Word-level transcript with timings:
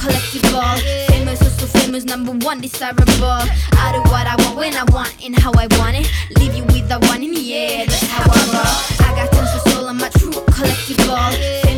collectible. 0.00 0.78
Famous, 1.08 1.42
also 1.42 1.66
famous, 1.78 2.04
number 2.04 2.32
one, 2.46 2.60
desirable. 2.60 3.44
I 3.84 3.92
do 3.92 4.00
what 4.10 4.26
I 4.26 4.34
want 4.42 4.56
when 4.56 4.74
I 4.74 4.84
want 4.92 5.14
and 5.24 5.38
how 5.38 5.52
I 5.52 5.66
want 5.78 5.96
it. 5.96 6.10
Leave 6.38 6.54
you 6.54 6.64
with 6.64 6.88
the 6.88 6.98
one 7.10 7.22
in 7.22 7.32
the 7.32 7.54
air, 7.54 7.86
that's 7.86 8.06
how 8.08 8.24
I 8.24 8.40
roll. 8.54 9.06
I 9.06 9.14
got 9.14 9.32
tons 9.32 9.52
of 9.54 9.72
soul, 9.72 9.88
I'm 9.88 10.00
a 10.00 10.10
true 10.10 10.32
collectible. 10.56 11.69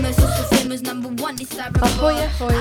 Ahoi, 1.83 2.15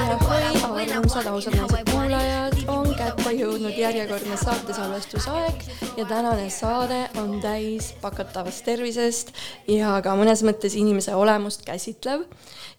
ahoi, 0.03 0.43
ahoi, 0.63 0.85
armsad 0.91 1.27
ausad 1.31 1.53
naised 1.55 1.87
kuulajad, 1.87 2.57
on 2.67 2.89
kätte 2.97 3.31
jõudnud 3.37 3.77
järjekordne 3.79 4.35
saatesalvestusaeg 4.41 5.63
ja 5.95 6.05
tänane 6.09 6.49
saade 6.51 6.97
on 7.21 7.37
täis 7.39 7.93
pakatavast 8.01 8.65
tervisest 8.67 9.31
ja 9.71 9.93
ka 10.03 10.17
mõnes 10.19 10.43
mõttes 10.43 10.75
inimese 10.75 11.15
olemust 11.15 11.63
käsitlev. 11.63 12.25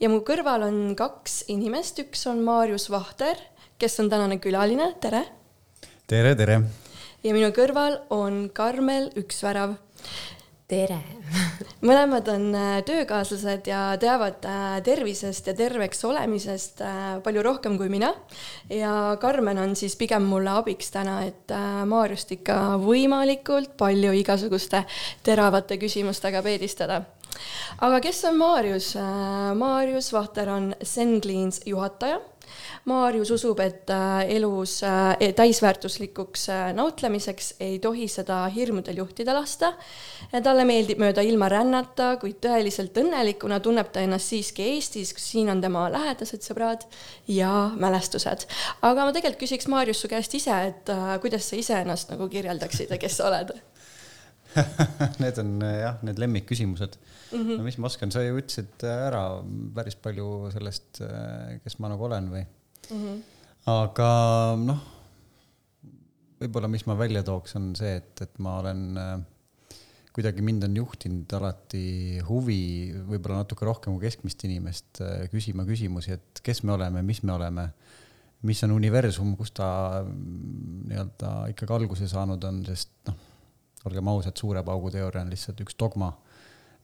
ja 0.01 0.13
mu 0.13 0.21
kõrval 0.21 0.67
on 0.69 0.79
kaks 1.01 1.47
inimest, 1.49 2.05
üks 2.05 2.27
on 2.29 2.45
Maarjus 2.45 2.91
Vahter, 2.93 3.41
kes 3.81 4.01
on 4.05 4.13
tänane 4.13 4.37
külaline, 4.37 4.93
tere! 5.01 5.25
tere, 6.13 6.37
tere! 6.37 6.61
ja 7.25 7.33
minu 7.33 7.49
kõrval 7.57 8.03
on 8.13 8.51
Karmel 8.53 9.09
Üksvärav 9.17 9.79
tere 10.73 10.99
mõlemad 11.89 12.29
on 12.33 12.49
äh, 12.57 12.75
töökaaslased 12.87 13.69
ja 13.69 13.83
teavad 14.01 14.45
äh, 14.49 14.77
tervisest 14.85 15.49
ja 15.51 15.55
terveks 15.57 16.05
olemisest 16.09 16.83
äh, 16.85 16.99
palju 17.25 17.45
rohkem 17.45 17.77
kui 17.81 17.91
mina. 17.93 18.13
ja 18.73 19.17
Karmen 19.21 19.61
on 19.63 19.77
siis 19.77 19.97
pigem 20.01 20.27
mulle 20.29 20.53
abiks 20.53 20.93
täna, 20.95 21.23
et 21.29 21.53
Maarjust 21.89 22.33
ikka 22.39 22.59
võimalikult 22.83 23.77
palju 23.81 24.13
igasuguste 24.23 24.85
teravate 25.25 25.79
küsimustega 25.81 26.43
peedistada. 26.45 27.03
aga 27.81 28.01
kes 28.05 28.25
on 28.31 28.39
Maarjus? 28.41 28.93
Maarjus 29.59 30.13
Vahter 30.13 30.53
on 30.53 30.75
Sendleans 30.83 31.63
juhataja 31.67 32.21
Maarjus 32.91 33.31
usub, 33.31 33.61
et 33.63 33.91
äh, 33.95 34.25
elus 34.35 34.81
äh, 34.83 35.13
e, 35.23 35.29
täisväärtuslikuks 35.39 36.49
äh, 36.51 36.63
nautlemiseks 36.75 37.53
ei 37.63 37.77
tohi 37.79 38.09
seda 38.11 38.41
hirmudel 38.51 38.97
juhtida 38.99 39.35
lasta. 39.37 39.69
talle 40.43 40.65
meeldib 40.67 40.99
mööda 40.99 41.23
ilma 41.23 41.47
rännata, 41.53 42.17
kuid 42.19 42.41
tõeliselt 42.43 42.97
õnnelikuna 42.99 43.61
tunneb 43.63 43.93
ta 43.95 44.03
ennast 44.03 44.33
siiski 44.33 44.67
Eestis, 44.73 45.13
kus 45.15 45.29
siin 45.31 45.53
on 45.53 45.61
tema 45.63 45.85
lähedased 45.95 46.43
sõbrad 46.43 46.83
ja 47.31 47.71
mälestused. 47.79 48.49
aga 48.83 49.05
ma 49.07 49.13
tegelikult 49.15 49.45
küsiks 49.45 49.71
Maarjus 49.71 50.01
su 50.03 50.11
käest 50.11 50.35
ise, 50.35 50.57
et 50.73 50.91
kuidas 51.23 51.47
sa 51.53 51.61
ise 51.61 51.77
ennast 51.85 52.11
nagu 52.11 52.27
kirjeldaksid 52.33 52.91
ja 52.91 52.99
kes 52.99 53.21
sa 53.21 53.29
oled 53.29 53.53
Need 55.23 55.39
on 55.39 55.63
jah, 55.63 56.03
need 56.03 56.19
lemmikküsimused 56.19 56.99
mm. 56.99 57.39
-hmm. 57.39 57.63
no 57.63 57.63
mis 57.63 57.79
ma 57.79 57.87
oskan, 57.87 58.11
sa 58.11 58.27
ju 58.27 58.43
ütlesid 58.43 58.83
ära 58.83 59.23
päris 59.75 59.95
palju 59.95 60.51
sellest, 60.57 61.01
kes 61.63 61.79
ma 61.79 61.93
nagu 61.95 62.11
olen 62.11 62.29
või 62.35 62.43
mm. 62.93 63.03
-hmm. 63.03 63.21
aga 63.73 64.09
noh, 64.61 64.81
võib-olla, 66.43 66.71
mis 66.71 66.87
ma 66.89 66.97
välja 66.99 67.23
tooks, 67.27 67.57
on 67.59 67.73
see, 67.79 67.97
et, 68.01 68.25
et 68.25 68.39
ma 68.43 68.59
olen 68.61 68.83
äh, 69.01 69.15
kuidagi 70.13 70.45
mind 70.45 70.67
on 70.67 70.77
juhtinud 70.77 71.35
alati 71.39 72.21
huvi, 72.29 72.93
võib-olla 73.09 73.43
natuke 73.43 73.67
rohkem 73.69 73.97
kui 73.97 74.09
keskmist 74.09 74.45
inimest, 74.49 75.03
äh, 75.05 75.27
küsima 75.33 75.67
küsimusi, 75.69 76.19
et 76.19 76.43
kes 76.45 76.63
me 76.67 76.77
oleme, 76.77 77.05
mis 77.07 77.23
me 77.23 77.37
oleme, 77.37 77.69
mis 78.49 78.63
on 78.67 78.75
universum, 78.75 79.37
kus 79.39 79.55
ta 79.57 79.69
mm, 80.03 80.83
nii-öelda 80.91 81.33
ikkagi 81.55 81.79
alguse 81.79 82.11
saanud 82.11 82.45
on, 82.49 82.61
sest 82.69 82.93
noh, 83.09 83.17
olgem 83.89 84.13
ausad, 84.13 84.37
suure 84.39 84.63
paugu 84.67 84.93
teooria 84.95 85.25
on 85.25 85.33
lihtsalt 85.33 85.63
üks 85.65 85.79
dogma, 85.79 86.13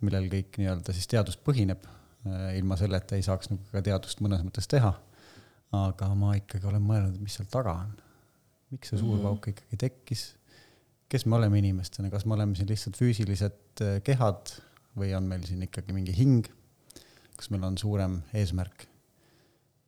millel 0.02 0.30
kõik 0.30 0.58
nii-öelda 0.58 0.94
siis 0.94 1.10
teadus 1.10 1.38
põhineb. 1.42 1.84
Äh, 2.26 2.56
ilma 2.58 2.78
selleta 2.78 3.18
ei 3.18 3.22
saaks 3.26 3.52
nagu 3.52 3.62
ka 3.70 3.82
teadust 3.84 4.22
mõnes 4.24 4.40
mõttes 4.46 4.66
teha 4.70 4.96
aga 5.76 6.08
ma 6.16 6.34
ikkagi 6.38 6.68
olen 6.68 6.84
mõelnud, 6.84 7.18
mis 7.20 7.36
seal 7.38 7.48
taga 7.52 7.74
on. 7.84 7.96
miks 8.70 8.90
see 8.90 8.98
suur 8.98 9.16
mm 9.16 9.18
-hmm. 9.18 9.28
pauk 9.28 9.48
ikkagi 9.48 9.76
tekkis? 9.76 10.34
kes 11.08 11.26
me 11.26 11.36
oleme 11.36 11.58
inimestena, 11.58 12.10
kas 12.10 12.26
me 12.26 12.34
oleme 12.34 12.54
siin 12.54 12.68
lihtsalt 12.68 12.96
füüsilised 12.96 13.80
äh, 13.80 14.02
kehad 14.04 14.52
või 14.96 15.14
on 15.16 15.24
meil 15.24 15.44
siin 15.44 15.62
ikkagi 15.62 15.92
mingi 15.92 16.16
hing? 16.16 16.46
kas 17.36 17.50
meil 17.50 17.64
on 17.64 17.78
suurem 17.78 18.22
eesmärk? 18.34 18.86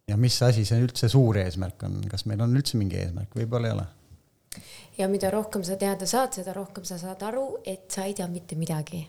ja 0.09 0.17
mis 0.17 0.43
asi 0.43 0.65
see 0.65 0.81
üldse 0.81 1.09
suur 1.09 1.37
eesmärk 1.37 1.83
on, 1.83 2.01
kas 2.09 2.27
meil 2.27 2.41
on 2.41 2.57
üldse 2.57 2.79
mingi 2.79 2.97
eesmärk, 2.97 3.35
võib-olla 3.37 3.67
ei 3.67 3.73
ole? 3.73 3.87
ja 4.99 5.09
mida 5.09 5.31
rohkem 5.31 5.65
sa 5.65 5.77
teada 5.77 6.07
saad, 6.07 6.33
seda 6.33 6.53
rohkem 6.53 6.85
sa 6.85 6.99
saad 6.99 7.23
aru, 7.23 7.61
et 7.65 7.91
sa 7.91 8.05
ei 8.05 8.15
tea 8.15 8.29
mitte 8.29 8.57
midagi. 8.57 9.07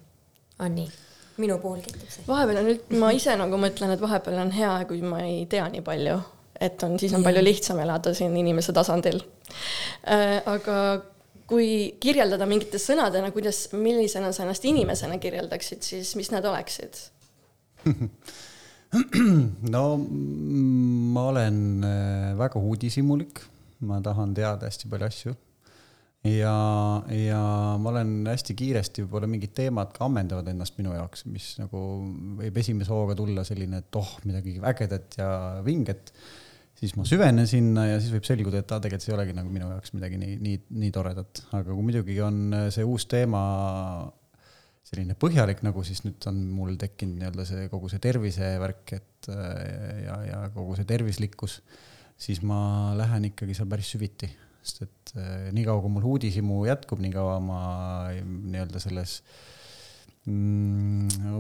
on 0.60 0.76
nii? 0.76 0.92
minu 1.38 1.58
puhul 1.60 1.82
kehtib 1.82 2.10
see. 2.10 2.28
vahepeal 2.28 2.62
on 2.64 3.00
ma 3.00 3.12
ise 3.12 3.36
nagu 3.36 3.58
mõtlen, 3.58 3.96
et 3.96 4.02
vahepeal 4.02 4.40
on 4.46 4.52
hea, 4.52 4.76
kui 4.86 5.02
ma 5.02 5.24
ei 5.24 5.46
tea 5.50 5.68
nii 5.72 5.82
palju 5.82 6.20
et 6.62 6.84
on, 6.86 6.98
siis 7.02 7.14
on 7.18 7.24
palju 7.26 7.42
lihtsam 7.44 7.80
elada 7.84 8.14
siin 8.18 8.36
inimese 8.38 8.74
tasandil. 8.76 9.22
Äh, 10.06 10.40
aga 10.50 10.78
kui 11.52 11.98
kirjeldada 12.02 12.48
mingite 12.48 12.80
sõnadena, 12.80 13.32
kuidas, 13.36 13.66
millisena 13.76 14.32
sa 14.32 14.46
ennast 14.46 14.66
inimesena 14.70 15.20
kirjeldaksid, 15.22 15.84
siis 15.84 16.14
mis 16.20 16.32
need 16.34 16.48
oleksid? 16.48 17.02
No 18.92 19.84
ma 21.16 21.22
olen 21.30 21.60
äh, 21.88 22.34
väga 22.36 22.60
uudishimulik, 22.60 23.40
ma 23.88 24.02
tahan 24.04 24.34
teada 24.36 24.68
hästi 24.68 24.90
palju 24.92 25.08
asju. 25.08 25.36
Ja, 26.28 26.52
ja 27.10 27.40
ma 27.82 27.90
olen 27.90 28.28
hästi 28.30 28.54
kiiresti, 28.60 29.06
võib-olla 29.06 29.30
mingid 29.32 29.56
teemad 29.58 29.96
ka 29.96 30.06
ammendavad 30.06 30.52
ennast 30.52 30.76
minu 30.78 30.92
jaoks, 30.94 31.24
mis 31.32 31.48
nagu 31.58 31.80
võib 32.38 32.60
esimese 32.62 32.94
hooga 32.94 33.16
tulla 33.18 33.46
selline, 33.48 33.80
et 33.82 33.98
oh, 33.98 34.12
midagi 34.28 34.60
ägedat 34.60 35.18
ja 35.18 35.32
vinget 35.66 36.12
siis 36.82 36.96
ma 36.98 37.06
süvenen 37.06 37.48
sinna 37.50 37.86
ja 37.86 38.00
siis 38.02 38.14
võib 38.16 38.26
selguda, 38.26 38.64
et 38.64 38.72
aa, 38.74 38.82
tegelikult 38.82 39.06
see 39.06 39.14
ei 39.14 39.18
olegi 39.20 39.38
nagu 39.38 39.54
minu 39.54 39.70
jaoks 39.70 39.94
midagi 39.94 40.18
nii, 40.22 40.40
nii, 40.42 40.58
nii 40.82 40.96
toredat, 40.96 41.44
aga 41.52 41.70
kui 41.70 41.86
muidugi 41.86 42.18
on 42.26 42.58
see 42.74 42.86
uus 42.88 43.06
teema 43.12 43.44
selline 44.92 45.16
põhjalik, 45.20 45.62
nagu 45.64 45.86
siis 45.88 46.02
nüüd 46.04 46.26
on 46.28 46.42
mul 46.52 46.76
tekkinud 46.82 47.22
nii-öelda 47.22 47.46
see 47.48 47.70
kogu 47.72 47.92
see 47.92 48.02
tervisevärk, 48.04 48.96
et 48.98 49.30
ja, 49.30 50.18
ja 50.28 50.40
kogu 50.56 50.76
see 50.80 50.90
tervislikkus, 50.90 51.60
siis 52.22 52.42
ma 52.46 52.92
lähen 52.98 53.30
ikkagi 53.30 53.56
seal 53.58 53.70
päris 53.72 53.94
süviti, 53.94 54.30
sest 54.62 54.84
et 54.86 55.14
eh, 55.16 55.48
niikaua, 55.56 55.82
kui 55.84 55.94
mul 55.94 56.10
uudishimu 56.16 56.64
jätkub, 56.68 57.02
niikaua 57.06 57.38
ma 57.46 57.62
nii-öelda 58.18 58.82
selles 58.84 59.20
mm, 60.26 61.40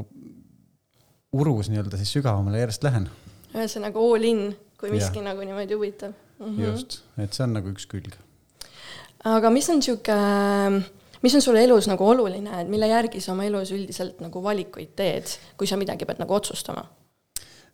urus 1.37 1.69
nii-öelda 1.73 1.99
siis 2.01 2.13
sügavamale 2.17 2.63
järjest 2.63 2.87
lähen. 2.87 3.09
ühesõnaga 3.51 3.99
all 3.99 4.25
in 4.25 4.45
kui 4.81 4.91
miski 4.93 5.21
ja. 5.21 5.27
nagu 5.29 5.45
niimoodi 5.45 5.77
huvitav 5.77 6.13
mm. 6.13 6.47
-hmm. 6.47 6.65
just, 6.65 7.01
et 7.17 7.33
see 7.33 7.45
on 7.45 7.53
nagu 7.57 7.71
üks 7.73 7.87
külg. 7.91 8.17
aga 9.35 9.49
mis 9.53 9.69
on 9.69 9.81
sihuke, 9.81 10.17
mis 11.21 11.35
on 11.37 11.45
sulle 11.45 11.63
elus 11.63 11.87
nagu 11.87 12.07
oluline, 12.07 12.61
et 12.61 12.69
mille 12.69 12.87
järgi 12.89 13.21
sa 13.21 13.33
oma 13.35 13.45
elus 13.45 13.71
üldiselt 13.71 14.21
nagu 14.25 14.43
valikuid 14.43 14.95
teed, 14.95 15.37
kui 15.57 15.67
sa 15.67 15.77
midagi 15.77 16.05
pead 16.05 16.21
nagu 16.23 16.33
otsustama? 16.33 16.85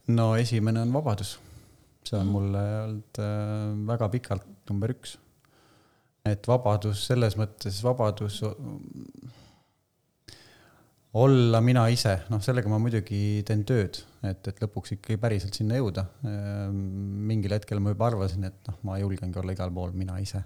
no 0.08 0.36
esimene 0.36 0.82
on 0.82 0.94
vabadus. 0.94 1.38
see 2.08 2.20
on 2.20 2.28
mulle 2.32 2.60
olnud 2.84 3.20
äh, 3.20 3.88
väga 3.88 4.10
pikalt 4.10 4.70
number 4.70 4.92
üks. 4.92 5.18
et 6.26 6.48
vabadus 6.48 7.08
selles 7.08 7.38
mõttes, 7.40 7.84
vabadus 7.84 8.44
olla 11.18 11.62
mina 11.62 11.86
ise, 11.94 12.14
noh, 12.32 12.42
sellega 12.44 12.70
ma 12.70 12.80
muidugi 12.82 13.42
teen 13.48 13.64
tööd, 13.68 14.00
et, 14.28 14.50
et 14.52 14.60
lõpuks 14.64 14.96
ikkagi 14.98 15.18
päriselt 15.22 15.58
sinna 15.58 15.80
jõuda. 15.80 16.04
Ehm, 16.30 16.82
mingil 17.30 17.56
hetkel 17.56 17.82
ma 17.84 17.94
juba 17.94 18.10
arvasin, 18.12 18.46
et 18.50 18.70
noh, 18.70 18.78
ma 18.88 19.00
julgengi 19.02 19.42
olla 19.42 19.56
igal 19.56 19.74
pool 19.74 19.96
mina 19.98 20.20
ise. 20.24 20.44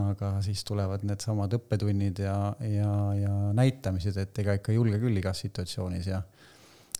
aga 0.00 0.36
siis 0.40 0.62
tulevad 0.64 1.02
needsamad 1.02 1.50
õppetunnid 1.56 2.20
ja, 2.22 2.34
ja, 2.62 2.90
ja 3.18 3.32
näitamised, 3.58 4.16
et 4.22 4.38
ega 4.38 4.54
ikka 4.54 4.72
julge 4.72 5.00
küll 5.02 5.18
igas 5.18 5.42
situatsioonis 5.42 6.06
ja 6.06 6.22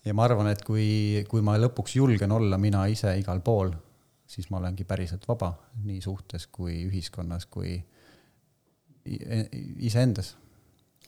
ja 0.04 0.14
ma 0.16 0.24
arvan, 0.24 0.48
et 0.50 0.64
kui, 0.66 1.22
kui 1.28 1.44
ma 1.44 1.54
lõpuks 1.60 1.94
julgen 1.96 2.32
olla 2.32 2.58
mina 2.58 2.82
ise 2.90 3.12
igal 3.20 3.40
pool, 3.46 3.70
siis 4.26 4.50
ma 4.50 4.58
olengi 4.58 4.84
päriselt 4.88 5.26
vaba 5.28 5.52
nii 5.84 6.00
suhtes 6.02 6.48
kui 6.50 6.80
ühiskonnas 6.88 7.46
kui 7.46 7.76
iseendas 9.06 10.34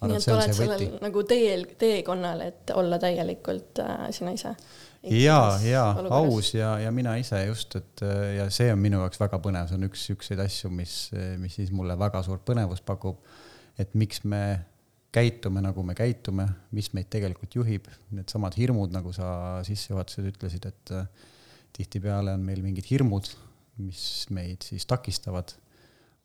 nii 0.09 0.19
et 0.19 0.31
oled 0.35 0.57
sellel 0.57 0.87
nagu 1.03 1.27
teel, 1.29 1.67
teekonnal, 1.79 2.47
et 2.49 2.73
olla 2.75 2.99
täielikult 3.03 3.83
äh, 3.85 4.09
sina 4.15 4.35
ise. 4.37 4.55
ja, 5.03 5.39
ja 5.67 5.85
aus 6.11 6.53
ja, 6.55 6.75
ja 6.83 6.91
mina 6.95 7.15
ise 7.21 7.45
just, 7.47 7.77
et 7.79 8.05
äh, 8.07 8.37
ja 8.39 8.51
see 8.51 8.73
on 8.73 8.83
minu 8.83 9.03
jaoks 9.03 9.21
väga 9.23 9.41
põnev, 9.45 9.71
see 9.71 9.81
on 9.81 9.89
üks 9.91 10.09
siukseid 10.11 10.43
asju, 10.43 10.73
mis, 10.75 10.97
mis 11.43 11.61
siis 11.61 11.73
mulle 11.75 11.99
väga 11.99 12.23
suurt 12.27 12.45
põnevust 12.49 12.87
pakub. 12.89 13.23
et 13.81 13.95
miks 13.97 14.25
me 14.29 14.43
käitume, 15.13 15.61
nagu 15.61 15.85
me 15.85 15.95
käitume, 15.95 16.47
mis 16.73 16.91
meid 16.97 17.11
tegelikult 17.13 17.55
juhib, 17.59 17.89
needsamad 18.17 18.57
hirmud, 18.57 18.93
nagu 18.95 19.13
sa 19.13 19.61
sissejuhatuses 19.67 20.31
ütlesid, 20.33 20.69
et 20.71 20.93
äh, 20.97 21.29
tihtipeale 21.77 22.37
on 22.37 22.47
meil 22.47 22.63
mingid 22.65 22.89
hirmud, 22.89 23.29
mis 23.83 24.03
meid 24.33 24.65
siis 24.65 24.87
takistavad 24.89 25.55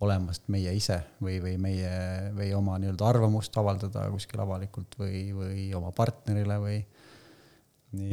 olemast 0.04 0.46
meie 0.54 0.74
ise 0.78 1.00
või, 1.24 1.40
või 1.42 1.56
meie 1.62 1.92
või 2.38 2.52
oma 2.54 2.78
nii-öelda 2.82 3.08
arvamust 3.10 3.56
avaldada 3.58 4.06
kuskil 4.14 4.42
avalikult 4.44 4.98
või, 5.00 5.24
või 5.34 5.68
oma 5.78 5.92
partnerile 5.96 6.60
või. 6.62 6.80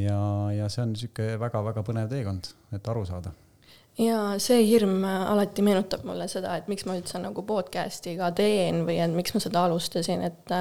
ja, 0.00 0.18
ja 0.56 0.68
see 0.72 0.84
on 0.86 0.94
niisugune 0.94 1.36
väga-väga 1.42 1.84
põnev 1.84 2.08
teekond, 2.12 2.54
et 2.72 2.88
aru 2.88 3.04
saada. 3.08 3.34
Ja 3.98 4.34
see 4.42 4.64
hirm 4.66 5.04
alati 5.06 5.62
meenutab 5.62 6.02
mulle 6.06 6.26
seda, 6.30 6.56
et 6.58 6.66
miks 6.70 6.82
ma 6.88 6.96
üldse 6.98 7.20
nagu 7.22 7.44
podcast'i 7.46 8.16
ka 8.18 8.32
teen 8.34 8.80
või 8.88 8.96
et 8.98 9.12
miks 9.14 9.36
ma 9.36 9.42
seda 9.42 9.62
alustasin, 9.68 10.24
et 10.26 10.54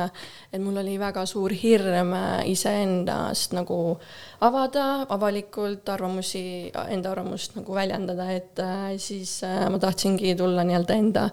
et 0.54 0.62
mul 0.62 0.78
oli 0.78 1.00
väga 1.02 1.24
suur 1.30 1.54
hirm 1.58 2.14
iseendast 2.46 3.56
nagu 3.58 3.78
avada 4.46 5.08
avalikult 5.16 5.90
arvamusi, 5.90 6.44
enda 6.94 7.10
arvamust 7.16 7.58
nagu 7.58 7.74
väljendada, 7.74 8.28
et 8.38 8.62
siis 9.02 9.40
ma 9.44 9.82
tahtsingi 9.82 10.36
tulla 10.38 10.66
nii-öelda 10.68 11.00
enda 11.02 11.26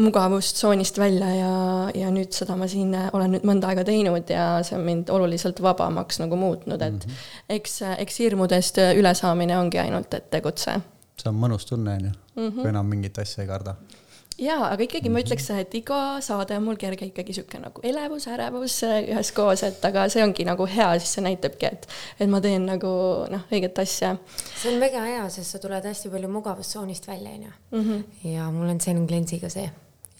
mugavustsoonist 0.00 1.02
välja 1.02 1.34
ja, 1.36 1.52
ja 2.00 2.14
nüüd 2.14 2.32
seda 2.32 2.56
ma 2.56 2.70
siin 2.70 2.96
olen 3.12 3.36
nüüd 3.36 3.44
mõnda 3.48 3.68
aega 3.68 3.84
teinud 3.84 4.32
ja 4.32 4.46
see 4.64 4.78
on 4.78 4.88
mind 4.88 5.12
oluliselt 5.12 5.60
vabamaks 5.60 6.22
nagu 6.24 6.40
muutnud, 6.40 6.80
et 6.80 6.96
mm 6.96 7.12
-hmm. 7.12 7.54
eks, 7.58 7.78
eks 7.98 8.18
hirmudest 8.24 8.80
ülesaamine 8.96 9.58
ongi 9.58 9.84
ainult, 9.84 10.14
et 10.14 10.30
tegutse 10.32 10.80
see 11.20 11.30
on 11.30 11.36
mõnus 11.38 11.66
tunne, 11.68 11.96
onju, 11.98 12.14
kui 12.58 12.70
enam 12.70 12.88
mingit 12.88 13.18
asja 13.22 13.44
ei 13.44 13.50
karda. 13.50 13.76
jaa, 14.42 14.70
aga 14.70 14.86
ikkagi 14.86 15.12
ma 15.12 15.20
ütleks, 15.22 15.50
et 15.54 15.74
iga 15.76 16.00
saade 16.24 16.56
on 16.56 16.64
mul 16.66 16.80
kerge 16.80 17.10
ikkagi 17.10 17.36
sihuke 17.36 17.60
nagu 17.62 17.84
elevus, 17.86 18.26
ärevus 18.32 18.78
üheskoos, 18.88 19.62
et 19.68 19.84
aga 19.84 20.08
see 20.12 20.24
ongi 20.24 20.46
nagu 20.48 20.66
hea, 20.66 20.88
siis 20.98 21.18
see 21.18 21.26
näitabki, 21.28 21.68
et, 21.68 21.86
et 22.18 22.32
ma 22.32 22.40
teen 22.44 22.66
nagu 22.68 22.90
noh, 23.32 23.46
õiget 23.52 23.84
asja. 23.84 24.16
see 24.56 24.74
on 24.74 24.82
väga 24.82 25.04
hea, 25.08 25.22
sest 25.36 25.56
sa 25.56 25.62
tuled 25.62 25.88
hästi 25.92 26.12
palju 26.12 26.32
mugavustsoonist 26.32 27.08
välja, 27.12 27.36
onju. 27.38 27.56
Mhm. 27.78 28.04
ja 28.34 28.50
mul 28.50 28.74
on 28.74 28.80
Zen 28.80 29.06
Cleanse'iga 29.06 29.52
see 29.52 29.70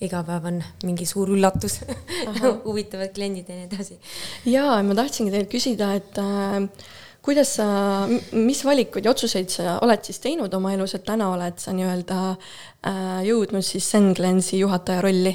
iga 0.03 0.23
päev 0.27 0.49
on 0.51 0.59
mingi 0.87 1.07
suur 1.07 1.31
üllatus 1.31 1.81
huvitavad 2.67 3.13
kliendid 3.15 3.49
ja 3.49 3.59
nii 3.59 3.69
edasi. 3.69 3.99
jaa, 4.51 4.81
ma 4.83 4.97
tahtsingi 4.99 5.35
teilt 5.35 5.51
küsida, 5.53 5.93
et 5.99 6.19
äh, 6.19 6.59
kuidas 7.23 7.55
sa, 7.59 7.67
mis 8.35 8.65
valikuid 8.67 9.07
ja 9.07 9.15
otsuseid 9.15 9.51
sa 9.53 9.77
oled 9.85 10.03
siis 10.07 10.19
teinud 10.23 10.53
oma 10.59 10.75
elus, 10.75 10.97
et 10.99 11.05
täna 11.07 11.31
oled 11.33 11.59
sa 11.63 11.75
nii-öelda 11.77 12.21
äh, 12.33 13.19
jõudnud 13.29 13.65
siis 13.67 13.89
Senglensi 13.95 14.61
juhataja 14.63 15.05
rolli? 15.07 15.35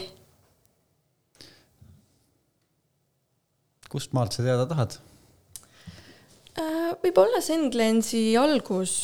kust 3.87 4.11
maalt 4.11 4.35
sa 4.35 4.43
teada 4.43 4.65
tahad 4.67 4.97
äh,? 6.59 6.91
võib-olla 7.03 7.39
Senglensi 7.43 8.25
algus 8.39 8.97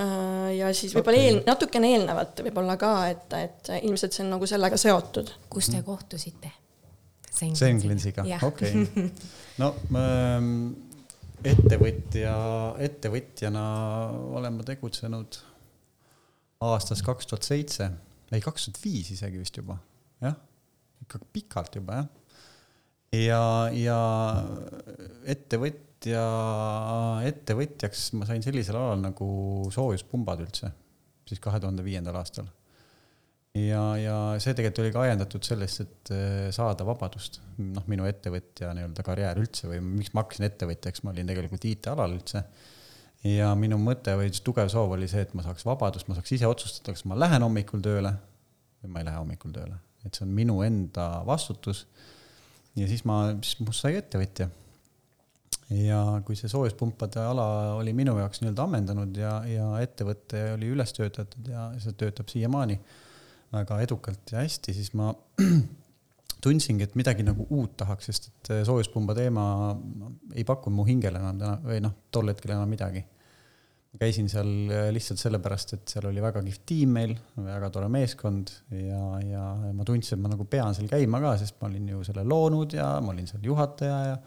äh, 0.00 0.54
ja 0.56 0.72
siis 0.72 0.96
võib-olla 0.96 1.20
okay. 1.20 1.28
eel-, 1.34 1.42
natukene 1.46 1.92
eelnevat 1.98 2.40
võib-olla 2.48 2.78
ka, 2.80 2.94
et, 3.12 3.36
et 3.36 3.72
ilmselt 3.82 4.16
see 4.16 4.24
on 4.24 4.32
nagu 4.38 4.48
sellega 4.48 4.80
seotud. 4.80 5.34
kus 5.52 5.68
te 5.74 5.84
kohtusite? 5.84 6.56
Senglensiga, 7.32 8.22
okei. 8.46 8.84
no 9.60 9.72
ähm, 9.98 10.48
ettevõtja, 11.48 12.34
ettevõtjana 12.86 13.62
olen 14.38 14.58
ma 14.58 14.66
tegutsenud 14.66 15.38
aastast 16.62 17.04
kaks 17.06 17.30
tuhat 17.30 17.46
seitse, 17.46 17.88
ei 18.32 18.42
kaks 18.44 18.68
tuhat 18.68 18.80
viis 18.84 19.10
isegi 19.14 19.40
vist 19.40 19.58
juba, 19.58 19.76
jah, 20.22 20.36
ikka 21.02 21.22
pikalt 21.34 21.78
juba 21.80 22.00
jah. 22.00 22.10
ja, 23.18 23.42
ja 23.74 23.98
ettevõtja, 25.34 26.24
ettevõtjaks 27.32 28.08
ma 28.18 28.28
sain 28.30 28.44
sellisel 28.44 28.78
alal 28.78 29.02
nagu 29.02 29.28
soojuspumbad 29.74 30.44
üldse, 30.46 30.72
siis 31.28 31.42
kahe 31.42 31.60
tuhande 31.62 31.84
viiendal 31.86 32.18
aastal 32.22 32.50
ja, 33.58 33.80
ja 34.00 34.16
see 34.42 34.54
tegelikult 34.56 34.82
oli 34.82 34.92
ka 34.94 35.02
ajendatud 35.06 35.44
sellest, 35.44 35.82
et 35.84 36.12
äh, 36.14 36.46
saada 36.54 36.86
vabadust, 36.88 37.40
noh, 37.60 37.84
minu 37.90 38.06
ettevõtja 38.08 38.72
nii-öelda 38.76 39.04
karjäär 39.06 39.40
üldse 39.42 39.68
või 39.68 39.82
miks 39.84 40.14
ma 40.16 40.24
hakkasin 40.24 40.48
ettevõtjaks, 40.48 41.04
ma 41.04 41.12
olin 41.12 41.28
tegelikult 41.28 41.66
IT-alal 41.68 42.16
üldse. 42.16 42.44
ja 43.28 43.52
minu 43.58 43.78
mõte 43.78 44.16
või 44.18 44.32
tugev 44.44 44.72
soov 44.72 44.96
oli 44.96 45.08
see, 45.10 45.26
et 45.26 45.34
ma 45.38 45.44
saaks 45.44 45.66
vabadust, 45.68 46.08
ma 46.08 46.16
saaks 46.16 46.32
ise 46.38 46.48
otsustada, 46.48 46.96
kas 46.96 47.04
ma 47.06 47.18
lähen 47.18 47.44
hommikul 47.44 47.84
tööle 47.84 48.16
või 48.82 48.94
ma 48.94 49.02
ei 49.02 49.10
lähe 49.10 49.20
hommikul 49.20 49.52
tööle, 49.54 49.76
et 50.06 50.16
see 50.16 50.24
on 50.26 50.32
minu 50.34 50.62
enda 50.64 51.22
vastutus. 51.28 51.86
ja 52.74 52.88
siis 52.88 53.04
ma, 53.04 53.36
siis 53.44 53.60
must 53.60 53.84
sai 53.84 54.00
ettevõtja. 54.00 54.48
ja 55.76 56.00
kui 56.24 56.40
see 56.40 56.48
soojuspumpade 56.48 57.20
ala 57.20 57.76
oli 57.76 57.92
minu 57.92 58.16
jaoks 58.16 58.40
nii-öelda 58.40 58.64
ammendanud 58.64 59.16
ja, 59.16 59.38
ja 59.44 59.70
ettevõte 59.84 60.52
oli 60.56 60.72
üles 60.72 60.92
töötatud 60.96 61.52
ja 61.52 61.68
see 61.80 61.92
töötab 62.00 62.32
siiamaani 62.32 62.80
väga 63.52 63.78
edukalt 63.84 64.32
ja 64.32 64.42
hästi, 64.42 64.74
siis 64.76 64.92
ma 64.98 65.12
tundsingi, 66.44 66.86
et 66.88 66.94
midagi 66.98 67.24
nagu 67.26 67.46
uut 67.54 67.76
tahaks, 67.80 68.10
sest 68.10 68.30
et 68.30 68.52
soojuspumba 68.66 69.14
teema 69.16 69.44
ei 70.34 70.44
pakkunud 70.48 70.80
mu 70.80 70.86
hingele 70.88 71.20
enam 71.22 71.40
täna 71.40 71.56
või 71.64 71.82
noh, 71.84 71.94
tol 72.14 72.32
hetkel 72.32 72.54
enam 72.56 72.70
midagi. 72.70 73.04
käisin 74.00 74.28
seal 74.32 74.48
lihtsalt 74.94 75.20
sellepärast, 75.20 75.74
et 75.76 75.92
seal 75.94 76.06
oli 76.08 76.22
väga 76.24 76.40
kihvt 76.42 76.62
tiim 76.66 76.94
meil, 76.96 77.12
väga 77.36 77.68
tore 77.74 77.90
meeskond 77.92 78.50
ja, 78.72 79.02
ja 79.20 79.44
ma 79.76 79.84
tundsin, 79.84 80.16
et 80.16 80.24
ma 80.24 80.32
nagu 80.32 80.48
pean 80.48 80.74
seal 80.74 80.88
käima 80.88 81.20
ka, 81.20 81.36
sest 81.42 81.60
ma 81.60 81.68
olin 81.68 81.92
ju 81.92 82.02
selle 82.08 82.24
loonud 82.24 82.72
ja 82.78 82.88
ma 83.04 83.12
olin 83.12 83.28
seal 83.28 83.44
juhataja 83.44 84.02
ja 84.08 84.18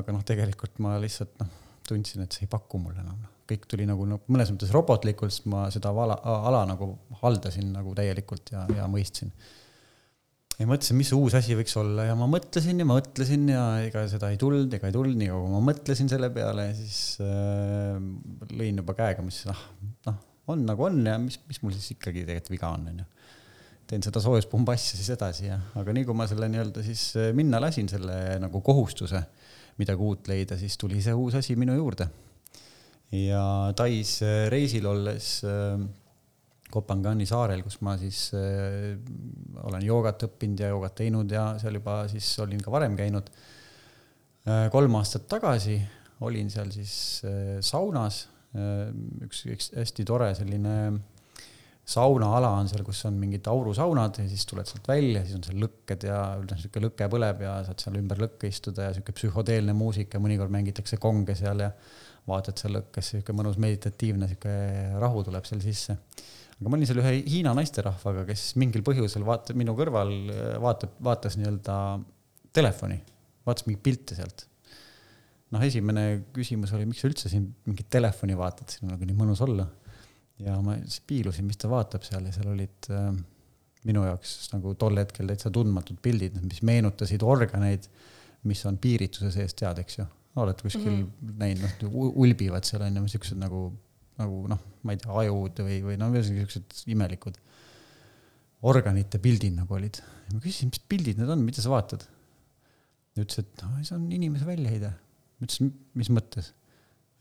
aga 0.00 0.16
noh, 0.16 0.24
tegelikult 0.26 0.80
ma 0.84 0.96
lihtsalt 1.02 1.38
noh, 1.44 1.52
tundsin, 1.86 2.24
et 2.24 2.32
see 2.32 2.48
ei 2.48 2.52
paku 2.56 2.80
mulle 2.80 3.04
enam 3.04 3.35
kõik 3.46 3.66
tuli 3.70 3.86
nagu 3.88 4.06
no, 4.08 4.18
mõnes 4.32 4.50
mõttes 4.52 4.72
robotlikult, 4.74 5.34
sest 5.34 5.46
ma 5.50 5.66
seda 5.74 5.92
ala, 5.92 6.18
ala 6.18 6.64
nagu 6.68 6.92
haldasin 7.22 7.70
nagu 7.74 7.94
täielikult 7.96 8.52
ja, 8.54 8.64
ja 8.74 8.86
mõistsin. 8.90 9.32
ja 10.58 10.66
mõtlesin, 10.68 10.98
mis 10.98 11.12
uus 11.14 11.36
asi 11.38 11.56
võiks 11.58 11.76
olla 11.78 12.08
ja 12.08 12.16
ma 12.18 12.28
mõtlesin 12.30 12.82
ja 12.82 12.86
mõtlesin 12.88 13.48
ja 13.52 13.64
ega 13.86 14.06
seda 14.10 14.32
ei 14.34 14.40
tulnud 14.40 14.72
ega 14.78 14.90
ei 14.90 14.96
tulnud, 14.96 15.18
nii 15.20 15.30
kaua 15.30 15.44
kui 15.44 15.54
ma 15.54 15.64
mõtlesin 15.70 16.10
selle 16.12 16.30
peale 16.34 16.70
ja 16.70 16.78
siis 16.78 17.00
äh, 17.22 18.00
lõin 18.56 18.82
juba 18.82 18.96
käega, 18.98 19.24
mis 19.26 19.44
noh, 19.48 19.62
noh, 20.08 20.18
on 20.52 20.66
nagu 20.66 20.88
on 20.88 21.02
ja 21.06 21.18
mis, 21.22 21.38
mis 21.46 21.62
mul 21.62 21.76
siis 21.76 21.94
ikkagi 21.96 22.26
tegelikult 22.26 22.56
viga 22.56 22.72
on, 22.74 22.90
onju 22.94 23.12
teen 23.86 24.02
seda 24.02 24.18
soojuspumba 24.18 24.74
asja 24.74 24.98
siis 24.98 25.12
edasi 25.14 25.44
ja, 25.46 25.60
aga 25.78 25.92
nii 25.94 26.06
kui 26.08 26.16
ma 26.18 26.26
selle 26.26 26.48
nii-öelda 26.50 26.82
siis 26.82 27.12
äh, 27.20 27.30
minna 27.36 27.62
lasin, 27.62 27.86
selle 27.90 28.40
nagu 28.42 28.58
kohustuse 28.66 29.22
midagi 29.78 30.02
uut 30.02 30.26
leida, 30.26 30.56
siis 30.58 30.74
tuli 30.80 30.98
see 31.04 31.14
uus 31.14 31.36
asi 31.38 31.54
minu 31.54 31.76
juurde 31.76 32.08
ja 33.14 33.72
Tais 33.76 34.18
äh, 34.22 34.46
reisil 34.50 34.86
olles 34.90 35.40
äh, 35.46 35.78
Kopangani 36.70 37.26
saarel, 37.28 37.62
kus 37.62 37.78
ma 37.86 37.94
siis 38.00 38.30
äh, 38.34 38.96
olen 39.62 39.84
joogat 39.86 40.26
õppinud 40.26 40.62
ja 40.64 40.72
joogat 40.72 40.96
teinud 40.98 41.30
ja 41.30 41.52
seal 41.62 41.78
juba 41.78 42.02
siis 42.10 42.32
olin 42.42 42.62
ka 42.62 42.72
varem 42.74 42.96
käinud. 42.98 43.30
kolm 44.70 44.94
aastat 44.94 45.24
tagasi 45.26 45.80
olin 46.22 46.50
seal 46.50 46.68
siis 46.70 46.92
saunas, 47.66 48.20
üks, 49.26 49.40
üks 49.50 49.72
hästi 49.74 50.04
tore 50.06 50.28
selline 50.38 50.74
saunaala 51.86 52.50
on 52.58 52.70
seal, 52.70 52.82
kus 52.86 53.00
on 53.06 53.18
mingid 53.18 53.46
aurusaunad 53.50 54.18
ja 54.18 54.26
siis 54.30 54.46
tuled 54.46 54.66
sealt 54.66 54.88
välja, 54.90 55.22
siis 55.24 55.38
on 55.38 55.44
seal 55.46 55.60
lõkked 55.62 56.06
ja 56.08 56.20
noh, 56.42 56.58
sihuke 56.58 56.82
lõke 56.82 57.06
põleb 57.10 57.42
ja 57.42 57.56
saad 57.66 57.82
seal 57.82 57.98
ümber 58.00 58.22
lõkke 58.22 58.50
istuda 58.50 58.88
ja 58.88 58.94
sihuke 58.94 59.14
psühhodeelne 59.14 59.74
muusika, 59.76 60.22
mõnikord 60.22 60.54
mängitakse 60.54 60.98
konge 61.02 61.34
seal 61.38 61.62
ja 61.62 61.70
vaatad 62.26 62.58
seal 62.58 62.74
lõkkes, 62.76 63.12
sihuke 63.12 63.34
mõnus 63.36 63.58
meditatiivne 63.62 64.28
sihuke 64.30 64.54
rahu 65.00 65.22
tuleb 65.26 65.46
seal 65.46 65.62
sisse. 65.62 65.96
aga 66.56 66.70
ma 66.70 66.78
olin 66.78 66.88
seal 66.88 67.02
ühe 67.02 67.12
Hiina 67.28 67.52
naisterahvaga, 67.56 68.24
kes 68.28 68.48
mingil 68.60 68.82
põhjusel 68.86 69.26
vaata 69.26 69.54
minu 69.58 69.76
kõrval 69.78 70.12
vaatab, 70.62 70.96
vaatas 71.06 71.38
nii-öelda 71.38 71.76
telefoni, 72.56 72.98
vaatas 73.46 73.68
mingeid 73.68 73.84
pilte 73.84 74.18
sealt. 74.18 74.46
noh, 75.54 75.62
esimene 75.62 76.06
küsimus 76.34 76.74
oli, 76.74 76.88
miks 76.90 77.04
sa 77.04 77.10
üldse 77.10 77.30
siin 77.30 77.46
mingit 77.68 77.90
telefoni 77.92 78.34
vaatad, 78.38 78.72
siin 78.72 78.88
on 78.88 78.96
nagu 78.96 79.06
nii 79.06 79.18
mõnus 79.22 79.44
olla. 79.46 79.68
ja 80.42 80.58
ma 80.60 80.76
siis 80.82 81.00
piilusin, 81.06 81.46
mis 81.46 81.62
ta 81.62 81.70
vaatab 81.70 82.04
seal 82.04 82.26
ja 82.26 82.34
seal 82.34 82.50
olid 82.52 82.90
äh, 82.90 83.08
minu 83.86 84.02
jaoks 84.08 84.50
nagu 84.52 84.74
tol 84.74 84.98
hetkel 84.98 85.30
täitsa 85.30 85.52
tundmatud 85.54 86.02
pildid, 86.02 86.42
mis 86.42 86.64
meenutasid 86.66 87.22
organeid, 87.22 87.86
mis 88.46 88.66
on 88.66 88.76
piirituse 88.82 89.30
sees, 89.30 89.54
tead, 89.54 89.78
eks 89.84 90.00
ju 90.00 90.10
oled 90.42 90.60
kuskil 90.62 90.90
mm 90.90 91.02
-hmm. 91.02 91.36
näinud, 91.40 91.82
noh, 91.86 92.16
ulbivad 92.22 92.64
seal 92.68 92.84
on 92.86 92.96
ju 93.00 93.08
siuksed 93.16 93.38
nagu, 93.40 93.70
nagu 94.20 94.42
noh, 94.52 94.60
ma 94.82 94.94
ei 94.94 95.00
tea, 95.00 95.12
ajud 95.22 95.62
või, 95.64 95.80
või 95.88 95.96
no 96.00 96.10
ühesõnaga 96.12 96.44
siuksed 96.44 96.84
imelikud 96.92 97.40
organite 98.66 99.20
pildid 99.22 99.56
nagu 99.56 99.76
olid. 99.76 100.00
ma 100.32 100.42
küsisin, 100.42 100.70
mis 100.72 100.82
pildid 100.90 101.20
need 101.20 101.30
on, 101.30 101.42
mida 101.46 101.62
sa 101.62 101.72
vaatad? 101.72 102.06
ta 103.16 103.24
ütles, 103.24 103.40
et 103.40 103.62
noh, 103.62 103.76
see 103.80 103.96
on 103.96 104.06
inimese 104.12 104.48
väljaheide. 104.48 104.92
ma 104.92 105.48
ütlesin, 105.48 105.72
mis 105.96 106.12
mõttes? 106.12 106.52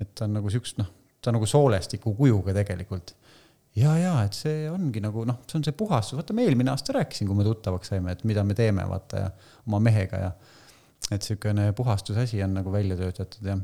et 0.02 0.12
ta 0.16 0.28
on 0.28 0.36
nagu 0.40 0.52
siukest, 0.52 0.80
noh, 0.82 0.90
ta 1.22 1.32
on 1.32 1.40
nagu 1.40 1.48
soolestiku 1.50 2.16
kujuga 2.18 2.56
tegelikult. 2.56 3.16
ja, 3.76 3.96
ja 4.00 4.18
et 4.26 4.38
see 4.38 4.66
ongi 4.72 5.04
nagu 5.04 5.26
noh, 5.28 5.42
see 5.48 5.60
on 5.60 5.68
see 5.68 5.76
puhastus, 5.78 6.18
vaata 6.20 6.36
ma 6.36 6.46
eelmine 6.46 6.74
aasta 6.74 6.96
rääkisin, 7.00 7.30
kui 7.30 7.38
me 7.38 7.48
tuttavaks 7.48 7.94
saime, 7.94 8.16
et 8.16 8.24
mida 8.28 8.44
me 8.48 8.58
teeme, 8.58 8.86
vaata 8.90 9.26
ja 9.26 9.32
oma 9.68 9.82
mehega 9.84 10.22
ja 10.28 10.32
et 11.12 11.22
niisugune 11.22 11.72
puhastusasi 11.78 12.42
on 12.44 12.60
nagu 12.60 12.72
välja 12.74 12.98
töötatud 12.98 13.50
ja 13.52 13.58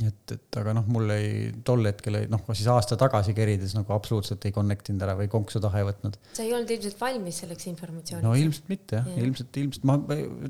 et, 0.00 0.32
et 0.34 0.56
aga 0.58 0.72
noh, 0.76 0.86
mul 0.90 1.10
ei, 1.12 1.50
tol 1.66 1.84
hetkel 1.84 2.16
ei, 2.16 2.28
noh, 2.32 2.40
siis 2.56 2.68
aasta 2.72 2.96
tagasi 3.00 3.34
kerides 3.36 3.74
nagu 3.76 3.92
absoluutselt 3.94 4.44
ei 4.48 4.54
connect 4.54 4.88
inud 4.92 5.04
ära 5.04 5.14
või 5.18 5.28
konksu 5.32 5.60
taha 5.62 5.82
ei 5.82 5.86
võtnud. 5.90 6.16
sa 6.32 6.44
ei 6.46 6.52
olnud 6.56 6.72
ilmselt 6.72 7.00
valmis 7.00 7.42
selleks 7.44 7.68
informatsiooniks? 7.70 8.26
no 8.26 8.34
ilmselt 8.38 8.70
mitte 8.72 9.00
jah 9.00 9.10
ja., 9.10 9.24
ilmselt, 9.26 9.60
ilmselt 9.62 9.88
ma 9.88 9.98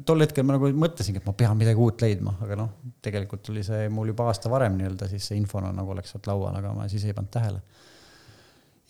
tol 0.09 0.25
hetkel 0.25 0.47
ma 0.47 0.57
nagu 0.57 0.71
mõtlesingi, 0.85 1.23
et 1.23 1.29
ma 1.29 1.35
pean 1.37 1.59
midagi 1.59 1.83
uut 1.83 2.05
leidma, 2.05 2.37
aga 2.47 2.59
noh, 2.63 2.75
tegelikult 3.05 3.45
tuli 3.49 3.65
see 3.67 3.89
mul 3.93 4.13
juba 4.13 4.31
aasta 4.31 4.53
varem 4.53 4.79
nii-öelda 4.79 5.11
siis 5.11 5.31
see 5.33 5.41
infona 5.41 5.73
nagu 5.75 5.97
oleks 5.97 6.15
sealt 6.15 6.31
laual, 6.31 6.55
aga 6.59 6.75
ma 6.77 6.87
siis 6.93 7.09
ei 7.09 7.17
pannud 7.17 7.35
tähele 7.35 7.65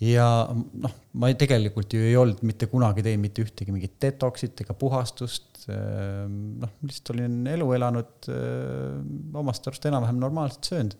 ja 0.02 0.26
noh, 0.50 0.94
ma 1.20 1.30
ei, 1.30 1.36
tegelikult 1.38 1.94
ju 1.94 2.02
ei 2.02 2.14
olnud 2.18 2.42
mitte 2.46 2.68
kunagi 2.70 3.04
teinud 3.06 3.22
mitte 3.22 3.44
ühtegi 3.44 3.74
mingit 3.74 3.98
detox'it 4.02 4.64
ega 4.64 4.74
puhastust. 4.78 5.66
noh, 5.68 6.70
lihtsalt 6.82 7.12
olin 7.14 7.42
elu 7.52 7.68
elanud, 7.76 8.30
omast 9.38 9.68
arust 9.70 9.86
enam-vähem 9.90 10.18
normaalselt 10.22 10.70
söönud. 10.70 10.96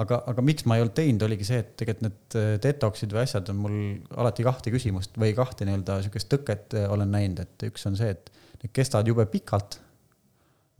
aga, 0.00 0.22
aga 0.32 0.44
miks 0.44 0.64
ma 0.64 0.78
ei 0.78 0.84
olnud 0.84 0.96
teinud, 0.96 1.26
oligi 1.26 1.46
see, 1.46 1.60
et 1.60 1.74
tegelikult 1.76 2.08
need 2.08 2.60
detox'id 2.64 3.12
või 3.12 3.24
asjad 3.26 3.50
on 3.52 3.58
mul 3.66 3.78
alati 4.16 4.46
kahte 4.46 4.72
küsimust 4.72 5.18
või 5.20 5.34
kahte 5.36 5.68
nii-öelda 5.68 5.98
sihukest 6.06 6.30
tõket 6.32 6.78
olen 6.88 7.12
näinud, 7.12 7.42
et 7.44 7.66
üks 7.68 7.84
on 7.90 7.98
see, 8.00 8.14
et 8.16 8.32
need 8.62 8.72
kestavad 8.72 9.10
jube 9.10 9.26
pikalt. 9.28 9.80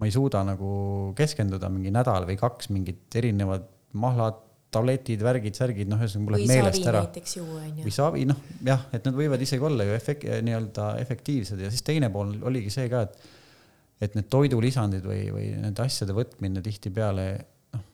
ma 0.01 0.09
ei 0.09 0.15
suuda 0.15 0.41
nagu 0.47 1.13
keskenduda 1.19 1.69
mingi 1.71 1.93
nädal 1.95 2.25
või 2.27 2.39
kaks 2.41 2.73
mingid 2.73 3.21
erinevad 3.21 3.69
mahlad 3.93 4.41
tabletid, 4.73 5.21
värgid, 5.25 5.57
särgid, 5.57 5.91
noh, 5.91 6.01
ühesõnaga 6.01 6.25
mul 6.25 6.39
läheb 6.39 6.51
meelest 6.51 6.89
ära. 6.89 7.03
või 7.83 7.93
savi, 7.93 8.25
noh 8.29 8.41
jah, 8.65 8.87
et 8.97 9.05
nad 9.05 9.17
võivad 9.17 9.43
isegi 9.45 9.69
olla 9.69 9.85
ju 9.85 9.95
efek-, 9.99 10.25
nii-öelda 10.47 10.89
efektiivsed 11.03 11.61
ja 11.61 11.71
siis 11.73 11.85
teine 11.87 12.09
pool 12.15 12.35
oligi 12.49 12.73
see 12.73 12.89
ka, 12.93 13.05
et 13.07 13.31
et 14.03 14.17
need 14.19 14.29
toidulisandid 14.33 15.05
või, 15.07 15.27
või 15.31 15.49
nende 15.63 15.85
asjade 15.85 16.15
võtmine 16.17 16.63
tihtipeale, 16.65 17.27
noh, 17.77 17.85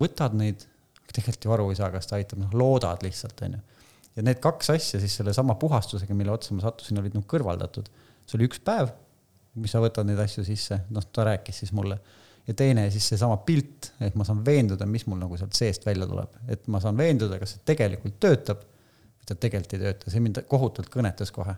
võtad 0.00 0.36
neid, 0.38 0.64
tegelikult 1.10 1.44
ju 1.44 1.54
aru 1.56 1.66
ei 1.72 1.80
saa, 1.80 1.90
kas 1.92 2.08
ta 2.08 2.16
aitab, 2.16 2.40
noh, 2.44 2.54
loodad 2.56 3.04
lihtsalt, 3.04 3.42
onju. 3.44 3.60
ja 4.16 4.24
need 4.24 4.40
kaks 4.44 4.72
asja 4.72 5.00
siis 5.02 5.18
sellesama 5.20 5.58
puhastusega, 5.60 6.16
mille 6.16 6.32
otsa 6.32 6.56
ma 6.56 6.64
sattusin, 6.64 7.00
olid 7.02 7.18
nagu 7.18 7.28
kõrvaldatud. 7.28 7.90
see 8.24 8.38
oli 8.38 8.48
üks 8.48 8.62
päev, 8.64 8.94
mis 9.58 9.74
sa 9.74 9.82
võtad 9.84 10.08
neid 10.08 10.20
asju 10.22 10.46
sisse, 10.48 10.80
noh, 10.94 11.04
ta 11.12 11.28
rääkis 11.28 11.60
siis 11.64 11.74
mulle 11.76 12.00
ja 12.48 12.54
teine 12.56 12.88
siis 12.90 13.08
seesama 13.12 13.36
pilt, 13.44 13.92
et 14.00 14.16
ma 14.16 14.24
saan 14.24 14.40
veenduda, 14.44 14.86
mis 14.88 15.04
mul 15.08 15.20
nagu 15.20 15.36
sealt 15.36 15.56
seest 15.56 15.84
välja 15.86 16.08
tuleb, 16.08 16.36
et 16.48 16.68
ma 16.72 16.80
saan 16.80 16.96
veenduda, 16.96 17.38
kas 17.40 17.56
see 17.56 17.64
tegelikult 17.68 18.16
töötab 18.24 18.62
või 18.64 19.28
ta 19.28 19.36
tegelikult 19.36 19.74
ei 19.76 19.82
tööta, 19.82 20.12
see 20.12 20.22
mind 20.24 20.40
kohutavalt 20.48 20.92
kõnetas 20.92 21.32
kohe. 21.34 21.56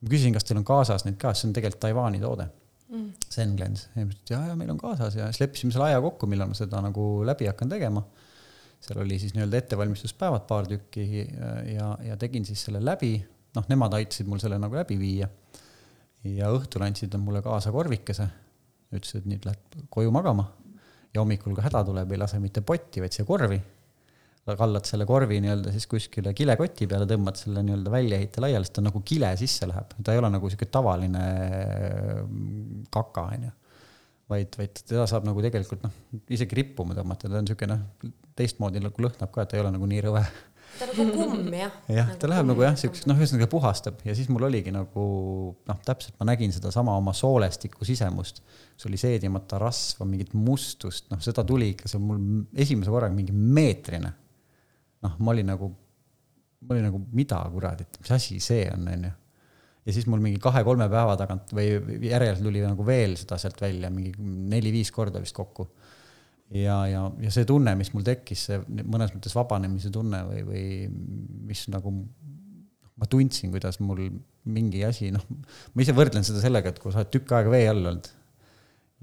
ma 0.00 0.10
küsisin, 0.10 0.34
kas 0.34 0.48
teil 0.48 0.58
on 0.58 0.66
kaasas 0.66 1.06
neid 1.06 1.20
ka, 1.20 1.34
see 1.36 1.50
on 1.50 1.54
tegelikult 1.54 1.84
Taiwan'i 1.84 2.22
toode. 2.22 2.48
Mm.. 2.90 3.10
Zenglens, 3.30 3.84
ja 3.94 4.02
ma 4.02 4.08
ütlesin, 4.08 4.24
et 4.24 4.32
ja, 4.32 4.40
ja 4.48 4.54
meil 4.58 4.72
on 4.72 4.78
kaasas. 4.80 5.14
Ja 5.14 5.28
siis 5.30 5.44
leppisime 5.44 5.70
selle 5.70 5.92
aja 5.92 6.00
kokku, 6.02 6.26
millal 6.26 6.50
ma 6.50 6.56
seda 6.58 6.80
nagu 6.82 7.04
läbi 7.26 7.46
hakkan 7.46 7.70
tegema. 7.70 8.02
seal 8.80 8.98
oli 9.02 9.18
siis 9.20 9.34
nii-öelda 9.36 9.58
ettevalmistuspäevad 9.60 10.46
paar 10.48 10.66
tükki 10.66 11.04
ja, 11.74 11.90
ja 12.02 12.16
tegin 12.16 12.46
siis 12.48 12.64
selle 12.64 12.80
läbi, 12.82 13.12
noh, 13.54 13.66
nemad 13.68 13.92
aitasid 13.98 14.26
mul 14.26 14.40
selle 14.40 14.58
nagu 14.58 14.74
läbi 14.74 14.96
viia. 14.98 15.28
ja 16.24 16.48
õhtul 16.50 16.82
andsid 16.88 17.12
nad 17.14 17.22
mulle 17.22 17.42
kaasa 17.44 17.70
korvikese 17.72 18.26
ütles, 18.96 19.12
et 19.18 19.28
nüüd 19.30 19.46
lähed 19.46 19.84
koju 19.92 20.12
magama 20.14 20.48
ja 21.14 21.22
hommikul, 21.22 21.54
kui 21.56 21.64
häda 21.64 21.82
tuleb, 21.86 22.12
ei 22.14 22.20
lase 22.20 22.40
mitte 22.42 22.62
potti, 22.66 23.02
vaid 23.02 23.14
siia 23.14 23.26
korvi. 23.28 23.60
kallad 24.50 24.86
selle 24.88 25.04
korvi 25.06 25.36
nii-öelda 25.44 25.70
siis 25.70 25.86
kuskile 25.86 26.32
kilekoti 26.34 26.88
peale, 26.90 27.06
tõmbad 27.06 27.38
selle 27.38 27.62
nii-öelda 27.62 27.90
väljaheite 27.92 28.42
laiali, 28.42 28.66
sest 28.66 28.78
ta 28.78 28.82
nagu 28.82 29.02
kile 29.06 29.28
sisse 29.38 29.68
läheb, 29.70 29.92
ta 30.02 30.14
ei 30.14 30.18
ole 30.18 30.30
nagu 30.32 30.50
sihuke 30.50 30.66
tavaline 30.66 31.22
mm, 32.24 32.80
kaka, 32.90 33.28
onju. 33.36 33.52
vaid, 34.32 34.58
vaid 34.58 34.80
teda 34.80 35.06
saab 35.10 35.28
nagu 35.28 35.42
tegelikult 35.44 35.84
noh, 35.86 35.94
isegi 36.34 36.58
rippuma 36.58 36.98
tõmmata, 36.98 37.30
ta 37.30 37.38
on 37.38 37.50
sihuke 37.50 37.68
noh, 37.70 37.84
teistmoodi 38.38 38.82
nagu 38.82 39.06
lõhnab 39.06 39.30
ka, 39.30 39.44
et 39.44 39.52
ta 39.52 39.58
ei 39.58 39.62
ole 39.62 39.74
nagu 39.76 39.86
nii 39.90 40.02
rõve 40.08 40.24
ta 40.80 40.88
on 40.88 40.96
nagu 41.10 41.26
kumm 41.30 41.54
jah. 41.54 41.74
jah, 41.92 42.10
ta 42.20 42.30
läheb 42.30 42.48
nagu 42.48 42.64
jah, 42.64 42.76
siukseks 42.80 43.08
noh, 43.10 43.18
ühesõnaga 43.20 43.48
puhastab 43.52 44.00
ja 44.06 44.14
siis 44.16 44.30
mul 44.32 44.46
oligi 44.48 44.72
nagu 44.74 45.04
noh, 45.68 45.78
täpselt 45.86 46.16
ma 46.20 46.30
nägin 46.30 46.54
sedasama 46.56 46.96
oma 46.98 47.14
soolestiku 47.16 47.86
sisemust. 47.88 48.42
see 48.80 48.88
oli 48.90 49.00
seedimata 49.00 49.60
rasva, 49.60 50.08
mingit 50.08 50.32
mustust, 50.34 51.10
noh, 51.12 51.20
seda 51.24 51.44
tuli 51.46 51.74
ikka, 51.74 51.90
see 51.90 52.00
on 52.00 52.08
mul 52.08 52.60
esimese 52.64 52.92
korraga 52.92 53.16
mingi 53.16 53.36
meetrine. 53.36 54.12
noh, 55.04 55.16
ma 55.18 55.34
olin 55.34 55.52
nagu, 55.52 55.70
ma 56.64 56.76
olin 56.76 56.88
nagu, 56.90 57.02
mida 57.16 57.40
kuradi, 57.52 57.88
et 57.88 58.00
mis 58.02 58.14
asi 58.16 58.40
see 58.44 58.68
on, 58.72 58.88
onju 58.96 59.16
ja 59.86 59.94
siis 59.96 60.06
mul 60.10 60.20
mingi 60.22 60.40
kahe-kolme 60.42 60.86
päeva 60.92 61.16
tagant 61.18 61.52
või 61.56 61.70
järjest 62.04 62.44
tuli 62.44 62.60
nagu 62.62 62.84
veel 62.86 63.16
seda 63.18 63.38
sealt 63.40 63.60
välja, 63.62 63.88
mingi 63.92 64.12
neli-viis 64.52 64.92
korda 64.94 65.22
vist 65.22 65.36
kokku 65.36 65.70
ja, 66.54 66.76
ja, 66.90 67.04
ja 67.22 67.32
see 67.34 67.46
tunne, 67.48 67.74
mis 67.78 67.92
mul 67.94 68.06
tekkis, 68.06 68.46
see 68.50 68.60
mõnes 68.82 69.14
mõttes 69.14 69.36
vabanemise 69.36 69.92
tunne 69.94 70.22
või, 70.28 70.44
või 70.48 70.64
mis 71.50 71.66
nagu 71.72 71.92
ma 73.00 73.08
tundsin, 73.08 73.52
kuidas 73.52 73.80
mul 73.80 74.06
mingi 74.50 74.82
asi, 74.84 75.10
noh, 75.14 75.24
ma 75.74 75.84
ise 75.84 75.94
võrdlen 75.96 76.26
seda 76.26 76.42
sellega, 76.42 76.72
et 76.72 76.80
kui 76.82 76.92
sa 76.92 77.02
oled 77.02 77.12
tükk 77.12 77.36
aega 77.36 77.52
vee 77.52 77.68
all 77.70 77.84
olnud 77.92 78.10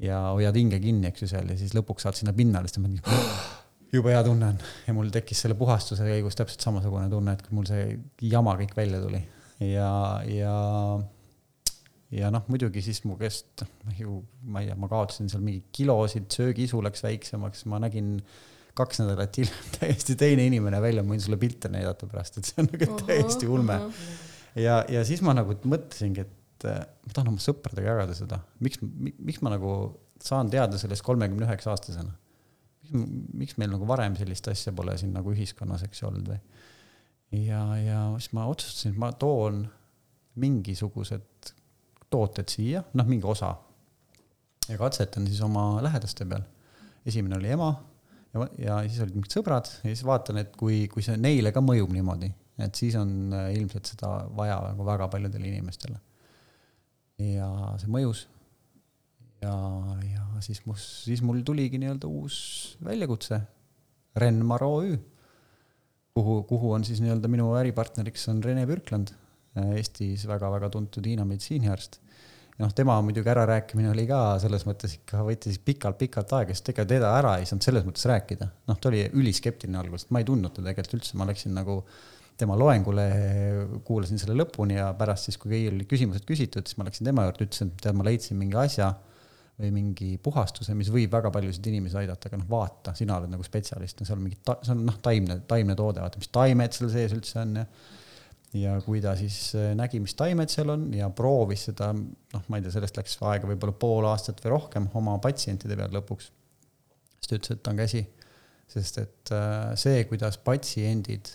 ja 0.02 0.20
hoiad 0.36 0.58
hinge 0.60 0.80
kinni, 0.82 1.10
eks 1.10 1.26
ju 1.26 1.32
seal 1.32 1.48
ja 1.50 1.58
siis 1.58 1.74
lõpuks 1.78 2.06
saad 2.06 2.18
sinna 2.20 2.34
pinnale, 2.38 2.70
siis 2.70 2.82
ma 2.84 2.92
mõtlen, 2.92 3.24
jube 3.94 4.14
hea 4.14 4.22
tunne 4.26 4.52
on. 4.52 4.60
Ja 4.88 4.96
mul 4.98 5.10
tekkis 5.14 5.42
selle 5.46 5.58
puhastuse 5.58 6.06
käigus 6.08 6.38
täpselt 6.38 6.64
samasugune 6.64 7.08
tunne, 7.12 7.34
et 7.34 7.44
kui 7.46 7.58
mul 7.58 7.68
see 7.70 7.90
jama 8.30 8.56
kõik 8.60 8.76
välja 8.78 9.02
tuli. 9.04 9.22
Ja, 9.64 9.90
ja 10.30 10.54
ja 12.14 12.30
noh, 12.32 12.46
muidugi 12.52 12.82
siis 12.86 13.02
mu 13.08 13.18
käest, 13.20 13.66
noh 13.88 14.00
ju 14.00 14.20
ma 14.48 14.62
ei 14.64 14.70
tea, 14.70 14.78
ma 14.80 14.90
kaotasin 14.92 15.32
seal 15.32 15.44
mingi 15.44 15.66
kilosid, 15.76 16.30
söögiisu 16.34 16.80
läks 16.86 17.04
väiksemaks, 17.04 17.66
ma 17.72 17.82
nägin 17.84 18.16
kaks 18.78 19.02
nädalat 19.02 19.40
hiljem 19.40 19.70
täiesti 19.80 20.16
teine 20.20 20.46
inimene 20.48 20.80
välja, 20.84 21.04
ma 21.04 21.16
võin 21.16 21.24
sulle 21.24 21.40
pilte 21.42 21.72
näidata 21.74 22.10
pärast, 22.10 22.40
et 22.40 22.50
see 22.50 22.62
on 22.64 22.72
nagu 22.72 23.00
täiesti 23.04 23.50
ulme. 23.52 23.80
ja, 24.56 24.82
ja 24.92 25.04
siis 25.08 25.24
ma 25.26 25.36
nagu 25.38 25.58
mõtlesingi, 25.68 26.28
et 26.28 26.70
äh, 26.70 26.84
ma 26.86 27.16
tahan 27.16 27.34
oma 27.34 27.44
sõpradega 27.44 27.96
jagada 27.96 28.16
seda, 28.18 28.40
miks, 28.64 28.82
miks 28.84 29.44
ma 29.44 29.56
nagu 29.58 29.74
saan 30.24 30.50
teada 30.54 30.80
sellest 30.82 31.06
kolmekümne 31.06 31.46
üheksa 31.46 31.74
aastasena. 31.74 32.16
miks, 32.88 33.20
miks 33.44 33.60
meil 33.60 33.74
nagu 33.74 33.90
varem 33.90 34.16
sellist 34.20 34.48
asja 34.48 34.74
pole 34.76 34.96
siin 34.98 35.12
nagu 35.18 35.34
ühiskonnas, 35.34 35.84
eks 35.90 36.06
olnud 36.08 36.32
või. 36.32 36.40
ja, 37.44 37.64
ja 37.82 38.02
siis 38.16 38.32
ma 38.38 38.48
otsustasin, 38.48 38.96
et 38.96 39.02
ma 39.04 39.12
toon 39.12 39.66
mingisugused 40.38 41.57
tooted 42.10 42.50
siia, 42.52 42.84
noh, 42.98 43.08
mingi 43.08 43.28
osa. 43.28 43.56
ja 44.68 44.78
katsetan 44.78 45.28
siis 45.28 45.42
oma 45.42 45.82
lähedaste 45.84 46.26
peal. 46.26 46.44
esimene 47.06 47.38
oli 47.38 47.52
ema 47.56 47.70
ja, 48.34 48.48
ja 48.60 48.78
siis 48.88 49.02
olid 49.04 49.18
mingid 49.18 49.36
sõbrad 49.38 49.70
ja 49.82 49.92
siis 49.92 50.04
vaatan, 50.08 50.42
et 50.44 50.56
kui, 50.60 50.86
kui 50.92 51.06
see 51.06 51.18
neile 51.20 51.54
ka 51.56 51.64
mõjub 51.64 51.92
niimoodi, 51.96 52.30
et 52.64 52.80
siis 52.80 52.98
on 53.00 53.34
äh, 53.36 53.52
ilmselt 53.58 53.94
seda 53.94 54.12
vaja 54.38 54.60
nagu 54.70 54.88
väga 54.88 55.10
paljudele 55.12 55.52
inimestele. 55.52 56.00
ja 57.24 57.50
see 57.82 57.92
mõjus. 57.92 58.28
ja, 59.42 59.54
ja 60.08 60.26
siis 60.46 60.64
mus, 60.66 60.88
siis 61.06 61.22
mul 61.26 61.44
tuligi 61.46 61.80
nii-öelda 61.82 62.10
uus 62.10 62.40
väljakutse, 62.84 63.42
Renmar 64.18 64.64
OÜ, 64.66 64.98
kuhu, 66.18 66.42
kuhu 66.50 66.72
on 66.74 66.84
siis 66.88 67.02
nii-öelda 67.04 67.30
minu 67.30 67.52
äripartneriks 67.60 68.28
on 68.32 68.44
Rene 68.44 68.66
Pürkland 68.66 69.14
Eestis 69.78 70.26
väga-väga 70.30 70.70
tuntud 70.74 71.06
Hiina 71.08 71.26
meditsiiniarst. 71.28 72.00
noh, 72.58 72.72
tema 72.74 72.96
muidugi 73.06 73.30
ärarääkimine 73.30 73.92
oli 73.92 74.08
ka 74.10 74.20
selles 74.42 74.64
mõttes 74.66 74.96
ikka 74.98 75.22
võttis 75.26 75.60
pikalt-pikalt 75.62 76.32
aega, 76.40 76.56
sest 76.58 76.72
ega 76.74 76.88
teda 76.90 77.12
ära 77.20 77.36
ei 77.38 77.46
saanud 77.46 77.66
selles 77.66 77.86
mõttes 77.86 78.06
rääkida. 78.10 78.50
noh, 78.68 78.78
ta 78.78 78.90
oli 78.90 79.04
üliskeptiline 79.14 79.78
alguses, 79.82 80.10
ma 80.10 80.24
ei 80.24 80.30
tundnud 80.30 80.56
teda 80.56 80.72
tegelikult 80.72 81.00
üldse, 81.00 81.18
ma 81.18 81.28
läksin 81.30 81.54
nagu 81.58 81.82
tema 82.38 82.58
loengule, 82.58 83.06
kuulasin 83.86 84.20
selle 84.22 84.38
lõpuni 84.38 84.78
ja 84.78 84.92
pärast 84.98 85.30
siis, 85.30 85.38
kui 85.42 85.52
kõigil 85.56 85.74
olid 85.74 85.90
küsimused 85.90 86.26
küsitud, 86.28 86.70
siis 86.70 86.78
ma 86.78 86.86
läksin 86.86 87.10
tema 87.10 87.26
juurde, 87.26 87.48
ütlesin, 87.48 87.72
et 87.74 87.86
tead, 87.86 87.98
ma 87.98 88.06
leidsin 88.06 88.38
mingi 88.38 88.60
asja 88.62 88.92
või 89.58 89.72
mingi 89.74 90.10
puhastuse, 90.22 90.76
mis 90.78 90.92
võib 90.94 91.14
väga 91.14 91.32
paljusid 91.34 91.66
inimesi 91.72 91.98
aidata, 91.98 92.30
aga 92.30 92.38
noh, 92.38 92.50
vaata, 92.50 92.94
sina 92.98 93.18
oled 93.18 93.32
nagu 93.34 93.46
spetsialist, 93.46 94.02
no 94.02 94.10
seal 94.10 94.22
mingi, 94.22 94.38
see 94.46 94.74
on 94.76 94.84
noh, 94.86 95.00
taimne, 95.02 95.40
taimne 95.50 95.76
toode, 95.78 96.04
vaata, 96.04 96.22
mis 96.22 96.30
taimed 96.34 96.78
seal 96.78 96.92
sees 96.94 97.16
üldse 97.18 97.42
on 97.42 97.56
ja 97.64 97.66
ja 98.56 98.78
kui 98.86 99.02
ta 99.04 99.14
siis 99.20 99.38
äh, 99.58 99.72
nägi, 99.78 100.00
mis 100.04 100.16
taimed 100.18 100.52
seal 100.52 100.72
on 100.74 100.88
ja 100.96 101.10
proovis 101.14 101.68
seda, 101.70 101.92
noh, 101.94 102.46
ma 102.48 102.60
ei 102.60 102.66
tea, 102.66 102.76
sellest 102.78 103.00
läks 103.00 103.18
aega 103.28 103.50
võib-olla 103.50 103.76
pool 103.80 104.08
aastat 104.10 104.40
või 104.44 104.54
rohkem 104.56 104.88
oma 105.00 105.18
patsientide 105.24 105.76
peal 105.80 105.92
lõpuks. 105.98 106.30
siis 107.18 107.32
ta 107.32 107.40
ütles, 107.40 107.58
et 107.58 107.72
on 107.72 107.82
käsi, 107.82 108.04
sest 108.72 109.02
et 109.04 109.34
äh, 109.36 109.74
see, 109.80 110.06
kuidas 110.10 110.40
patsiendid 110.44 111.34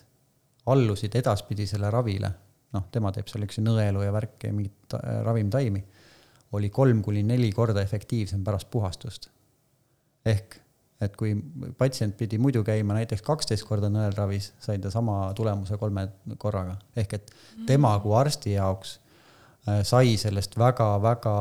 allusid 0.72 1.14
edaspidisele 1.18 1.90
ravile, 1.90 2.32
noh, 2.72 2.88
tema 2.94 3.12
teeb 3.12 3.28
seal, 3.28 3.44
ju, 3.44 3.64
nõelu 3.64 4.06
ja 4.06 4.14
värke 4.14 4.48
ja 4.48 4.56
mingit 4.56 4.96
äh, 4.96 5.20
ravimtaimi, 5.26 5.84
oli 6.56 6.68
kolm 6.72 7.00
kuni 7.04 7.22
neli 7.24 7.52
korda 7.52 7.82
efektiivsem 7.82 8.44
pärast 8.44 8.70
puhastust. 8.70 9.30
ehk 10.24 10.61
et 11.02 11.14
kui 11.18 11.34
patsient 11.78 12.14
pidi 12.18 12.38
muidu 12.38 12.62
käima 12.66 12.96
näiteks 12.96 13.24
kaksteist 13.26 13.66
korda 13.68 13.90
nõelravis, 13.92 14.52
sai 14.62 14.78
ta 14.82 14.90
sama 14.92 15.32
tulemuse 15.36 15.78
kolme 15.80 16.08
korraga. 16.38 16.76
ehk 16.96 17.14
et 17.18 17.32
tema 17.66 17.92
kui 18.02 18.14
arsti 18.18 18.54
jaoks 18.56 18.96
äh, 19.68 19.82
sai 19.86 20.16
sellest 20.20 20.56
väga-väga 20.58 21.36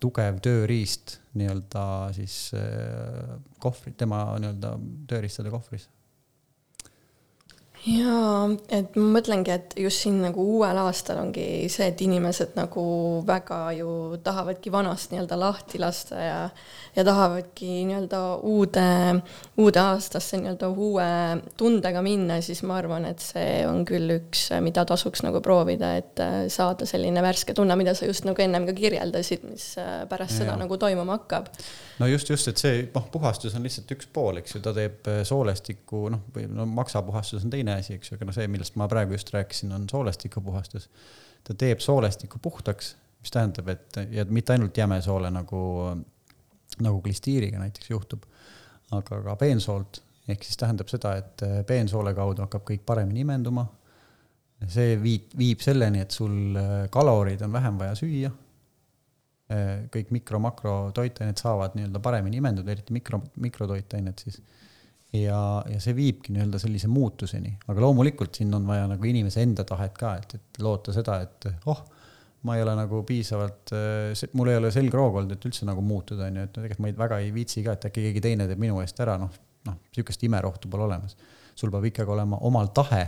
tugev 0.00 0.40
tööriist 0.44 1.18
nii-öelda 1.38 1.84
siis 2.16 2.38
äh, 2.56 3.36
kohvri, 3.62 3.94
tema 3.96 4.24
nii-öelda 4.40 4.74
tööriistade 5.10 5.52
kohvris. 5.54 5.88
Jaa, 7.88 8.48
et 8.74 8.96
ma 8.98 9.06
mõtlengi, 9.18 9.52
et 9.54 9.76
just 9.80 10.04
siin 10.04 10.18
nagu 10.22 10.42
uuel 10.56 10.78
aastal 10.82 11.22
ongi 11.22 11.68
see, 11.72 11.88
et 11.92 12.02
inimesed 12.04 12.56
nagu 12.58 12.84
väga 13.28 13.60
ju 13.78 14.18
tahavadki 14.24 14.72
vanast 14.74 15.14
nii-öelda 15.14 15.38
lahti 15.40 15.80
lasta 15.82 16.20
ja 16.22 16.42
ja 16.98 17.04
tahavadki 17.06 17.84
nii-öelda 17.86 18.20
uude, 18.42 18.86
uude 19.62 19.80
aastasse 19.80 20.40
nii-öelda 20.40 20.70
uue 20.72 21.08
tundega 21.60 22.02
minna, 22.02 22.40
siis 22.42 22.64
ma 22.66 22.78
arvan, 22.80 23.06
et 23.10 23.22
see 23.22 23.62
on 23.68 23.84
küll 23.88 24.16
üks, 24.16 24.48
mida 24.64 24.82
tasuks 24.88 25.22
nagu 25.26 25.42
proovida, 25.44 25.94
et 26.00 26.24
saada 26.52 26.88
selline 26.88 27.22
värske 27.22 27.54
tunne, 27.54 27.76
mida 27.78 27.94
sa 27.94 28.08
just 28.08 28.26
nagu 28.26 28.42
ennem 28.42 28.66
ka 28.68 28.74
kirjeldasid, 28.78 29.46
mis 29.46 29.70
pärast 30.10 30.38
ja. 30.38 30.44
seda 30.44 30.58
nagu 30.58 30.80
toimuma 30.80 31.20
hakkab 31.20 31.52
no 31.98 32.06
just, 32.06 32.30
just, 32.30 32.48
et 32.50 32.60
see 32.60 32.82
noh, 32.94 33.06
puhastus 33.12 33.54
on 33.58 33.64
lihtsalt 33.66 33.90
üks 33.94 34.08
pool, 34.12 34.40
eks 34.40 34.56
ju, 34.56 34.62
ta 34.64 34.72
teeb 34.76 35.08
äh, 35.10 35.20
soolestiku 35.28 36.06
noh, 36.14 36.24
või 36.34 36.46
no 36.50 36.66
maksapuhastus 36.70 37.46
on 37.46 37.52
teine 37.52 37.77
asi, 37.80 37.98
eks 37.98 38.12
ju, 38.12 38.18
aga 38.18 38.28
no 38.28 38.34
see, 38.36 38.48
millest 38.50 38.76
ma 38.80 38.88
praegu 38.90 39.16
just 39.16 39.32
rääkisin, 39.34 39.72
on 39.74 39.86
soolestikupuhastus. 39.90 40.88
ta 41.44 41.54
teeb 41.54 41.80
soolestiku 41.80 42.40
puhtaks, 42.42 42.96
mis 43.22 43.32
tähendab, 43.34 43.68
et 43.72 44.00
ja 44.12 44.24
mitte 44.28 44.54
ainult 44.54 44.76
jäme 44.76 45.00
soole 45.02 45.30
nagu, 45.34 45.62
nagu 46.84 47.00
klistiiriga 47.02 47.60
näiteks 47.62 47.90
juhtub, 47.90 48.26
aga 48.94 49.22
ka 49.24 49.36
peensoolt 49.40 50.02
ehk 50.28 50.44
siis 50.44 50.60
tähendab 50.60 50.90
seda, 50.92 51.14
et 51.16 51.44
peensoole 51.66 52.12
kaudu 52.14 52.44
hakkab 52.44 52.66
kõik 52.68 52.84
paremini 52.86 53.24
imenduma. 53.24 53.66
see 54.68 54.96
viib, 54.98 55.30
viib 55.38 55.60
selleni, 55.62 56.00
et 56.02 56.10
sul 56.10 56.56
kalorid 56.90 57.42
on 57.46 57.52
vähem 57.52 57.78
vaja 57.78 57.94
süüa 57.94 58.30
kõik 59.92 60.10
mikro-makrotoitained 60.12 61.40
saavad 61.40 61.76
nii-öelda 61.76 62.00
paremini 62.04 62.36
imenduda, 62.40 62.72
eriti 62.74 62.92
mikro, 62.92 63.22
mikrotoitained 63.40 64.20
siis. 64.20 64.42
Ja, 65.12 65.40
ja 65.68 65.80
see 65.80 65.94
viibki 65.96 66.34
nii-öelda 66.34 66.60
sellise 66.60 66.88
muutuseni, 66.92 67.54
aga 67.68 67.84
loomulikult 67.84 68.38
siin 68.38 68.52
on 68.54 68.66
vaja 68.68 68.88
nagu 68.90 69.08
inimese 69.08 69.42
enda 69.44 69.64
tahet 69.68 69.96
ka, 69.98 70.16
et, 70.20 70.34
et 70.36 70.60
loota 70.64 70.92
seda, 70.94 71.20
et 71.24 71.48
oh, 71.70 71.80
ma 72.46 72.56
ei 72.56 72.62
ole 72.62 72.74
nagu 72.78 73.02
piisavalt, 73.08 73.72
äh, 73.74 74.26
mul 74.38 74.52
ei 74.52 74.60
ole 74.60 74.70
selgroog 74.74 75.20
olnud, 75.20 75.34
et 75.34 75.48
üldse 75.48 75.66
nagu 75.68 75.82
muutuda, 75.84 76.28
on 76.28 76.40
ju, 76.40 76.48
et 76.48 76.54
tegelikult 76.54 76.84
ma 76.84 76.92
ei, 76.92 76.98
väga 76.98 77.20
ei 77.24 77.32
viitsi 77.34 77.64
ka, 77.66 77.74
et 77.78 77.88
äkki 77.90 78.04
keegi 78.08 78.24
teine 78.28 78.48
teeb 78.50 78.60
minu 78.62 78.82
eest 78.84 79.00
ära, 79.04 79.16
noh, 79.20 79.32
noh, 79.68 79.80
sihukest 79.94 80.22
imerohtu 80.28 80.70
pole 80.70 80.86
olemas. 80.88 81.16
sul 81.58 81.72
peab 81.74 81.88
ikkagi 81.88 82.12
olema 82.14 82.38
omal 82.46 82.68
tahe 82.70 83.02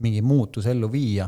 mingi 0.00 0.22
muutus 0.24 0.66
ellu 0.66 0.88
viia 0.88 1.26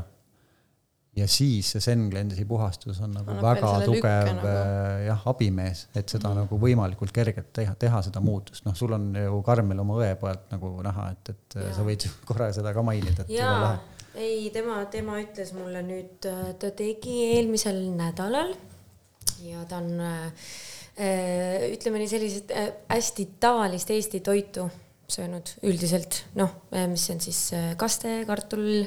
ja 1.16 1.26
siis 1.28 1.68
see 1.74 1.82
Zen-Cleanse'i 1.84 2.46
puhastus 2.48 3.00
on 3.04 3.12
nagu 3.12 3.34
Annab 3.34 3.44
väga 3.44 3.72
tugev 3.84 4.30
nagu. 4.30 4.48
Äh, 4.48 5.04
jah, 5.08 5.26
abimees, 5.28 5.86
et 5.94 6.08
seda 6.08 6.28
mm 6.28 6.32
-hmm. 6.32 6.46
nagu 6.46 6.60
võimalikult 6.62 7.12
kergelt 7.12 7.52
teha, 7.52 7.74
teha 7.78 8.02
seda 8.02 8.20
muutust, 8.24 8.64
noh, 8.64 8.76
sul 8.76 8.92
on 8.96 9.12
ju 9.16 9.42
Karmel 9.44 9.80
oma 9.84 9.98
õe 10.00 10.14
pealt 10.20 10.48
nagu 10.54 10.72
näha, 10.82 11.10
et, 11.12 11.34
et 11.34 11.58
ja. 11.60 11.72
sa 11.76 11.84
võid 11.84 12.08
korra 12.28 12.52
seda 12.52 12.72
ka 12.72 12.82
mainida, 12.82 13.28
jaa, 13.28 13.76
ei, 14.14 14.50
tema, 14.52 14.84
tema 14.90 15.20
ütles 15.20 15.52
mulle 15.56 15.84
nüüd, 15.84 16.28
äh, 16.28 16.54
ta 16.58 16.70
tegi 16.70 17.18
eelmisel 17.36 17.84
nädalal 17.96 18.54
ja 19.44 19.64
ta 19.68 19.82
on 19.82 20.00
äh, 20.00 20.32
äh 20.96 21.72
ütleme 21.72 21.98
nii 21.98 22.08
sellised 22.08 22.52
hästi 22.88 23.28
tavalist 23.40 23.90
Eesti 23.90 24.20
toitu 24.20 24.70
söönud 25.12 25.58
üldiselt, 25.68 26.24
noh, 26.34 26.48
mis 26.88 27.10
on 27.10 27.20
siis 27.20 27.50
kaste, 27.76 28.22
kartul 28.24 28.86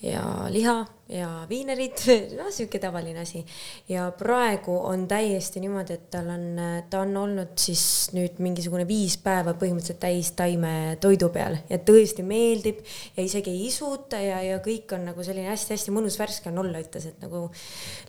ja 0.00 0.22
liha 0.48 0.86
ja 1.08 1.28
viinerid, 1.48 2.02
noh, 2.36 2.50
sihuke 2.54 2.78
tavaline 2.78 3.22
asi. 3.22 3.40
ja 3.88 4.10
praegu 4.18 4.76
on 4.86 5.06
täiesti 5.08 5.60
niimoodi, 5.60 5.96
et 5.96 6.10
tal 6.12 6.28
on, 6.32 6.44
ta 6.90 7.00
on 7.00 7.16
olnud 7.16 7.54
siis 7.58 7.82
nüüd 8.16 8.40
mingisugune 8.44 8.84
viis 8.88 9.16
päeva 9.22 9.54
põhimõtteliselt 9.58 10.00
täis 10.02 10.32
taimetoidu 10.36 11.30
peal 11.32 11.56
ja 11.70 11.78
tõesti 11.80 12.24
meeldib 12.26 12.82
ja 13.16 13.24
isegi 13.24 13.54
ei 13.54 13.66
isuta 13.70 14.20
ja, 14.20 14.42
ja 14.44 14.58
kõik 14.64 14.92
on 14.96 15.06
nagu 15.08 15.24
selline 15.24 15.48
hästi-hästi 15.48 15.94
mõnus, 15.96 16.18
värske 16.20 16.52
on 16.52 16.60
olla, 16.64 16.82
ütles, 16.84 17.08
et 17.08 17.24
nagu 17.24 17.46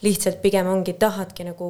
lihtsalt 0.03 0.41
pigem 0.43 0.67
ongi, 0.67 0.97
tahadki 0.99 1.47
nagu 1.47 1.69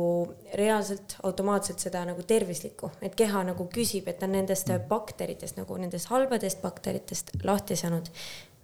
reaalselt 0.58 1.20
automaatselt 1.24 1.86
seda 1.86 2.02
nagu 2.10 2.26
tervislikku, 2.26 2.90
et 3.06 3.18
keha 3.18 3.44
nagu 3.52 3.70
küsib, 3.74 4.10
et 4.10 4.18
ta 4.18 4.26
on 4.26 4.34
nendest 4.40 4.72
bakteritest 4.90 5.62
nagu 5.62 5.78
nendest 5.78 6.10
halbadest 6.10 6.64
bakteritest 6.66 7.36
lahti 7.46 7.78
saanud, 7.78 8.10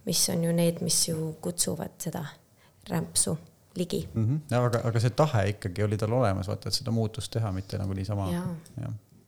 mis 0.06 0.24
on 0.34 0.42
ju 0.48 0.52
need, 0.54 0.82
mis 0.86 0.98
ju 1.08 1.30
kutsuvad 1.42 1.94
seda 2.02 2.24
rämpsu 2.90 3.36
ligi 3.76 4.08
mm. 4.14 4.26
-hmm. 4.26 4.56
aga, 4.56 4.80
aga 4.88 5.00
see 5.00 5.10
tahe 5.10 5.48
ikkagi 5.48 5.84
oli 5.84 5.98
tal 6.00 6.12
olemas, 6.12 6.48
vaata, 6.48 6.68
et 6.68 6.78
seda 6.78 6.90
muutust 6.90 7.32
teha, 7.32 7.52
mitte 7.52 7.78
nagu 7.78 7.94
niisama. 7.94 8.30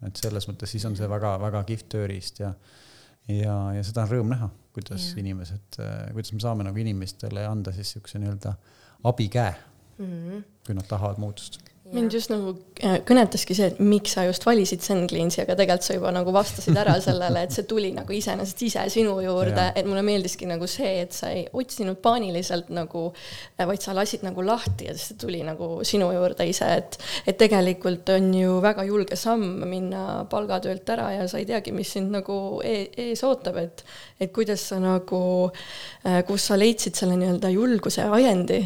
et 0.06 0.16
selles 0.16 0.48
mõttes 0.48 0.70
siis 0.70 0.84
on 0.84 0.96
see 0.96 1.08
väga-väga 1.10 1.64
kihvt 1.68 1.88
tööriist 1.94 2.40
ja, 2.40 2.52
ja, 3.28 3.56
ja 3.76 3.84
seda 3.84 4.04
on 4.06 4.12
rõõm 4.12 4.30
näha, 4.34 4.50
kuidas 4.72 5.10
ja. 5.10 5.20
inimesed, 5.20 5.80
kuidas 6.12 6.32
me 6.32 6.40
saame 6.40 6.64
nagu 6.68 6.78
inimestele 6.78 7.46
anda 7.46 7.72
siis 7.72 7.90
siukse 7.96 8.18
nii-öelda 8.18 8.54
abikäe 9.04 9.54
mm, 9.98 10.04
-hmm. 10.04 10.44
kui 10.66 10.74
nad 10.74 10.86
tahavad 10.88 11.18
muutust 11.18 11.60
mind 11.92 12.12
just 12.12 12.30
nagu 12.32 12.52
äh, 12.84 12.98
kõnetaski 13.06 13.54
see, 13.56 13.68
et 13.72 13.78
miks 13.80 14.12
sa 14.16 14.24
just 14.26 14.44
valisid 14.46 14.82
SenCleansi, 14.84 15.40
aga 15.44 15.56
tegelikult 15.58 15.86
sa 15.86 15.96
juba 15.96 16.12
nagu 16.14 16.32
vastasid 16.34 16.76
ära 16.78 16.96
sellele, 17.04 17.44
et 17.46 17.54
see 17.54 17.66
tuli 17.68 17.90
nagu 17.96 18.14
iseenesest 18.14 18.64
ise 18.66 18.84
sinu 18.92 19.14
juurde, 19.24 19.68
et 19.78 19.88
mulle 19.88 20.02
meeldiski 20.06 20.48
nagu 20.50 20.68
see, 20.70 20.92
et 21.04 21.16
sa 21.16 21.30
ei 21.34 21.46
otsinud 21.56 22.00
paaniliselt 22.04 22.72
nagu, 22.74 23.06
äh, 23.56 23.66
vaid 23.68 23.84
sa 23.84 23.96
lasid 23.96 24.24
nagu 24.26 24.44
lahti 24.44 24.90
ja 24.90 24.96
see 24.98 25.18
tuli 25.20 25.42
nagu 25.46 25.70
sinu 25.88 26.10
juurde 26.14 26.48
ise, 26.48 26.70
et 26.78 26.98
et 27.28 27.38
tegelikult 27.40 28.10
on 28.14 28.32
ju 28.34 28.58
väga 28.64 28.84
julge 28.88 29.16
samm 29.18 29.64
minna 29.68 30.24
palgatöölt 30.30 30.88
ära 30.94 31.10
ja 31.16 31.28
sa 31.28 31.40
ei 31.40 31.48
teagi, 31.48 31.72
mis 31.76 31.92
sind 31.96 32.12
nagu 32.14 32.58
e 32.64 32.76
ees 33.08 33.24
ootab, 33.26 33.60
et 33.62 33.84
et 34.20 34.32
kuidas 34.34 34.64
sa 34.72 34.80
nagu, 34.82 35.22
äh, 36.04 36.20
kus 36.26 36.50
sa 36.50 36.58
leidsid 36.58 36.98
selle 36.98 37.16
nii-öelda 37.20 37.52
julguse 37.54 38.04
ajendi 38.08 38.60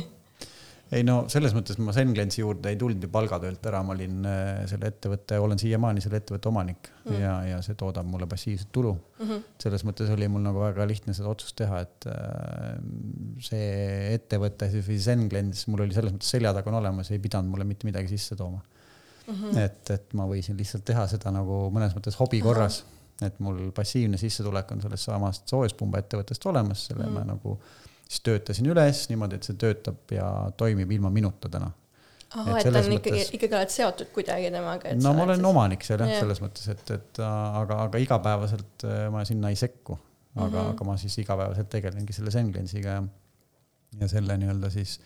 ei 0.93 1.05
no 1.07 1.23
selles 1.33 1.55
mõttes 1.57 1.79
ma 1.81 1.95
Senglensi 1.97 2.43
juurde 2.43 2.73
ei 2.73 2.79
tulnud 2.81 3.05
ju 3.05 3.09
palgatöölt 3.13 3.65
ära, 3.71 3.81
ma 3.87 3.95
olin 3.95 4.27
äh, 4.29 4.63
selle 4.71 4.91
ettevõtte, 4.93 5.39
olen 5.41 5.61
siiamaani 5.61 6.03
selle 6.05 6.21
ettevõtte 6.21 6.51
omanik 6.51 6.91
mm. 7.07 7.17
ja, 7.21 7.33
ja 7.49 7.61
see 7.65 7.79
toodab 7.81 8.09
mulle 8.09 8.29
passiivset 8.29 8.69
tulu 8.75 8.93
mm. 8.93 9.25
-hmm. 9.25 9.47
selles 9.65 9.87
mõttes 9.89 10.13
oli 10.13 10.29
mul 10.33 10.45
nagu 10.45 10.61
väga 10.61 10.87
lihtne 10.89 11.17
seda 11.17 11.33
otsust 11.33 11.57
teha, 11.63 11.81
et 11.87 12.09
äh, 12.13 12.77
see 13.49 14.15
ettevõte 14.19 14.69
siis 14.73 14.87
või 14.89 14.99
Senglens, 15.07 15.67
mul 15.73 15.87
oli 15.87 15.97
selles 15.97 16.13
mõttes 16.17 16.35
selja 16.37 16.53
taga 16.57 16.73
on 16.73 16.81
olemas, 16.83 17.11
ei 17.11 17.23
pidanud 17.23 17.55
mulle 17.55 17.69
mitte 17.69 17.89
midagi 17.89 18.13
sisse 18.13 18.37
tooma 18.37 18.61
mm. 18.61 19.35
-hmm. 19.35 19.63
et, 19.65 19.95
et 19.97 20.19
ma 20.19 20.29
võisin 20.29 20.59
lihtsalt 20.61 20.85
teha 20.85 21.07
seda 21.09 21.33
nagu 21.33 21.65
mõnes 21.73 21.97
mõttes 21.97 22.21
hobi 22.21 22.43
korras, 22.45 22.83
et 23.23 23.39
mul 23.41 23.71
passiivne 23.73 24.21
sissetulek 24.21 24.75
on 24.75 24.85
sellest 24.85 25.09
samast 25.09 25.49
soojuspumba 25.49 26.03
ettevõttest 26.03 26.47
olemas, 26.53 26.87
selle 26.91 27.07
mm 27.07 27.17
-hmm. 27.17 27.33
ma 27.33 27.33
nagu 27.33 27.59
siis 28.13 28.25
töötasin 28.27 28.69
üles 28.69 29.07
niimoodi, 29.09 29.39
et 29.39 29.49
see 29.49 29.57
töötab 29.61 30.13
ja 30.13 30.27
toimib 30.61 30.91
ilma 30.93 31.11
minuta 31.13 31.49
täna. 31.53 31.71
ahah, 32.33 32.59
et, 32.59 32.67
et 32.67 32.75
ta 32.75 32.83
on 32.83 32.95
ikkagi 32.99 33.17
mõttes..., 33.17 33.35
ikkagi 33.39 33.57
oled 33.59 33.73
seotud 33.73 34.13
kuidagi 34.13 34.53
temaga? 34.53 34.93
no 35.01 35.15
ma 35.17 35.27
olen 35.27 35.41
siis... 35.41 35.49
omanik 35.53 35.87
seal 35.87 36.05
jah, 36.05 36.15
selles 36.21 36.43
mõttes, 36.45 36.69
et, 36.75 36.95
et 36.99 37.23
aga, 37.25 37.81
aga 37.87 38.03
igapäevaselt 38.05 38.87
äh, 38.89 39.03
ma 39.13 39.25
sinna 39.29 39.53
ei 39.53 39.59
sekku. 39.61 39.97
aga 40.35 40.47
mm, 40.47 40.55
-hmm. 40.55 40.71
aga 40.75 40.89
ma 40.89 40.97
siis 41.01 41.19
igapäevaselt 41.25 41.73
tegelengi 41.73 42.17
selle 42.17 42.33
Senglensiga 42.35 42.97
ja, 42.99 43.03
ja 44.01 44.09
selle 44.13 44.37
nii-öelda 44.41 44.71
siis 44.73 44.99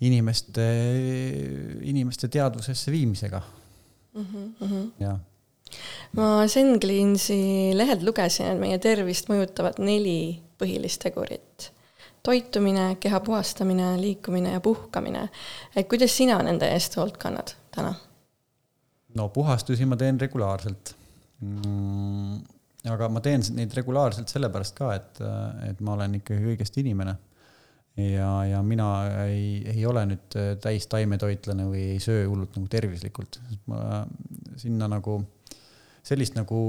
inimeste, 0.00 0.66
inimeste 1.82 2.28
teadvusesse 2.28 2.92
viimisega 2.92 3.42
mm. 4.14 4.26
-hmm. 4.60 4.92
jah 5.04 5.18
ma 6.16 6.46
Senglensi 6.48 7.72
lehelt 7.76 8.02
lugesin, 8.02 8.54
et 8.54 8.60
meie 8.60 8.78
tervist 8.80 9.28
mõjutavad 9.28 9.76
neli 9.80 10.40
põhilist 10.60 11.04
tegurit 11.04 11.74
toitumine, 12.22 12.96
keha 13.00 13.20
puhastamine, 13.20 14.00
liikumine 14.00 14.52
ja 14.52 14.60
puhkamine. 14.60 15.28
et 15.76 15.88
kuidas 15.88 16.16
sina 16.16 16.38
nende 16.42 16.68
eest 16.74 16.96
hoolt 16.96 17.16
kannad 17.16 17.54
täna? 17.74 17.94
no 19.16 19.28
puhastusi 19.28 19.86
ma 19.86 19.96
teen 19.96 20.20
regulaarselt 20.20 20.94
mm,. 21.40 22.42
aga 22.92 23.08
ma 23.12 23.22
teen 23.24 23.44
neid 23.56 23.74
regulaarselt 23.76 24.30
sellepärast 24.32 24.76
ka, 24.78 24.92
et, 24.96 25.24
et 25.70 25.80
ma 25.80 25.96
olen 25.96 26.18
ikkagi 26.20 26.52
õigesti 26.52 26.84
inimene. 26.84 27.16
ja, 27.98 28.30
ja 28.52 28.62
mina 28.62 28.90
ei, 29.26 29.62
ei 29.74 29.86
ole 29.86 30.04
nüüd 30.12 30.38
täis 30.62 30.86
taimetoitlane 30.90 31.66
või 31.70 31.84
ei 31.94 31.98
söö 32.02 32.26
hullult 32.28 32.56
nagu 32.58 32.70
tervislikult, 32.70 33.40
ma 33.70 34.04
sinna 34.58 34.90
nagu 34.90 35.20
sellist 36.06 36.36
nagu 36.38 36.60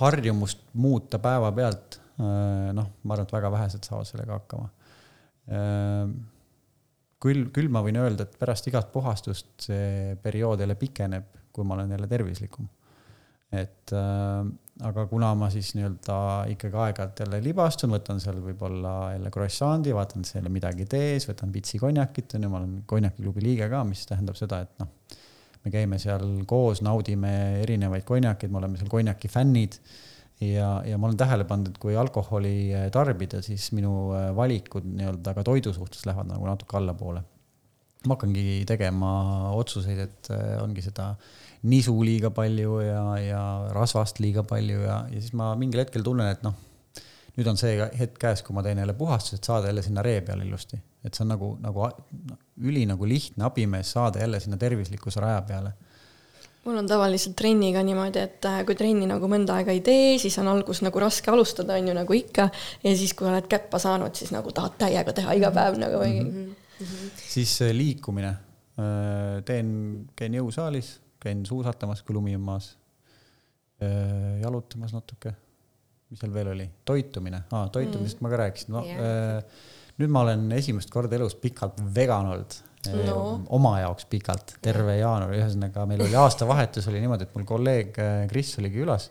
harjumust 0.00 0.62
muuta 0.78 1.18
päevapealt, 1.18 1.98
noh, 2.18 2.86
ma 3.02 3.14
arvan, 3.14 3.26
et 3.26 3.32
väga 3.34 3.50
vähesed 3.52 3.86
saavad 3.86 4.06
sellega 4.08 4.38
hakkama 4.38 4.68
küll, 7.20 7.46
küll 7.54 7.70
ma 7.72 7.82
võin 7.84 8.00
öelda, 8.00 8.26
et 8.26 8.36
pärast 8.40 8.68
igat 8.70 8.90
puhastust 8.92 9.68
see 9.68 10.16
periood 10.22 10.62
jälle 10.62 10.76
pikeneb, 10.80 11.30
kui 11.52 11.66
ma 11.66 11.76
olen 11.76 11.90
jälle 11.96 12.08
tervislikum. 12.10 12.68
et 13.50 13.92
äh, 13.98 14.44
aga 14.86 15.04
kuna 15.10 15.32
ma 15.34 15.48
siis 15.50 15.72
nii-öelda 15.74 16.16
ikkagi 16.52 16.78
aeg-ajalt 16.84 17.22
jälle 17.24 17.40
libastun, 17.44 17.90
võtan 17.96 18.20
seal 18.22 18.38
võib-olla 18.44 18.92
jälle 19.16 19.32
croissant'i, 19.34 19.94
vaatan 19.94 20.24
seal 20.24 20.46
midagi 20.52 20.86
tees, 20.90 21.26
võtan 21.28 21.50
pitsi 21.52 21.80
konjakit, 21.82 22.36
on 22.38 22.46
ju, 22.46 22.52
ma 22.52 22.60
olen 22.60 22.76
konjakiklubi 22.88 23.42
liige 23.44 23.68
ka, 23.72 23.82
mis 23.88 24.04
tähendab 24.08 24.38
seda, 24.38 24.62
et 24.64 24.78
noh, 24.80 25.18
me 25.64 25.74
käime 25.74 25.98
seal 26.00 26.44
koos, 26.48 26.80
naudime 26.86 27.34
erinevaid 27.64 28.06
konjakeid, 28.08 28.52
me 28.52 28.62
oleme 28.62 28.80
seal 28.80 28.92
konjaki 28.92 29.28
fännid 29.28 29.76
ja, 30.40 30.70
ja 30.86 30.98
ma 30.98 31.08
olen 31.08 31.18
tähele 31.20 31.44
pannud, 31.48 31.72
et 31.72 31.82
kui 31.82 31.96
alkoholi 31.98 32.54
äh, 32.76 32.88
tarbida, 32.94 33.42
siis 33.44 33.70
minu 33.76 34.12
äh, 34.16 34.30
valikud 34.36 34.86
nii-öelda 34.88 35.34
ka 35.36 35.44
toidu 35.46 35.74
suhtes 35.76 36.06
lähevad 36.08 36.30
nagu 36.32 36.48
natuke 36.48 36.78
allapoole. 36.80 37.22
ma 38.06 38.16
hakkangi 38.16 38.64
tegema 38.64 39.10
otsuseid, 39.52 39.98
et 40.00 40.28
ongi 40.62 40.80
seda 40.80 41.10
nisu 41.68 41.92
liiga 42.00 42.30
palju 42.32 42.78
ja, 42.80 43.02
ja 43.20 43.42
rasvast 43.76 44.22
liiga 44.24 44.40
palju 44.48 44.78
ja, 44.86 45.02
ja 45.12 45.20
siis 45.20 45.34
ma 45.36 45.50
mingil 45.60 45.82
hetkel 45.82 46.06
tunnen, 46.06 46.30
et 46.32 46.40
noh, 46.46 46.54
nüüd 47.36 47.50
on 47.52 47.60
see 47.60 47.74
hetk 47.76 48.16
käes, 48.22 48.40
kui 48.46 48.56
ma 48.56 48.64
teen 48.64 48.80
jälle 48.80 48.94
puhastuse, 48.96 49.36
et 49.36 49.50
saada 49.50 49.68
jälle 49.68 49.84
sinna 49.84 50.04
ree 50.06 50.22
peale 50.24 50.48
ilusti. 50.48 50.80
et 51.04 51.14
see 51.14 51.24
on 51.24 51.30
nagu, 51.34 51.50
nagu 51.60 51.86
üli 52.60 52.86
nagu 52.88 53.06
lihtne 53.08 53.44
abimees 53.44 53.92
saada 53.92 54.20
jälle 54.20 54.40
sinna 54.40 54.56
tervislikkuse 54.60 55.20
raja 55.20 55.42
peale 55.42 55.72
mul 56.64 56.80
on 56.80 56.88
tavaliselt 56.88 57.36
trenniga 57.38 57.82
niimoodi, 57.84 58.20
et 58.20 58.48
äh, 58.48 58.60
kui 58.68 58.76
trenni 58.78 59.08
nagu 59.08 59.28
mõnda 59.30 59.56
aega 59.58 59.72
ei 59.74 59.82
tee, 59.84 60.16
siis 60.20 60.36
on 60.42 60.50
algus 60.52 60.82
nagu 60.84 61.02
raske 61.02 61.32
alustada, 61.32 61.78
on 61.80 61.90
ju, 61.90 61.96
nagu 61.96 62.16
ikka, 62.16 62.50
ja 62.84 62.94
siis, 62.96 63.14
kui 63.16 63.28
oled 63.30 63.48
käppa 63.50 63.80
saanud, 63.82 64.14
siis 64.16 64.32
nagu 64.34 64.52
tahad 64.56 64.76
täiega 64.80 65.14
teha 65.16 65.36
iga 65.38 65.52
päev 65.54 65.80
nagu 65.80 66.02
või 66.02 66.18
mm. 66.18 66.30
-hmm. 66.30 66.56
Mm 66.80 66.86
-hmm. 66.86 67.10
siis 67.28 67.62
äh, 67.62 67.74
liikumine. 67.76 68.34
Äh, 68.80 69.42
teen, 69.44 70.08
käin 70.16 70.34
jõusaalis, 70.34 70.98
käin 71.20 71.46
suusatamas, 71.46 72.02
kui 72.02 72.14
lumi 72.14 72.36
on 72.36 72.40
maas. 72.40 72.76
jalutamas 74.40 74.92
natuke. 74.92 75.32
mis 76.10 76.18
seal 76.20 76.34
veel 76.34 76.48
oli? 76.48 76.70
toitumine 76.84 77.42
ah,, 77.50 77.70
toitumisest 77.70 78.20
mm 78.20 78.26
-hmm. 78.26 78.30
ma 78.30 78.36
ka 78.36 78.36
rääkisin 78.36 78.72
no, 78.72 78.84
yeah.. 78.84 79.44
nüüd 79.98 80.10
ma 80.10 80.20
olen 80.20 80.52
esimest 80.52 80.90
korda 80.90 81.16
elus 81.16 81.34
pikalt 81.34 81.80
vegan 81.94 82.26
olnud 82.26 82.52
no. 82.88 83.16
oma 83.56 83.76
jaoks 83.82 84.06
pikalt, 84.10 84.56
terve 84.64 84.96
jaanuari, 85.00 85.40
ühesõnaga 85.42 85.86
meil 85.88 86.04
oli 86.06 86.16
aastavahetus 86.16 86.88
oli 86.90 87.02
niimoodi, 87.02 87.28
et 87.28 87.36
mul 87.36 87.46
kolleeg 87.48 87.98
äh, 88.00 88.22
Kris 88.30 88.56
oligi 88.62 88.80
külas 88.80 89.10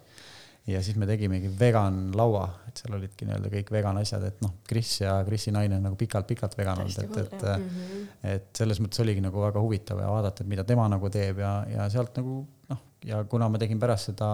ja 0.69 0.82
siis 0.86 0.97
me 0.99 1.08
tegimegi 1.10 1.49
vegan 1.60 2.10
laua, 2.17 2.45
et 2.69 2.82
seal 2.82 2.95
olidki 2.97 3.27
nii-öelda 3.27 3.51
kõik 3.53 3.71
vegan 3.73 3.99
asjad, 4.01 4.25
et 4.27 4.41
noh, 4.43 4.58
Kris 4.67 4.95
ja 5.01 5.15
Krisi 5.27 5.53
naine 5.55 5.79
on 5.79 5.88
nagu 5.89 5.97
pikalt-pikalt 5.99 6.58
vegan 6.60 6.84
olnud, 6.84 6.99
et, 7.03 7.17
et 7.23 7.45
mm, 7.45 7.69
-hmm. 7.69 8.08
et 8.34 8.49
selles 8.58 8.82
mõttes 8.84 9.01
oligi 9.03 9.23
nagu 9.23 9.41
väga 9.41 9.62
huvitav 9.63 10.01
ja 10.01 10.10
vaadata, 10.12 10.43
et 10.43 10.51
mida 10.51 10.63
tema 10.63 10.88
nagu 10.91 11.10
teeb 11.10 11.41
ja, 11.41 11.53
ja 11.69 11.89
sealt 11.89 12.17
nagu 12.19 12.43
noh, 12.69 12.84
ja 13.05 13.23
kuna 13.23 13.49
ma 13.49 13.62
tegin 13.62 13.79
pärast 13.79 14.12
seda 14.12 14.34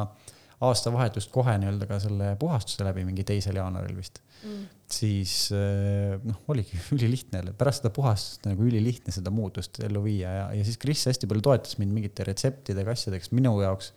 aastavahetust 0.63 1.31
kohe 1.33 1.57
nii-öelda 1.59 1.87
ka 1.89 1.99
selle 1.99 2.31
puhastuse 2.39 2.85
läbi 2.87 3.03
mingi 3.07 3.25
teisel 3.27 3.57
jaanuaril 3.59 3.97
vist 3.97 4.21
mm., 4.45 4.61
siis 4.95 5.33
eh, 5.55 6.15
noh, 6.23 6.39
oligi 6.53 6.79
ülilihtne 6.95 7.41
pärast 7.59 7.83
seda 7.83 7.91
puhastust 7.95 8.47
nagu 8.47 8.63
ülilihtne 8.67 9.13
seda 9.15 9.33
muutust 9.35 9.81
ellu 9.83 10.03
viia 10.05 10.31
ja, 10.39 10.45
ja 10.55 10.67
siis 10.67 10.79
Kris 10.81 11.03
hästi 11.09 11.27
palju 11.31 11.43
toetas 11.49 11.79
mind 11.81 11.95
mingite 11.95 12.27
retseptidega, 12.27 12.95
asjadega, 12.95 13.25
sest 13.25 13.35
minu 13.35 13.57
jaoks 13.63 13.91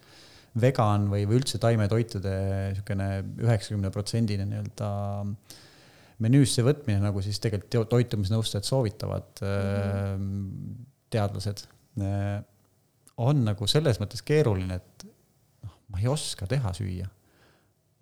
vegan 0.59 1.07
või, 1.13 1.25
või 1.29 1.39
üldse 1.39 1.61
taimetoitude 1.63 2.35
niisugune 2.73 3.09
üheksakümne 3.45 3.93
protsendine 3.95 4.49
nii-öelda 4.49 4.91
menüüsse 6.25 6.65
võtmine, 6.67 6.99
nagu 7.05 7.23
siis 7.23 7.39
tegelikult 7.43 7.93
toitumisnõustajad 7.93 8.67
soovitavad 8.67 9.43
mm, 9.45 9.51
-hmm. 9.53 10.79
teadlased, 11.15 11.63
eh, 12.03 12.41
on 13.23 13.45
nagu 13.47 13.69
selles 13.71 14.01
mõttes 14.03 14.25
keeruline, 14.27 14.81
et 14.81 15.07
ma 15.89 16.03
ei 16.03 16.09
oska 16.11 16.47
teha 16.51 16.73
süüa 16.77 17.09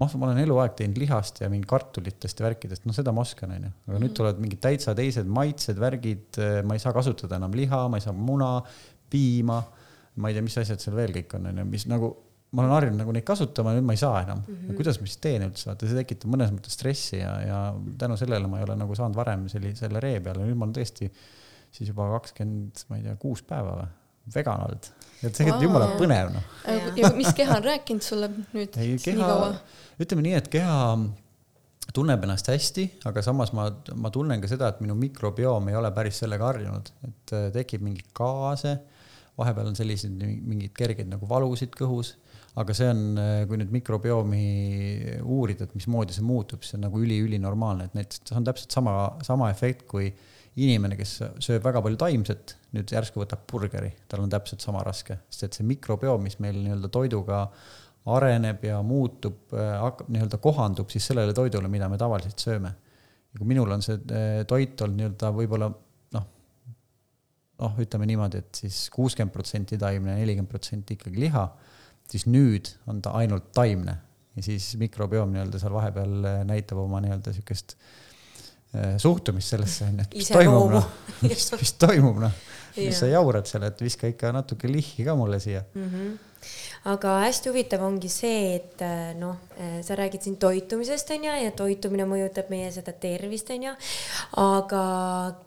ma, 0.00 0.08
ma 0.08 0.28
olen 0.28 0.42
eluaeg 0.42 0.76
teinud 0.78 1.00
lihast 1.00 1.40
ja 1.42 1.48
mingi 1.52 1.68
kartulitest 1.70 2.40
ja 2.40 2.46
värkidest, 2.48 2.84
no 2.88 2.94
seda 2.96 3.14
ma 3.16 3.24
oskan, 3.24 3.54
onju. 3.56 3.70
aga 3.70 3.72
mm 3.72 3.94
-hmm. 3.94 4.02
nüüd 4.02 4.10
mhm. 4.10 4.18
tulevad 4.18 4.44
mingid 4.44 4.62
täitsa 4.66 4.94
teised 4.94 5.32
maitsed, 5.38 5.80
värgid, 5.80 6.40
ma 6.68 6.76
ei 6.76 6.82
saa 6.82 6.92
kasutada 6.96 7.40
enam 7.40 7.56
liha, 7.56 7.86
ma 7.88 7.96
ei 8.00 8.04
saa 8.04 8.12
muna, 8.12 8.52
piima, 9.10 9.62
ma 10.16 10.28
ei 10.28 10.36
tea, 10.36 10.44
mis 10.44 10.58
asjad 10.58 10.82
seal 10.82 10.96
veel 10.96 11.12
kõik 11.16 11.36
on, 11.38 11.50
onju, 11.52 11.64
mis 11.70 11.86
nagu, 11.88 12.10
ma 12.56 12.64
olen 12.64 12.74
harjunud 12.74 13.00
nagu 13.02 13.14
neid 13.16 13.26
kasutama, 13.26 13.74
nüüd 13.76 13.86
ma 13.86 13.96
ei 13.96 14.00
saa 14.00 14.22
enam 14.22 14.42
mm. 14.42 14.54
-hmm. 14.54 14.76
kuidas 14.78 15.00
ma 15.00 15.08
siis 15.08 15.20
teen 15.22 15.46
üldse, 15.48 15.70
vaata, 15.70 15.88
see 15.88 15.98
tekitab 16.02 16.32
mõnes 16.34 16.52
mõttes 16.54 16.76
stressi 16.78 17.18
ja, 17.20 17.32
ja 17.44 17.58
tänu 17.98 18.16
sellele 18.16 18.48
ma 18.48 18.60
ei 18.60 18.68
ole 18.68 18.76
nagu 18.76 18.94
saanud 18.94 19.16
varem 19.16 19.48
selli-, 19.52 19.76
selle 19.76 20.00
ree 20.00 20.20
peale, 20.20 20.44
nüüd 20.44 20.56
ma 20.56 20.68
olen 20.68 20.76
tõesti 20.76 21.10
siis 21.72 21.88
juba 21.88 22.08
kakskümmend, 22.16 22.86
ma 22.88 23.00
ei 23.00 23.02
tea, 23.02 23.16
kuus 23.20 23.42
päeva 23.42 23.76
või 23.80 23.88
vegan 24.34 24.62
olnud. 24.66 24.88
Et 25.22 25.32
tegelikult 25.32 25.64
jumala 25.64 25.92
põnev 25.96 26.32
noh. 26.34 26.50
ja 26.98 27.12
mis 27.16 27.32
keha 27.36 27.60
on 27.60 27.64
rääkinud 27.64 28.04
sulle 28.04 28.28
nüüd 28.32 28.76
ei, 28.76 28.96
keha, 29.00 29.16
nii 29.16 29.22
kaua? 29.22 29.52
ütleme 30.02 30.26
nii, 30.26 30.34
et 30.40 30.50
keha 30.52 30.76
tunneb 31.94 32.24
ennast 32.26 32.50
hästi, 32.50 32.86
aga 33.08 33.22
samas 33.24 33.52
ma, 33.56 33.68
ma 33.98 34.10
tunnen 34.14 34.42
ka 34.42 34.50
seda, 34.50 34.70
et 34.72 34.82
minu 34.84 34.96
mikrobioom 34.98 35.70
ei 35.70 35.78
ole 35.78 35.90
päris 35.96 36.20
sellega 36.22 36.50
harjunud, 36.50 36.90
et 37.08 37.34
äh, 37.36 37.48
tekib 37.54 37.84
mingeid 37.86 38.10
gaase, 38.16 38.76
vahepeal 39.38 39.70
on 39.70 39.78
selliseid 39.78 40.16
mingeid 40.16 40.74
kergeid 40.76 41.10
nagu 41.12 41.28
valusid 41.30 41.74
kõhus, 41.76 42.14
aga 42.58 42.76
see 42.76 42.88
on, 42.90 43.02
äh, 43.20 43.42
kui 43.48 43.60
nüüd 43.60 43.72
mikrobiomi 43.74 44.46
uurida, 45.22 45.68
et 45.68 45.76
mismoodi 45.78 46.16
see 46.16 46.26
muutub, 46.26 46.64
see 46.66 46.78
on 46.78 46.86
nagu 46.88 47.02
üli-ülinormaalne, 47.02 47.88
et 47.88 47.98
näiteks 47.98 48.24
see 48.24 48.38
on 48.38 48.48
täpselt 48.48 48.76
sama, 48.76 48.96
sama 49.26 49.52
efekt 49.54 49.86
kui 49.90 50.10
inimene, 50.56 50.96
kes 50.96 51.18
sööb 51.44 51.64
väga 51.66 51.82
palju 51.84 51.98
taimset, 52.00 52.54
nüüd 52.76 52.92
järsku 52.92 53.20
võtab 53.20 53.42
burgeri, 53.50 53.90
tal 54.08 54.22
on 54.24 54.32
täpselt 54.32 54.64
sama 54.64 54.82
raske, 54.86 55.18
sest 55.28 55.48
et 55.48 55.58
see 55.58 55.66
mikrobioom, 55.68 56.22
mis 56.24 56.38
meil 56.40 56.56
nii-öelda 56.62 56.90
toiduga 56.92 57.42
areneb 58.16 58.64
ja 58.64 58.78
muutub, 58.86 59.42
äh, 59.52 59.74
hakkab 59.82 60.08
nii-öelda 60.14 60.40
kohandub 60.42 60.92
siis 60.92 61.08
sellele 61.10 61.34
toidule, 61.36 61.68
mida 61.72 61.90
me 61.92 61.98
tavaliselt 62.00 62.40
sööme. 62.40 62.72
ja 63.32 63.40
kui 63.40 63.48
minul 63.50 63.74
on 63.74 63.84
see 63.84 63.98
äh, 63.98 64.40
toit 64.48 64.80
olnud 64.80 65.02
nii-öelda 65.02 65.32
võib-olla 65.36 65.68
noh, 66.16 66.26
noh, 67.60 67.78
ütleme 67.82 68.08
niimoodi, 68.08 68.40
et 68.40 68.62
siis 68.62 68.86
kuuskümmend 68.94 69.34
protsenti 69.34 69.76
taimne, 69.80 70.16
nelikümmend 70.22 70.48
protsenti 70.48 70.96
ikkagi 70.96 71.20
liha, 71.26 71.46
siis 72.08 72.24
nüüd 72.30 72.72
on 72.88 73.04
ta 73.04 73.12
ainult 73.20 73.52
taimne 73.52 73.98
ja 74.36 74.48
siis 74.48 74.72
mikrobioom 74.80 75.36
nii-öelda 75.36 75.60
seal 75.60 75.76
vahepeal 75.76 76.18
äh, 76.32 76.42
näitab 76.48 76.80
oma 76.86 77.02
nii-öelda 77.04 77.34
äh, 77.34 77.44
Äh, 77.44 78.05
suhtumist 79.02 79.54
sellesse 79.54 79.88
onju, 79.88 80.06
et 80.06 80.14
mis 80.20 80.30
toimub 80.34 80.76
noh, 80.76 80.92
mis, 81.26 81.50
mis 81.60 81.74
toimub 81.80 82.22
noh, 82.26 82.38
mis 82.76 83.02
sa 83.02 83.10
jaurad 83.10 83.48
seal, 83.48 83.66
et 83.68 83.82
viska 83.82 84.10
ikka 84.12 84.32
natuke 84.36 84.70
lihhi 84.70 85.06
ka 85.06 85.16
mulle 85.18 85.40
siia 85.42 85.64
mm. 85.74 85.90
-hmm 85.90 86.16
aga 86.86 87.16
hästi 87.24 87.50
huvitav 87.50 87.82
ongi 87.86 88.08
see, 88.12 88.54
et 88.56 88.82
äh, 88.84 89.10
noh, 89.18 89.38
äh, 89.58 89.78
sa 89.84 89.96
räägid 89.98 90.22
siin 90.22 90.36
toitumisest 90.42 91.10
onju 91.16 91.34
ja 91.42 91.52
toitumine 91.56 92.06
mõjutab 92.08 92.50
meie 92.52 92.70
seda 92.74 92.94
tervist 92.94 93.50
onju. 93.50 93.74
aga 94.42 94.82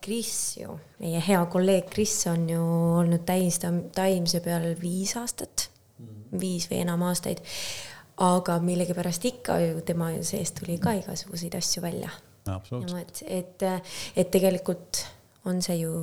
Kris 0.03 0.33
ju, 0.59 0.75
meie 0.99 1.21
hea 1.23 1.41
kolleeg 1.51 1.89
Kris 1.93 2.17
on 2.31 2.47
ju 2.49 2.63
olnud 2.99 3.23
täis 3.27 3.61
taimse 3.95 4.43
peal 4.43 4.67
viis 4.81 5.15
aastat 5.19 5.69
mm, 5.69 6.07
-hmm. 6.07 6.39
viis 6.39 6.67
või 6.71 6.81
enam 6.83 7.03
aastaid. 7.07 7.39
aga 8.17 8.59
millegipärast 8.59 9.25
ikka 9.25 9.59
ju 9.59 9.81
tema 9.81 10.11
seest 10.21 10.59
tuli 10.59 10.77
ka 10.77 10.91
igasuguseid 10.93 11.55
asju 11.55 11.81
välja 11.81 12.09
et, 13.01 13.23
et, 13.27 13.69
et 14.15 14.31
tegelikult 14.31 15.03
on 15.49 15.61
see 15.63 15.81
ju 15.81 15.93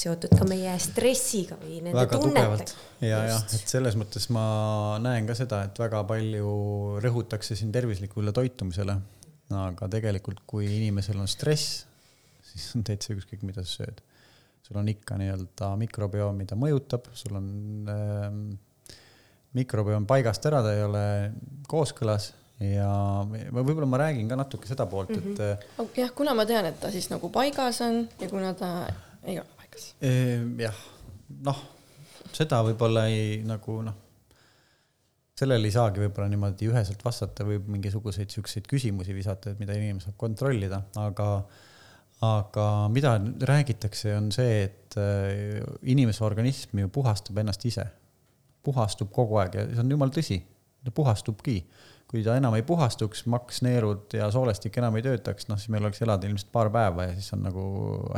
seotud 0.00 0.32
ka 0.38 0.46
meie 0.48 0.72
stressiga 0.80 1.58
või 1.60 1.80
nende 1.84 1.98
väga 1.98 2.20
tunnetega. 2.22 2.84
ja, 3.04 3.20
jah, 3.28 3.42
et 3.56 3.72
selles 3.72 3.96
mõttes 4.00 4.28
ma 4.32 4.44
näen 5.02 5.28
ka 5.28 5.36
seda, 5.36 5.64
et 5.68 5.80
väga 5.80 6.02
palju 6.08 6.52
rõhutakse 7.04 7.56
siin 7.58 7.72
tervislikule 7.74 8.32
toitumisele. 8.36 8.96
aga 9.60 9.90
tegelikult, 9.90 10.44
kui 10.46 10.68
inimesel 10.78 11.18
on 11.20 11.28
stress, 11.28 11.84
siis 12.52 12.70
on 12.78 12.86
täitsa 12.86 13.12
ükskõik, 13.16 13.44
mida 13.46 13.64
sa 13.66 13.82
sööd. 13.82 14.00
sul 14.64 14.80
on 14.80 14.88
ikka 14.88 15.18
nii-öelda 15.20 15.74
mikrobioom, 15.84 16.36
mida 16.44 16.56
mõjutab, 16.56 17.10
sul 17.18 17.36
on 17.36 17.48
äh, 17.90 18.28
mikrobioom 19.58 20.06
paigast 20.06 20.46
ära, 20.46 20.62
ta 20.62 20.76
ei 20.76 20.84
ole 20.86 21.04
kooskõlas 21.68 22.30
ja 22.60 22.90
võib-olla 23.54 23.88
ma 23.88 24.02
räägin 24.02 24.28
ka 24.28 24.36
natuke 24.36 24.68
seda 24.68 24.86
poolt, 24.90 25.12
et 25.16 25.24
mm. 25.24 25.36
-hmm. 25.78 25.88
jah, 25.96 26.12
kuna 26.16 26.34
ma 26.36 26.46
tean, 26.46 26.68
et 26.68 26.80
ta 26.80 26.90
siis 26.92 27.08
nagu 27.10 27.30
paigas 27.32 27.80
on 27.86 28.02
ja 28.20 28.28
kuna 28.28 28.52
ta 28.54 28.86
ei 29.24 29.38
ole 29.40 29.48
paigas. 29.56 29.94
jah, 30.58 30.84
noh, 31.46 31.64
seda 32.32 32.60
võib-olla 32.66 33.06
ei 33.08 33.40
nagu 33.48 33.80
noh, 33.86 33.96
sellele 35.40 35.70
ei 35.70 35.74
saagi 35.74 36.02
võib-olla 36.04 36.28
niimoodi 36.28 36.68
üheselt 36.68 37.02
vastata, 37.04 37.46
võib 37.48 37.68
mingisuguseid 37.72 38.30
siukseid 38.30 38.68
küsimusi 38.68 39.16
visata, 39.16 39.54
et 39.54 39.60
mida 39.62 39.76
inimene 39.76 40.04
saab 40.04 40.18
kontrollida, 40.20 40.82
aga 41.00 41.30
aga 42.20 42.64
mida 42.92 43.14
räägitakse, 43.48 44.12
on 44.12 44.28
see, 44.34 44.66
et 44.66 44.96
äh, 45.00 45.62
inimese 45.88 46.20
organism 46.26 46.82
ju 46.82 46.90
puhastab 46.92 47.38
ennast 47.40 47.64
ise, 47.64 47.86
puhastub 48.60 49.08
kogu 49.14 49.38
aeg 49.40 49.56
ja 49.56 49.64
see 49.70 49.80
on 49.80 49.94
jumala 49.94 50.12
tõsi, 50.12 50.36
ta 50.84 50.92
puhastubki 50.92 51.62
kui 52.10 52.24
ta 52.26 52.34
enam 52.40 52.56
ei 52.58 52.64
puhastuks, 52.66 53.22
maks, 53.30 53.60
neerud 53.62 54.16
ja 54.18 54.26
soolestik 54.34 54.74
enam 54.80 54.96
ei 54.98 55.04
töötaks, 55.06 55.46
noh 55.46 55.58
siis 55.60 55.70
meil 55.70 55.84
oleks 55.86 56.02
elada 56.02 56.26
ilmselt 56.26 56.50
paar 56.50 56.70
päeva 56.74 57.06
ja 57.06 57.14
siis 57.14 57.30
on 57.36 57.44
nagu 57.46 57.64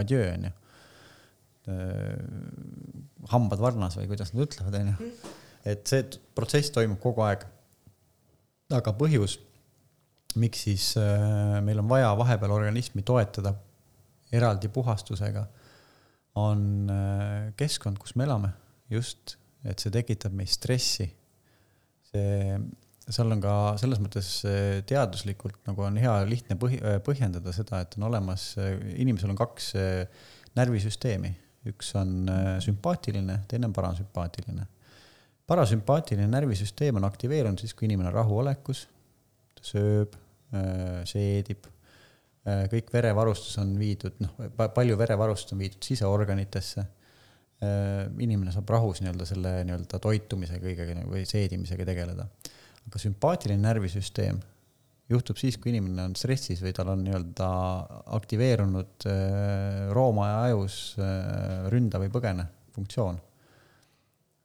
adjöö 0.00 0.30
onju. 0.32 0.52
hambad 3.30 3.60
varnas 3.62 3.98
või 4.00 4.08
kuidas 4.10 4.32
nad 4.32 4.46
ütlevad, 4.46 4.78
onju. 4.80 5.10
et 5.68 5.84
see 5.86 6.06
protsess 6.34 6.72
toimub 6.74 6.98
kogu 7.04 7.22
aeg. 7.26 7.44
aga 8.72 8.94
põhjus, 8.96 9.36
miks 10.40 10.64
siis 10.64 10.88
äh, 10.96 11.60
meil 11.60 11.82
on 11.84 11.90
vaja 11.90 12.14
vahepeal 12.16 12.56
organismi 12.56 13.04
toetada 13.04 13.52
eraldi 14.32 14.70
puhastusega, 14.72 15.44
on 16.40 16.88
äh, 16.88 17.52
keskkond, 17.60 18.00
kus 18.00 18.16
me 18.16 18.24
elame, 18.24 18.54
just, 18.88 19.36
et 19.68 19.78
see 19.78 19.92
tekitab 19.92 20.32
meis 20.32 20.56
stressi. 20.56 21.12
see 22.08 22.56
seal 23.10 23.34
on 23.34 23.40
ka 23.42 23.54
selles 23.80 24.00
mõttes 24.02 24.28
äh, 24.46 24.82
teaduslikult 24.88 25.58
nagu 25.68 25.86
on 25.86 25.98
hea 26.00 26.14
lihtne 26.28 26.56
põhi, 26.60 26.78
põhjendada 27.06 27.54
seda, 27.54 27.82
et 27.82 27.96
on 27.98 28.06
olemas, 28.10 28.52
inimesel 28.94 29.32
on 29.32 29.40
kaks 29.40 29.72
närvisüsteemi, 30.58 31.32
üks 31.72 31.92
on 31.98 32.30
sümpaatiline, 32.62 33.40
teine 33.50 33.70
on 33.70 33.74
parasümpaatiline. 33.76 34.66
parasümpaatiline 35.48 36.28
närvisüsteem 36.30 36.98
on 37.00 37.08
aktiveerunud 37.08 37.62
siis, 37.62 37.74
kui 37.74 37.88
inimene 37.88 38.10
on 38.12 38.18
rahuolekus, 38.20 38.86
ta 39.58 39.68
sööb, 39.72 40.16
seedib, 41.08 41.68
kõik 42.42 42.90
verevarustus 42.92 43.56
on 43.62 43.76
viidud, 43.78 44.18
noh, 44.20 44.34
palju 44.58 44.98
verevarustust 44.98 45.54
on 45.54 45.62
viidud 45.62 45.86
siseorganitesse 45.86 46.84
inimene 47.62 48.52
saab 48.54 48.70
rahus 48.74 49.00
nii-öelda 49.02 49.26
selle 49.28 49.52
nii-öelda 49.66 50.00
toitumise 50.02 50.58
kõigega 50.62 51.04
või 51.06 51.22
seedimisega 51.28 51.86
tegeleda. 51.86 52.26
Aga 52.88 53.00
sümpaatiline 53.02 53.62
närvisüsteem 53.62 54.40
juhtub 55.12 55.36
siis, 55.40 55.58
kui 55.60 55.72
inimene 55.72 56.06
on 56.08 56.16
stressis 56.16 56.62
või 56.64 56.72
tal 56.76 56.92
on 56.94 57.02
nii-öelda 57.04 57.48
aktiveerunud 58.18 59.06
äh, 59.10 59.88
roomaja 59.92 60.38
ajus 60.48 60.78
äh, 60.98 61.66
ründa 61.72 62.00
või 62.02 62.12
põgene 62.14 62.46
funktsioon. 62.76 63.20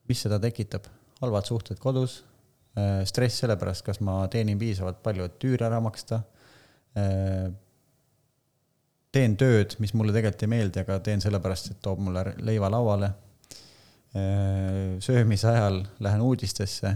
mis 0.08 0.24
seda 0.24 0.40
tekitab? 0.40 0.88
halvad 1.18 1.48
suhted 1.50 1.80
kodus, 1.82 2.20
stress 3.10 3.40
selle 3.42 3.56
pärast, 3.58 3.82
kas 3.82 3.98
ma 4.06 4.20
teenin 4.30 4.60
piisavalt 4.62 5.00
palju, 5.02 5.26
et 5.26 5.40
tüüri 5.42 5.66
ära 5.66 5.80
maksta 5.82 6.20
teen 9.18 9.38
tööd, 9.40 9.76
mis 9.82 9.94
mulle 9.98 10.14
tegelikult 10.16 10.46
ei 10.46 10.52
meeldi, 10.52 10.84
aga 10.84 11.00
teen 11.06 11.24
sellepärast, 11.24 11.72
et 11.74 11.82
toob 11.84 12.02
mulle 12.06 12.24
leiva 12.46 12.70
lauale. 12.74 13.12
Äh, 14.18 14.98
söömise 15.04 15.50
ajal 15.52 15.82
lähen 16.04 16.24
uudistesse, 16.26 16.94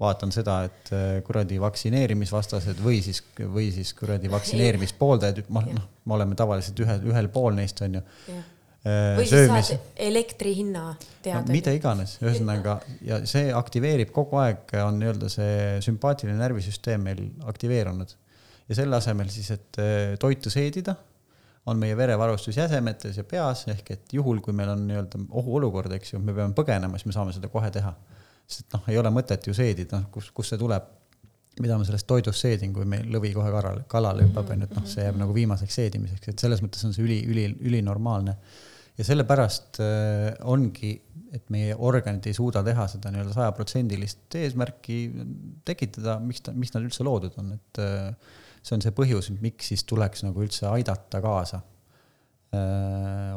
vaatan 0.00 0.32
seda, 0.34 0.56
et 0.68 0.90
äh, 0.94 1.04
kuradi 1.26 1.60
vaktsineerimisvastased 1.62 2.80
või 2.82 2.98
siis, 3.04 3.20
või 3.38 3.68
siis 3.74 3.92
kuradi 3.94 4.30
vaktsineerimispooldajad, 4.32 5.44
noh, 5.54 5.86
me 6.04 6.16
oleme 6.16 6.38
tavaliselt 6.38 6.82
ühel, 6.82 7.06
ühel 7.12 7.30
pool 7.34 7.54
neist, 7.54 7.78
on 7.86 8.00
ju 8.00 8.02
äh, 8.02 8.42
või 9.20 9.28
siis 9.28 9.36
Söömis... 9.36 9.70
saad 9.70 10.02
elektri 10.08 10.56
hinna 10.58 10.88
teada 11.22 11.46
no,. 11.46 11.54
mida 11.54 11.74
iganes, 11.76 12.18
ühesõnaga 12.24 12.80
ja 13.06 13.22
see 13.30 13.54
aktiveerib 13.54 14.10
kogu 14.14 14.42
aeg, 14.42 14.74
on 14.82 14.98
nii-öelda 14.98 15.30
see 15.32 15.56
sümpaatiline 15.86 16.36
närvisüsteem 16.42 17.06
meil 17.06 17.24
aktiveerunud. 17.54 18.18
ja 18.68 18.82
selle 18.82 18.98
asemel 18.98 19.30
siis, 19.30 19.54
et 19.54 19.82
toitu 20.20 20.50
seedida 20.50 20.96
on 21.66 21.78
meie 21.80 21.96
verevarustus 21.96 22.56
jäsemetes 22.56 23.16
ja 23.16 23.24
peas, 23.24 23.64
ehk 23.72 23.94
et 23.94 24.12
juhul, 24.12 24.40
kui 24.44 24.52
meil 24.56 24.74
on 24.74 24.84
nii-öelda 24.88 25.20
ohuolukord, 25.30 25.94
eks 25.96 26.12
ju, 26.14 26.20
me 26.20 26.34
peame 26.36 26.56
põgenema, 26.56 26.98
siis 26.98 27.08
me 27.08 27.16
saame 27.16 27.32
seda 27.36 27.48
kohe 27.52 27.70
teha. 27.72 27.94
Sest 28.46 28.74
noh, 28.74 28.84
ei 28.92 28.98
ole 29.00 29.10
mõtet 29.14 29.48
ju 29.48 29.54
seedida, 29.56 30.02
noh, 30.02 30.10
kus, 30.12 30.30
kust 30.34 30.54
see 30.54 30.60
tuleb, 30.60 30.86
mida 31.62 31.78
ma 31.78 31.86
sellest 31.86 32.06
toidust 32.10 32.42
seedin, 32.42 32.72
kui 32.74 32.86
meil 32.88 33.08
lõvi 33.14 33.32
kohe 33.34 33.50
kalale, 33.54 33.84
kalale 33.90 34.26
hüppab, 34.26 34.50
on 34.50 34.64
ju, 34.64 34.68
et 34.68 34.78
noh, 34.78 34.86
see 34.90 35.06
jääb 35.06 35.18
nagu 35.20 35.34
viimaseks 35.36 35.80
seedimiseks, 35.80 36.30
et 36.32 36.44
selles 36.44 36.62
mõttes 36.64 36.82
on 36.86 36.94
see 36.96 37.04
üli, 37.06 37.20
üli, 37.30 37.48
ülinormaalne. 37.70 38.36
ja 38.98 39.04
sellepärast 39.06 39.80
äh, 39.82 40.30
ongi, 40.50 40.94
et 41.34 41.48
meie 41.50 41.74
organid 41.74 42.26
ei 42.30 42.34
suuda 42.36 42.62
teha 42.62 42.86
seda 42.90 43.10
nii-öelda 43.10 43.34
sajaprotsendilist 43.34 44.36
eesmärki 44.38 44.98
tekitada, 45.66 46.20
miks 46.22 46.44
ta, 46.46 46.54
miks 46.54 46.74
nad 46.74 46.86
üldse 46.86 47.06
loodud 47.06 47.38
on, 47.42 47.54
et 47.56 47.82
äh, 47.82 48.34
see 48.62 48.76
on 48.76 48.84
see 48.84 48.94
põhjus, 48.94 49.30
miks 49.42 49.72
siis 49.72 49.82
tuleks 49.86 50.26
nagu 50.26 50.42
üldse 50.42 50.68
aidata 50.70 51.22
kaasa 51.22 51.62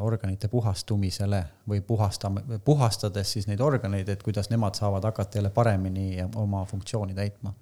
organite 0.00 0.48
puhastumisele 0.48 1.42
või 1.68 1.80
puhastama, 1.80 2.42
puhastades 2.64 3.32
siis 3.32 3.48
neid 3.50 3.60
organeid, 3.60 4.08
et 4.08 4.22
kuidas 4.22 4.50
nemad 4.50 4.78
saavad 4.78 5.04
hakata 5.04 5.38
jälle 5.38 5.50
paremini 5.50 6.22
oma 6.36 6.64
funktsiooni 6.64 7.14
täitma. 7.14 7.54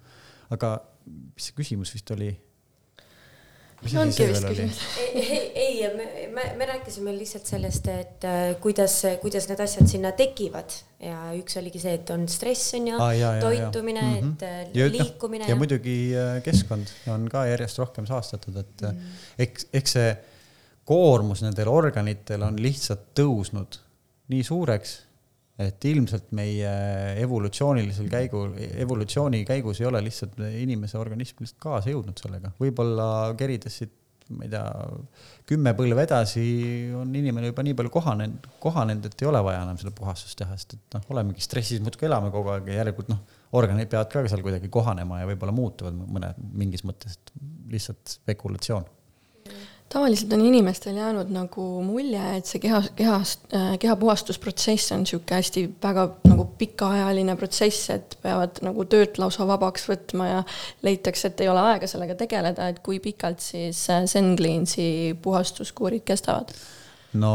aga 0.49 0.77
mis 1.07 1.49
see 1.49 1.55
küsimus 1.57 1.93
vist 1.93 2.11
oli? 2.11 2.31
ongi 3.85 4.27
vist 4.31 4.45
küsimus. 4.47 4.79
ei, 5.13 5.49
ei, 5.53 5.89
me, 5.95 6.05
me, 6.33 6.45
me 6.57 6.67
rääkisime 6.71 7.13
lihtsalt 7.13 7.45
sellest, 7.49 7.87
et 7.93 8.25
äh, 8.25 8.55
kuidas, 8.61 8.95
kuidas 9.21 9.47
need 9.49 9.61
asjad 9.63 9.89
sinna 9.91 10.11
tekivad 10.17 10.73
ja 11.03 11.27
üks 11.37 11.59
oligi 11.61 11.81
see, 11.83 11.97
et 11.99 12.09
on 12.13 12.25
stress 12.31 12.73
on 12.77 12.89
ju 12.89 12.95
ah,, 12.97 13.13
toitumine, 13.43 14.01
mm 14.01 14.15
-hmm. 14.15 14.33
et 14.33 14.47
äh, 14.47 14.79
ja, 14.81 14.89
liikumine. 14.91 15.45
ja 15.49 15.55
muidugi 15.55 15.97
äh, 16.17 16.41
keskkond 16.43 16.89
on 17.13 17.29
ka 17.29 17.45
järjest 17.45 17.77
rohkem 17.83 18.09
saastatud, 18.09 18.57
et 18.57 18.81
mm 18.81 18.89
-hmm. 18.89 19.21
eks, 19.45 19.69
eks 19.73 19.97
see 19.99 20.17
koormus 20.87 21.43
nendel 21.43 21.69
organitel 21.71 22.47
on 22.47 22.57
lihtsalt 22.61 23.11
tõusnud 23.17 23.81
nii 24.31 24.43
suureks 24.43 24.95
et 25.57 25.85
ilmselt 25.89 26.33
meie 26.37 26.71
evolutsioonilisel 27.23 28.09
käigul, 28.11 28.51
evolutsiooni 28.77 29.41
käigus 29.47 29.81
ei 29.81 29.87
ole 29.89 30.03
lihtsalt 30.05 30.37
inimese 30.45 30.99
organism 31.01 31.41
lihtsalt 31.41 31.61
kaasa 31.63 31.93
jõudnud 31.93 32.19
sellega, 32.21 32.51
võib-olla 32.61 33.07
kerides 33.39 33.79
siit, 33.81 33.95
ma 34.37 34.45
ei 34.45 34.51
tea, 34.51 34.65
kümme 35.49 35.73
põlve 35.73 36.03
edasi 36.03 36.43
on 36.99 37.15
inimene 37.15 37.49
juba 37.49 37.65
nii 37.65 37.77
palju 37.79 37.93
kohanenud, 37.95 38.49
kohanenud, 38.61 39.07
et 39.09 39.23
ei 39.23 39.29
ole 39.31 39.41
vaja 39.47 39.63
enam 39.63 39.79
seda 39.81 39.93
puhastust 39.97 40.37
teha, 40.37 40.57
sest 40.59 40.75
et 40.77 40.97
noh, 40.99 41.07
olemegi 41.15 41.41
stressis, 41.45 41.81
muudkui 41.81 42.09
elame 42.09 42.29
kogu 42.35 42.53
aeg 42.53 42.69
ja 42.69 42.81
järelikult 42.83 43.09
noh, 43.13 43.23
organid 43.57 43.89
peavad 43.89 44.11
ka 44.13 44.27
seal 44.27 44.45
kuidagi 44.45 44.69
kohanema 44.69 45.23
ja 45.23 45.31
võib-olla 45.31 45.55
muutuvad 45.57 45.97
mõne, 45.97 46.35
mingis 46.59 46.85
mõttes, 46.85 47.17
lihtsalt 47.71 48.19
spekulatsioon 48.19 48.85
tavaliselt 49.89 50.33
on 50.33 50.41
inimestel 50.45 50.95
jäänud 50.95 51.29
nagu 51.31 51.65
mulje, 51.83 52.21
et 52.37 52.49
see 52.49 52.59
keha, 52.63 52.81
kehast, 52.95 53.45
äh, 53.55 53.75
kehapuhastusprotsess 53.79 54.91
on 54.95 55.05
niisugune 55.05 55.37
hästi 55.39 55.63
väga 55.83 56.07
nagu 56.27 56.47
pikaajaline 56.59 57.35
protsess, 57.39 57.89
et 57.95 58.17
peavad 58.23 58.59
nagu 58.67 58.85
töölt 58.91 59.19
lausa 59.21 59.47
vabaks 59.47 59.87
võtma 59.89 60.29
ja 60.29 60.41
leitakse, 60.83 61.31
et 61.31 61.45
ei 61.45 61.51
ole 61.51 61.63
aega 61.71 61.87
sellega 61.87 62.17
tegeleda, 62.19 62.67
et 62.71 62.81
kui 62.83 62.99
pikalt 63.03 63.43
siis 63.43 63.85
äh, 63.93 64.03
Zen 64.11 64.35
Cleansi 64.39 64.89
puhastuskuurid 65.23 66.03
kestavad? 66.07 66.51
no 67.17 67.31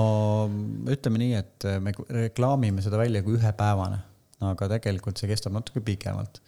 ütleme 0.92 1.22
nii, 1.24 1.34
et 1.40 1.68
äh, 1.68 1.80
me 1.80 1.96
reklaamime 2.10 2.84
seda 2.84 3.00
välja 3.00 3.24
kui 3.24 3.38
ühepäevane, 3.40 4.02
aga 4.52 4.68
tegelikult 4.76 5.16
see 5.16 5.30
kestab 5.30 5.56
natuke 5.56 5.80
pikemalt. 5.80 6.42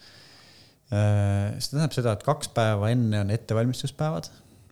see 0.85 1.71
tähendab 1.71 1.95
seda, 1.95 2.11
et 2.13 2.23
kaks 2.23 2.51
päeva 2.53 2.91
enne 2.93 3.23
on 3.23 3.31
ettevalmistuspäevad 3.33 4.27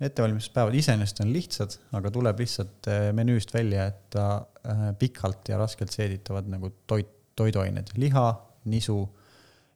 ettevalmistuspäevad 0.07 0.75
iseenesest 0.77 1.21
on 1.23 1.33
lihtsad, 1.33 1.75
aga 1.97 2.11
tuleb 2.13 2.39
lihtsalt 2.43 2.89
äh, 2.91 3.09
menüüst 3.15 3.53
välja, 3.55 3.87
et 3.91 4.01
ta 4.13 4.27
äh, 4.67 4.85
pikalt 4.99 5.51
ja 5.51 5.59
raskelt 5.61 5.93
seeditavad 5.93 6.49
nagu 6.51 6.71
toit, 6.89 7.09
toiduained, 7.39 7.95
liha, 7.97 8.25
nisu 8.69 8.97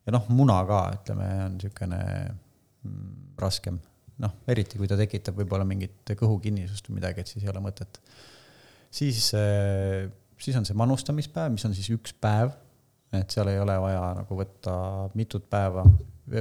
ja 0.06 0.16
noh, 0.16 0.28
muna 0.34 0.60
ka, 0.68 0.82
ütleme, 1.00 1.28
on 1.46 1.56
niisugune 1.58 2.02
mm, 2.08 3.14
raskem. 3.42 3.80
noh, 4.18 4.34
eriti 4.50 4.80
kui 4.80 4.90
ta 4.90 4.98
tekitab 4.98 5.38
võib-olla 5.38 5.66
mingit 5.68 6.16
kõhukinnisust 6.18 6.88
või 6.90 6.98
midagi, 6.98 7.22
et 7.22 7.30
siis 7.34 7.44
ei 7.46 7.52
ole 7.52 7.62
mõtet. 7.62 8.02
siis, 8.90 9.32
äh, 9.38 10.08
siis 10.42 10.58
on 10.58 10.66
see 10.66 10.78
manustamispäev, 10.78 11.54
mis 11.54 11.66
on 11.68 11.76
siis 11.78 11.90
üks 11.94 12.16
päev, 12.18 12.54
et 13.16 13.32
seal 13.32 13.50
ei 13.52 13.60
ole 13.60 13.76
vaja 13.80 14.14
nagu 14.22 14.38
võtta 14.40 14.78
mitut 15.16 15.50
päeva 15.50 15.86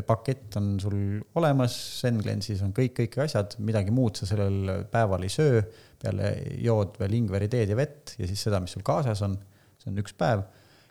pakett 0.07 0.57
on 0.59 0.75
sul 0.83 0.97
olemas, 1.39 1.75
Senglensis 2.01 2.63
on 2.67 2.73
kõik, 2.75 2.97
kõik 2.99 3.19
asjad, 3.23 3.55
midagi 3.63 3.93
muud 3.95 4.19
sa 4.19 4.27
sellel 4.27 4.87
päeval 4.91 5.27
ei 5.27 5.31
söö, 5.31 5.61
peale 6.03 6.33
jood 6.63 6.99
veel 7.01 7.15
Ingveri 7.21 7.49
teed 7.53 7.71
ja 7.71 7.79
vett 7.79 8.17
ja 8.19 8.27
siis 8.27 8.43
seda, 8.49 8.61
mis 8.63 8.75
sul 8.75 8.85
kaasas 8.87 9.23
on, 9.27 9.37
see 9.79 9.93
on 9.93 10.03
üks 10.03 10.17
päev. 10.19 10.43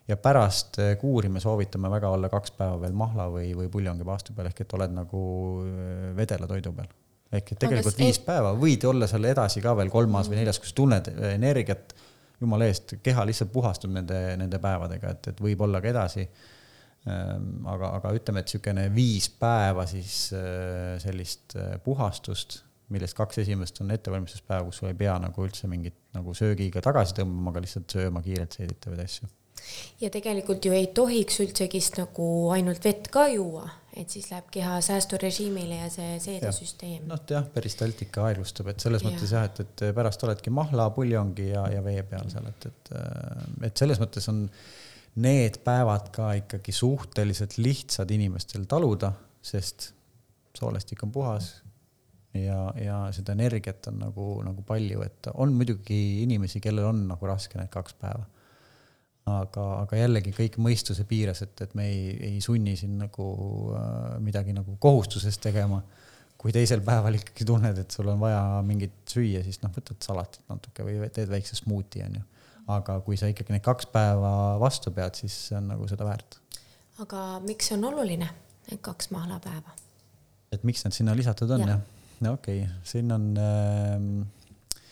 ja 0.08 0.16
pärast 0.22 0.78
eh, 0.78 0.94
kuuri 1.00 1.28
me 1.28 1.42
soovitame 1.42 1.90
väga 1.90 2.08
olla 2.14 2.30
kaks 2.32 2.54
päeva 2.56 2.78
veel 2.80 2.94
mahla 2.96 3.28
või, 3.30 3.50
või 3.58 3.68
puljongi 3.68 4.06
peal, 4.06 4.48
ehk 4.48 4.64
et 4.64 4.74
oled 4.78 4.96
nagu 4.96 5.22
eh, 5.66 6.10
vedela 6.16 6.48
toidu 6.48 6.72
peal. 6.72 6.88
ehk 7.32 7.52
et 7.52 7.62
tegelikult 7.66 8.00
viis 8.00 8.18
päeva, 8.24 8.54
võid 8.56 8.84
olla 8.88 9.10
seal 9.10 9.28
edasi 9.28 9.60
ka 9.60 9.76
veel 9.76 9.92
kolmas 9.92 10.30
või 10.30 10.40
neljas, 10.40 10.62
kui 10.62 10.72
sa 10.72 10.80
tunned 10.80 11.12
energiat, 11.34 11.92
jumala 12.40 12.64
eest, 12.70 12.96
keha 13.02 13.28
lihtsalt 13.28 13.52
puhastub 13.52 13.92
nende, 13.92 14.36
nende 14.40 14.60
päevadega, 14.62 15.16
et, 15.16 15.34
et 15.34 15.40
võib 15.42 15.68
olla 15.68 15.84
ka 15.84 15.92
edasi 15.92 16.28
aga, 17.06 17.92
aga 18.00 18.12
ütleme, 18.16 18.42
et 18.42 18.50
niisugune 18.50 18.86
viis 18.94 19.28
päeva 19.38 19.86
siis 19.90 20.32
äh, 20.34 20.96
sellist 21.02 21.56
äh, 21.58 21.76
puhastust, 21.84 22.60
millest 22.94 23.16
kaks 23.18 23.42
esimest 23.42 23.80
on 23.82 23.90
ettevalmistuspäev, 23.94 24.68
kus 24.68 24.82
sul 24.82 24.90
ei 24.90 24.98
pea 24.98 25.16
nagu 25.22 25.46
üldse 25.46 25.70
mingit 25.70 25.96
nagu 26.16 26.34
söögiga 26.38 26.82
tagasi 26.84 27.16
tõmbama, 27.18 27.52
aga 27.52 27.64
lihtsalt 27.64 27.96
sööma 27.96 28.22
kiirelt 28.24 28.54
seeditavaid 28.58 29.02
asju. 29.02 29.28
ja 30.00 30.10
tegelikult 30.12 30.66
ju 30.66 30.74
ei 30.76 30.88
tohiks 30.94 31.40
üldsegist 31.42 31.98
nagu 31.98 32.28
ainult 32.54 32.84
vett 32.86 33.10
ka 33.14 33.26
juua, 33.32 33.68
et 33.96 34.10
siis 34.12 34.26
läheb 34.30 34.50
keha 34.54 34.80
säästurežiimile 34.84 35.78
ja 35.80 35.90
see 35.90 36.18
seedesüsteem. 36.22 37.06
noh, 37.10 37.22
jah, 37.30 37.46
peristaltika 37.54 38.26
aeglustab, 38.30 38.72
et 38.74 38.82
selles 38.82 39.06
ja. 39.06 39.10
mõttes 39.10 39.36
jah, 39.36 39.46
et, 39.46 39.62
et 39.62 39.86
pärast 39.94 40.26
oledki 40.26 40.54
mahla, 40.54 40.90
puljongi 40.94 41.52
ja, 41.52 41.68
ja 41.74 41.86
vee 41.86 42.02
peal 42.10 42.26
seal, 42.34 42.50
et, 42.50 42.68
et, 42.70 42.92
äh, 42.98 43.46
et 43.70 43.84
selles 43.84 44.02
mõttes 44.02 44.30
on 44.34 44.48
need 45.22 45.60
päevad 45.64 46.10
ka 46.12 46.32
ikkagi 46.42 46.72
suhteliselt 46.76 47.56
lihtsad 47.58 48.10
inimestel 48.12 48.66
taluda, 48.68 49.12
sest 49.42 49.92
soolestik 50.56 51.02
on 51.04 51.12
puhas 51.12 51.54
ja, 52.44 52.60
ja 52.80 52.96
seda 53.14 53.34
energiat 53.36 53.86
on 53.90 54.00
nagu, 54.00 54.28
nagu 54.44 54.64
palju, 54.66 55.02
et 55.06 55.28
on 55.34 55.52
muidugi 55.56 56.22
inimesi, 56.24 56.60
kellel 56.64 56.90
on 56.90 57.04
nagu 57.10 57.28
raske 57.28 57.58
need 57.58 57.70
kaks 57.72 57.96
päeva. 58.00 58.26
aga, 59.26 59.62
aga 59.82 59.98
jällegi 59.98 60.30
kõik 60.34 60.58
mõistuse 60.62 61.02
piires, 61.08 61.40
et, 61.42 61.60
et 61.64 61.72
me 61.74 61.88
ei, 61.90 62.02
ei 62.28 62.40
sunni 62.40 62.76
siin 62.78 62.94
nagu 63.00 63.24
äh, 63.74 64.18
midagi 64.22 64.54
nagu 64.54 64.76
kohustusest 64.80 65.42
tegema. 65.42 65.82
kui 66.36 66.52
teisel 66.52 66.82
päeval 66.84 67.16
ikkagi 67.16 67.46
tunned, 67.48 67.78
et 67.80 67.90
sul 67.90 68.06
on 68.12 68.20
vaja 68.20 68.60
mingit 68.62 69.08
süüa, 69.08 69.40
siis 69.42 69.56
noh, 69.62 69.72
võtad 69.72 69.96
salatit 70.04 70.42
natuke 70.52 70.84
või 70.84 71.08
teed 71.10 71.30
väikse 71.32 71.56
smuuti, 71.56 72.02
onju. 72.04 72.20
Aga 72.66 72.98
kui 73.06 73.18
sa 73.18 73.28
ikkagi 73.30 73.54
need 73.54 73.64
kaks 73.64 73.88
päeva 73.92 74.30
vastu 74.62 74.90
pead, 74.94 75.18
siis 75.18 75.34
see 75.48 75.58
on 75.58 75.70
nagu 75.70 75.86
seda 75.90 76.06
väärt. 76.08 76.40
aga 77.02 77.26
miks 77.44 77.70
on 77.76 77.84
oluline 77.90 78.28
need 78.70 78.82
kaks 78.82 79.12
mahlapäeva? 79.14 79.76
et 80.52 80.64
miks 80.66 80.84
need 80.84 80.96
sinna 80.96 81.14
lisatud 81.16 81.50
on 81.56 81.62
ja. 81.62 81.76
jah? 81.76 81.80
no 82.26 82.34
okei 82.38 82.64
okay., 82.64 82.82
siin 82.84 83.12
on 83.14 83.30
äh, 83.38 84.82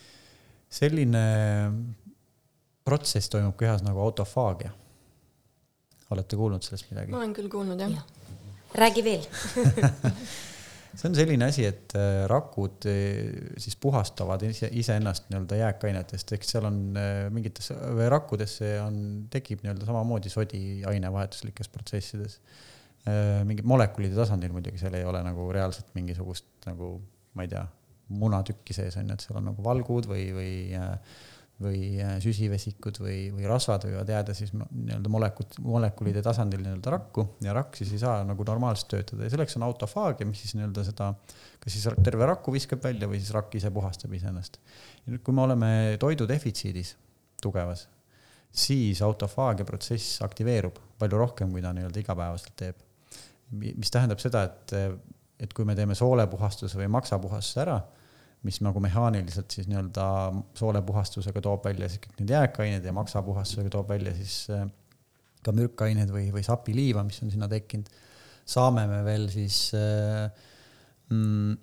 selline 0.70 1.24
protsess 2.84 3.32
toimub 3.32 3.56
kehas 3.58 3.82
nagu 3.86 4.02
autofaagia. 4.04 4.70
olete 6.14 6.36
kuulnud 6.38 6.62
sellest 6.62 6.90
midagi? 6.92 7.14
ma 7.14 7.22
olen 7.22 7.36
küll 7.36 7.50
kuulnud 7.50 7.80
jah 7.80 7.94
ja.. 7.98 8.02
räägi 8.84 9.04
veel 9.06 9.26
see 10.98 11.08
on 11.10 11.16
selline 11.18 11.48
asi, 11.48 11.64
et 11.68 11.94
äh, 11.98 12.24
rakud 12.30 12.86
äh, 12.90 13.54
siis 13.60 13.76
puhastavad 13.80 14.42
ise, 14.46 14.68
iseennast 14.72 15.30
nii-öelda 15.30 15.58
jääkainetest, 15.60 16.34
ehk 16.36 16.46
seal 16.48 16.68
on 16.68 16.80
äh, 17.00 17.26
mingites 17.34 17.72
rakkudesse 18.14 18.76
on, 18.84 18.98
tekib 19.32 19.64
nii-öelda 19.64 19.88
samamoodi 19.88 20.32
sodi 20.32 20.64
ainevahetuslikes 20.90 21.72
protsessides. 21.74 22.40
mingid 23.44 23.66
molekulide 23.68 24.16
tasandil 24.16 24.52
muidugi, 24.54 24.78
seal 24.80 24.94
ei 24.96 25.04
ole 25.04 25.20
nagu 25.26 25.50
reaalselt 25.52 25.90
mingisugust 25.92 26.46
nagu, 26.64 26.94
ma 27.36 27.44
ei 27.44 27.50
tea, 27.52 27.66
munatükki 28.08 28.76
sees 28.76 28.96
on 29.00 29.10
ju, 29.10 29.16
et 29.16 29.24
seal 29.24 29.38
on 29.40 29.50
nagu 29.50 29.64
valgud 29.64 30.08
või, 30.08 30.24
või 30.36 30.54
äh, 30.78 30.94
või 31.62 32.00
äh, 32.02 32.16
süsivesikud 32.22 32.98
või, 32.98 33.18
või 33.34 33.46
rasvad 33.46 33.86
võivad 33.86 34.08
jääda 34.10 34.34
siis 34.34 34.50
nii-öelda 34.54 35.10
molekut-, 35.12 35.60
molekulide 35.62 36.22
tasandil 36.24 36.64
nii-öelda 36.64 36.94
rakku 36.96 37.26
ja 37.44 37.54
rakk 37.54 37.78
siis 37.78 37.92
ei 37.94 38.02
saa 38.02 38.24
nagu 38.26 38.46
normaalselt 38.48 38.90
töötada 38.90 39.26
ja 39.26 39.30
selleks 39.30 39.54
on 39.60 39.66
autofaagia, 39.68 40.26
mis 40.26 40.42
siis 40.42 40.56
nii-öelda 40.58 40.84
seda, 40.88 41.12
kas 41.62 41.76
siis 41.76 41.86
terve 42.02 42.26
rakku 42.26 42.54
viskab 42.54 42.82
välja 42.82 43.08
või 43.10 43.22
siis 43.22 43.30
rakk 43.36 43.54
ise 43.60 43.70
puhastab 43.74 44.12
iseennast. 44.18 44.58
ja 45.04 45.14
nüüd, 45.14 45.22
kui 45.22 45.36
me 45.36 45.46
oleme 45.46 45.70
toidu 46.02 46.26
defitsiidis 46.28 46.96
tugevas, 47.42 47.86
siis 48.50 49.02
autofaagia 49.02 49.66
protsess 49.68 50.22
aktiveerub 50.26 50.80
palju 50.98 51.22
rohkem, 51.22 51.54
kui 51.54 51.62
ta 51.62 51.70
nii-öelda 51.76 52.02
igapäevaselt 52.02 52.56
teeb. 52.58 52.82
mis 53.54 53.94
tähendab 53.94 54.18
seda, 54.18 54.48
et, 54.48 54.74
et 55.38 55.52
kui 55.54 55.66
me 55.68 55.78
teeme 55.78 55.94
soolepuhastuse 55.94 56.82
või 56.82 56.90
maksapuhastuse 56.98 57.62
ära 57.62 57.78
mis 58.44 58.60
nagu 58.64 58.80
mehaaniliselt 58.84 59.54
siis 59.56 59.68
nii-öelda 59.70 60.06
soolepuhastusega 60.58 61.42
toob 61.44 61.64
välja 61.64 61.88
siis 61.88 62.02
kõik 62.04 62.18
need 62.20 62.32
jääkained 62.34 62.84
ja 62.84 62.92
maksapuhastusega 62.96 63.72
toob 63.72 63.92
välja 63.94 64.12
siis 64.16 64.44
äh, 64.52 64.66
ka 65.44 65.52
mürkaineid 65.56 66.12
või, 66.12 66.28
või 66.34 66.44
sapiliiva, 66.44 67.04
mis 67.06 67.20
on 67.24 67.32
sinna 67.32 67.48
tekkinud. 67.50 67.88
saame 68.44 68.86
me 68.88 69.02
veel 69.04 69.28
siis 69.32 69.58
äh, 69.76 70.28
mm, 71.12 71.54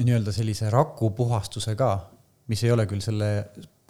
nii-öelda 0.00 0.34
sellise 0.34 0.70
rakupuhastuse 0.72 1.76
ka, 1.78 1.92
mis 2.50 2.64
ei 2.64 2.72
ole 2.74 2.86
küll 2.90 3.02
selle 3.04 3.30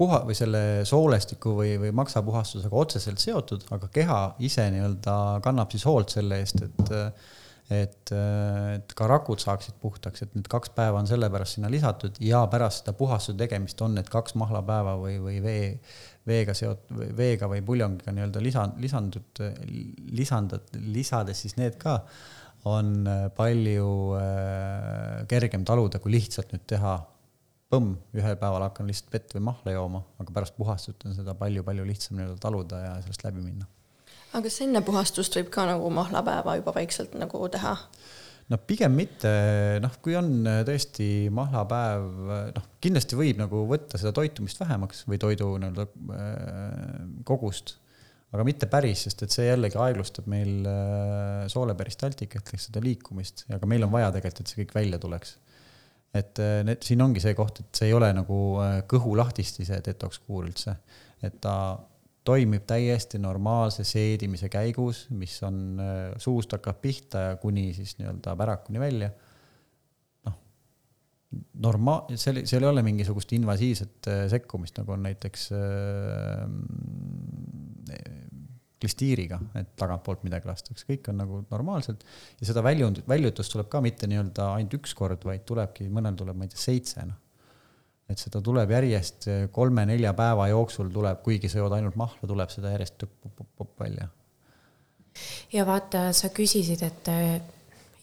puha- 0.01 0.23
või 0.27 0.37
selle 0.37 0.62
soolestiku 0.88 1.55
või, 1.59 1.75
või 1.81 1.93
maksapuhastusega 1.97 2.77
otseselt 2.77 3.21
seotud, 3.23 3.66
aga 3.75 3.88
keha 3.93 4.21
ise 4.49 4.66
nii-öelda 4.73 5.14
kannab 5.45 5.73
siis 5.73 5.85
hoolt 5.88 6.12
selle 6.16 6.40
eest, 6.40 6.64
et 6.69 6.93
äh, 6.97 7.31
et, 7.70 8.11
et 8.11 8.92
ka 8.98 9.06
rakud 9.11 9.40
saaksid 9.42 9.76
puhtaks, 9.83 10.24
et 10.24 10.33
need 10.35 10.48
kaks 10.50 10.72
päeva 10.74 10.98
on 10.98 11.06
sellepärast 11.06 11.59
sinna 11.59 11.70
lisatud 11.70 12.18
ja 12.24 12.42
pärast 12.50 12.83
seda 12.83 12.94
puhastuse 12.98 13.38
tegemist 13.38 13.80
on 13.87 13.94
need 13.98 14.11
kaks 14.11 14.35
mahlapäeva 14.40 14.96
või, 14.98 15.20
või 15.22 15.38
vee, 15.44 15.68
veega 16.26 16.54
seotud, 16.56 17.14
veega 17.16 17.48
või 17.50 17.62
puljongiga 17.66 18.14
nii-öelda 18.16 18.42
lisa, 18.42 18.66
lisandud, 18.83 19.42
lisandad, 20.18 20.76
lisades 20.90 21.46
siis 21.46 21.56
need 21.61 21.78
ka, 21.80 22.00
on 22.68 23.06
äh, 23.09 23.24
palju 23.33 23.88
äh, 24.18 25.24
kergem 25.30 25.64
taluda, 25.64 26.02
kui 26.02 26.12
lihtsalt 26.18 26.52
nüüd 26.52 26.66
teha 26.68 26.98
põmm, 27.70 27.94
ühel 28.18 28.37
päeval 28.37 28.66
hakkan 28.66 28.90
lihtsalt 28.90 29.14
vett 29.14 29.37
või 29.37 29.46
mahla 29.52 29.78
jooma, 29.78 30.02
aga 30.20 30.35
pärast 30.35 30.59
puhastust 30.59 31.06
on 31.06 31.14
seda 31.16 31.38
palju-palju 31.38 31.87
lihtsam 31.87 32.18
nii-öelda 32.18 32.40
taluda 32.42 32.83
ja 32.83 32.96
sellest 33.04 33.24
läbi 33.24 33.46
minna 33.46 33.70
aga 34.31 34.47
kas 34.47 34.61
enne 34.64 34.83
puhastust 34.87 35.37
võib 35.38 35.51
ka 35.53 35.66
nagu 35.69 35.90
mahlapäeva 35.95 36.57
juba 36.61 36.75
vaikselt 36.77 37.16
nagu 37.19 37.43
teha? 37.53 37.77
no 38.51 38.59
pigem 38.66 38.97
mitte, 38.99 39.31
noh, 39.83 39.93
kui 40.03 40.16
on 40.19 40.31
äh, 40.49 40.62
tõesti 40.66 41.29
mahlapäev, 41.35 42.07
äh, 42.27 42.49
noh, 42.57 42.66
kindlasti 42.83 43.19
võib 43.19 43.38
nagu 43.40 43.62
võtta 43.71 44.01
seda 44.01 44.12
toitumist 44.16 44.61
vähemaks 44.62 45.05
või 45.11 45.21
toidu 45.23 45.53
nii-öelda 45.62 45.87
äh, 45.87 46.97
kogust, 47.29 47.77
aga 48.35 48.47
mitte 48.47 48.66
päris, 48.71 49.05
sest 49.07 49.23
et 49.27 49.35
see 49.35 49.47
jällegi 49.49 49.79
aeglustab 49.81 50.27
meil 50.31 50.66
sooleperistaltikat 51.51 52.53
ehk 52.55 52.62
seda 52.62 52.83
liikumist, 52.83 53.43
aga 53.51 53.66
meil 53.71 53.87
on 53.87 53.90
vaja 53.90 54.12
tegelikult, 54.14 54.45
et 54.45 54.53
see 54.53 54.61
kõik 54.62 54.75
välja 54.77 55.01
tuleks. 55.03 55.38
et 56.14 56.38
need, 56.66 56.83
siin 56.83 57.03
ongi 57.03 57.23
see 57.23 57.35
koht, 57.38 57.59
et 57.62 57.81
see 57.81 57.90
ei 57.90 57.95
ole 57.95 58.09
nagu 58.14 58.37
kõhu 58.90 59.16
lahtisti, 59.19 59.66
see 59.66 59.79
detox 59.83 60.23
kuur 60.27 60.47
üldse, 60.47 60.77
et 61.27 61.40
ta 61.43 61.57
toimib 62.31 62.66
täiesti 62.69 63.19
normaalse 63.21 63.85
seedimise 63.87 64.51
käigus, 64.53 65.05
mis 65.16 65.35
on, 65.47 65.57
äh, 65.83 65.99
suust 66.23 66.55
hakkab 66.57 66.81
pihta 66.83 67.25
ja 67.25 67.37
kuni 67.43 67.71
siis 67.77 67.97
nii-öelda 67.99 68.37
pärakuni 68.38 68.83
välja. 68.83 69.11
noh, 70.27 70.37
norma-, 71.66 72.03
seal, 72.14 72.43
seal 72.49 72.66
ei 72.66 72.71
ole 72.71 72.85
mingisugust 72.87 73.33
invasiivset 73.37 74.11
äh, 74.12 74.25
sekkumist, 74.33 74.79
nagu 74.81 74.95
on 74.97 75.03
näiteks 75.09 75.49
äh, 75.57 75.62
klistiiriga, 78.81 79.40
et 79.61 79.75
tagantpoolt 79.77 80.23
midagi 80.25 80.49
lastakse, 80.49 80.87
kõik 80.88 81.11
on 81.12 81.19
nagu 81.21 81.43
normaalselt 81.51 82.05
ja 82.40 82.47
seda 82.49 82.62
väljund, 82.64 83.03
väljutust 83.09 83.53
tuleb 83.53 83.69
ka 83.73 83.83
mitte 83.85 84.09
nii-öelda 84.09 84.55
ainult 84.55 84.79
üks 84.81 84.95
kord, 84.97 85.27
vaid 85.29 85.45
tulebki, 85.49 85.90
mõnel 85.93 86.16
tuleb, 86.16 86.38
ma 86.38 86.47
ei 86.47 86.55
tea, 86.55 86.62
seitse, 86.71 87.05
noh 87.11 87.19
et 88.11 88.18
seda 88.18 88.42
tuleb 88.42 88.70
järjest 88.75 89.29
kolme-nelja 89.55 90.12
päeva 90.18 90.49
jooksul 90.51 90.90
tuleb, 90.92 91.23
kuigi 91.23 91.49
sa 91.49 91.62
jood 91.62 91.77
ainult 91.77 91.96
mahla, 92.01 92.27
tuleb 92.27 92.51
seda 92.51 92.75
järjest 92.75 92.99
pop-pop-pop 93.07 93.81
välja. 93.81 94.09
ja 95.53 95.66
vaata, 95.66 96.11
sa 96.16 96.33
küsisid, 96.35 96.83
et 96.87 97.11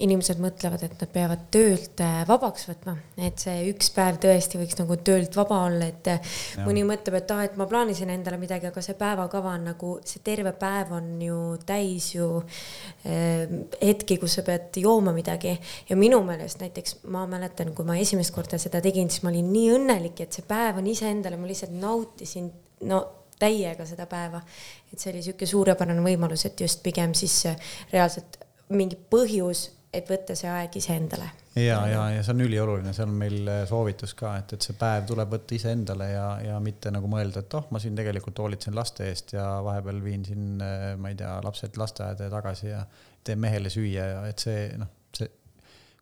inimesed 0.03 0.37
mõtlevad, 0.41 0.83
et 0.85 0.93
nad 1.01 1.09
peavad 1.09 1.47
töölt 1.53 2.01
äh, 2.05 2.19
vabaks 2.29 2.67
võtma, 2.69 2.93
et 3.17 3.41
see 3.41 3.63
üks 3.71 3.89
päev 3.95 4.19
tõesti 4.21 4.59
võiks 4.59 4.77
nagu 4.77 4.97
töölt 5.01 5.33
vaba 5.37 5.63
olla, 5.65 5.87
et 5.89 6.09
äh, 6.11 6.35
ja. 6.53 6.65
mõni 6.67 6.83
mõtleb, 6.85 7.17
et 7.17 7.31
aa 7.33 7.39
ah,, 7.41 7.47
et 7.49 7.55
ma 7.57 7.65
plaanisin 7.69 8.11
endale 8.13 8.37
midagi, 8.37 8.69
aga 8.69 8.83
see 8.85 8.93
päevakava 8.99 9.55
on 9.57 9.65
nagu, 9.71 9.95
see 10.05 10.21
terve 10.25 10.53
päev 10.59 10.91
on 10.99 11.07
ju 11.25 11.39
täis 11.65 12.11
ju 12.13 12.27
eh, 13.09 13.49
hetki, 13.81 14.19
kus 14.21 14.37
sa 14.37 14.43
pead 14.45 14.77
jooma 14.83 15.13
midagi 15.15 15.55
ja 15.89 15.97
minu 15.97 16.19
meelest 16.27 16.61
näiteks 16.61 16.99
ma 17.13 17.25
mäletan, 17.29 17.73
kui 17.77 17.87
ma 17.87 17.97
esimest 17.97 18.35
korda 18.35 18.59
seda 18.61 18.83
tegin, 18.85 19.09
siis 19.09 19.25
ma 19.25 19.33
olin 19.33 19.49
nii 19.49 19.71
õnnelik, 19.79 20.21
et 20.21 20.37
see 20.37 20.45
päev 20.45 20.77
on 20.77 20.91
iseendale, 20.93 21.39
ma 21.41 21.49
lihtsalt 21.49 21.73
nautisin, 21.73 22.51
no 22.85 23.01
täiega 23.41 23.85
seda 23.85 24.05
päeva. 24.09 24.43
et 24.91 24.99
see 24.99 25.09
oli 25.09 25.23
niisugune 25.23 25.49
suurepärane 25.49 26.05
võimalus, 26.05 26.45
et 26.45 26.61
just 26.61 26.83
pigem 26.85 27.17
siis 27.17 27.39
reaalselt 27.89 28.37
mingi 28.69 28.97
põhjus 29.09 29.67
et 29.93 30.09
võtta 30.09 30.35
see 30.35 30.49
aeg 30.51 30.75
iseendale. 30.79 31.29
ja, 31.55 31.79
ja, 31.89 32.01
ja 32.15 32.23
see 32.23 32.33
on 32.35 32.43
ülioluline, 32.45 32.93
see 32.93 33.05
on 33.07 33.15
meil 33.17 33.47
äh, 33.51 33.63
soovitus 33.69 34.13
ka, 34.17 34.35
et, 34.41 34.53
et 34.57 34.67
see 34.67 34.75
päev 34.79 35.07
tuleb 35.09 35.31
võtta 35.37 35.55
iseendale 35.55 36.09
ja, 36.11 36.27
ja 36.43 36.59
mitte 36.63 36.91
nagu 36.93 37.09
mõelda, 37.11 37.43
et 37.45 37.57
oh, 37.59 37.69
ma 37.71 37.81
siin 37.83 37.97
tegelikult 37.97 38.43
hoolitsen 38.43 38.75
laste 38.77 39.07
eest 39.07 39.33
ja 39.37 39.47
vahepeal 39.65 40.03
viin 40.03 40.27
siin, 40.27 40.55
äh, 40.63 40.93
ma 40.99 41.13
ei 41.13 41.19
tea, 41.19 41.37
lapsed 41.45 41.79
lasteaeda 41.79 42.27
ja 42.27 42.33
tagasi 42.33 42.71
ja 42.71 42.83
teen 43.23 43.41
mehele 43.43 43.71
süüa 43.73 44.11
ja 44.13 44.23
et 44.29 44.43
see 44.43 44.69
noh, 44.79 44.91
see 45.15 45.31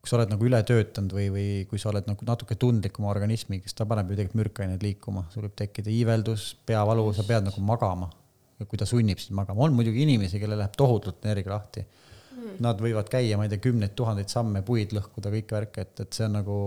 kui 0.06 0.12
sa 0.12 0.20
oled 0.20 0.30
nagu 0.30 0.46
ületöötanud 0.46 1.14
või, 1.18 1.30
või 1.34 1.48
kui 1.66 1.80
sa 1.82 1.90
oled 1.90 2.06
nagu 2.06 2.26
natuke 2.28 2.54
tundlikum 2.62 3.08
organismiga, 3.10 3.66
siis 3.66 3.74
ta 3.74 3.88
paneb 3.90 4.12
ju 4.12 4.20
tegelikult 4.20 4.38
mürkaineid 4.38 4.84
liikuma, 4.86 5.24
sul 5.34 5.48
võib 5.48 5.56
tekkida 5.58 5.90
iiveldus, 5.90 6.52
peavalu, 6.70 7.08
sa 7.18 7.26
pead 7.26 7.48
nagu 7.48 7.64
magama. 7.66 8.12
kui 8.56 8.78
ta 8.80 8.86
sunnib 8.88 9.20
sind 9.20 9.36
magama, 9.36 9.66
on 9.66 9.74
muidugi 9.76 10.06
inimesi, 10.06 10.40
kellel 10.40 10.62
läheb 10.62 10.78
tohutult 10.78 11.26
energia 11.26 11.52
lahti. 11.52 11.82
Nad 12.64 12.82
võivad 12.82 13.10
käia, 13.12 13.38
ma 13.40 13.48
ei 13.48 13.52
tea, 13.52 13.64
kümneid 13.64 13.96
tuhandeid 13.98 14.32
samme, 14.32 14.62
puid 14.66 14.94
lõhkuda, 14.96 15.32
kõike 15.34 15.58
värke, 15.58 15.86
et, 15.88 16.04
et 16.06 16.18
see 16.18 16.28
on 16.28 16.38
nagu 16.40 16.58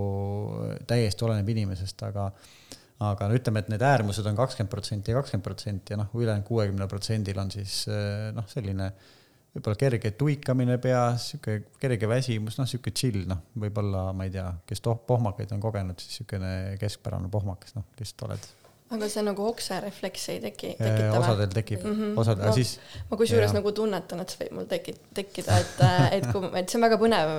täiesti 0.89 1.29
oleneb 1.29 1.55
inimesest, 1.55 2.05
aga 2.09 2.31
aga 3.09 3.29
no 3.31 3.37
ütleme, 3.39 3.63
et 3.63 3.69
need 3.71 3.83
äärmused 3.87 4.27
on 4.27 4.35
kakskümmend 4.39 4.73
protsenti 4.73 5.13
ja 5.13 5.21
kakskümmend 5.21 5.47
protsenti 5.47 5.95
ja 5.95 6.01
noh, 6.01 6.09
ülejäänud 6.19 6.47
kuuekümnel 6.49 6.89
protsendil 6.91 7.39
on 7.39 7.53
siis 7.55 7.85
noh, 8.35 8.47
selline 8.51 8.89
võib-olla 9.55 9.79
kerge 9.79 10.13
tuikamine 10.19 10.79
peas, 10.83 11.31
sihuke 11.33 11.61
kerge 11.81 12.09
väsimus, 12.11 12.59
noh, 12.59 12.67
sihuke 12.69 12.93
chill, 12.97 13.23
noh, 13.31 13.45
võib-olla 13.59 14.09
ma 14.17 14.27
ei 14.27 14.35
tea, 14.35 14.49
kes 14.69 14.83
toh-, 14.85 14.99
pohmakaid 15.09 15.55
on 15.55 15.63
kogenud, 15.63 16.03
siis 16.03 16.21
niisugune 16.21 16.53
keskpärane 16.81 17.31
pohmakas, 17.33 17.75
noh, 17.79 17.87
lihtsalt 18.01 18.27
oled 18.29 18.51
aga 18.95 19.09
see 19.13 19.23
nagu 19.25 19.45
okserefleks 19.51 20.23
ei 20.33 20.39
teki, 20.41 20.71
tekita 20.79 21.11
või? 21.13 21.21
osadel 21.21 21.51
tekib 21.53 21.83
mm, 21.83 21.97
-hmm. 21.99 22.21
osad, 22.23 22.41
aga 22.41 22.55
siis. 22.57 22.75
ma 23.11 23.19
kusjuures 23.21 23.53
nagu 23.57 23.73
tunnetan, 23.77 24.23
et 24.25 24.33
see 24.33 24.41
võib 24.43 24.55
mul 24.57 24.69
teki-, 24.71 24.95
tekkida, 25.19 25.59
et, 25.61 25.83
et 26.17 26.29
kui, 26.33 26.51
et 26.61 26.73
see 26.73 26.81
on 26.81 26.87
väga 26.87 27.01
põnev 27.03 27.33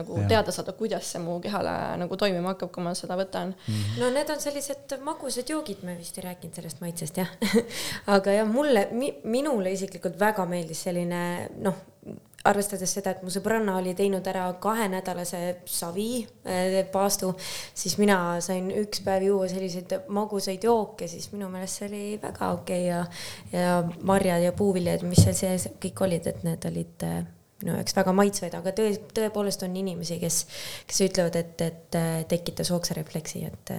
nagu 0.00 0.20
ja. 0.22 0.28
teada 0.34 0.54
saada, 0.54 0.74
kuidas 0.78 1.12
see 1.14 1.22
mu 1.22 1.38
kehale 1.44 1.74
nagu 2.02 2.18
toimima 2.18 2.54
hakkab, 2.54 2.72
kui 2.74 2.86
ma 2.86 2.94
seda 2.98 3.18
võtan 3.20 3.54
mm. 3.54 3.72
-hmm. 3.72 4.00
no 4.02 4.10
need 4.18 4.34
on 4.34 4.42
sellised 4.42 4.96
magusad 5.06 5.54
joogid, 5.54 5.84
me 5.86 5.94
vist 5.98 6.18
ei 6.18 6.26
rääkinud 6.26 6.58
sellest 6.58 6.82
maitsest 6.82 7.22
jah 7.22 7.30
aga 8.18 8.40
jah, 8.40 8.48
mulle 8.50 8.88
mi,, 8.92 9.14
minule 9.24 9.72
isiklikult 9.78 10.18
väga 10.20 10.46
meeldis 10.50 10.82
selline 10.88 11.22
noh 11.62 11.84
arvestades 12.46 12.92
seda, 12.96 13.12
et 13.14 13.22
mu 13.24 13.32
sõbranna 13.32 13.76
oli 13.80 13.94
teinud 13.98 14.26
ära 14.30 14.46
kahenädalase 14.62 15.40
savi 15.70 16.22
äh, 16.46 16.78
paastu, 16.92 17.32
siis 17.74 17.96
mina 18.00 18.18
sain 18.44 18.70
üks 18.82 19.02
päev 19.06 19.28
juua 19.28 19.50
selliseid 19.50 19.94
magusaid 20.14 20.64
jooke, 20.66 21.08
siis 21.10 21.30
minu 21.34 21.50
meelest 21.52 21.82
see 21.82 21.90
oli 21.90 22.04
väga 22.22 22.52
okei 22.56 22.88
okay 22.88 22.88
ja, 22.88 23.02
ja 23.52 23.76
marjad 24.06 24.44
ja 24.46 24.54
puuviljad, 24.56 25.04
mis 25.08 25.24
seal 25.24 25.36
sees 25.38 25.68
kõik 25.82 26.06
olid, 26.06 26.30
et 26.32 26.46
need 26.46 26.70
olid 26.70 27.06
äh, 27.06 27.20
minu 27.62 27.76
jaoks 27.78 27.96
väga 27.96 28.16
maitsvaid, 28.16 28.56
aga 28.58 28.74
tõe, 28.76 28.96
tõepoolest 29.16 29.64
on 29.66 29.76
inimesi, 29.76 30.20
kes, 30.22 30.42
kes 30.88 31.04
ütlevad, 31.10 31.38
et, 31.42 31.68
et 31.68 32.00
äh, 32.00 32.18
tekitas 32.30 32.72
okserefleksi, 32.76 33.46
et 33.50 33.76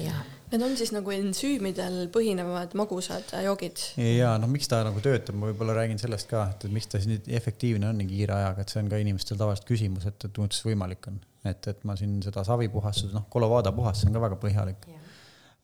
jah 0.00 0.22
Need 0.52 0.60
on 0.66 0.74
siis 0.76 0.90
nagu 0.92 1.08
ensüümidel 1.14 1.94
põhinevad 2.12 2.74
magusad 2.76 3.30
joogid? 3.40 3.80
ja 3.96 4.34
noh, 4.40 4.50
miks 4.52 4.68
ta 4.68 4.82
nagu 4.84 5.00
töötab, 5.00 5.38
ma 5.40 5.48
võib-olla 5.48 5.78
räägin 5.78 6.00
sellest 6.00 6.28
ka, 6.28 6.42
et 6.52 6.66
miks 6.68 6.90
ta 6.92 6.98
siis 7.00 7.08
nii 7.08 7.36
efektiivne 7.38 7.88
on 7.88 7.96
nii 7.96 8.08
kiire 8.10 8.34
ajaga, 8.36 8.60
et 8.60 8.72
see 8.74 8.82
on 8.82 8.90
ka 8.92 8.98
inimestel 9.00 9.38
tavaliselt 9.40 9.70
küsimus, 9.70 10.04
et, 10.10 10.18
et 10.28 10.34
kuidas 10.36 10.60
see 10.60 10.68
võimalik 10.68 11.08
on. 11.08 11.16
et, 11.48 11.68
et 11.72 11.86
ma 11.88 11.96
siin 11.96 12.18
seda 12.24 12.44
savipuhastuse, 12.44 13.14
noh, 13.16 13.24
Colovada 13.32 13.72
puhastus 13.72 14.10
on 14.10 14.18
ka 14.18 14.22
väga 14.26 14.36
põhjalik 14.42 14.84
ja, 14.90 14.98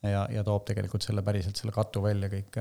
ja, 0.09 0.23
ja 0.39 0.45
toob 0.47 0.65
tegelikult 0.71 1.05
selle 1.05 1.25
päriselt 1.27 1.61
selle 1.61 1.75
katu 1.77 2.03
välja 2.07 2.31
kõik. 2.33 2.57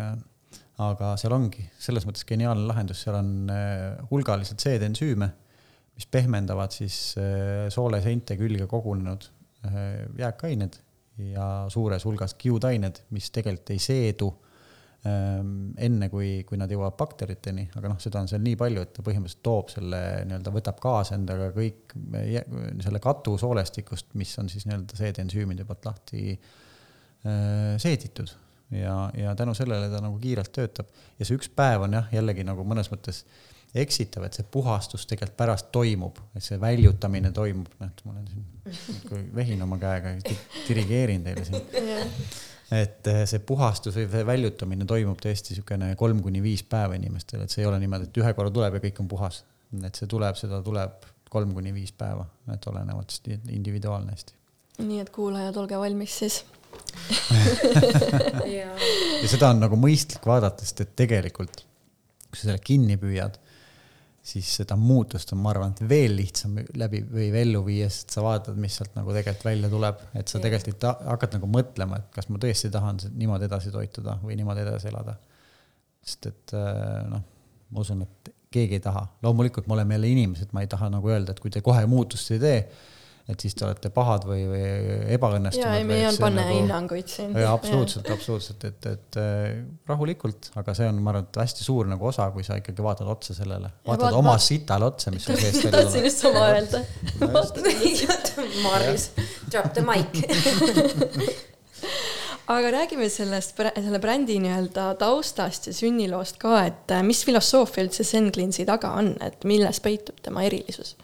aga 0.83 1.13
seal 1.21 1.35
ongi 1.37 1.63
selles 1.79 2.03
mõttes 2.09 2.27
geniaalne 2.27 2.67
lahendus, 2.67 3.05
seal 3.05 3.21
on 3.21 3.53
äh, 3.53 4.03
hulgaliselt 4.11 4.67
seedensüüme, 4.67 5.31
mis 5.95 6.11
pehmendavad 6.11 6.75
siis 6.75 7.15
äh, 7.23 7.69
sooleseinte 7.71 8.35
külge 8.35 8.67
kogunenud 8.67 9.29
äh, 9.63 9.79
jääkained 10.19 10.81
ja 11.17 11.47
suures 11.73 12.05
hulgas 12.05 12.35
kiudained, 12.37 13.03
mis 13.15 13.29
tegelikult 13.33 13.71
ei 13.73 13.81
seedu 13.81 14.29
ähm, 15.07 15.71
enne, 15.81 16.09
kui, 16.13 16.43
kui 16.47 16.59
nad 16.61 16.71
jõuavad 16.71 16.97
bakteriteni, 16.99 17.67
aga 17.79 17.91
noh, 17.91 17.99
seda 18.01 18.21
on 18.21 18.29
seal 18.31 18.43
nii 18.45 18.57
palju, 18.59 18.85
et 18.85 18.93
ta 18.95 19.05
põhimõtteliselt 19.05 19.43
toob 19.45 19.73
selle 19.73 20.01
nii-öelda, 20.29 20.53
võtab 20.53 20.81
kaasa 20.83 21.17
endaga 21.17 21.49
kõik 21.55 21.97
selle 22.85 23.01
katu 23.03 23.37
soolestikust, 23.41 24.13
mis 24.19 24.33
on 24.41 24.51
siis 24.53 24.67
nii-öelda 24.69 24.99
seedensüümide 24.99 25.67
poolt 25.67 25.89
lahti 25.89 26.25
äh, 26.35 27.75
seeditud. 27.81 28.35
Ja, 28.75 29.05
ja 29.15 29.31
tänu 29.39 29.53
sellele 29.55 29.87
ta 29.87 30.01
nagu 30.03 30.17
kiirelt 30.19 30.51
töötab. 30.51 30.89
Ja 31.15 31.25
see 31.25 31.37
üks 31.39 31.47
päev 31.55 31.85
on 31.85 31.93
jah, 31.95 32.09
jällegi 32.11 32.43
nagu 32.43 32.65
mõnes 32.67 32.89
mõttes 32.91 33.21
äh, 33.23 33.56
eksitav, 33.81 34.25
et 34.27 34.37
see 34.37 34.45
puhastus 34.51 35.05
tegelikult 35.09 35.37
pärast 35.39 35.71
toimub, 35.75 36.19
et 36.35 36.43
see 36.45 36.59
väljutamine 36.61 37.31
toimub, 37.35 37.69
noh, 37.79 37.89
et 37.91 38.03
mul 38.05 38.19
on 38.19 38.29
siin, 38.31 39.25
vehin 39.35 39.63
oma 39.63 39.79
käega, 39.81 40.13
dirigeerin 40.67 41.25
teile 41.25 41.45
siin. 41.47 41.61
et 42.77 43.07
eh, 43.07 43.21
see 43.29 43.43
puhastus 43.47 43.95
või 43.95 44.25
väljutamine 44.27 44.87
toimub 44.89 45.21
tõesti 45.23 45.53
niisugune 45.53 45.93
kolm 45.99 46.23
kuni 46.23 46.41
viis 46.43 46.65
päeva 46.67 46.97
inimestel, 46.99 47.45
et 47.45 47.53
see 47.53 47.63
ei 47.63 47.69
ole 47.69 47.79
niimoodi, 47.83 48.09
et 48.09 48.19
ühe 48.23 48.33
korra 48.37 48.51
tuleb 48.53 48.79
ja 48.79 48.83
kõik 48.87 49.03
on 49.03 49.11
puhas. 49.11 49.43
et 49.83 49.95
see 49.95 50.09
tuleb, 50.09 50.35
seda 50.39 50.61
tuleb 50.63 51.07
kolm 51.29 51.53
kuni 51.55 51.73
viis 51.75 51.91
päeva, 51.91 52.25
et 52.53 52.67
olenevalt 52.71 53.17
individuaalne 53.31 54.11
hästi. 54.15 54.37
nii 54.83 54.99
et 55.03 55.09
kuulajad, 55.15 55.57
olge 55.63 55.79
valmis 55.79 56.19
siis 56.23 56.43
ja 58.57 59.27
seda 59.27 59.49
on 59.53 59.63
nagu 59.63 59.79
mõistlik 59.79 60.25
vaadata, 60.27 60.65
sest 60.65 60.83
et 60.83 60.95
tegelikult 60.99 61.63
kui 62.27 62.39
sa 62.39 62.51
selle 62.51 62.61
kinni 62.63 62.97
püüad, 62.99 63.37
siis 64.27 64.49
seda 64.59 64.75
muutust 64.79 65.31
on, 65.31 65.39
ma 65.43 65.53
arvan, 65.53 65.71
et 65.71 65.83
veel 65.87 66.17
lihtsam 66.17 66.57
läbi 66.79 66.99
või 67.07 67.29
ellu 67.41 67.61
viia, 67.65 67.87
sest 67.91 68.11
sa 68.17 68.23
vaatad, 68.25 68.57
mis 68.59 68.75
sealt 68.75 68.97
nagu 68.97 69.13
tegelikult 69.15 69.47
välja 69.47 69.69
tuleb, 69.71 70.01
et 70.19 70.31
sa 70.31 70.41
tegelikult 70.43 70.73
ei 70.73 70.81
ta-, 70.83 70.97
hakkad 71.13 71.37
nagu 71.37 71.49
mõtlema, 71.51 72.01
et 72.01 72.09
kas 72.15 72.27
ma 72.31 72.41
tõesti 72.43 72.71
tahan 72.73 72.99
niimoodi 73.15 73.47
edasi 73.47 73.71
toituda 73.71 74.17
või 74.23 74.35
niimoodi 74.39 74.65
edasi 74.65 74.91
elada. 74.91 75.15
sest 76.07 76.27
et 76.29 76.53
äh, 76.55 77.07
noh, 77.11 77.23
ma 77.71 77.83
usun, 77.83 78.03
et 78.03 78.33
keegi 78.51 78.79
ei 78.79 78.83
taha, 78.83 79.05
loomulikult 79.23 79.67
me 79.67 79.75
oleme 79.75 79.95
jälle 79.95 80.11
inimesed, 80.11 80.51
ma 80.55 80.63
ei 80.63 80.69
taha 80.71 80.91
nagu 80.91 81.09
öelda, 81.11 81.31
et 81.31 81.39
kui 81.43 81.51
te 81.51 81.63
kohe 81.63 81.85
muutust 81.87 82.31
ei 82.35 82.43
tee 82.43 82.59
et 83.27 83.43
siis 83.43 83.55
te 83.59 83.65
olete 83.67 83.89
pahad 83.91 84.23
või, 84.27 84.45
või 84.47 84.61
ebaõnnestunud. 85.17 85.65
ja 85.65 85.79
ei, 85.79 85.83
me 85.87 85.97
ei 85.99 86.05
olnud 86.07 86.21
panna 86.23 86.45
nagu, 86.45 86.59
hinnanguid 86.61 87.11
siin. 87.11 87.33
absoluutselt, 87.43 88.07
absoluutselt, 88.13 88.63
et, 88.69 88.87
et 88.93 89.19
äh, 89.19 89.57
rahulikult, 89.89 90.51
aga 90.61 90.75
see 90.77 90.87
on, 90.87 91.01
ma 91.03 91.11
arvan, 91.11 91.27
et 91.27 91.41
hästi 91.43 91.65
suur 91.65 91.89
nagu 91.91 92.07
osa, 92.07 92.29
kui 92.35 92.45
sa 92.47 92.59
ikkagi 92.61 92.85
vaatad 92.85 93.09
otsa 93.11 93.35
sellele, 93.35 93.73
vaatad 93.87 94.07
vaat, 94.07 94.19
oma 94.21 94.37
sitale 94.41 94.87
otsa, 94.87 95.11
mis 95.15 95.27
sul 95.27 95.35
seest 95.41 95.59
välja 95.65 95.73
tuleb. 95.73 95.83
tahtsin 95.83 96.07
just 96.07 96.23
sama 96.23 96.47
öelda. 96.53 96.79
Maris, 98.65 99.11
drop 99.51 99.73
the 99.75 99.83
mic 99.83 100.11
aga 102.47 102.71
räägime 102.71 103.09
sellest, 103.11 103.57
selle 103.75 103.99
brändi 103.99 104.37
nii-öelda 104.39 104.93
taustast 104.99 105.67
ja 105.67 105.75
sünniloost 105.75 106.39
ka, 106.41 106.61
et 106.69 106.95
äh, 106.95 107.03
mis 107.03 107.25
filosoofia 107.27 107.83
üldse 107.83 108.07
Zen 108.07 108.31
Cleansi 108.31 108.65
taga 108.67 108.93
on, 108.99 109.13
et 109.23 109.43
milles 109.47 109.81
peitub 109.83 110.21
tema 110.23 110.45
erilisus? 110.47 110.95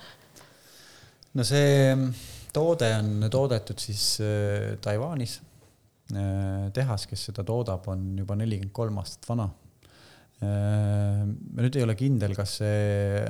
No 1.34 1.46
see 1.48 1.98
toode 2.54 2.90
on 3.00 3.28
toodetud 3.32 3.82
siis 3.82 4.06
äh, 4.22 4.74
Taiwanis. 4.82 5.40
Äh, 6.14 6.70
tehas, 6.76 7.08
kes 7.10 7.30
seda 7.30 7.46
toodab, 7.48 7.88
on 7.90 8.12
juba 8.20 8.38
nelikümmend 8.38 8.74
kolm 8.76 9.00
aastat 9.02 9.30
vana. 9.30 9.48
Äh, 10.44 11.24
ma 11.26 11.64
nüüd 11.66 11.80
ei 11.80 11.86
ole 11.86 11.96
kindel, 11.98 12.36
kas 12.38 12.60
see, 12.62 13.30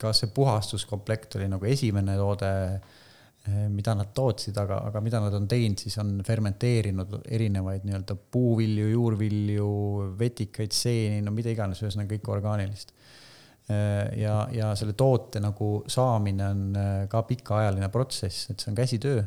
kas 0.00 0.24
see 0.24 0.32
puhastuskomplekt 0.34 1.38
oli 1.38 1.48
nagu 1.52 1.68
esimene 1.68 2.18
toode, 2.18 2.52
mida 3.74 3.90
nad 3.98 4.12
tootsid, 4.14 4.54
aga, 4.62 4.76
aga 4.86 5.00
mida 5.02 5.18
nad 5.18 5.34
on 5.34 5.48
teinud, 5.50 5.80
siis 5.82 5.96
on 5.98 6.20
fermenteerinud 6.22 7.16
erinevaid 7.26 7.82
nii-öelda 7.88 8.14
puuvilju, 8.30 8.84
juurvilju, 8.92 9.70
vetikaid, 10.20 10.70
seeni, 10.70 11.24
no 11.26 11.32
mida 11.34 11.50
iganes, 11.50 11.80
ühesõnaga 11.82 12.14
kõike 12.14 12.30
orgaanilist 12.36 12.94
ja, 14.18 14.36
ja 14.52 14.72
selle 14.78 14.94
toote 14.98 15.40
nagu 15.42 15.84
saamine 15.90 16.48
on 16.48 16.64
äh, 16.78 17.04
ka 17.12 17.22
pikaajaline 17.28 17.88
protsess, 17.92 18.50
et 18.50 18.62
see 18.62 18.72
on 18.72 18.78
käsitöö. 18.78 19.22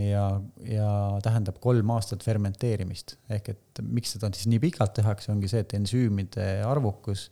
Ja, 0.00 0.40
ja 0.64 0.88
tähendab 1.20 1.58
kolm 1.60 1.90
aastat 1.92 2.22
fermenteerimist. 2.24 3.18
ehk 3.28 3.50
et 3.52 3.80
miks 3.84 4.14
seda 4.14 4.30
siis 4.32 4.48
nii 4.48 4.60
pikalt 4.62 4.94
tehakse, 4.96 5.28
ongi 5.34 5.50
see, 5.52 5.60
et 5.66 5.74
ensüümide 5.76 6.46
arvukus 6.64 7.26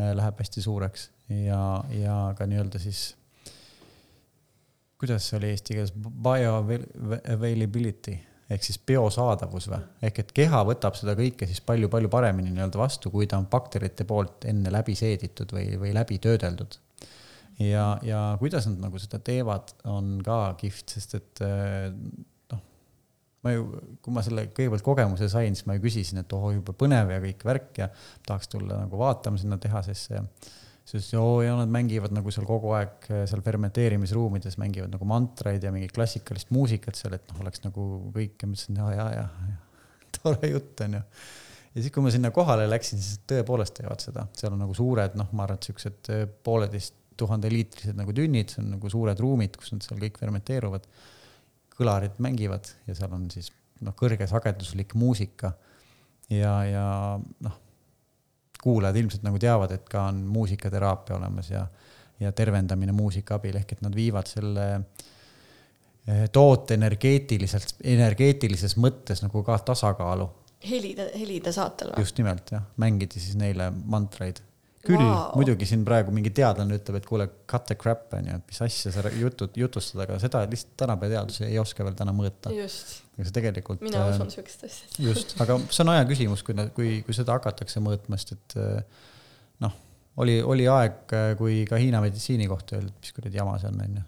äh, 0.00 0.14
läheb 0.16 0.40
hästi 0.40 0.64
suureks. 0.64 1.10
Ja, 1.28 1.84
ja 1.92 2.14
ka 2.38 2.48
nii-öelda 2.48 2.80
siis 2.82 3.02
kuidas 5.00 5.28
see 5.28 5.38
oli 5.38 5.48
eesti 5.54 5.76
keeles, 5.76 5.92
bioavailability 5.96 8.14
ehk 8.50 8.66
siis 8.66 8.80
biosaadavus 8.86 9.68
või, 9.70 9.80
ehk 10.06 10.22
et 10.24 10.32
keha 10.34 10.62
võtab 10.66 10.96
seda 10.98 11.14
kõike 11.18 11.46
siis 11.48 11.62
palju-palju 11.66 12.10
paremini 12.12 12.52
nii-öelda 12.54 12.80
vastu, 12.80 13.12
kui 13.12 13.28
ta 13.30 13.38
on 13.38 13.46
bakterite 13.50 14.06
poolt 14.08 14.46
enne 14.50 14.72
läbi 14.74 14.96
seeditud 14.98 15.54
või, 15.54 15.68
või 15.80 15.92
läbi 15.94 16.18
töödeldud. 16.22 16.78
ja, 17.62 17.86
ja 18.06 18.24
kuidas 18.40 18.66
nad 18.70 18.82
nagu 18.86 18.98
seda 19.02 19.22
teevad, 19.22 19.74
on 19.90 20.18
ka 20.26 20.40
kihvt, 20.60 20.96
sest 20.96 21.14
et 21.20 21.44
eh, 21.46 21.92
noh, 22.52 22.64
ma 23.46 23.54
ju, 23.54 23.68
kui 24.02 24.16
ma 24.16 24.24
selle 24.26 24.48
kõigepealt 24.50 24.86
kogemuse 24.86 25.30
sain, 25.30 25.54
siis 25.54 25.68
ma 25.70 25.78
ju 25.78 25.86
küsisin, 25.86 26.24
et 26.24 26.34
oh, 26.36 26.50
jube 26.54 26.74
põnev 26.74 27.14
ja 27.14 27.22
kõik 27.22 27.46
värk 27.46 27.84
ja 27.84 27.90
tahaks 28.26 28.50
tulla 28.50 28.82
nagu 28.82 28.98
vaatama 28.98 29.38
sinna 29.38 29.60
tehasesse 29.62 30.18
ja 30.18 30.26
siis 30.88 31.12
joo 31.12 31.42
ja 31.44 31.54
nad 31.58 31.70
mängivad 31.70 32.14
nagu 32.14 32.32
seal 32.34 32.46
kogu 32.48 32.72
aeg 32.76 33.08
eh, 33.10 33.24
seal 33.30 33.42
fermenteerimisruumides 33.44 34.58
mängivad 34.60 34.92
nagu 34.94 35.08
mantraid 35.08 35.64
ja 35.64 35.72
mingit 35.74 35.92
klassikalist 35.96 36.50
muusikat 36.54 36.98
seal, 36.98 37.14
et 37.16 37.26
noh, 37.30 37.42
oleks 37.44 37.62
nagu 37.66 37.86
kõik 38.14 38.40
ja 38.42 38.50
mõtlesin, 38.50 38.80
ja, 38.80 38.88
ja, 38.96 39.06
ja, 39.20 39.28
ja 39.50 39.86
tore 40.18 40.50
jutt 40.50 40.82
on 40.86 40.98
ju. 40.98 41.02
ja 41.74 41.84
siis, 41.84 41.92
kui 41.94 42.04
ma 42.04 42.14
sinna 42.14 42.32
kohale 42.34 42.66
läksin, 42.70 43.02
siis 43.02 43.22
tõepoolest 43.30 43.76
teevad 43.78 44.02
seda, 44.02 44.26
seal 44.36 44.56
on 44.56 44.64
nagu 44.64 44.76
suured, 44.76 45.16
noh, 45.20 45.30
ma 45.36 45.46
arvan, 45.46 45.60
et 45.60 45.70
siuksed 45.70 46.12
eh, 46.16 46.26
pooleteist 46.26 46.98
tuhande 47.20 47.50
liitrised 47.52 47.98
nagu 47.98 48.14
tünnid, 48.16 48.52
see 48.52 48.62
on 48.62 48.74
nagu 48.78 48.90
suured 48.90 49.18
ruumid, 49.20 49.56
kus 49.60 49.74
nad 49.74 49.84
seal 49.84 50.00
kõik 50.00 50.20
fermenteeruvad. 50.22 50.86
kõlarid 51.80 52.18
mängivad 52.20 52.68
ja 52.88 52.94
seal 52.96 53.12
on 53.16 53.28
siis 53.32 53.48
noh, 53.84 53.94
kõrgesageduslik 53.96 54.92
muusika 55.00 55.54
ja, 56.28 56.52
ja 56.68 56.86
noh 57.44 57.56
kuulajad 58.62 58.96
ilmselt 59.00 59.24
nagu 59.26 59.38
teavad, 59.40 59.72
et 59.76 59.88
ka 59.88 60.06
on 60.10 60.20
muusikateraapia 60.34 61.16
olemas 61.16 61.50
ja, 61.50 61.64
ja 62.20 62.32
tervendamine 62.36 62.92
muusika 62.92 63.38
abil, 63.40 63.56
ehk 63.60 63.76
et 63.76 63.82
nad 63.84 63.96
viivad 63.96 64.28
selle 64.30 64.66
eh, 64.76 66.26
toote 66.32 66.76
energeetiliselt, 66.76 67.78
energeetilises 67.84 68.76
mõttes 68.76 69.24
nagu 69.24 69.44
ka 69.46 69.58
tasakaalu. 69.72 70.28
helide, 70.68 71.10
helide 71.16 71.52
saatel 71.56 71.94
või? 71.94 72.04
just 72.04 72.18
nimelt 72.20 72.52
jah, 72.52 72.66
mängida 72.76 73.20
siis 73.20 73.38
neile 73.40 73.70
mantraid 73.70 74.42
küll 74.86 75.02
Vau. 75.02 75.34
muidugi 75.36 75.66
siin 75.68 75.82
praegu 75.84 76.12
mingi 76.14 76.32
teadlane 76.36 76.78
ütleb, 76.78 77.00
et 77.00 77.08
kuule, 77.08 77.26
cut 77.50 77.66
the 77.68 77.76
crap 77.80 78.14
on 78.16 78.30
ju, 78.30 78.38
et 78.40 78.52
mis 78.52 78.60
asja 78.64 78.92
sa 78.94 79.12
jutud, 79.12 79.52
jutustad, 79.60 80.00
aga 80.06 80.16
seda 80.22 80.42
lihtsalt 80.48 80.72
tänapäeva 80.80 81.18
teadus 81.18 81.42
ei 81.44 81.58
oska 81.60 81.84
veel 81.84 81.98
täna 81.98 82.14
mõõta. 82.16 82.52
aga 82.52 83.26
see 83.26 83.36
tegelikult. 83.36 83.84
mina 83.84 84.06
usun 84.08 84.32
siukest 84.32 84.64
asja. 84.68 84.88
just, 85.04 85.36
aga 85.44 85.58
see 85.68 85.84
on 85.84 85.92
aja 85.94 86.06
küsimus, 86.08 86.44
kui, 86.46 86.56
kui, 86.76 86.94
kui 87.06 87.16
seda 87.16 87.36
hakatakse 87.36 87.82
mõõtma, 87.84 88.20
sest 88.20 88.36
et 88.38 88.56
eh, 88.62 89.02
noh, 89.66 89.76
oli, 90.24 90.38
oli 90.40 90.68
aeg, 90.70 91.12
kui 91.40 91.62
ka 91.68 91.80
Hiina 91.80 92.00
meditsiini 92.04 92.48
kohta 92.48 92.78
öeldi, 92.78 92.94
et 92.94 93.04
mis 93.04 93.16
kuradi 93.18 93.42
jama 93.42 93.58
see 93.60 93.72
on, 93.72 93.84
on 93.84 94.00
ju. 94.00 94.06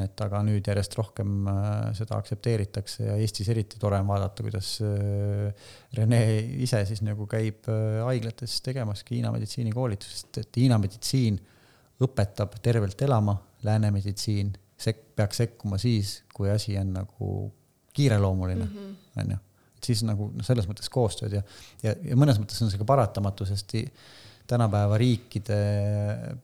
Et 0.00 0.22
aga 0.24 0.40
nüüd 0.46 0.64
järjest 0.64 0.94
rohkem 0.96 1.48
äh, 1.50 1.90
seda 1.96 2.16
aktsepteeritakse 2.16 3.04
ja 3.10 3.16
Eestis 3.20 3.50
eriti 3.52 3.80
tore 3.80 3.98
on 4.00 4.08
vaadata, 4.08 4.44
kuidas 4.44 4.70
äh, 4.86 5.68
Rene 5.98 6.20
ise 6.64 6.80
siis 6.88 7.02
nagu 7.04 7.26
käib 7.30 7.68
äh, 7.68 8.00
haiglates 8.06 8.60
tegemas 8.64 9.04
Hiina 9.10 9.32
meditsiinikoolitust, 9.34 10.40
et 10.40 10.60
Hiina 10.62 10.80
meditsiin 10.80 11.36
õpetab 12.02 12.56
tervelt 12.64 13.04
elama, 13.04 13.36
lääne 13.68 13.92
meditsiin 13.94 14.54
sek-, 14.80 15.12
peaks 15.16 15.42
sekkuma 15.44 15.78
siis, 15.78 16.22
kui 16.34 16.50
asi 16.50 16.78
on 16.80 16.96
nagu 16.96 17.30
kiireloomuline, 17.92 18.68
on 19.20 19.34
ju. 19.34 19.40
Et 19.76 19.88
siis 19.90 20.00
nagu 20.06 20.30
noh, 20.32 20.46
selles 20.46 20.68
mõttes 20.70 20.88
koostööd 20.92 21.36
ja, 21.36 21.42
ja, 21.82 21.92
ja 22.06 22.16
mõnes 22.16 22.38
mõttes 22.40 22.60
on 22.64 22.70
see 22.72 22.80
ka 22.80 22.86
paratamatu, 22.88 23.44
sest 23.48 23.74
tänapäeva 24.52 24.98
riikide, 25.00 25.58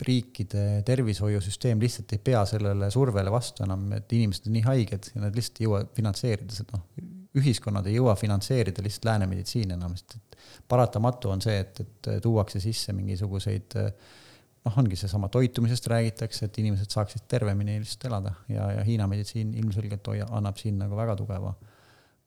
riikide 0.07 0.65
tervishoiusüsteem 0.87 1.81
lihtsalt 1.83 2.15
ei 2.17 2.23
pea 2.31 2.43
sellele 2.49 2.91
survele 2.93 3.33
vastu 3.33 3.65
enam, 3.67 3.87
et 3.99 4.13
inimesed 4.17 4.49
on 4.49 4.57
nii 4.57 4.65
haiged 4.67 5.11
ja 5.15 5.25
nad 5.27 5.37
lihtsalt 5.37 5.61
ei 5.61 5.69
jõua 5.69 5.83
finantseerida 5.97 6.57
seda, 6.57 6.79
noh, 6.79 7.11
ühiskonnad 7.39 7.87
ei 7.89 7.99
jõua 7.99 8.17
finantseerida 8.19 8.85
lihtsalt 8.85 9.11
lääne 9.11 9.29
meditsiini 9.31 9.77
enam, 9.77 9.95
sest 9.99 10.17
et 10.19 10.41
paratamatu 10.69 11.33
on 11.35 11.45
see, 11.45 11.59
et, 11.61 11.85
et 11.85 12.11
tuuakse 12.25 12.63
sisse 12.65 12.95
mingisuguseid 12.97 13.79
noh, 13.79 14.81
ongi 14.83 14.99
seesama 14.99 15.31
toitumisest 15.33 15.87
räägitakse, 15.93 16.49
et 16.49 16.59
inimesed 16.65 16.97
saaksid 16.97 17.29
tervemini 17.31 17.79
lihtsalt 17.79 18.09
elada 18.11 18.35
ja, 18.49 18.73
ja 18.79 18.85
Hiina 18.89 19.07
meditsiin 19.11 19.55
ilmselgelt 19.63 20.13
annab 20.29 20.61
siin 20.61 20.81
nagu 20.81 20.99
väga 20.99 21.17
tugeva 21.21 21.55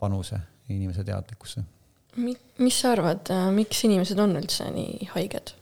panuse 0.01 0.39
inimese 0.71 1.03
teadlikkusse 1.05 1.65
mis 2.17 2.77
sa 2.82 2.91
arvad, 2.95 3.32
miks 3.55 3.86
inimesed 3.88 4.19
on 4.19 4.36
üldse 4.39 4.67
nii 4.73 5.11
haiged? 5.13 5.53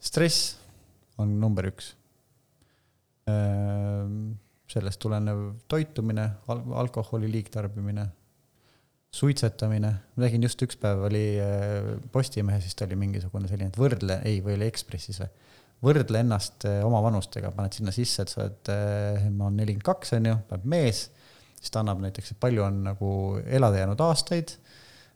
Stress 0.00 0.56
on 1.20 1.36
number 1.40 1.70
üks. 1.70 1.94
sellest 4.70 4.98
tulenev 5.02 5.42
toitumine 5.70 6.24
al, 6.50 6.62
alkoholi 6.82 7.28
liigtarbimine, 7.30 8.06
suitsetamine, 9.14 9.90
ma 10.16 10.24
nägin 10.24 10.46
just 10.46 10.62
üks 10.64 10.78
päev 10.80 11.04
oli 11.06 11.24
äh, 11.42 11.92
Postimehes 12.10 12.66
vist 12.66 12.82
oli 12.86 12.98
mingisugune 12.98 13.50
selline, 13.50 13.70
et 13.70 13.78
võrdle, 13.78 14.16
ei, 14.26 14.40
või 14.42 14.56
oli 14.56 14.66
Ekspressis 14.66 15.20
või, 15.22 15.30
võrdle 15.90 16.22
ennast 16.24 16.66
äh, 16.70 16.80
oma 16.86 17.02
vanustega, 17.04 17.52
paned 17.54 17.76
sinna 17.76 17.94
sisse, 17.94 18.24
et 18.24 18.32
sa 18.32 18.44
oled, 18.44 18.72
ma 19.34 19.46
olen 19.46 19.60
nelikümmend 19.62 19.86
kaks, 19.90 20.14
on 20.18 20.30
ju, 20.30 20.36
paneb 20.50 20.66
mees, 20.74 21.04
siis 21.60 21.74
ta 21.74 21.84
annab 21.84 22.02
näiteks, 22.06 22.34
et 22.34 22.42
palju 22.42 22.66
on 22.66 22.82
nagu 22.88 23.12
elada 23.46 23.82
jäänud 23.82 24.06
aastaid 24.06 24.56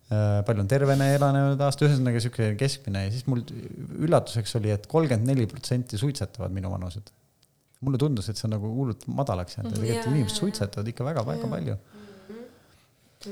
palju 0.08 0.60
on 0.64 0.68
tervena 0.68 1.08
elanud 1.14 1.60
aasta, 1.64 1.86
ühesõnaga 1.86 2.20
sihuke 2.20 2.50
keskmine 2.60 3.06
ja 3.06 3.12
siis 3.12 3.24
mul 3.30 3.40
üllatuseks 4.04 4.58
oli 4.60 4.72
et, 4.74 4.84
et 4.84 4.90
kolmkümmend 4.90 5.30
neli 5.30 5.46
protsenti 5.48 6.00
suitsetavad 6.00 6.52
minu 6.52 6.72
vanused. 6.72 7.08
mulle 7.84 7.98
tundus, 8.00 8.28
et 8.28 8.38
see 8.40 8.46
on 8.48 8.54
nagu 8.54 8.68
hullult 8.72 9.02
madalaks 9.12 9.58
jäänud 9.58 9.74
ja 9.74 9.80
tegelikult 9.80 10.10
inimesed 10.12 10.40
suitsetavad 10.40 10.88
ikka 10.92 11.06
väga-väga 11.08 11.50
palju. 11.54 11.76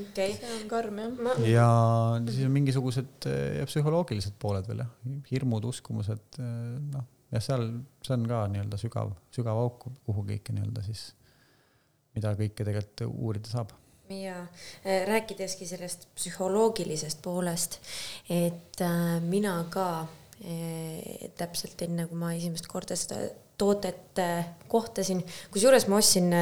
okei 0.00 0.34
see 0.38 0.54
on 0.56 0.68
karm 0.70 1.02
jah. 1.02 1.42
Ja 1.48 1.68
siis 2.28 2.48
on 2.48 2.56
mingisugused 2.56 3.28
eh, 3.28 3.58
ja 3.60 3.68
psühholoogilised 3.68 4.38
pooled 4.40 4.68
veel 4.68 4.84
jah, 4.86 4.94
hirmud, 5.30 5.68
uskumused, 5.68 6.40
eh, 6.40 6.56
noh, 6.94 7.04
ja 7.32 7.44
seal, 7.44 7.68
see 8.00 8.16
on 8.16 8.24
ka 8.32 8.46
nii-öelda 8.54 8.80
sügav, 8.80 9.12
sügav 9.36 9.60
auk, 9.66 9.90
kuhu 10.08 10.24
kõike 10.32 10.56
nii-öelda 10.56 10.88
siis, 10.88 11.10
mida 12.16 12.32
kõike 12.40 12.64
tegelikult 12.64 13.06
uurida 13.12 13.52
saab 13.52 13.76
ja 14.12 14.40
äh, 14.40 15.06
rääkideski 15.08 15.66
sellest 15.66 16.08
psühholoogilisest 16.16 17.22
poolest, 17.22 17.78
et 18.30 18.80
äh, 18.80 19.20
mina 19.20 19.54
ka 19.70 19.86
äh, 20.02 21.30
täpselt 21.38 21.82
enne, 21.86 22.06
kui 22.10 22.18
ma 22.18 22.32
esimest 22.36 22.68
korda 22.70 22.98
seda 22.98 23.22
tootet 23.58 24.18
kohtasin, 24.68 25.20
kusjuures 25.54 25.84
ma 25.86 26.00
ostsin 26.00 26.32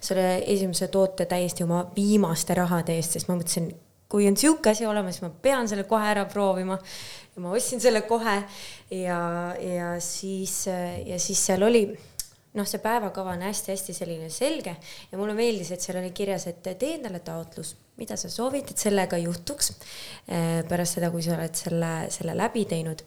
selle 0.00 0.38
esimese 0.48 0.86
toote 0.88 1.26
täiesti 1.28 1.66
oma 1.66 1.82
viimaste 1.96 2.54
rahade 2.56 2.94
eest, 2.96 3.18
sest 3.18 3.28
ma 3.28 3.36
mõtlesin, 3.36 3.66
kui 4.08 4.28
on 4.28 4.38
sihuke 4.40 4.70
asi 4.72 4.86
olemas, 4.88 5.18
ma 5.20 5.28
pean 5.42 5.68
selle 5.68 5.84
kohe 5.90 6.06
ära 6.14 6.24
proovima. 6.30 6.78
ja 7.34 7.42
ma 7.44 7.52
ostsin 7.56 7.80
selle 7.80 8.02
kohe 8.08 8.38
ja, 8.94 9.20
ja 9.60 9.90
siis, 10.00 10.64
ja 11.04 11.18
siis 11.20 11.44
seal 11.46 11.66
oli 11.68 11.84
noh, 12.58 12.68
see 12.68 12.82
päevakava 12.84 13.32
on 13.36 13.46
hästi-hästi 13.46 13.94
selline 13.96 14.28
selge 14.32 14.74
ja 14.76 15.18
mulle 15.18 15.36
meeldis, 15.36 15.72
et 15.72 15.84
seal 15.84 16.00
oli 16.02 16.12
kirjas, 16.16 16.46
et 16.50 16.60
tee 16.66 16.98
endale 16.98 17.22
taotlus, 17.24 17.72
mida 18.00 18.16
sa 18.20 18.28
soovid, 18.32 18.72
et 18.72 18.80
sellega 18.80 19.16
juhtuks 19.20 19.70
eh, 19.72 20.60
pärast 20.68 20.98
seda, 20.98 21.08
kui 21.12 21.24
sa 21.24 21.36
oled 21.36 21.56
selle, 21.56 21.90
selle 22.12 22.36
läbi 22.36 22.64
teinud. 22.68 23.02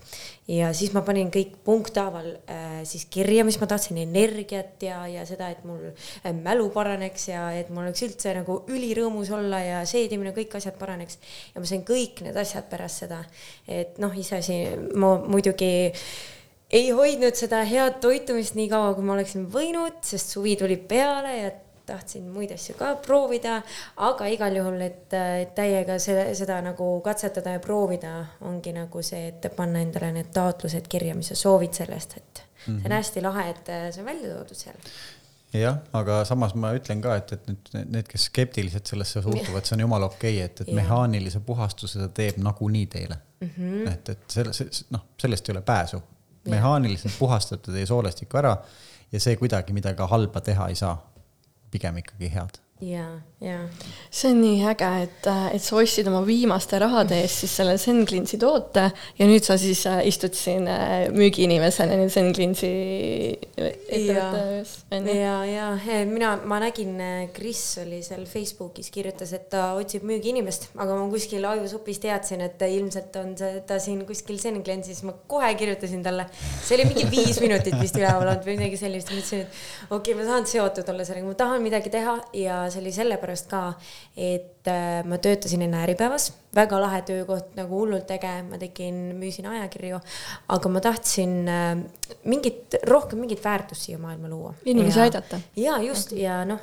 ja 0.50 0.72
siis 0.78 0.94
ma 0.98 1.02
panin 1.06 1.30
kõik 1.34 1.56
punkthaaval 1.66 2.32
eh, 2.34 2.82
siis 2.90 3.06
kirja, 3.12 3.46
mis 3.46 3.60
ma 3.62 3.70
tahtsin, 3.70 4.02
energiat 4.02 4.82
ja, 4.86 5.04
ja 5.10 5.26
seda, 5.30 5.52
et 5.54 5.66
mul 5.68 5.88
eh, 5.92 6.32
mälu 6.34 6.70
paraneks 6.74 7.30
ja 7.30 7.48
et 7.54 7.70
mul 7.70 7.86
oleks 7.86 8.06
üldse 8.08 8.34
nagu 8.38 8.64
ülirõõmus 8.66 9.34
olla 9.36 9.62
ja 9.62 9.82
seedimine, 9.90 10.34
kõik 10.38 10.58
asjad 10.58 10.78
paraneks. 10.82 11.20
ja 11.54 11.62
ma 11.62 11.70
sain 11.70 11.86
kõik 11.86 12.26
need 12.26 12.38
asjad 12.42 12.70
pärast 12.72 13.06
seda, 13.06 13.22
et 13.68 14.02
noh, 14.02 14.14
iseasi, 14.26 14.64
ma 14.98 15.16
muidugi 15.22 15.92
ei 16.72 16.90
hoidnud 16.90 17.36
seda 17.38 17.62
head 17.68 18.00
toitumist 18.02 18.56
nii 18.58 18.70
kaua, 18.72 18.94
kui 18.94 19.06
ma 19.06 19.14
oleksin 19.14 19.46
võinud, 19.52 20.02
sest 20.06 20.34
suvi 20.36 20.56
tuli 20.60 20.78
peale 20.78 21.38
ja 21.38 21.52
tahtsin 21.86 22.30
muid 22.34 22.52
asju 22.56 22.76
ka 22.80 22.94
proovida, 23.06 23.60
aga 24.02 24.30
igal 24.34 24.56
juhul, 24.58 24.80
et, 24.86 25.14
täiega 25.58 26.00
selle, 26.02 26.28
seda 26.38 26.58
nagu 26.66 26.88
katsetada 27.06 27.56
ja 27.56 27.62
proovida, 27.64 28.16
ongi 28.50 28.74
nagu 28.76 29.04
see, 29.06 29.28
et 29.32 29.50
panna 29.56 29.84
endale 29.86 30.12
need 30.16 30.32
taotlused 30.36 30.90
kirja, 30.92 31.16
mis 31.18 31.30
sa 31.34 31.38
soovid 31.40 31.78
sellest, 31.78 32.18
et 32.18 32.42
mm 32.42 32.64
-hmm. 32.64 32.80
see 32.82 32.90
on 32.90 32.98
hästi 32.98 33.22
lahe, 33.22 33.50
et 33.50 33.70
see 33.94 34.02
on 34.02 34.06
välja 34.06 34.34
toodud 34.34 34.56
seal. 34.56 34.82
jah, 35.54 35.78
aga 35.94 36.26
samas 36.26 36.56
ma 36.56 36.74
ütlen 36.74 37.02
ka, 37.02 37.16
et, 37.16 37.32
et 37.32 37.48
nüüd 37.48 37.86
need, 37.86 38.08
kes 38.08 38.26
skeptiliselt 38.26 38.88
sellesse 38.88 39.22
suhtuvad, 39.22 39.66
see 39.66 39.76
on 39.76 39.86
jumala 39.86 40.06
okei 40.06 40.34
okay,, 40.34 40.46
et, 40.46 40.62
et 40.62 40.68
Jah. 40.68 40.76
mehaanilise 40.76 41.40
puhastuse 41.40 42.00
ta 42.00 42.08
teeb 42.08 42.38
nagunii 42.38 42.86
teile 42.86 43.16
mm. 43.40 43.50
-hmm. 43.50 43.94
et, 43.94 44.10
et 44.10 44.20
selle, 44.28 44.52
noh, 44.90 45.06
sellest 45.22 45.50
ei 45.50 45.54
ole 45.54 45.62
pääsu. 45.62 46.02
Mehaaniliselt 46.50 47.16
puhastab 47.20 47.62
ta 47.66 47.72
teie 47.72 47.86
soolestiku 47.86 48.38
ära 48.38 48.58
ja 49.12 49.20
see 49.20 49.36
kuidagi 49.40 49.74
midagi 49.74 50.10
halba 50.12 50.42
teha 50.42 50.68
ei 50.68 50.76
saa. 50.76 50.98
pigem 51.72 51.98
ikkagi 51.98 52.30
head 52.32 52.65
ja, 52.84 53.22
ja. 53.40 53.60
see 54.12 54.34
on 54.34 54.42
nii 54.44 54.64
äge, 54.68 54.88
et, 55.06 55.28
et 55.56 55.64
sa 55.64 55.78
ostsid 55.80 56.10
oma 56.12 56.20
viimaste 56.28 56.76
rahade 56.82 57.22
eest 57.24 57.46
siis 57.46 57.54
selle 57.62 57.78
Zen-Cleansi 57.80 58.36
toote 58.42 58.90
ja 59.16 59.28
nüüd 59.30 59.46
sa 59.48 59.56
siis 59.60 59.86
äh, 59.88 60.02
istud 60.10 60.36
siin 60.36 60.68
äh, 60.68 61.08
müügiinimesena 61.16 61.96
nüüd 61.96 62.12
Zen-Cleansi 62.12 62.72
ettevõttes, 63.56 64.74
on 64.92 65.08
ju? 65.08 65.16
ja, 65.16 65.38
ja 65.48 65.70
mina, 66.10 66.34
ma 66.44 66.60
nägin, 66.66 67.00
Kris 67.36 67.64
oli 67.86 68.02
seal 68.04 68.26
Facebookis, 68.28 68.92
kirjutas, 68.92 69.32
et 69.38 69.48
ta 69.54 69.70
otsib 69.80 70.04
müügiinimest, 70.10 70.74
aga 70.76 71.00
ma 71.00 71.08
kuskil 71.14 71.48
ajusupis 71.48 72.04
teadsin, 72.04 72.44
et 72.44 72.60
ilmselt 72.68 73.16
on 73.22 73.32
see, 73.40 73.64
ta 73.70 73.80
siin 73.80 74.04
kuskil 74.10 74.42
Zen-Cleansis, 74.42 75.06
ma 75.08 75.16
kohe 75.32 75.54
kirjutasin 75.56 76.04
talle. 76.04 76.28
see 76.60 76.76
oli 76.76 76.90
mingi 76.92 77.08
viis 77.08 77.40
minutit 77.40 77.80
vist 77.80 77.96
üleval 77.96 78.28
olnud 78.34 78.44
või 78.44 78.60
midagi 78.60 78.84
sellist, 78.84 79.16
mõtlesin, 79.16 79.48
et 79.48 79.90
okei 79.96 80.12
okay,, 80.12 80.20
ma 80.20 80.28
tahan 80.28 80.52
seotud 80.52 80.92
olla 80.92 81.08
sellega, 81.08 81.32
ma 81.32 81.40
tahan 81.40 81.64
midagi 81.64 81.96
teha 81.96 82.20
ja 82.36 82.65
see 82.74 82.82
oli 82.84 82.94
sellepärast 82.96 83.48
ka, 83.52 83.62
et 84.18 84.70
äh, 84.72 85.04
ma 85.08 85.20
töötasin 85.22 85.66
enne 85.66 85.82
Äripäevas, 85.84 86.32
väga 86.56 86.80
lahe 86.82 87.02
töökoht, 87.08 87.54
nagu 87.58 87.82
hullult 87.82 88.12
äge, 88.16 88.32
ma 88.48 88.60
tegin, 88.62 89.00
müüsin 89.20 89.48
ajakirju, 89.52 90.00
aga 90.56 90.72
ma 90.72 90.84
tahtsin 90.84 91.38
äh, 91.52 91.70
mingit, 92.32 92.78
rohkem 92.90 93.24
mingit 93.24 93.44
väärtust 93.44 93.90
siia 93.90 94.02
maailma 94.02 94.32
luua. 94.32 94.54
Inimesi 94.66 95.04
aidata. 95.06 95.40
ja 95.60 95.78
just 95.86 96.16
ja 96.18 96.42
noh, 96.48 96.62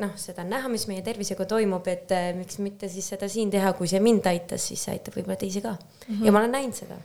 noh, 0.00 0.14
seda 0.20 0.44
on 0.44 0.54
näha, 0.56 0.72
mis 0.72 0.88
meie 0.90 1.04
tervisega 1.06 1.48
toimub, 1.50 1.88
et 1.92 2.14
äh, 2.14 2.30
miks 2.36 2.60
mitte 2.64 2.90
siis 2.92 3.08
seda 3.14 3.30
siin 3.32 3.52
teha, 3.54 3.74
kui 3.78 3.90
see 3.90 4.02
mind 4.04 4.26
aitas, 4.30 4.70
siis 4.70 4.86
see 4.86 4.96
aitab 4.96 5.18
võib-olla 5.18 5.40
teisi 5.40 5.64
ka 5.64 5.76
mm. 5.76 6.06
-hmm. 6.06 6.24
ja 6.26 6.32
ma 6.32 6.44
olen 6.44 6.56
näinud 6.58 6.82
seda 6.84 7.00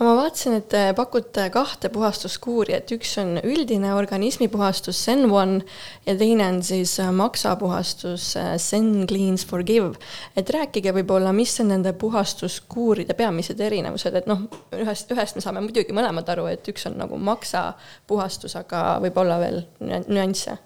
ma 0.00 0.14
vaatasin, 0.16 0.56
et 0.56 0.68
te 0.72 0.82
pakute 0.96 1.46
kahte 1.52 1.90
puhastuskuuri, 1.92 2.74
et 2.76 2.92
üks 2.94 3.12
on 3.20 3.36
üldine 3.44 3.92
organismipuhastus 3.96 5.02
Zen 5.04 5.26
One 5.28 5.60
ja 6.06 6.14
teine 6.16 6.46
on 6.48 6.62
siis 6.64 6.94
äh, 7.02 7.10
maksapuhastus 7.12 8.30
äh, 8.40 8.54
Zen 8.58 9.06
Cleans 9.10 9.44
Forgive. 9.46 9.92
et 10.36 10.50
rääkige 10.50 10.94
võib-olla, 10.96 11.34
mis 11.36 11.52
on 11.60 11.70
nende 11.74 11.92
puhastuskuuride 11.92 13.14
peamised 13.18 13.60
erinevused, 13.60 14.16
et 14.16 14.30
noh, 14.30 14.46
ühest, 14.76 15.12
ühest 15.12 15.36
me 15.36 15.44
saame 15.44 15.64
muidugi 15.66 15.96
mõlemad 15.96 16.32
aru, 16.32 16.48
et 16.54 16.72
üks 16.72 16.88
on 16.88 16.96
nagu 17.00 17.20
maksapuhastus, 17.20 18.56
aga 18.60 18.98
võib-olla 19.04 19.38
veel 19.42 19.64
nüansse 20.08 20.58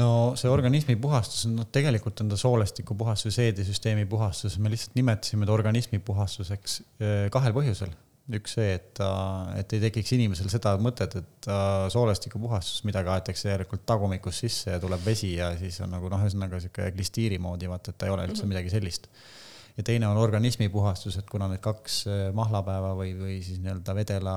no 0.00 0.08
see 0.38 0.50
organismi 0.52 0.96
puhastus, 1.00 1.44
noh, 1.52 1.66
tegelikult 1.72 2.22
on 2.24 2.30
ta 2.32 2.38
soolestiku 2.40 2.96
puhastus, 2.98 3.36
seedisüsteemi 3.36 4.06
puhastus, 4.08 4.56
me 4.62 4.72
lihtsalt 4.72 4.96
nimetasime 4.96 5.48
ta 5.48 5.54
organismi 5.54 6.00
puhastuseks 6.04 6.80
eh, 7.02 7.28
kahel 7.34 7.54
põhjusel. 7.56 7.92
üks 8.32 8.52
see, 8.54 8.76
et 8.76 8.92
ta, 8.96 9.08
et 9.58 9.72
ei 9.74 9.80
tekiks 9.82 10.12
inimesel 10.14 10.46
seda 10.48 10.76
mõtet, 10.80 11.16
et 11.18 11.46
soolestiku 11.92 12.38
puhastus, 12.40 12.84
midagi 12.86 13.10
aetakse 13.10 13.48
järelikult 13.50 13.82
tagumikust 13.84 14.44
sisse 14.44 14.76
ja 14.76 14.80
tuleb 14.80 15.02
vesi 15.04 15.32
ja 15.34 15.50
siis 15.58 15.80
on 15.82 15.90
nagu 15.92 16.08
noh, 16.08 16.22
ühesõnaga 16.22 16.60
sihuke 16.62 16.86
klistiiri 16.94 17.40
moodi, 17.42 17.66
vaata, 17.68 17.90
et 17.90 17.98
ta 17.98 18.06
ei 18.06 18.14
ole 18.14 18.28
üldse 18.30 18.46
midagi 18.48 18.70
sellist. 18.72 19.10
Ja 19.76 19.82
teine 19.88 20.06
on 20.06 20.20
organismi 20.20 20.68
puhastus, 20.70 21.16
et 21.18 21.26
kuna 21.28 21.48
need 21.50 21.60
kaks 21.64 21.98
eh, 22.06 22.22
mahlapäeva 22.36 22.94
või, 22.96 23.16
või 23.18 23.40
siis 23.42 23.58
nii-öelda 23.64 23.96
vedela 23.98 24.36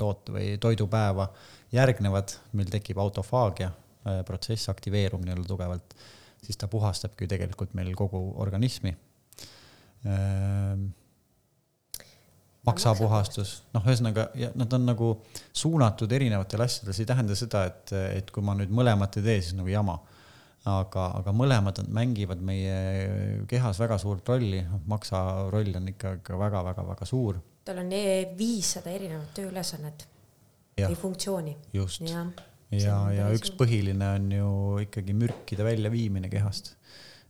toote 0.00 0.34
või 0.34 0.48
toidupäeva 0.62 1.28
järgnevad, 1.76 2.32
meil 2.56 2.72
tekib 2.72 2.98
autofaagia 3.04 3.70
protsess 4.26 4.70
aktiveerub 4.72 5.24
nii-öelda 5.24 5.48
tugevalt, 5.48 5.94
siis 6.44 6.58
ta 6.60 6.68
puhastabki 6.70 7.28
tegelikult 7.30 7.74
meil 7.78 7.94
kogu 7.98 8.20
organismi. 8.42 8.94
Ähm, 10.06 10.88
maksapuhastus, 12.68 13.54
noh, 13.74 13.84
ühesõnaga 13.86 14.28
nad 14.58 14.76
on 14.76 14.86
nagu 14.88 15.08
suunatud 15.56 16.12
erinevatele 16.12 16.66
asjadele, 16.66 16.94
see 16.94 17.04
ei 17.06 17.10
tähenda 17.10 17.36
seda, 17.38 17.64
et, 17.70 17.92
et 18.20 18.30
kui 18.34 18.44
ma 18.44 18.54
nüüd 18.58 18.72
mõlemat 18.74 19.18
ei 19.20 19.26
tee, 19.26 19.40
siis 19.42 19.56
nagu 19.58 19.70
jama. 19.72 19.98
aga, 20.68 21.04
aga 21.16 21.32
mõlemad 21.32 21.78
mängivad 21.96 22.42
meie 22.44 23.44
kehas 23.48 23.78
väga 23.80 23.96
suurt 24.02 24.26
rolli, 24.28 24.60
noh, 24.66 24.82
maksa 24.90 25.22
roll 25.54 25.78
on 25.80 25.88
ikka, 25.94 26.18
ikka 26.18 26.38
väga-väga-väga 26.38 27.08
suur. 27.08 27.40
tal 27.64 27.80
on 27.84 27.94
viissada 28.36 28.90
erinevat 28.90 29.32
tööülesannet 29.38 30.06
või 30.82 31.00
funktsiooni. 31.06 31.56
just 31.72 32.04
ja, 32.76 32.96
ja 33.14 33.28
üks 33.34 33.52
põhiline 33.56 34.10
on 34.16 34.32
ju 34.32 34.50
ikkagi 34.84 35.14
mürkide 35.16 35.66
väljaviimine 35.66 36.30
kehast. 36.32 36.74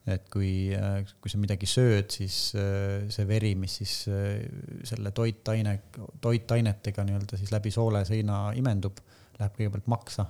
et 0.09 0.25
kui, 0.33 0.71
äh, 0.73 1.03
kui 1.21 1.29
sa 1.29 1.37
midagi 1.37 1.69
sööd, 1.69 2.09
siis 2.15 2.55
äh, 2.57 3.05
see 3.13 3.27
veri, 3.29 3.53
mis 3.61 3.75
siis 3.83 3.93
äh, 4.09 4.39
selle 4.89 5.13
toitaine, 5.13 5.75
toitainetega 6.25 7.05
nii-öelda 7.05 7.37
siis 7.37 7.53
läbi 7.53 7.73
sooleseina 7.75 8.47
imendub, 8.57 9.03
läheb 9.37 9.59
kõigepealt 9.59 9.93
maksa. 9.93 10.27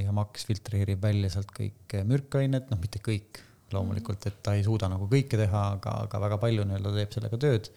ja 0.00 0.14
maks 0.16 0.46
filtreerib 0.48 1.02
välja 1.02 1.28
sealt 1.34 1.50
kõik 1.52 1.98
mürkained, 2.08 2.70
noh, 2.70 2.78
mitte 2.80 3.02
kõik 3.04 3.42
loomulikult, 3.74 4.24
et 4.26 4.38
ta 4.42 4.54
ei 4.56 4.64
suuda 4.64 4.88
nagu 4.90 5.06
kõike 5.10 5.36
teha, 5.38 5.64
aga, 5.76 5.96
aga 6.06 6.20
väga 6.24 6.38
palju 6.40 6.64
nii-öelda 6.66 6.94
teeb 6.96 7.16
sellega 7.18 7.40
tööd. 7.42 7.68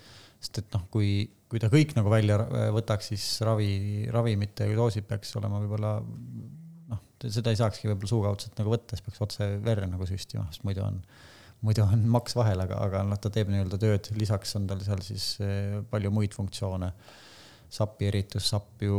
Sest 0.44 0.60
et 0.60 0.76
noh, 0.76 0.84
kui 0.92 1.24
kui 1.54 1.62
ta 1.62 1.70
kõik 1.70 1.92
nagu 1.94 2.10
välja 2.10 2.40
võtaks, 2.74 3.12
siis 3.12 3.24
ravi, 3.46 4.08
ravimite 4.10 4.66
doosid 4.74 5.06
peaks 5.06 5.36
olema 5.38 5.60
võib-olla 5.62 6.00
noh, 6.02 7.04
seda 7.22 7.54
ei 7.54 7.60
saakski 7.60 7.92
võib-olla 7.92 8.10
suukaudselt 8.10 8.58
nagu 8.58 8.74
võtta, 8.74 8.98
siis 8.98 9.06
peaks 9.06 9.22
otse 9.22 9.50
verre 9.62 9.86
nagu 9.92 10.08
süstima, 10.10 10.48
sest 10.50 10.66
muidu 10.66 10.82
on, 10.88 10.98
muidu 11.62 11.86
on 11.86 12.08
maks 12.16 12.34
vahel, 12.40 12.66
aga, 12.66 12.82
aga 12.88 13.04
noh, 13.06 13.22
ta 13.22 13.30
teeb 13.34 13.54
nii-öelda 13.54 13.78
tööd, 13.86 14.10
lisaks 14.18 14.58
on 14.58 14.66
tal 14.72 14.82
seal 14.82 15.06
siis 15.06 15.30
eh, 15.46 15.78
palju 15.94 16.14
muid 16.16 16.34
funktsioone. 16.34 16.90
sapi 17.74 18.10
eritus, 18.10 18.50
sapp 18.50 18.82
ju 18.86 18.98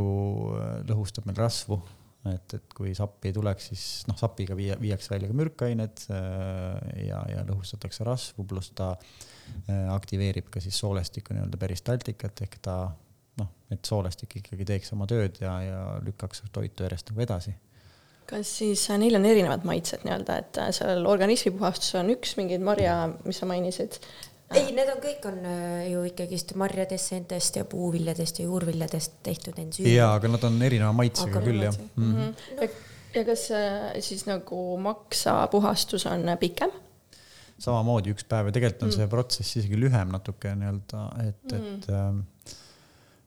eh, 0.55 0.81
lõhustab 0.87 1.27
meil 1.27 1.43
rasvu, 1.43 1.83
et, 2.31 2.55
et 2.55 2.75
kui 2.75 2.95
sappi 2.95 3.33
ei 3.33 3.35
tuleks, 3.35 3.73
siis 3.73 3.85
noh, 4.07 4.19
sapiga 4.19 4.55
viia, 4.55 4.79
viiakse 4.79 5.11
välja 5.11 5.35
ka 5.35 5.43
mürkained 5.43 6.07
ja, 6.07 7.19
ja 7.35 7.43
lõhustatakse 7.51 8.07
rasvu, 8.07 8.47
pluss 8.47 8.71
ta 8.79 8.95
äh, 8.95 9.25
Äh, 9.25 9.34
aktiveerib 9.95 10.51
ka 10.53 10.61
siis 10.61 10.79
soolestiku 10.79 11.35
nii-öelda 11.35 11.59
peristaltikat 11.61 12.43
ehk 12.45 12.59
ta 12.63 12.77
noh, 13.41 13.51
et 13.73 13.89
soolestik 13.89 14.39
ikkagi 14.41 14.67
teeks 14.69 14.93
oma 14.97 15.09
tööd 15.11 15.41
ja, 15.43 15.55
ja 15.65 15.81
lükkaks 16.05 16.45
toitu 16.55 16.87
järjest 16.87 17.11
nagu 17.13 17.25
edasi. 17.25 17.55
kas 18.29 18.53
siis 18.61 18.85
äh, 18.91 19.01
neil 19.01 19.17
on 19.19 19.27
erinevad 19.29 19.67
maitsed 19.69 20.07
nii-öelda, 20.07 20.39
et 20.45 20.61
äh, 20.63 20.71
sellel 20.77 21.09
organismi 21.11 21.55
puhastusel 21.57 22.03
on 22.03 22.15
üks 22.15 22.37
mingeid 22.41 22.65
marja, 22.65 22.99
mis 23.25 23.41
sa 23.41 23.49
mainisid? 23.51 23.99
ei, 24.55 24.71
need 24.77 24.91
on 24.93 25.03
kõik 25.03 25.29
on 25.31 25.45
ju 25.91 26.07
ikkagist 26.13 26.55
marjadest, 26.61 27.11
seentest 27.13 27.59
ja 27.59 27.67
puuviljadest 27.69 28.41
ja 28.41 28.49
juurviljadest 28.49 29.21
tehtud 29.27 29.59
ensüümid. 29.59 29.95
jaa, 29.97 30.13
aga 30.15 30.31
nad 30.37 30.49
on 30.51 30.61
erineva 30.63 30.93
maitsega 30.97 31.39
aga 31.41 31.47
küll 31.49 31.69
jah 31.69 31.79
mm. 31.97 32.15
-hmm. 32.15 32.35
Ja, 32.61 32.69
ja 33.19 33.25
kas 33.33 33.49
siis 34.07 34.27
nagu 34.31 34.65
maksapuhastus 34.85 36.07
on 36.13 36.29
pikem? 36.41 36.84
Samamoodi 37.65 38.15
üks 38.15 38.27
päev 38.29 38.51
ja 38.51 38.55
tegelikult 38.57 38.87
on 38.87 38.93
mm. 38.93 38.99
see 38.99 39.11
protsess 39.11 39.59
isegi 39.61 39.81
lühem 39.81 40.15
natuke 40.15 40.55
nii-öelda, 40.61 41.03
et 41.25 41.57
mm., 41.57 41.75
et 41.75 41.91
ähm, 41.95 42.23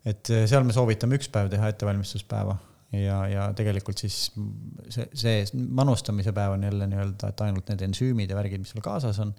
et 0.08 0.34
seal 0.48 0.64
me 0.64 0.76
soovitame 0.76 1.18
üks 1.20 1.28
päev 1.32 1.50
teha 1.52 1.70
ettevalmistuspäeva 1.74 2.56
ja, 2.96 3.22
ja 3.28 3.46
tegelikult 3.58 4.00
siis 4.00 4.18
see, 4.94 5.08
see 5.12 5.40
manustamise 5.56 6.34
päev 6.36 6.56
on 6.56 6.68
jälle 6.68 6.88
nii-öelda, 6.92 7.32
et 7.32 7.42
ainult 7.48 7.72
need 7.72 7.84
ensüümid 7.90 8.32
ja 8.32 8.38
värgid, 8.38 8.64
mis 8.64 8.72
seal 8.74 8.86
kaasas 8.86 9.20
on. 9.24 9.34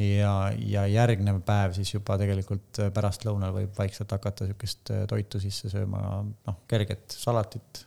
ja, 0.00 0.32
ja 0.56 0.86
järgnev 0.92 1.42
päev 1.46 1.76
siis 1.76 1.92
juba 1.94 2.18
tegelikult 2.20 2.80
pärastlõunal 2.96 3.54
võib 3.56 3.76
vaikselt 3.76 4.12
hakata 4.16 4.46
niisugust 4.46 4.94
toitu 5.12 5.40
sisse 5.42 5.72
sööma, 5.72 6.22
noh, 6.24 6.58
kerget 6.68 7.16
salatit 7.16 7.84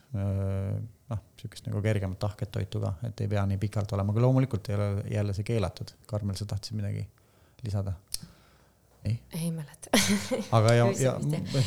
noh, 1.10 1.22
niisugust 1.36 1.68
nagu 1.68 1.82
kergemat 1.82 2.20
tahket 2.20 2.52
toitu 2.52 2.82
ka, 2.84 2.94
et 3.08 3.22
ei 3.24 3.32
pea 3.32 3.46
nii 3.50 3.58
pikalt 3.62 3.94
olema, 3.98 4.14
aga 4.14 4.26
loomulikult 4.26 4.70
ei 4.70 4.76
ole 4.76 4.90
jälle 5.14 5.34
see 5.38 5.48
keelatud. 5.48 5.96
Karmel, 6.08 6.38
sa 6.40 6.46
tahtsid 6.50 6.78
midagi 6.78 7.06
lisada? 7.64 7.96
ei? 9.06 9.20
ei 9.36 9.52
mäleta 9.52 9.90
aga 10.52 10.74
ja, 10.74 10.88
ja 11.06 11.14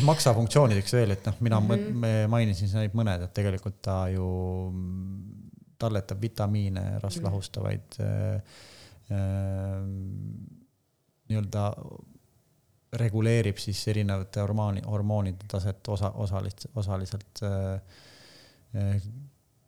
maksafunktsioonideks 0.04 0.92
veel, 0.92 1.14
et 1.16 1.26
noh, 1.26 1.38
mina 1.40 1.60
mm 1.60 1.70
-hmm. 1.70 2.28
mainisin 2.28 2.76
ainult 2.76 2.96
mõned, 3.00 3.24
et 3.24 3.34
tegelikult 3.34 3.80
ta 3.82 4.08
ju 4.12 4.26
talletab 5.78 6.20
vitamiine, 6.20 6.84
rasvlahustavaid 7.02 7.98
äh, 8.00 8.34
äh, 9.10 9.82
nii-öelda 11.28 11.72
reguleerib 12.92 13.56
siis 13.56 13.88
erinevate 13.88 14.40
hormooni, 14.40 14.82
hormoonide 14.86 15.48
taset 15.48 15.88
osa, 15.88 16.10
osaliselt, 16.10 16.66
osaliselt 16.76 17.42
äh, 17.42 17.80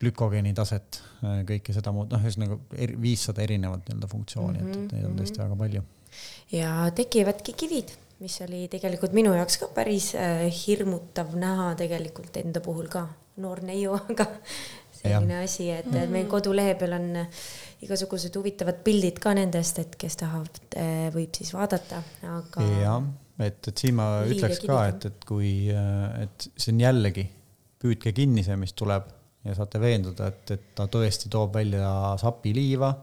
glükogeeni 0.04 0.54
taset, 0.56 1.00
kõike 1.48 1.74
seda 1.76 1.92
muud, 1.94 2.12
noh, 2.12 2.22
ühesõnaga 2.22 2.58
viissada 3.00 3.44
erinevat 3.44 3.88
nii-öelda 3.88 4.10
funktsiooni 4.10 4.60
mm, 4.60 4.70
-hmm, 4.70 4.86
et, 4.86 4.94
neid 4.96 5.08
on 5.08 5.18
tõesti 5.20 5.42
väga 5.42 5.58
palju. 5.60 5.82
ja 6.52 6.72
tekivadki 6.94 7.56
kivid, 7.64 7.94
mis 8.22 8.38
oli 8.46 8.64
tegelikult 8.72 9.14
minu 9.16 9.34
jaoks 9.36 9.58
ka 9.62 9.70
päris 9.74 10.12
äh, 10.18 10.46
hirmutav 10.64 11.34
näha 11.38 11.74
tegelikult 11.80 12.36
enda 12.42 12.62
puhul 12.64 12.88
ka, 12.92 13.06
noor 13.42 13.62
neiu, 13.66 13.94
aga 14.10 14.28
selline 14.98 15.38
ja. 15.38 15.44
asi, 15.44 15.70
et 15.70 15.86
mm 15.86 15.98
-hmm. 15.98 16.16
meil 16.16 16.26
kodulehe 16.32 16.74
peal 16.80 16.96
on 16.98 17.26
igasugused 17.84 18.36
huvitavad 18.36 18.80
pildid 18.84 19.20
ka 19.20 19.34
nendest, 19.34 19.78
et 19.78 19.96
kes 19.96 20.16
tahab, 20.16 20.48
äh, 20.76 21.10
võib 21.14 21.36
siis 21.36 21.54
vaadata, 21.54 22.02
aga. 22.22 22.66
jah, 22.82 23.02
et, 23.38 23.68
et 23.68 23.78
siin 23.78 23.94
ma 23.94 24.08
ütleks 24.26 24.66
ka, 24.66 24.86
et, 24.88 25.08
et 25.10 25.24
kui, 25.28 25.54
äh, 25.70 26.22
et 26.24 26.50
see 26.56 26.72
on 26.74 26.80
jällegi, 26.80 27.28
püüdke 27.84 28.14
kinni 28.16 28.44
see, 28.46 28.56
mis 28.60 28.72
tuleb 28.76 29.10
ja 29.44 29.54
saate 29.58 29.80
veenduda, 29.80 30.30
et, 30.32 30.54
et 30.56 30.70
ta 30.76 30.86
tõesti 30.90 31.28
toob 31.32 31.52
välja 31.58 31.88
sapiliiva, 32.20 32.94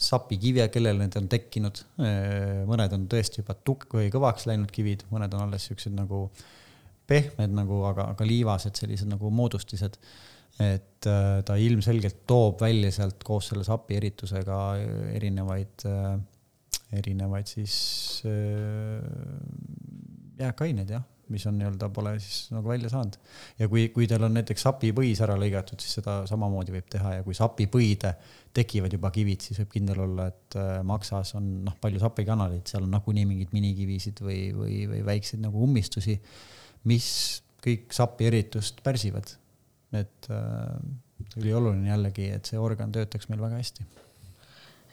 sapikive, 0.00 0.64
kellel 0.72 0.96
need 1.02 1.16
on 1.20 1.28
tekkinud. 1.28 1.82
mõned 2.70 2.96
on 2.96 3.04
tõesti 3.12 3.42
juba 3.42 3.56
tukk 3.68 3.98
või 3.98 4.08
kõvaks 4.12 4.48
läinud 4.48 4.72
kivid, 4.72 5.04
mõned 5.12 5.34
on 5.36 5.44
alles 5.44 5.68
siuksed 5.68 5.92
nagu 5.92 6.24
pehmed 7.10 7.52
nagu, 7.52 7.82
aga, 7.90 8.10
aga 8.14 8.26
liivased 8.26 8.80
sellised 8.80 9.10
nagu 9.10 9.32
moodustised. 9.34 9.98
et 10.60 11.06
äh, 11.08 11.40
ta 11.46 11.54
ilmselgelt 11.56 12.24
toob 12.28 12.60
välja 12.60 12.90
sealt 12.92 13.22
koos 13.24 13.46
selle 13.48 13.62
sapi 13.64 13.96
eritusega 13.96 14.56
erinevaid, 15.14 15.84
äh, 15.88 16.18
erinevaid 16.98 17.48
siis 17.48 17.76
äh, 18.28 19.00
jääkaineid 20.42 20.92
jah 20.96 21.06
mis 21.32 21.46
on 21.48 21.56
nii-öelda, 21.58 21.88
pole 21.94 22.12
siis 22.22 22.50
nagu 22.54 22.68
välja 22.68 22.90
saanud. 22.92 23.16
ja 23.58 23.68
kui, 23.70 23.88
kui 23.94 24.08
teil 24.10 24.24
on 24.26 24.34
näiteks 24.36 24.64
sapipõis 24.66 25.20
ära 25.24 25.36
lõigatud, 25.40 25.80
siis 25.82 25.98
seda 26.00 26.20
samamoodi 26.30 26.74
võib 26.74 26.88
teha 26.92 27.16
ja 27.18 27.26
kui 27.26 27.36
sapipõide 27.36 28.14
tekivad 28.56 28.94
juba 28.96 29.12
kivid, 29.14 29.44
siis 29.46 29.62
võib 29.62 29.74
kindel 29.76 30.02
olla, 30.06 30.30
et 30.32 30.58
äh, 30.58 30.72
maksas 30.86 31.34
on 31.38 31.50
noh, 31.66 31.76
palju 31.82 32.02
sapikanaleid, 32.02 32.66
seal 32.70 32.86
on 32.86 32.94
nagunii 32.96 33.26
mingeid 33.30 33.54
minikivisid 33.56 34.24
või, 34.26 34.40
või, 34.56 34.82
või 34.90 35.04
väikseid 35.12 35.44
nagu 35.44 35.62
ummistusi, 35.66 36.18
mis 36.90 37.08
kõik 37.64 37.94
sapi 37.94 38.30
eritust 38.30 38.82
pärsivad. 38.84 39.36
et 39.92 40.30
äh, 40.30 40.76
ülioluline 41.36 41.90
jällegi, 41.90 42.30
et 42.32 42.48
see 42.48 42.58
organ 42.58 42.92
töötaks 42.94 43.28
meil 43.28 43.42
väga 43.42 43.58
hästi 43.60 43.84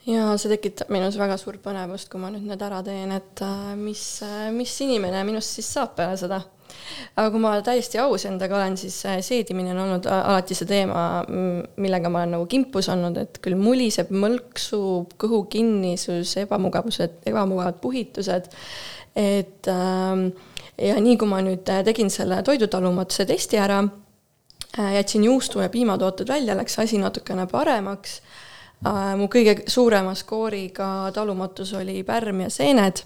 ja 0.08 0.28
see 0.40 0.52
tekitab 0.54 0.92
minus 0.94 1.18
väga 1.20 1.38
suurt 1.40 1.62
põnevust, 1.64 2.10
kui 2.12 2.22
ma 2.22 2.30
nüüd 2.32 2.48
need 2.48 2.62
ära 2.64 2.80
teen, 2.86 3.12
et 3.18 3.42
äh, 3.44 3.74
mis, 3.80 4.04
äh, 4.26 4.48
mis 4.56 4.76
inimene 4.86 5.24
minust 5.28 5.58
siis 5.58 5.70
saab 5.76 5.98
peale 5.98 6.18
seda. 6.20 6.40
aga 7.18 7.32
kui 7.34 7.42
ma 7.44 7.54
täiesti 7.64 8.00
aus 8.00 8.26
endaga 8.30 8.58
olen, 8.60 8.78
siis 8.80 8.96
äh, 9.08 9.20
seedimine 9.26 9.74
on 9.74 9.84
olnud 9.84 10.08
alati 10.12 10.56
see 10.56 10.70
teema, 10.70 11.04
millega 11.28 12.12
ma 12.12 12.24
olen 12.24 12.38
nagu 12.38 12.48
kimpus 12.52 12.90
olnud, 12.94 13.20
et 13.20 13.40
küll 13.44 13.60
muliseb, 13.60 14.12
mõlksub, 14.16 15.18
kõhukinnisus, 15.20 16.38
ebamugavused, 16.46 17.22
ebamugavad 17.28 17.82
puhitused, 17.84 18.52
et 19.18 19.72
ähm, 19.74 20.28
ja 20.80 20.98
nii, 21.02 21.20
kui 21.20 21.32
ma 21.32 21.44
nüüd 21.44 21.68
tegin 21.88 22.12
selle 22.14 22.40
toidutalumatuse 22.48 23.26
testi 23.28 23.60
ära, 23.60 23.82
jätsin 24.78 25.24
juustu 25.26 25.64
ja 25.64 25.72
piimatooted 25.74 26.30
välja, 26.30 26.56
läks 26.56 26.78
asi 26.84 27.00
natukene 27.02 27.48
paremaks 27.50 28.20
mu 29.18 29.26
kõige 29.32 29.64
suurema 29.72 30.14
skooriga 30.16 31.10
talumatus 31.16 31.74
oli 31.80 32.04
pärm 32.06 32.44
ja 32.46 32.50
seened 32.54 33.02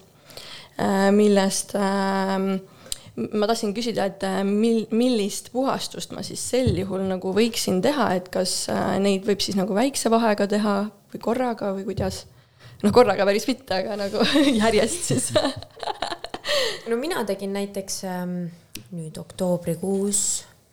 äh,, 0.75 1.07
millest 1.15 1.75
äh, 1.79 2.59
ma 3.15 3.47
tahtsin 3.49 3.73
küsida, 3.75 4.07
et 4.11 4.23
äh, 4.23 4.41
mil-, 4.47 4.87
millist 4.95 5.51
puhastust 5.53 6.13
ma 6.15 6.23
siis 6.25 6.43
sel 6.53 6.71
juhul 6.79 7.03
nagu 7.09 7.33
võiksin 7.35 7.81
teha, 7.83 8.11
et 8.17 8.29
kas 8.33 8.65
äh, 8.71 8.97
neid 9.03 9.25
võib 9.27 9.43
siis 9.43 9.57
nagu 9.59 9.75
väikse 9.75 10.11
vahega 10.13 10.47
teha 10.51 10.75
või 11.11 11.23
korraga 11.23 11.73
või 11.75 11.87
kuidas? 11.89 12.23
noh, 12.81 12.93
korraga 12.95 13.27
päris 13.27 13.47
mitte, 13.49 13.81
aga 13.81 13.97
nagu 13.99 14.23
järjest 14.61 15.11
siis 15.11 15.31
no 16.89 16.99
mina 16.99 17.25
tegin 17.27 17.53
näiteks 17.57 18.03
ähm, 18.09 18.37
nüüd 18.95 19.19
oktoobrikuus 19.21 20.23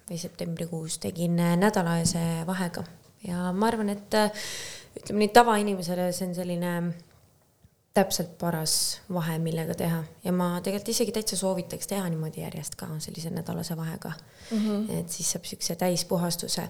või 0.09 0.21
septembrikuus 0.23 1.01
tegin 1.03 1.39
äh, 1.43 1.57
nädalase 1.59 2.47
vahega 2.49 2.87
ja 3.27 3.51
ma 3.53 3.73
arvan, 3.73 3.91
et 3.93 4.15
äh, 4.15 4.31
ütleme 4.99 5.25
nii, 5.25 5.35
tavainimesele 5.35 6.11
see 6.13 6.29
on 6.29 6.35
selline 6.37 6.73
täpselt 7.99 8.35
paras 8.39 8.75
vahe, 9.13 9.39
millega 9.43 9.75
teha 9.79 10.03
ja 10.25 10.33
ma 10.35 10.51
tegelikult 10.63 10.93
isegi 10.93 11.15
täitsa 11.17 11.39
soovitaks 11.41 11.89
teha 11.91 12.05
niimoodi 12.13 12.45
järjest 12.45 12.77
ka 12.79 12.89
sellise 13.03 13.31
nädalase 13.35 13.77
vahega 13.77 14.13
mm. 14.51 14.59
-hmm. 14.59 14.99
et 15.01 15.11
siis 15.11 15.31
saab 15.33 15.45
siukse 15.45 15.77
täispuhastuse. 15.77 16.69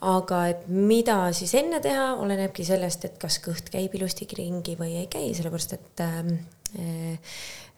aga 0.00 0.46
et 0.46 0.68
mida 0.68 1.32
siis 1.32 1.54
enne 1.54 1.80
teha, 1.80 2.12
olenebki 2.14 2.64
sellest, 2.64 3.04
et 3.04 3.18
kas 3.18 3.40
kõht 3.46 3.72
käib 3.72 3.94
ilusti 3.94 4.28
ringi 4.36 4.76
või 4.78 4.94
ei 5.02 5.06
käi, 5.06 5.34
sellepärast 5.34 5.72
et 5.72 6.04
äh, 6.06 7.26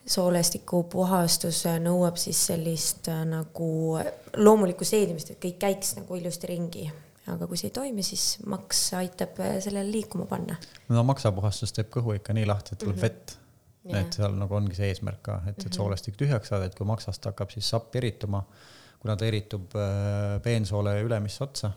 soolestiku 0.05 0.83
puhastus 0.83 1.63
nõuab 1.79 2.17
siis 2.17 2.45
sellist 2.51 3.07
äh, 3.07 3.25
nagu 3.25 3.99
loomulikku 4.37 4.85
seedimist, 4.85 5.31
et 5.31 5.41
kõik 5.45 5.57
käiks 5.59 5.95
nagu 5.95 6.15
ilusti 6.15 6.47
ringi. 6.47 6.91
Aga 7.31 7.47
kui 7.47 7.59
see 7.59 7.69
ei 7.69 7.75
toimi, 7.75 8.03
siis 8.05 8.39
maks 8.51 8.81
aitab 8.99 9.39
äh, 9.43 9.57
sellele 9.63 9.91
liikuma 9.91 10.27
panna. 10.29 10.57
no 10.89 11.05
maksapuhastus 11.07 11.75
teeb 11.75 11.91
kõhu 11.93 12.17
ikka 12.17 12.35
nii 12.35 12.47
lahti, 12.49 12.75
et 12.75 12.83
tuleb 12.83 12.97
mm 12.97 13.01
-hmm. 13.01 13.09
vett. 13.09 13.37
et 13.99 14.19
seal 14.19 14.35
nagu 14.39 14.55
ongi 14.55 14.75
see 14.75 14.89
eesmärk 14.91 15.21
ka, 15.23 15.41
et, 15.47 15.57
et 15.57 15.65
mhm. 15.65 15.75
soolestik 15.75 16.17
tühjaks 16.17 16.51
saada, 16.51 16.65
et 16.65 16.75
kui 16.75 16.87
maksast 16.87 17.25
hakkab 17.25 17.51
siis 17.51 17.69
sapp 17.69 17.95
erituma, 17.95 18.43
kuna 18.99 19.15
ta 19.15 19.25
eritub 19.25 19.75
äh, 19.75 20.41
peensoole 20.43 21.01
ülemisse 21.01 21.43
otsa, 21.43 21.71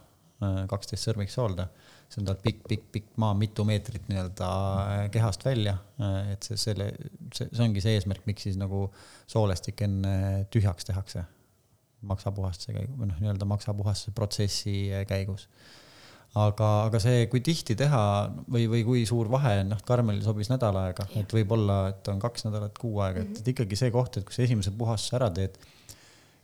kaksteist 0.69 1.09
sõrmiks 1.09 1.33
soolde 1.33 1.65
see 2.09 2.23
on 2.23 2.29
tal 2.29 2.39
pikk, 2.43 2.63
pikk, 2.71 2.85
pikk 2.95 3.15
maa, 3.21 3.35
mitu 3.39 3.65
meetrit 3.67 4.07
nii-öelda 4.11 4.49
äh, 4.49 5.05
kehast 5.15 5.45
välja. 5.47 5.77
Äh, 6.01 6.33
et 6.35 6.47
see, 6.47 6.59
selle, 6.61 6.91
see, 7.35 7.49
see 7.51 7.65
ongi 7.65 7.83
see 7.83 7.97
eesmärk, 7.99 8.27
miks 8.29 8.47
siis 8.47 8.59
nagu 8.61 8.87
soolestik 9.31 9.83
enne 9.87 10.47
tühjaks 10.53 10.87
tehakse 10.89 11.25
maksapuhastuse 12.09 12.77
käigus 12.77 13.01
või 13.01 13.11
noh, 13.11 13.19
nii-öelda 13.23 13.49
maksapuhastuse 13.49 14.15
protsessi 14.17 14.77
äh, 14.93 15.07
käigus. 15.09 15.49
aga, 16.37 16.71
aga 16.89 17.01
see, 17.01 17.27
kui 17.33 17.41
tihti 17.45 17.77
teha 17.79 18.03
või, 18.45 18.67
või 18.73 18.83
kui 18.89 19.07
suur 19.09 19.31
vahe 19.33 19.59
on, 19.63 19.73
noh, 19.75 19.81
Karmelil 19.87 20.25
sobis 20.25 20.51
nädal 20.53 20.77
aega, 20.83 21.09
et 21.17 21.33
võib-olla, 21.39 21.81
et 21.95 22.13
on 22.13 22.21
kaks 22.23 22.49
nädalat, 22.49 22.77
kuu 22.79 23.01
aega, 23.05 23.25
et, 23.25 23.41
et 23.41 23.55
ikkagi 23.55 23.79
see 23.79 23.95
koht, 23.95 24.21
et 24.21 24.29
kui 24.29 24.37
sa 24.37 24.45
esimese 24.45 24.75
puhastuse 24.77 25.17
ära 25.21 25.31
teed 25.35 25.59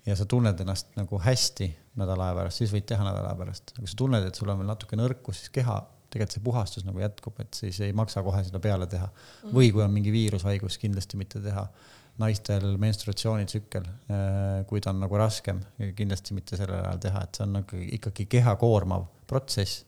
ja 0.07 0.17
sa 0.19 0.27
tunned 0.27 0.61
ennast 0.61 0.95
nagu 0.99 1.19
hästi 1.23 1.69
nädala 2.01 2.31
aja 2.31 2.39
pärast, 2.41 2.63
siis 2.63 2.73
võid 2.75 2.87
teha 2.89 3.05
nädala 3.07 3.33
aja 3.33 3.39
pärast. 3.39 3.75
aga 3.75 3.85
kui 3.85 3.91
sa 3.91 3.99
tunned, 3.99 4.27
et 4.27 4.39
sul 4.39 4.51
on 4.51 4.63
veel 4.63 4.71
natuke 4.71 4.99
nõrkus, 4.99 5.43
siis 5.43 5.53
keha, 5.55 5.79
tegelikult 6.13 6.37
see 6.37 6.45
puhastus 6.45 6.87
nagu 6.89 7.03
jätkub, 7.03 7.39
et 7.45 7.59
siis 7.59 7.81
ei 7.87 7.95
maksa 7.97 8.25
kohe 8.27 8.43
seda 8.47 8.61
peale 8.63 8.89
teha. 8.91 9.09
või 9.53 9.71
kui 9.75 9.85
on 9.85 9.93
mingi 9.95 10.13
viirushaigus, 10.15 10.79
kindlasti 10.83 11.21
mitte 11.21 11.43
teha. 11.45 11.67
Naistel 12.21 12.77
menstruatsioonitsükkel, 12.81 13.87
äh, 14.13 14.65
kui 14.69 14.83
ta 14.85 14.93
on 14.93 15.01
nagu 15.03 15.17
raskem, 15.19 15.63
kindlasti 15.97 16.37
mitte 16.37 16.59
sellel 16.59 16.83
ajal 16.83 17.01
teha, 17.07 17.23
et 17.25 17.39
see 17.39 17.47
on 17.47 17.57
nagu 17.61 17.85
ikkagi 17.99 18.29
keha 18.31 18.57
koormav 18.61 19.09
protsess. 19.29 19.87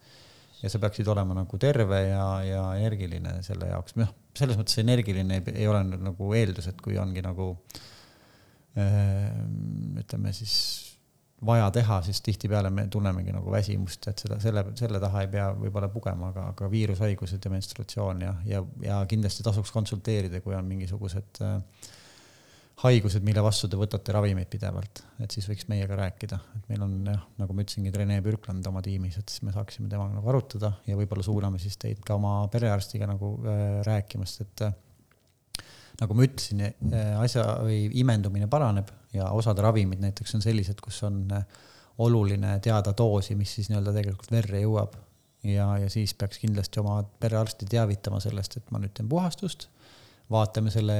ja 0.62 0.70
sa 0.72 0.78
peaksid 0.80 1.08
olema 1.12 1.34
nagu 1.36 1.58
terve 1.60 1.98
ja, 2.06 2.24
ja 2.46 2.62
energiline 2.80 3.34
selle 3.44 3.66
jaoks, 3.68 3.98
noh, 4.00 4.08
selles 4.38 4.56
mõttes 4.56 4.78
energiline 4.80 5.36
ei, 5.36 5.42
ei 5.60 5.68
ole 5.68 5.82
nagu 5.84 6.30
eeldus, 6.32 6.70
et 6.70 6.80
kui 6.80 6.96
ongi 6.96 7.20
nagu 7.24 7.50
äh, 8.80 9.28
ütleme 10.00 10.32
siis 10.32 10.54
vaja 11.44 11.66
teha, 11.74 11.98
siis 12.06 12.22
tihtipeale 12.24 12.70
me 12.70 12.86
tunnemegi 12.88 13.34
nagu 13.34 13.52
väsimust, 13.52 14.08
et 14.08 14.22
seda, 14.24 14.38
selle, 14.40 14.64
selle 14.78 15.00
taha 15.02 15.24
ei 15.24 15.28
pea 15.34 15.50
võib-olla 15.58 15.90
pugema, 15.92 16.30
aga, 16.32 16.46
aga 16.54 16.70
viirushaigused 16.72 17.44
ja 17.44 17.52
menstratsioon 17.52 18.24
ja, 18.24 18.32
ja, 18.48 18.62
ja 18.86 19.02
kindlasti 19.10 19.44
tasuks 19.44 19.74
konsulteerida, 19.74 20.40
kui 20.40 20.56
on 20.56 20.64
mingisugused 20.70 21.42
äh, 21.44 21.58
haigused, 22.82 23.22
mille 23.22 23.42
vastu 23.44 23.68
te 23.70 23.78
võtate 23.78 24.12
ravimeid 24.12 24.48
pidevalt, 24.50 25.04
et 25.22 25.30
siis 25.30 25.46
võiks 25.46 25.68
meiega 25.70 25.94
rääkida, 25.98 26.38
et 26.58 26.64
meil 26.72 26.82
on 26.82 26.96
jah, 27.06 27.20
nagu 27.38 27.54
ma 27.54 27.62
ütlesingi, 27.62 27.92
Rene 27.94 28.16
Pürkland 28.24 28.66
oma 28.66 28.82
tiimis, 28.82 29.20
et 29.20 29.30
siis 29.30 29.44
me 29.46 29.54
saaksime 29.54 29.86
temaga 29.92 30.16
nagu 30.16 30.32
arutada 30.32 30.72
ja 30.88 30.98
võib-olla 30.98 31.22
suuname 31.22 31.62
siis 31.62 31.78
teid 31.80 32.02
ka 32.04 32.18
oma 32.18 32.40
perearstiga 32.52 33.06
nagu 33.08 33.36
äh, 33.46 33.78
rääkimast, 33.86 34.42
et 34.42 34.66
äh, 34.66 34.74
nagu 36.00 36.16
ma 36.16 36.26
ütlesin, 36.26 36.64
eh, 36.64 37.12
asja 37.20 37.44
või 37.62 37.86
imendumine 38.00 38.48
paraneb 38.50 38.90
ja 39.14 39.30
osad 39.36 39.60
ravimid 39.62 40.02
näiteks 40.02 40.36
on 40.38 40.42
sellised, 40.44 40.80
kus 40.82 41.00
on 41.06 41.22
eh, 41.34 41.44
oluline 42.04 42.56
teada 42.64 42.94
doosi, 42.96 43.36
mis 43.38 43.52
siis 43.54 43.70
nii-öelda 43.70 43.94
tegelikult 43.94 44.32
verre 44.34 44.64
jõuab. 44.64 44.96
ja, 45.44 45.66
ja 45.78 45.90
siis 45.92 46.14
peaks 46.16 46.40
kindlasti 46.40 46.80
oma 46.80 47.02
perearsti 47.20 47.66
teavitama 47.68 48.20
sellest, 48.20 48.56
et 48.56 48.70
ma 48.72 48.80
nüüd 48.80 48.94
teen 48.96 49.08
puhastust, 49.08 49.68
vaatame 50.30 50.72
selle 50.72 50.96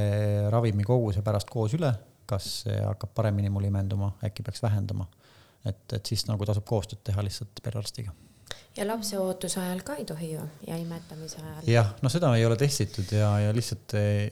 ravimi 0.53 0.83
koguse 0.83 1.23
pärast 1.25 1.49
koos 1.49 1.73
üle, 1.77 1.91
kas 2.29 2.49
see 2.65 2.77
hakkab 2.81 3.13
paremini 3.17 3.49
mul 3.53 3.67
imenduma, 3.69 4.13
äkki 4.25 4.45
peaks 4.45 4.63
vähendama. 4.63 5.07
et, 5.65 5.81
et 5.93 6.05
siis 6.05 6.27
nagu 6.29 6.45
tasub 6.45 6.65
koostööd 6.65 7.01
teha 7.03 7.23
lihtsalt 7.25 7.61
perearstiga 7.65 8.13
ja 8.77 8.85
lapseootuse 8.87 9.59
ajal 9.61 9.81
ka 9.87 9.95
ei 9.99 10.05
tohi 10.05 10.31
ju 10.33 10.43
ja 10.67 10.77
imetamise 10.77 11.39
ajal. 11.41 11.67
jah, 11.69 11.91
noh, 12.03 12.11
seda 12.11 12.31
ei 12.37 12.45
ole 12.45 12.57
testitud 12.59 13.11
ja, 13.15 13.29
ja 13.45 13.53
lihtsalt 13.55 13.95
ei, 13.99 14.29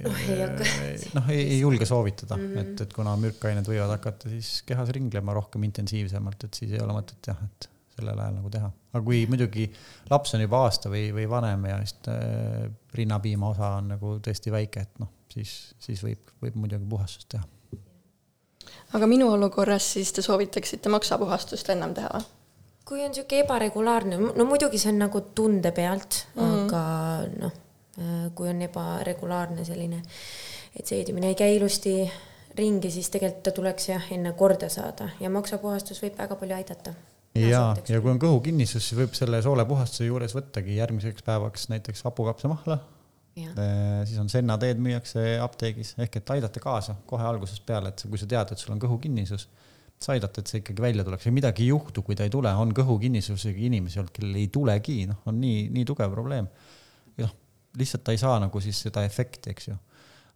noh, 1.18 1.30
ei, 1.32 1.42
ei 1.56 1.60
julge 1.62 1.88
soovitada 1.90 2.38
mm, 2.38 2.50
-hmm. 2.50 2.74
et, 2.74 2.82
et 2.86 2.94
kuna 2.94 3.16
mürkained 3.20 3.68
võivad 3.68 3.96
hakata 3.96 4.32
siis 4.34 4.62
kehas 4.68 4.92
ringlema 4.96 5.36
rohkem 5.38 5.64
intensiivsemalt, 5.70 6.44
et 6.48 6.60
siis 6.62 6.76
ei 6.76 6.84
ole 6.84 6.98
mõtet 6.98 7.32
jah, 7.32 7.40
et 7.48 7.70
sellel 7.94 8.20
ajal 8.20 8.38
nagu 8.40 8.52
teha. 8.54 8.70
aga 8.94 9.04
kui 9.06 9.24
muidugi 9.30 9.68
laps 10.12 10.36
on 10.36 10.44
juba 10.44 10.64
aasta 10.68 10.92
või, 10.94 11.08
või 11.16 11.28
vanem 11.30 11.66
ja 11.70 11.80
siis 11.82 11.96
äh, 12.12 12.70
rinnapiima 12.98 13.50
osa 13.54 13.76
on 13.80 13.94
nagu 13.96 14.18
tõesti 14.24 14.54
väike, 14.54 14.86
et 14.88 15.02
noh, 15.04 15.12
siis, 15.34 15.74
siis 15.82 16.04
võib, 16.06 16.34
võib 16.44 16.60
muidugi 16.64 16.88
puhastust 16.90 17.30
teha. 17.34 17.44
aga 18.98 19.10
minu 19.10 19.32
olukorras 19.34 19.94
siis 19.98 20.14
te 20.14 20.26
soovitaksite 20.26 20.92
maksapuhastust 20.94 21.70
ennem 21.76 21.96
teha 21.98 22.14
või? 22.18 22.32
kui 22.84 23.00
on 23.00 23.14
niisugune 23.14 23.46
ebaregulaarne, 23.46 24.18
no 24.36 24.46
muidugi 24.46 24.80
see 24.82 24.92
on 24.92 24.98
nagu 25.06 25.22
tunde 25.36 25.72
pealt 25.72 26.26
mm, 26.36 26.42
-hmm. 26.42 26.66
aga 26.66 26.82
noh, 27.40 27.54
äh, 28.00 28.28
kui 28.36 28.50
on 28.50 28.62
ebaregulaarne 28.62 29.66
selline, 29.66 30.02
et 30.76 30.86
seedimine 30.86 31.32
ei 31.32 31.40
käi 31.40 31.56
ilusti 31.56 32.12
ringi, 32.58 32.92
siis 32.92 33.10
tegelikult 33.10 33.44
ta 33.44 33.52
tuleks 33.52 33.90
jah, 33.90 34.12
enne 34.12 34.34
korda 34.38 34.70
saada 34.70 35.10
ja 35.20 35.30
maksapuhastus 35.30 36.02
võib 36.04 36.18
väga 36.18 36.36
palju 36.36 36.56
aidata. 36.56 36.94
Ja, 37.36 37.62
ja 37.90 38.02
kui 38.02 38.12
on 38.14 38.22
kõhukinnisus, 38.22 38.88
siis 38.88 39.00
võib 39.00 39.16
selle 39.18 39.42
soolepuhastuse 39.46 40.08
juures 40.10 40.36
võttagi 40.38 40.78
järgmiseks 40.78 41.26
päevaks 41.26 41.70
näiteks 41.74 42.06
hapukapsamahla. 42.10 42.80
Äh, 43.34 44.04
siis 44.06 44.20
on 44.22 44.30
Senna 44.30 44.60
teed 44.62 44.78
müüakse 44.78 45.40
apteegis 45.42 45.96
ehk 45.98 46.20
et 46.20 46.34
aidata 46.36 46.62
kaasa 46.62 46.94
kohe 47.10 47.26
algusest 47.26 47.66
peale, 47.66 47.90
et 47.90 48.04
kui 48.06 48.22
sa 48.22 48.30
tead, 48.30 48.54
et 48.54 48.62
sul 48.62 48.76
on 48.76 48.82
kõhukinnisus 48.82 49.48
sa 50.04 50.14
aidata, 50.16 50.42
et 50.42 50.52
see 50.52 50.62
ikkagi 50.62 50.84
välja 50.84 51.06
tuleks 51.08 51.28
ja 51.28 51.34
midagi 51.34 51.66
ei 51.66 51.72
juhtu, 51.72 52.04
kui 52.06 52.18
ta 52.20 52.28
ei 52.28 52.34
tule, 52.34 52.52
on 52.60 52.74
kõhukinnisusega 52.76 53.66
inimesi 53.70 54.02
olnud, 54.02 54.14
kellel 54.16 54.40
ei 54.42 54.50
tulegi, 54.54 54.98
noh, 55.10 55.22
on 55.30 55.40
nii, 55.42 55.68
nii 55.74 55.88
tugev 55.88 56.12
probleem. 56.14 56.50
noh, 57.22 57.34
lihtsalt 57.80 58.04
ta 58.06 58.16
ei 58.16 58.22
saa 58.22 58.38
nagu 58.44 58.62
siis 58.64 58.82
seda 58.88 59.04
efekti, 59.08 59.54
eks 59.54 59.70
ju. 59.72 59.78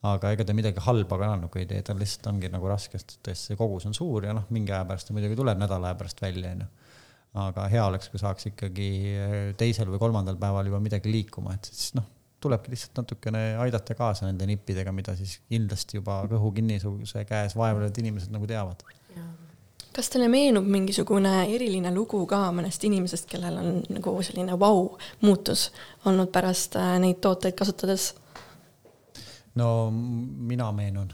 aga 0.08 0.32
ega 0.36 0.46
ta 0.46 0.54
midagi 0.54 0.82
halba 0.86 1.18
ka 1.20 1.32
nagu 1.42 1.60
ei 1.60 1.66
tee, 1.70 1.82
tal 1.84 1.98
lihtsalt 2.00 2.30
ongi 2.32 2.52
nagu 2.54 2.70
raske, 2.70 3.00
sest 3.02 3.18
tõesti 3.26 3.52
see 3.52 3.60
kogus 3.60 3.88
on 3.90 3.96
suur 3.98 4.28
ja 4.30 4.36
noh, 4.38 4.46
mingi 4.54 4.72
aja 4.72 4.86
pärast 4.86 5.10
ta 5.10 5.16
muidugi 5.16 5.36
tuleb 5.40 5.58
nädala 5.60 5.92
aja 5.92 6.00
pärast 6.00 6.22
välja, 6.22 6.54
onju. 6.54 6.68
Aga 7.38 7.68
hea 7.72 7.86
oleks, 7.86 8.10
kui 8.12 8.22
saaks 8.22 8.50
ikkagi 8.52 8.90
teisel 9.60 9.90
või 9.94 10.02
kolmandal 10.02 10.38
päeval 10.42 10.70
juba 10.70 10.82
midagi 10.84 11.12
liikuma, 11.12 11.56
et 11.58 11.70
siis 11.70 11.94
noh, 11.98 12.06
tulebki 12.44 12.72
lihtsalt 12.72 13.02
natukene 13.02 13.42
aidata 13.62 13.96
kaasa 13.98 14.28
nende 14.28 14.46
nippidega, 14.50 14.94
mida 14.94 15.16
siis 15.18 15.40
kindlasti 15.50 16.00
juba 16.00 16.22
kõhukinnisuse 16.32 17.26
käes 17.30 17.58
vaevlevad 17.58 17.98
inimesed 18.02 18.34
nagu 18.34 18.50
teavad. 18.50 18.86
Kas 19.98 20.12
teile 20.14 20.28
meenub 20.30 20.68
mingisugune 20.70 21.32
eriline 21.50 21.90
lugu 21.90 22.20
ka 22.30 22.44
mõnest 22.54 22.84
inimesest, 22.86 23.26
kellel 23.32 23.56
on 23.58 23.80
nagu 23.90 24.12
selline 24.22 24.54
vau-muutus 24.62 25.72
olnud 26.06 26.30
pärast 26.34 26.78
äh, 26.78 27.00
neid 27.02 27.18
tooteid 27.24 27.58
kasutades? 27.58 28.12
no 29.58 29.90
mina 29.90 30.70
meenun 30.72 31.10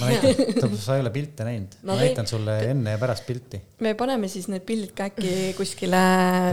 ma 0.00 0.10
näitan, 0.10 0.76
sa 0.80 0.98
ei 0.98 1.04
ole 1.04 1.12
pilte 1.14 1.46
näinud, 1.46 1.78
ma 1.86 1.98
näitan 2.00 2.28
sulle 2.30 2.58
enne 2.72 2.96
ja 2.96 3.02
pärast 3.02 3.26
pilti. 3.28 3.60
me 3.84 3.94
paneme 3.98 4.30
siis 4.32 4.48
need 4.52 4.66
pildid 4.68 4.94
ka 4.96 5.08
äkki 5.12 5.54
kuskile. 5.58 6.02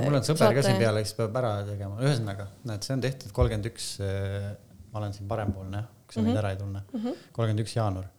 mul 0.06 0.20
on 0.20 0.28
sõber 0.28 0.56
ka 0.58 0.66
siin 0.68 0.80
peal, 0.82 1.02
kes 1.04 1.18
peab 1.20 1.42
ära 1.42 1.56
tegema, 1.68 2.00
ühesõnaga, 2.04 2.50
näed, 2.70 2.88
see 2.88 2.98
on 2.98 3.06
tehtud 3.08 3.36
kolmkümmend 3.36 3.72
üks, 3.74 3.94
äh, 4.06 4.52
ma 4.92 5.04
olen 5.04 5.18
siin 5.18 5.30
parempoolne, 5.32 5.86
kui 6.06 6.18
sa 6.18 6.22
mind 6.22 6.32
mm 6.32 6.36
-hmm. 6.36 6.46
ära 6.46 6.56
ei 6.56 6.64
tunne, 6.64 6.88
mhm. 6.94 7.22
kolmkümmend 7.32 7.68
üks 7.68 7.78
jaanuar 7.78 8.10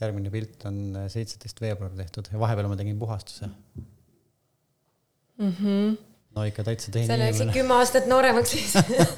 järgmine 0.00 0.32
pilt 0.32 0.66
on 0.68 0.80
äh, 0.96 1.06
seitseteist 1.12 1.60
veebruar 1.62 1.94
tehtud 1.96 2.28
ja 2.32 2.40
vahepeal 2.40 2.68
ma 2.68 2.76
tegin 2.78 2.98
puhastuse 3.00 3.48
mm. 3.48 5.54
-hmm. 5.60 5.96
no 6.36 6.44
ikka 6.44 6.64
täitsa 6.64 6.90
sa 6.90 6.98
teine 6.98 7.30
inimene. 7.30 7.52
kümme 7.52 7.74
aastat 7.80 8.08
nooremaks 8.10 8.50
siis 8.50 8.74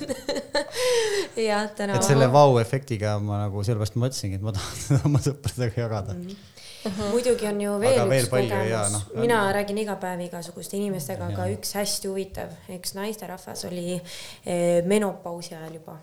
jah, 1.49 1.71
täna. 1.77 1.97
et 1.99 2.07
selle 2.07 2.29
vau-efektiga 2.33 3.17
ma 3.23 3.45
nagu 3.45 3.65
sellepärast 3.67 3.99
mõtlesingi, 4.01 4.41
et 4.41 4.45
ma 4.45 4.55
tahan 4.57 4.81
seda 4.85 5.01
oma 5.09 5.23
sõpradega 5.25 5.83
jagada 5.85 6.17
mm. 6.17 6.37
-hmm. 6.85 7.09
muidugi 7.15 7.49
on 7.51 7.65
ju 7.65 7.73
Aga 7.79 7.87
veel 7.87 8.13
veel 8.13 8.27
üks 8.27 8.35
palju 8.35 8.53
kogemus 8.53 8.93
noh,, 8.97 9.09
mina 9.23 9.41
räägin 9.57 9.83
iga 9.85 9.97
päev 10.03 10.27
igasuguste 10.29 10.79
inimestega, 10.81 11.33
aga 11.33 11.49
üks 11.55 11.75
hästi 11.79 12.13
huvitav, 12.13 12.55
üks 12.79 12.95
naisterahvas 12.99 13.65
oli 13.71 13.99
eh, 13.99 14.85
menopausi 14.87 15.55
ajal 15.55 15.81
juba 15.81 15.99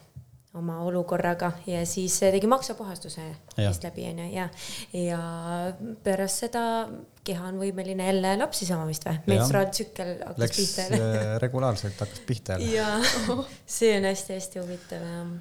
oma 0.55 0.79
olukorraga 0.87 1.51
ja 1.67 1.81
siis 1.89 2.19
tegi 2.19 2.47
maksapuhastuse 2.47 3.25
vist 3.57 3.83
läbi 3.87 4.07
onju 4.09 4.27
ja, 4.33 4.49
ja 4.93 5.19
pärast 6.03 6.45
seda 6.45 6.63
keha 7.25 7.49
on 7.49 7.59
võimeline 7.61 8.07
jälle 8.11 8.35
lapsi 8.39 8.67
saama 8.69 8.87
vist 8.89 9.07
või? 9.07 9.17
menstruaaltsükkel 9.33 10.13
hakkas 10.21 10.43
Läks 10.45 10.61
pihta 10.61 10.87
jälle. 10.87 11.11
äh, 11.17 11.33
regulaarselt 11.43 11.99
hakkas 12.05 12.23
pihta 12.27 12.59
jälle. 12.59 12.71
ja 12.75 12.87
see 13.79 13.97
on 13.97 14.09
hästi-hästi 14.11 14.63
huvitav 14.63 15.05
jah 15.09 15.35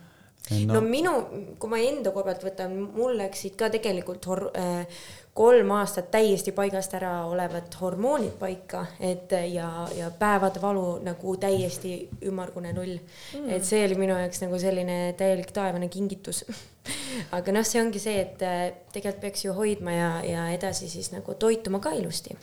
no, 0.50 0.74
no 0.74 0.80
minu, 0.84 1.12
kui 1.58 1.72
ma 1.72 1.82
enda 1.82 2.12
koha 2.14 2.28
pealt 2.30 2.48
võtan, 2.48 2.78
mul 2.96 3.16
läksid 3.20 3.56
ka 3.60 3.70
tegelikult 3.72 4.26
hor-, 4.30 4.50
äh, 4.58 5.04
kolm 5.34 5.72
aastat 5.74 6.12
täiesti 6.14 6.52
paigast 6.54 6.94
ära 6.94 7.24
olevad 7.26 7.74
hormoonid 7.80 8.36
paika, 8.38 8.84
et 9.02 9.32
ja, 9.50 9.68
ja 9.96 10.10
päevade 10.18 10.62
valu 10.62 11.00
nagu 11.02 11.34
täiesti 11.42 11.96
ümmargune 12.28 12.70
null 12.76 12.94
mm.. 12.94 13.48
et 13.56 13.66
see 13.66 13.82
oli 13.86 13.98
minu 13.98 14.14
jaoks 14.14 14.44
nagu 14.44 14.60
selline 14.62 14.98
täielik 15.18 15.50
taevane 15.54 15.88
kingitus. 15.90 16.44
aga 17.36 17.54
noh, 17.56 17.66
see 17.66 17.82
ongi 17.82 18.02
see, 18.02 18.20
et 18.22 18.44
äh, 18.46 18.66
tegelikult 18.94 19.24
peaks 19.26 19.46
ju 19.46 19.56
hoidma 19.56 19.96
ja, 19.96 20.10
ja 20.28 20.44
edasi 20.54 20.90
siis 20.92 21.10
nagu 21.14 21.34
toituma 21.34 21.82
ka 21.82 21.96
ilusti. 21.98 22.38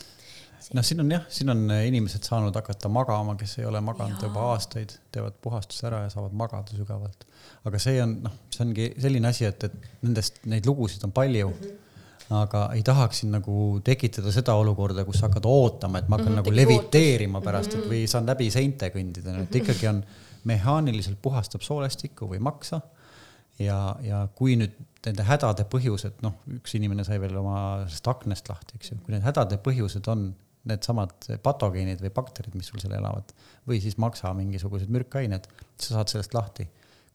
noh, 0.75 0.83
siin 0.83 1.05
on 1.05 1.15
jah, 1.15 1.23
siin 1.31 1.55
on 1.55 1.63
äh, 1.71 1.85
inimesed 1.87 2.27
saanud 2.27 2.59
hakata 2.59 2.91
magama, 2.91 3.37
kes 3.39 3.59
ei 3.61 3.69
ole 3.71 3.79
maganud 3.85 4.19
juba 4.27 4.49
aastaid, 4.51 4.97
teevad 5.15 5.39
puhastuse 5.41 5.87
ära 5.87 6.03
ja 6.09 6.11
saavad 6.11 6.35
magada 6.35 6.75
sügavalt. 6.75 7.23
Aga 7.65 7.79
see 7.79 8.01
on 8.01 8.17
noh, 8.25 8.33
see 8.49 8.65
ongi 8.65 8.89
selline 8.97 9.29
asi, 9.29 9.45
et, 9.45 9.63
et 9.69 10.03
nendest 10.05 10.41
neid 10.49 10.67
lugusid 10.69 11.03
on 11.07 11.15
palju. 11.15 11.53
Mm. 11.53 11.63
-hmm 11.69 11.79
aga 12.31 12.69
ei 12.71 12.83
tahaks 12.87 13.17
siin 13.19 13.33
nagu 13.35 13.81
tekitada 13.83 14.31
seda 14.31 14.53
olukorda, 14.55 15.03
kus 15.03 15.19
sa 15.19 15.27
hakkad 15.27 15.45
ootama, 15.51 15.99
et 15.99 16.07
ma 16.07 16.15
hakkan 16.15 16.31
mm 16.31 16.37
-hmm, 16.37 16.45
nagu 16.45 16.55
leviteerima 16.55 17.41
pärast, 17.43 17.73
et 17.75 17.89
või 17.89 18.05
saan 18.07 18.25
läbi 18.25 18.47
seinte 18.51 18.87
kõndida, 18.93 19.35
et 19.43 19.55
ikkagi 19.55 19.87
on, 19.87 20.03
mehaaniliselt 20.43 21.19
puhastab 21.21 21.61
soolestikku 21.61 22.29
või 22.29 22.39
maksa. 22.39 22.81
Ja, 23.59 23.95
ja 24.01 24.27
kui 24.35 24.55
nüüd 24.57 24.73
nende 25.05 25.25
hädade 25.27 25.67
põhjused, 25.69 26.21
noh, 26.25 26.39
üks 26.55 26.73
inimene 26.77 27.03
sai 27.05 27.19
veel 27.21 27.35
oma 27.37 27.83
sellest 27.83 28.07
aknast 28.07 28.49
lahti, 28.49 28.79
eks 28.79 28.91
ju, 28.91 28.97
kui 29.05 29.13
need 29.13 29.25
hädade 29.25 29.59
põhjused 29.61 30.07
on 30.09 30.31
needsamad 30.65 31.27
patogeenid 31.43 32.01
või 32.01 32.13
bakterid, 32.15 32.55
mis 32.57 32.69
sul 32.71 32.81
seal 32.81 32.93
elavad 32.97 33.33
või 33.67 33.81
siis 33.81 33.97
maksa 34.01 34.33
mingisugused 34.37 34.89
mürkained, 34.93 35.45
sa 35.77 35.97
saad 35.97 36.13
sellest 36.13 36.33
lahti. 36.37 36.67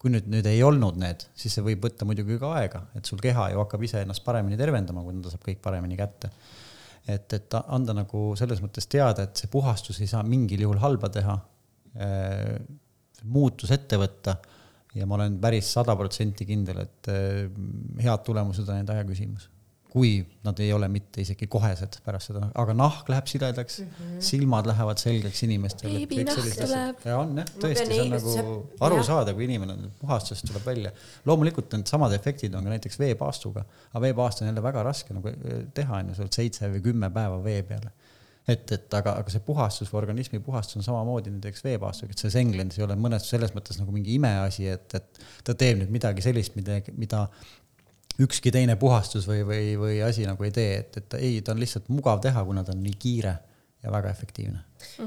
Kui 0.07 0.15
nüüd, 0.15 0.31
nüüd 0.31 0.47
ei 0.47 0.63
olnud 0.63 0.99
need, 1.03 1.27
siis 1.35 1.59
see 1.59 1.67
võib 1.67 1.83
võtta 1.89 2.07
muidugi 2.07 2.39
ka 2.39 2.53
aega, 2.61 2.85
et 2.95 3.09
sul 3.11 3.19
keha 3.23 3.51
ju 3.51 3.61
hakkab 3.65 3.83
ise 3.83 4.05
ennast 4.07 4.23
paremini 4.23 4.59
tervendama, 4.61 5.03
kui 5.03 5.19
ta 5.25 5.35
saab 5.35 5.43
kõik 5.49 5.59
paremini 5.65 5.99
kätte. 5.99 6.31
et, 7.11 7.33
et 7.35 7.55
anda 7.67 7.95
nagu 7.95 8.33
selles 8.39 8.63
mõttes 8.63 8.87
teada, 8.91 9.27
et 9.27 9.43
see 9.43 9.51
puhastus 9.51 10.01
ei 10.01 10.11
saa 10.11 10.23
mingil 10.27 10.63
juhul 10.65 10.79
halba 10.83 11.11
teha, 11.11 11.37
muutus 13.27 13.73
ette 13.75 13.99
võtta 13.99 14.37
ja 14.97 15.07
ma 15.09 15.19
olen 15.19 15.37
päris 15.41 15.69
sada 15.77 15.97
protsenti 15.99 16.47
kindel, 16.49 16.81
et 16.87 17.11
eh, 17.13 17.45
head 18.05 18.25
tulemused 18.27 18.67
on 18.69 18.79
ainult 18.79 18.95
aja 18.95 19.05
küsimus. 19.09 19.49
Kui 19.97 20.19
nad 20.45 20.59
ei 20.61 20.73
ole 20.77 20.89
mitte 20.93 21.23
isegi 21.25 21.47
kohesed 21.49 21.95
pärast 22.05 22.29
seda, 22.29 22.51
aga 22.61 22.75
nahk 22.77 23.09
läheb 23.09 23.31
siledaks 23.31 23.79
mm, 23.81 23.93
-hmm. 23.95 24.19
silmad 24.29 24.69
lähevad 24.69 25.01
selgeks 25.01 25.41
inimestel. 25.47 25.95
Ja 27.07 27.17
on 27.23 27.41
jah, 27.41 27.49
tõesti, 27.63 27.87
see 27.89 28.03
on 28.03 28.13
nagu 28.13 28.35
aru 28.89 28.99
jah. 29.01 29.07
saada, 29.09 29.33
kui 29.33 29.47
inimene 29.49 29.89
puhastusest 30.03 30.51
tuleb 30.51 30.67
välja. 30.69 30.93
loomulikult 31.25 31.73
needsamad 31.73 32.13
efektid 32.13 32.55
on 32.55 32.69
ka 32.69 32.75
näiteks 32.75 33.01
veepaastuga, 33.01 33.65
aga 33.93 34.05
veepaast 34.05 34.43
on 34.43 34.53
jälle 34.53 34.63
väga 34.69 34.85
raske 34.85 35.17
nagu 35.17 35.33
eh, 35.33 35.65
teha, 35.75 36.03
on 36.03 36.13
ju, 36.13 36.19
sa 36.19 36.27
oled 36.27 36.41
seitse 36.43 36.73
või 36.77 36.85
kümme 36.91 37.11
päeva 37.17 37.41
vee 37.45 37.63
peal 37.71 37.89
et, 38.47 38.71
et 38.73 38.95
aga, 38.95 39.17
aga 39.21 39.33
see 39.33 39.43
puhastus 39.47 39.91
või 39.91 40.03
organismi 40.05 40.41
puhastus 40.45 40.79
on 40.81 40.87
samamoodi 40.87 41.33
näiteks 41.35 41.65
veepaastuga, 41.67 42.15
et 42.15 42.23
see 42.23 42.35
Senglens 42.35 42.79
ei 42.79 42.85
ole 42.87 42.95
mõnes 43.01 43.27
selles 43.33 43.55
mõttes 43.57 43.81
nagu 43.81 43.95
mingi 43.95 44.15
imeasi, 44.21 44.69
et, 44.77 44.99
et 45.01 45.23
ta 45.47 45.57
teeb 45.59 45.81
nüüd 45.81 45.95
midagi 45.97 46.25
sellist, 46.25 46.55
mida, 46.59 46.79
mida 47.01 47.27
ükski 48.23 48.53
teine 48.53 48.77
puhastus 48.81 49.27
või, 49.29 49.43
või, 49.47 49.75
või 49.81 49.99
asi 50.05 50.27
nagu 50.29 50.45
ei 50.47 50.53
tee, 50.55 50.79
et, 50.81 50.97
et 51.01 51.19
ei, 51.21 51.41
ta 51.45 51.53
on 51.53 51.61
lihtsalt 51.61 51.91
mugav 51.93 52.23
teha, 52.25 52.45
kuna 52.45 52.65
ta 52.65 52.73
on 52.75 52.83
nii 52.85 52.97
kiire 52.99 53.35
ja 53.83 53.93
väga 53.93 54.11
efektiivne. 54.11 54.63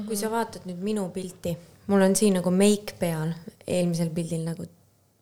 kui 0.06 0.16
sa 0.16 0.30
vaatad 0.30 0.66
nüüd 0.68 0.82
minu 0.84 1.08
pilti, 1.14 1.56
mul 1.90 2.06
on 2.06 2.16
siin 2.16 2.38
nagu 2.38 2.52
meik 2.54 2.94
peal, 3.00 3.34
eelmisel 3.66 4.12
pildil 4.14 4.44
nagu 4.46 4.66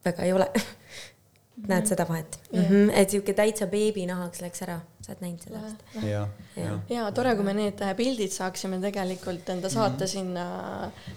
väga 0.04 0.26
ei 0.26 0.34
ole. 0.36 0.50
näed 1.66 1.88
seda 1.90 2.06
vahet 2.08 2.38
mm? 2.52 2.62
-hmm. 2.62 2.92
et 3.00 3.10
sihuke 3.10 3.34
täitsa 3.34 3.66
beebinahaks 3.66 4.40
läks 4.44 4.62
ära, 4.66 4.78
sa 5.02 5.12
oled 5.12 5.22
näinud 5.24 5.42
seda 5.42 5.62
vist? 5.64 5.82
ja, 6.06 6.22
ja 6.56 6.76
ja 6.92 7.06
tore, 7.16 7.34
kui 7.38 7.46
me 7.46 7.54
need 7.56 7.82
äh, 7.82 7.94
pildid 7.98 8.32
saaksime 8.34 8.78
tegelikult 8.82 9.48
enda 9.54 9.70
saate 9.72 10.06
sinna 10.06 10.46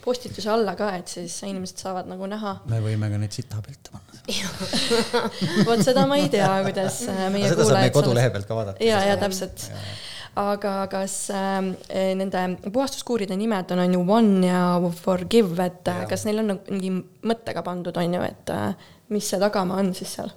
postituse 0.05 0.49
alla 0.49 0.75
ka, 0.79 0.91
et 0.97 1.07
siis 1.07 1.37
inimesed 1.47 1.83
saavad 1.85 2.09
nagu 2.09 2.29
näha. 2.31 2.55
me 2.71 2.81
võime 2.83 3.11
ka 3.13 3.21
neid 3.21 3.37
sitapilte 3.37 3.93
panna. 3.93 4.23
vot 5.69 5.83
seda 5.85 6.07
ma 6.09 6.17
ei 6.21 6.29
tea, 6.33 6.49
kuidas 6.69 7.03
äh, 7.07 7.27
meie 7.33 7.51
seda 7.51 7.67
saab 7.67 7.77
meie 7.77 7.93
kuulajad 7.93 7.99
kodulehe 7.99 8.33
pealt 8.33 8.49
ka 8.49 8.61
vaadata. 8.61 8.85
ja, 8.85 9.03
ja 9.11 9.19
täpselt. 9.21 9.69
Aga 10.39 10.73
kas 10.91 11.15
äh, 11.36 11.59
nende 12.15 12.43
puhastuskuuride 12.71 13.36
nimed 13.39 13.71
on, 13.73 13.84
on 13.84 13.95
ju 13.97 14.03
One 14.15 14.47
ja 14.47 14.61
Forgive, 14.95 15.57
et 15.63 15.88
äh, 15.91 16.03
Jaa. 16.03 16.09
kas 16.11 16.25
neil 16.27 16.43
on 16.43 16.53
nagu 16.53 16.75
mingi 16.75 16.93
mõttega 17.27 17.63
pandud, 17.65 17.97
on 17.99 18.15
ju, 18.17 18.21
et 18.27 18.53
äh, 18.55 18.93
mis 19.11 19.27
see 19.27 19.41
tagamaa 19.41 19.82
on 19.84 19.91
siis 19.97 20.15
seal? 20.19 20.32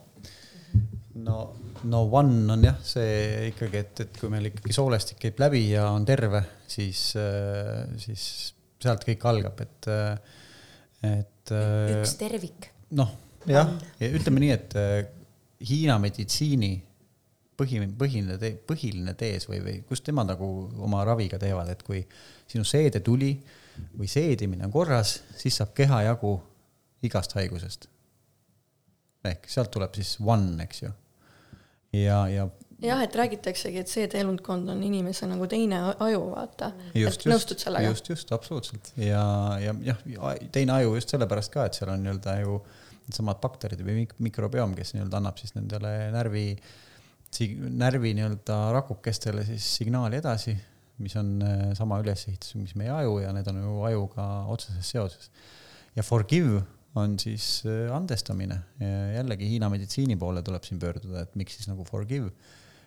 no, 1.24 1.38
no 1.86 2.03
one 2.11 2.42
on 2.53 2.66
jah, 2.66 2.78
see 2.82 3.51
ikkagi, 3.53 3.84
et, 3.84 4.05
et 4.07 4.20
kui 4.20 4.32
meil 4.32 4.51
ikkagi 4.51 4.74
soolestik 4.74 5.20
käib 5.22 5.38
läbi 5.42 5.68
ja 5.70 5.86
on 5.95 6.07
terve, 6.09 6.42
siis, 6.66 7.12
siis 8.03 8.24
sealt 8.82 9.07
kõik 9.07 9.28
algab, 9.30 9.62
et, 9.62 9.90
et 11.07 11.55
üks 12.01 12.16
tervik. 12.18 12.72
noh, 12.99 13.14
jah, 13.47 13.70
ja 14.01 14.11
ütleme 14.11 14.42
nii, 14.42 14.57
et 14.57 14.74
äh, 14.80 14.97
Hiina 15.64 15.97
meditsiini 16.03 16.74
põhi, 17.59 17.80
põhiline 17.98 18.38
tee, 18.40 18.55
põhiline 18.68 19.14
tees 19.18 19.48
või, 19.50 19.61
või 19.64 19.76
kus 19.88 20.02
tema 20.07 20.24
nagu 20.26 20.48
oma 20.86 21.05
raviga 21.07 21.38
teevad, 21.40 21.70
et 21.72 21.82
kui 21.86 22.02
sinu 22.50 22.64
seedetuli 22.68 23.32
või 23.98 24.11
seedimine 24.11 24.66
on 24.66 24.74
korras, 24.74 25.18
siis 25.38 25.61
saab 25.61 25.74
keha 25.76 26.02
jagu 26.11 26.36
igast 27.05 27.34
haigusest. 27.36 27.88
ehk 29.24 29.48
sealt 29.48 29.70
tuleb 29.72 29.94
siis 29.96 30.16
one, 30.20 30.57
eks 30.64 30.82
ju. 30.82 30.92
ja, 31.96 32.20
ja 32.28 32.48
jah, 32.84 33.02
et 33.05 33.16
räägitaksegi, 33.16 33.80
et 33.80 33.90
seedeelundkond 33.90 34.68
on 34.72 34.82
inimese 34.84 35.26
nagu 35.30 35.46
teine 35.50 35.80
aju, 35.92 36.22
vaata. 36.34 36.72
just, 36.98 37.26
nõustud 37.30 37.61
sellega? 37.62 37.90
just, 37.90 38.09
just 38.11 38.32
absoluutselt 38.34 38.92
ja, 39.00 39.24
ja 39.62 39.74
jah, 39.84 40.00
teine 40.52 40.78
aju 40.78 40.96
just 40.98 41.14
sellepärast 41.14 41.52
ka, 41.55 41.68
et 41.68 41.78
seal 41.78 41.92
on 41.94 42.02
nii-öelda 42.05 42.38
ju 42.42 42.59
needsamad 43.05 43.40
bakterid 43.42 43.82
või 43.84 44.02
mik- 44.02 44.16
mikrobioom, 44.24 44.74
kes 44.78 44.94
nii-öelda 44.94 45.20
annab 45.20 45.40
siis 45.40 45.55
nendele 45.57 45.92
närvi, 46.14 46.46
närvi 47.41 48.14
nii-öelda 48.16 48.59
rakukestele 48.76 49.45
siis 49.47 49.66
signaali 49.80 50.20
edasi, 50.20 50.55
mis 51.03 51.16
on 51.18 51.35
äh, 51.43 51.66
sama 51.78 51.99
ülesehitus, 52.03 52.55
mis 52.61 52.74
meie 52.78 52.93
aju 52.95 53.18
ja 53.24 53.32
need 53.35 53.49
on 53.51 53.61
ju 53.62 53.76
ajuga 53.91 54.28
otseses 54.55 54.91
seoses. 54.95 55.30
ja 55.97 56.03
forgive 56.03 56.62
on 56.95 57.18
siis 57.18 57.62
äh, 57.66 57.89
andestamine, 57.95 58.61
jällegi 59.16 59.49
Hiina 59.51 59.70
meditsiini 59.70 60.16
poole 60.16 60.43
tuleb 60.47 60.62
siin 60.66 60.78
pöörduda, 60.78 61.24
et 61.24 61.35
miks 61.39 61.59
siis 61.59 61.70
nagu 61.70 61.85
forgive, 61.89 62.30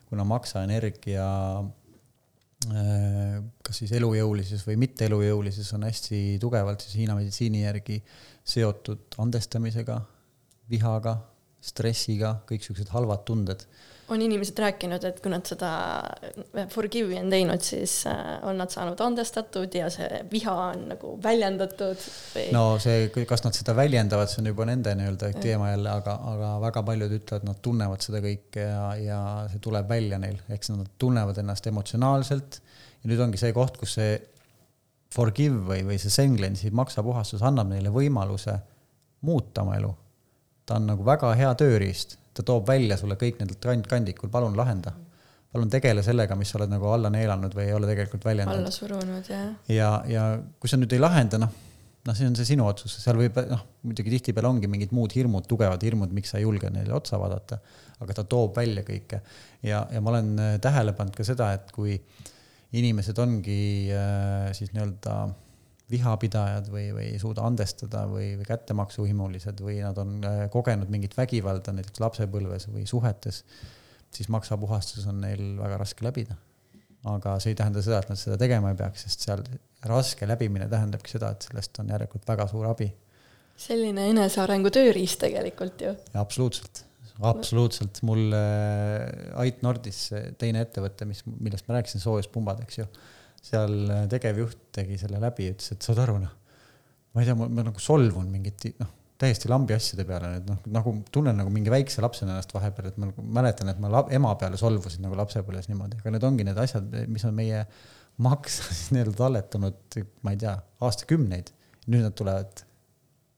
kuna 0.08 0.24
maksaenergia 0.28 1.28
äh, 1.60 3.43
kas 3.64 3.82
siis 3.84 3.91
elujõulisus 4.00 4.64
või 4.68 4.80
mitte 4.80 5.08
elujõulisus 5.10 5.74
on 5.76 5.84
hästi 5.88 6.38
tugevalt 6.41 6.86
siis 6.86 7.02
Hiina 7.02 7.18
meditsiini 7.20 7.66
järgi 7.66 8.00
seotud 8.48 9.20
andestamisega, 9.20 10.00
vihaga, 10.72 11.18
stressiga, 11.64 12.38
kõik 12.48 12.64
siuksed 12.64 12.89
halvad 12.93 13.26
tunded. 13.28 13.66
On 14.10 14.22
inimesed 14.22 14.60
rääkinud, 14.60 15.03
et 15.03 15.20
kui 15.24 15.32
nad 15.32 15.47
seda 15.47 15.70
forgive'i 16.72 17.18
on 17.20 17.32
teinud, 17.32 17.64
siis 17.64 17.99
äh, 18.08 18.38
on 18.47 18.60
nad 18.62 18.72
saanud 18.72 19.01
andestatud 19.03 19.74
ja 19.76 19.89
see 19.91 20.22
viha 20.32 20.53
on 20.70 20.86
nagu 20.93 21.12
väljendatud 21.24 22.05
või 22.36 22.45
no 22.55 22.64
see, 22.84 23.10
kas 23.28 23.43
nad 23.43 23.58
seda 23.58 23.76
väljendavad, 23.78 24.32
see 24.32 24.41
on 24.43 24.51
juba 24.53 24.68
nende 24.70 24.93
nii-öelda 24.95 25.34
teema 25.43 25.74
jälle, 25.74 25.91
aga, 25.91 26.16
aga 26.32 26.53
väga 26.64 26.86
paljud 26.88 27.18
ütlevad, 27.20 27.49
nad 27.49 27.60
tunnevad 27.66 28.05
seda 28.05 28.24
kõike 28.24 28.64
ja, 28.64 28.88
ja 29.01 29.20
see 29.51 29.62
tuleb 29.68 29.91
välja 29.91 30.22
neil, 30.24 30.39
eks 30.55 30.72
nad 30.72 30.88
tunnevad 31.01 31.43
ennast 31.43 31.68
emotsionaalselt. 31.68 32.62
Ja 33.03 33.12
nüüd 33.12 33.22
ongi 33.22 33.39
see 33.39 33.51
koht, 33.55 33.76
kus 33.78 33.97
see 33.99 34.16
forgive 35.14 35.60
või, 35.68 35.84
või 35.88 35.99
see 36.01 36.12
Senglensi 36.14 36.72
maksapuhastus 36.76 37.43
annab 37.45 37.70
neile 37.72 37.91
võimaluse 37.93 38.55
muuta 39.28 39.64
oma 39.64 39.78
elu. 39.78 39.93
ta 40.68 40.76
on 40.76 40.88
nagu 40.89 41.03
väga 41.05 41.32
hea 41.39 41.53
tööriist, 41.55 42.18
ta 42.38 42.46
toob 42.46 42.68
välja 42.70 42.98
sulle 43.00 43.18
kõik 43.20 43.42
nendelt 43.42 43.62
kand-, 43.64 43.90
kandikul, 43.90 44.32
palun 44.34 44.58
lahenda. 44.58 44.94
palun 45.54 45.70
tegele 45.72 46.04
sellega, 46.04 46.36
mis 46.36 46.50
sa 46.52 46.60
oled 46.60 46.70
nagu 46.70 46.90
alla 46.92 47.10
neelanud 47.10 47.54
või 47.56 47.70
ei 47.70 47.74
ole 47.74 47.88
tegelikult 47.90 48.26
väljendanud. 48.28 48.66
alla 48.66 48.74
surunud, 48.74 49.30
jah. 49.32 49.48
ja, 49.72 49.92
ja 50.08 50.26
kui 50.60 50.70
sa 50.70 50.78
nüüd 50.78 50.94
ei 50.94 51.02
lahenda, 51.02 51.40
noh, 51.42 51.54
noh, 52.08 52.16
see 52.18 52.28
on 52.28 52.36
see 52.38 52.50
sinu 52.52 52.68
otsus, 52.68 52.98
seal 53.02 53.18
võib, 53.20 53.40
noh, 53.50 53.64
muidugi 53.88 54.14
tihtipeale 54.18 54.52
ongi 54.52 54.70
mingid 54.72 54.94
muud 54.96 55.16
hirmud, 55.16 55.48
tugevad 55.50 55.84
hirmud, 55.88 56.14
miks 56.16 56.34
sa 56.34 56.42
ei 56.42 56.46
julge 56.46 56.70
neile 56.74 56.94
otsa 56.98 57.20
vaadata, 57.22 57.62
aga 58.04 58.20
ta 58.20 58.28
toob 58.28 58.60
välja 58.60 58.84
kõike. 58.88 59.22
ja, 59.66 59.86
ja 59.92 60.04
ma 60.04 60.14
olen 60.14 60.34
äh, 60.44 60.56
tähele 60.64 60.94
pannud 60.98 61.16
ka 61.18 61.26
seda, 61.28 61.54
et 61.58 61.72
kui 61.76 61.98
inimesed 62.78 63.18
ongi 63.24 63.62
äh, 63.96 64.52
siis 64.58 64.76
nii-öelda 64.76 65.18
vihapidajad 65.92 66.68
või, 66.72 66.90
või 66.96 67.06
ei 67.14 67.20
suuda 67.22 67.46
andestada 67.48 68.04
või, 68.12 68.34
või 68.40 68.48
kättemaksuhimulised 68.48 69.62
või 69.64 69.80
nad 69.86 70.00
on 70.02 70.18
äh, 70.28 70.42
kogenud 70.52 70.92
mingit 70.92 71.16
vägivalda 71.18 71.74
näiteks 71.76 72.02
lapsepõlves 72.04 72.68
või 72.74 72.84
suhetes, 72.90 73.44
siis 74.14 74.28
maksapuhastus 74.34 75.08
on 75.08 75.22
neil 75.24 75.56
väga 75.60 75.80
raske 75.80 76.04
läbida. 76.06 76.36
aga 77.08 77.38
see 77.40 77.54
ei 77.54 77.56
tähenda 77.56 77.82
seda, 77.82 78.02
et 78.04 78.10
nad 78.12 78.20
seda 78.20 78.36
tegema 78.42 78.74
ei 78.74 78.80
peaks, 78.80 79.06
sest 79.08 79.24
seal 79.24 79.44
raske 79.88 80.28
läbimine 80.28 80.68
tähendabki 80.68 81.14
seda, 81.14 81.32
et 81.32 81.48
sellest 81.48 81.80
on 81.80 81.94
järelikult 81.94 82.28
väga 82.28 82.48
suur 82.52 82.68
abi. 82.68 82.90
selline 83.58 84.10
enesearengu 84.12 84.70
tööriist 84.70 85.22
tegelikult 85.24 85.82
ju. 85.82 85.96
absoluutselt, 86.20 86.84
absoluutselt, 87.32 88.02
mul 88.04 88.28
äh, 88.36 89.40
Ait 89.40 89.64
Nordis, 89.64 90.10
teine 90.38 90.68
ettevõte, 90.68 91.08
mis, 91.08 91.24
millest 91.40 91.70
ma 91.70 91.80
rääkisin, 91.80 92.04
soojuspumbad, 92.04 92.60
eks 92.68 92.84
ju 92.84 92.92
seal 93.48 93.78
äh, 93.93 94.04
tegevjuht 94.12 94.70
tegi 94.76 95.00
selle 95.02 95.22
läbi, 95.24 95.50
ütles, 95.54 95.74
et 95.74 95.88
saad 95.88 96.02
aru, 96.04 96.20
noh, 96.24 96.36
ma 97.14 97.24
ei 97.24 97.30
tea, 97.30 97.36
ma 97.38 97.66
nagu 97.66 97.82
solvun 97.82 98.30
mingit, 98.32 98.68
noh, 98.82 98.93
täiesti 99.18 99.50
lambi 99.50 99.74
asjade 99.74 100.06
peale 100.08 100.30
nüüd, 100.36 100.50
noh, 100.52 100.60
nagu 100.76 100.93
tunnen 101.14 101.38
nagu 101.39 101.52
mingi 101.54 101.74
väikse 101.74 102.04
lapsena 102.06 102.36
ennast 102.36 102.54
vahepeal, 102.54 102.91
et 102.91 103.00
ma 103.02 103.10
nagu 103.10 103.26
mäletan, 103.39 103.72
et 103.72 103.82
ma 103.82 103.89
lab, 103.91 104.12
ema 104.14 104.36
peale 104.39 104.60
solvusin 104.62 105.06
nagu 105.06 105.18
lapsepõlves 105.18 105.72
niimoodi, 105.72 106.00
aga 106.02 106.14
need 106.14 106.28
ongi 106.30 106.45
need 106.48 106.62
asjad, 106.62 106.93
mis 107.10 107.26
on 107.28 107.36
meie 107.38 107.64
maksa 108.28 108.70
siis 108.70 108.93
nii-öelda 108.95 109.18
talletanud, 109.18 110.00
ma 110.26 110.34
ei 110.34 110.41
tea, 110.41 110.56
aastakümneid. 110.86 111.54
nüüd 111.88 112.02
nad 112.04 112.16
tulevad. 112.20 112.64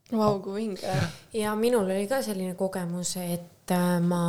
Vau, 0.10 0.40
kui 0.42 0.56
vinge. 0.56 0.94
ja 1.44 1.52
minul 1.56 1.86
oli 1.86 2.08
ka 2.10 2.24
selline 2.26 2.56
kogemus, 2.58 3.14
et 3.22 3.74
äh, 3.76 4.00
ma 4.02 4.24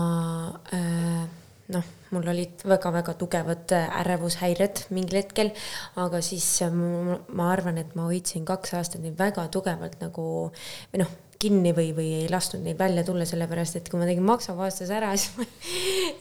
äh, 0.76 1.22
noh, 1.70 1.86
mul 2.14 2.28
olid 2.32 2.64
väga-väga 2.66 3.14
tugevad 3.20 3.74
äh, 3.76 3.88
ärevushäired 4.02 4.84
mingil 4.94 5.20
hetkel, 5.22 5.52
aga 6.00 6.22
siis 6.24 6.46
äh, 6.66 6.74
ma 6.74 7.50
arvan, 7.52 7.80
et 7.82 7.96
ma 7.98 8.08
hoidsin 8.10 8.46
kaks 8.48 8.76
aastat 8.78 9.04
neid 9.04 9.18
väga 9.18 9.46
tugevalt 9.54 10.00
nagu 10.02 10.24
või 10.92 11.04
noh 11.04 11.18
kinni 11.40 11.72
või, 11.72 11.90
või 11.96 12.08
ei 12.18 12.26
lasknud 12.30 12.66
neid 12.66 12.78
välja 12.78 13.02
tulla, 13.06 13.24
sellepärast 13.28 13.78
et 13.78 13.88
kui 13.88 14.00
ma 14.00 14.06
tegin 14.08 14.24
maksavastuse 14.28 14.92
ära, 14.92 15.12
siis 15.20 15.32
ma 15.38 15.46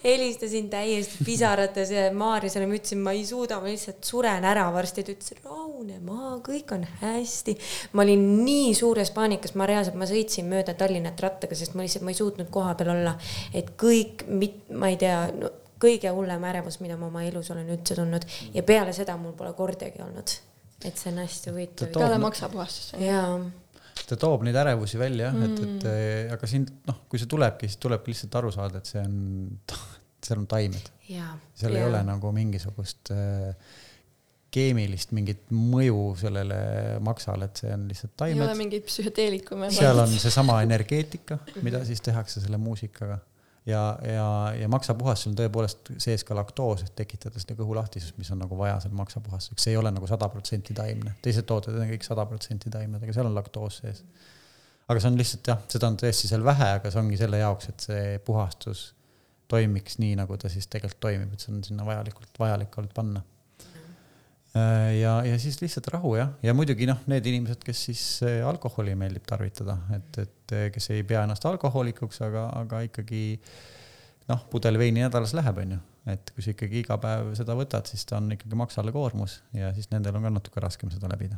helistasin 0.05 0.70
täiesti 0.72 1.26
pisarates 1.28 1.91
ja 1.93 2.05
Maarjasele 2.15 2.70
ma 2.70 2.78
ütlesin, 2.78 3.01
ma 3.03 3.13
ei 3.17 3.26
suuda, 3.28 3.59
ma 3.59 3.67
lihtsalt 3.67 4.07
suren 4.07 4.47
ära 4.47 4.70
varsti. 4.74 5.03
ta 5.03 5.15
ütles, 5.15 5.36
rahune 5.43 5.99
maha, 6.05 6.38
kõik 6.45 6.74
on 6.76 6.88
hästi. 7.01 7.57
ma 7.93 8.05
olin 8.07 8.26
nii 8.45 8.74
suures 8.80 9.11
paanikas, 9.15 9.55
ma 9.59 9.67
reaalselt, 9.70 9.99
ma 9.99 10.07
sõitsin 10.09 10.47
mööda 10.51 10.78
Tallinnat 10.80 11.20
rattaga, 11.20 11.57
sest 11.57 11.76
ma 11.76 11.84
lihtsalt, 11.84 12.07
ma 12.07 12.15
ei 12.15 12.22
suutnud 12.22 12.51
koha 12.53 12.76
peal 12.80 12.95
olla. 12.95 13.17
et 13.53 13.76
kõik, 13.80 14.24
ma 14.72 14.93
ei 14.93 14.99
tea 15.01 15.26
no,, 15.36 15.51
kõige 15.80 16.11
hullem 16.15 16.43
ärevus, 16.47 16.80
mida 16.84 16.95
ma 16.99 17.07
oma 17.07 17.24
elus 17.28 17.51
olen 17.51 17.67
üldse 17.72 17.95
tundnud 17.95 18.28
ja 18.55 18.63
peale 18.67 18.95
seda 18.95 19.15
mul 19.20 19.36
pole 19.36 19.51
kordagi 19.55 20.03
olnud. 20.03 20.39
et 20.80 20.95
see 20.95 21.11
on 21.11 21.26
hästi 21.26 21.51
huvitav. 21.51 21.97
peale 21.99 22.22
maksapuhastust. 22.24 23.01
jaa 23.03 23.34
ta 24.08 24.18
toob 24.20 24.45
neid 24.47 24.58
ärevusi 24.60 25.00
välja 25.02 25.32
mm., 25.34 25.45
et, 25.45 25.60
et 25.66 25.86
mm. 25.89 26.34
aga 26.38 26.50
siin 26.50 26.66
noh, 26.88 27.04
kui 27.12 27.22
see 27.22 27.30
tulebki, 27.30 27.70
siis 27.70 27.82
tulebki 27.82 28.14
lihtsalt 28.14 28.39
aru 28.41 28.54
saada, 28.56 28.82
et 28.82 28.89
see 28.89 29.04
on, 29.04 29.20
seal 30.26 30.41
on 30.41 30.50
taimed. 30.50 30.89
seal 31.10 31.76
ja. 31.76 31.84
ei 31.84 31.86
ole 31.88 32.02
nagu 32.08 32.34
mingisugust 32.36 33.14
äh, 33.16 33.54
keemilist 34.54 35.14
mingit 35.14 35.52
mõju 35.54 36.14
sellele 36.20 36.60
maksale, 37.06 37.50
et 37.50 37.64
see 37.64 37.74
on 37.74 37.88
lihtsalt 37.89 38.16
taimed. 38.18 38.41
ei 38.41 38.47
ole 38.47 38.58
mingit 38.58 38.88
psühhedeelikume. 38.89 39.72
seal 39.74 40.06
on 40.06 40.14
seesama 40.26 40.62
energeetika, 40.66 41.39
mida 41.66 41.84
siis 41.88 42.02
tehakse 42.06 42.41
selle 42.43 42.62
muusikaga 42.62 43.20
ja, 43.70 43.84
ja, 44.05 44.28
ja 44.57 44.70
maksapuhastus 44.72 45.30
on 45.32 45.38
tõepoolest 45.39 45.93
sees 46.01 46.26
ka 46.28 46.38
laktoos, 46.38 46.84
et 46.86 46.93
tekitada 46.97 47.41
seda 47.41 47.55
kõhulahtisust, 47.59 48.17
mis 48.20 48.30
on 48.34 48.41
nagu 48.43 48.57
vaja 48.59 48.80
seal 48.84 48.95
maksapuhastuseks, 48.97 49.65
see 49.65 49.76
ei 49.76 49.80
ole 49.80 49.93
nagu 49.95 50.09
sada 50.09 50.30
protsenti 50.34 50.76
taimne, 50.78 51.15
teised 51.26 51.47
tooted 51.49 51.78
on 51.78 51.89
kõik 51.93 52.05
sada 52.07 52.26
protsenti 52.30 52.72
taimned, 52.74 53.03
aga 53.03 53.15
seal 53.15 53.30
on 53.30 53.38
laktoos 53.38 53.82
sees. 53.84 54.03
aga 54.89 55.01
see 55.01 55.11
on 55.11 55.20
lihtsalt 55.20 55.51
jah, 55.53 55.65
seda 55.70 55.91
on 55.91 55.99
tõesti 56.01 56.30
seal 56.32 56.45
vähe, 56.45 56.70
aga 56.80 56.91
see 56.91 57.01
ongi 57.01 57.20
selle 57.22 57.41
jaoks, 57.41 57.70
et 57.74 57.89
see 57.89 58.05
puhastus 58.26 58.88
toimiks 59.49 59.97
nii, 60.01 60.15
nagu 60.20 60.38
ta 60.38 60.49
siis 60.49 60.67
tegelikult 60.70 61.01
toimib, 61.07 61.34
et 61.34 61.43
see 61.43 61.53
on 61.53 61.63
sinna 61.65 61.86
vajalikult, 61.86 62.32
vajalik 62.39 62.78
olnud 62.78 62.95
panna 62.95 63.24
ja, 64.56 65.14
ja 65.26 65.39
siis 65.39 65.60
lihtsalt 65.62 65.88
rahu 65.93 66.16
jah, 66.18 66.32
ja 66.43 66.54
muidugi 66.58 66.88
noh, 66.89 67.02
need 67.12 67.28
inimesed, 67.30 67.62
kes 67.66 67.84
siis 67.89 68.06
äh, 68.26 68.39
alkoholi 68.47 68.95
meeldib 68.97 69.28
tarvitada, 69.30 69.78
et, 69.95 70.24
et 70.24 70.56
äh, 70.56 70.66
kes 70.74 70.89
ei 70.95 71.04
pea 71.08 71.24
ennast 71.28 71.45
alkohoolikuks, 71.45 72.22
aga, 72.26 72.47
aga 72.64 72.82
ikkagi 72.88 73.24
noh, 74.32 74.43
pudel 74.52 74.80
veini 74.82 75.06
nädalas 75.06 75.36
läheb, 75.38 75.64
onju. 75.66 75.80
et 76.10 76.34
kui 76.34 76.45
sa 76.45 76.54
ikkagi 76.56 76.84
iga 76.84 76.97
päev 77.02 77.34
seda 77.38 77.58
võtad, 77.58 77.89
siis 77.89 78.06
ta 78.10 78.18
on 78.18 78.34
ikkagi 78.38 78.58
maksale 78.58 78.93
koormus 78.95 79.41
ja 79.54 79.74
siis 79.78 79.91
nendel 79.93 80.18
on 80.18 80.26
ka 80.26 80.36
natuke 80.39 80.66
raskem 80.66 80.91
seda 80.93 81.12
läbida 81.12 81.38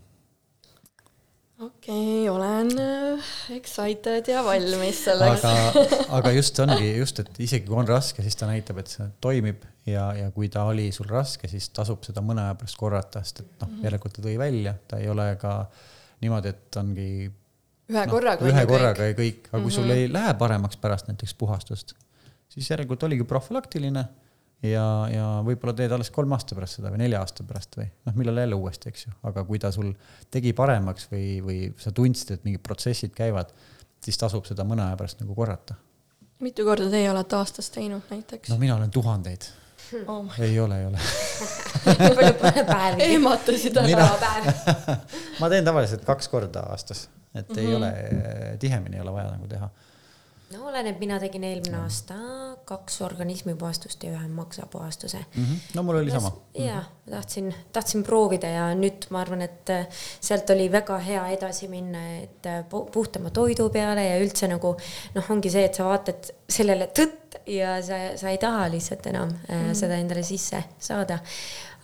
okei 1.62 2.28
okay,, 2.28 2.30
olen 2.30 2.72
äh, 2.80 3.32
excited 3.56 4.28
ja 4.28 4.44
valmis 4.46 5.04
selleks. 5.06 5.44
aga, 5.46 5.84
aga 6.18 6.32
just 6.34 6.60
ongi 6.64 6.88
just, 6.98 7.20
et 7.22 7.42
isegi 7.46 7.68
kui 7.68 7.78
on 7.78 7.90
raske, 7.90 8.24
siis 8.26 8.38
ta 8.40 8.50
näitab, 8.50 8.82
et 8.82 8.90
see 8.90 9.06
toimib 9.22 9.66
ja, 9.90 10.08
ja 10.18 10.32
kui 10.34 10.50
ta 10.54 10.66
oli 10.70 10.90
sul 10.96 11.10
raske, 11.12 11.50
siis 11.52 11.70
tasub 11.76 12.02
seda 12.08 12.24
mõne 12.26 12.48
aja 12.48 12.58
pärast 12.60 12.80
korrata, 12.80 13.22
sest 13.26 13.44
et 13.44 13.52
noh, 13.62 13.70
mhm. 13.70 13.84
järelikult 13.86 14.18
ta 14.18 14.26
tõi 14.26 14.38
välja, 14.42 14.74
ta 14.90 15.02
ei 15.02 15.12
ole 15.12 15.28
ka 15.42 15.56
niimoodi, 16.24 16.56
et 16.56 16.82
ongi. 16.82 17.10
ühe 17.92 18.06
no, 18.06 18.08
korraga. 18.16 18.50
ühe 18.50 18.66
korraga 18.70 19.12
ja 19.12 19.18
kõik, 19.18 19.46
aga 19.52 19.58
kui 19.58 19.62
mm 19.62 19.68
-hmm. 19.68 19.76
sul 19.78 19.86
mhm. 19.86 19.98
ei 20.00 20.14
lähe 20.14 20.34
paremaks 20.42 20.82
pärast 20.82 21.12
näiteks 21.12 21.38
puhastust, 21.38 21.94
siis 22.50 22.70
järelikult 22.74 23.04
oligi 23.04 23.28
profülaktiline 23.28 24.06
ja, 24.66 24.86
ja 25.12 25.28
võib-olla 25.46 25.74
teed 25.78 25.94
alles 25.96 26.12
kolme 26.14 26.36
aasta 26.38 26.56
pärast 26.58 26.80
seda 26.80 26.92
või 26.94 27.02
nelja 27.04 27.22
aasta 27.24 27.46
pärast 27.48 27.78
või 27.80 27.88
noh, 28.08 28.18
millal 28.18 28.42
jälle 28.44 28.58
uuesti, 28.58 28.92
eks 28.92 29.08
ju, 29.08 29.14
aga 29.30 29.44
kui 29.48 29.62
ta 29.62 29.72
sul 29.74 29.92
tegi 30.34 30.54
paremaks 30.58 31.08
või, 31.12 31.26
või 31.46 31.60
sa 31.82 31.94
tundsid, 31.96 32.36
et 32.36 32.46
mingid 32.48 32.64
protsessid 32.66 33.16
käivad, 33.18 33.54
siis 34.04 34.20
tasub 34.22 34.46
seda 34.50 34.66
mõne 34.68 34.86
aja 34.86 35.00
pärast 35.00 35.24
nagu 35.24 35.36
korrata. 35.38 35.78
mitu 36.42 36.66
korda 36.66 36.90
teie 36.90 37.10
olete 37.12 37.38
aastas 37.40 37.72
teinud 37.74 38.14
näiteks? 38.14 38.50
no 38.54 38.60
mina 38.62 38.78
olen 38.78 38.92
tuhandeid 38.92 39.50
oh. 40.08 40.40
ei 40.40 40.60
ole, 40.60 40.80
ei 40.80 40.86
ole 40.92 41.00
palju 42.16 42.34
pole 42.42 42.66
päevi? 42.68 43.08
ehmatasid 43.16 43.82
ära 43.82 44.10
päev 44.22 44.52
ma 45.42 45.50
teen 45.50 45.66
tavaliselt 45.66 46.06
kaks 46.06 46.30
korda 46.30 46.68
aastas, 46.70 47.08
et 47.34 47.50
mm 47.50 47.56
-hmm. 47.56 47.60
ei 47.60 47.68
mhm. 47.68 47.76
ole, 47.76 48.58
tihemini 48.60 49.02
ei 49.02 49.02
ole 49.02 49.14
vaja 49.18 49.32
nagu 49.32 49.48
teha 49.48 49.70
no 50.52 50.68
oleneb, 50.70 51.00
mina 51.00 51.18
tegin 51.22 51.44
eelmine 51.48 51.78
no. 51.78 51.84
aasta 51.84 52.16
kaks 52.68 53.02
organismipuhastust 53.06 54.04
ja 54.06 54.14
ühe 54.16 54.28
maksapuhastuse 54.32 55.20
mm. 55.20 55.44
-hmm. 55.44 55.76
no 55.76 55.84
mul 55.84 56.00
oli 56.02 56.12
sama. 56.12 56.32
ja 56.54 56.76
mm 56.76 56.82
-hmm. 56.82 57.12
tahtsin, 57.12 57.56
tahtsin 57.74 58.04
proovida 58.04 58.48
ja 58.48 58.66
nüüd 58.76 59.08
ma 59.10 59.22
arvan, 59.22 59.42
et 59.42 59.70
äh, 59.70 59.88
sealt 60.20 60.50
oli 60.50 60.72
väga 60.72 60.98
hea 60.98 61.28
edasi 61.28 61.68
minna, 61.68 62.04
et 62.18 62.46
äh, 62.46 62.66
puhtama 62.92 63.30
toidu 63.30 63.70
peale 63.70 64.06
ja 64.08 64.20
üldse 64.24 64.48
nagu 64.48 64.76
noh, 65.16 65.30
ongi 65.30 65.50
see, 65.50 65.66
et 65.66 65.76
sa 65.76 65.86
vaatad 65.86 66.32
sellele 66.50 66.90
tõtt 67.00 67.40
ja 67.48 67.82
sa, 67.82 68.18
sa 68.18 68.30
ei 68.30 68.38
taha 68.38 68.70
lihtsalt 68.72 69.08
enam 69.08 69.30
mm 69.30 69.38
-hmm. 69.48 69.74
seda 69.74 69.96
endale 69.96 70.24
sisse 70.24 70.64
saada. 70.80 71.20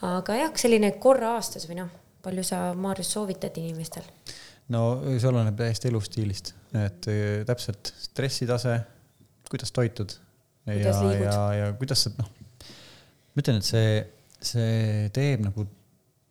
aga 0.01 0.36
jah, 0.36 0.51
selline 0.55 0.91
korra 0.91 1.36
aastas 1.36 1.70
või 1.70 1.76
noh, 1.76 1.89
palju 2.22 2.43
sa, 2.43 2.74
Maarjus, 2.74 3.11
soovitad 3.11 3.57
inimestel? 3.57 4.03
No 4.74 4.84
see 5.05 5.30
oleneb 5.30 5.57
täiesti 5.59 5.91
elustiilist, 5.91 6.53
et 6.76 7.07
äh, 7.11 7.41
täpselt 7.47 7.93
stressitase, 8.03 8.78
kuidas 9.47 9.72
toitud 9.76 10.18
ja, 10.68 10.95
ja, 11.15 11.38
ja 11.55 11.72
kuidas 11.80 12.03
sa 12.05 12.11
noh, 12.18 12.30
ma 13.32 13.43
ütlen, 13.43 13.61
et 13.61 13.68
see, 13.68 13.91
see 14.43 15.07
teeb 15.15 15.45
nagu, 15.45 15.68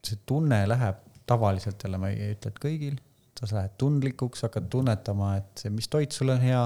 see 0.05 0.21
tunne 0.29 0.61
läheb 0.69 1.01
tavaliselt 1.27 1.83
jälle, 1.83 2.01
ma 2.01 2.13
ei 2.13 2.35
ütle, 2.35 2.53
et 2.53 2.61
kõigil, 2.63 2.99
sa 3.37 3.49
lähed 3.53 3.75
tundlikuks, 3.81 4.45
hakkad 4.47 4.69
tunnetama, 4.73 5.35
et 5.41 5.65
see, 5.65 5.73
mis 5.75 5.89
toit 5.93 6.13
sul 6.15 6.33
on 6.33 6.41
hea. 6.45 6.63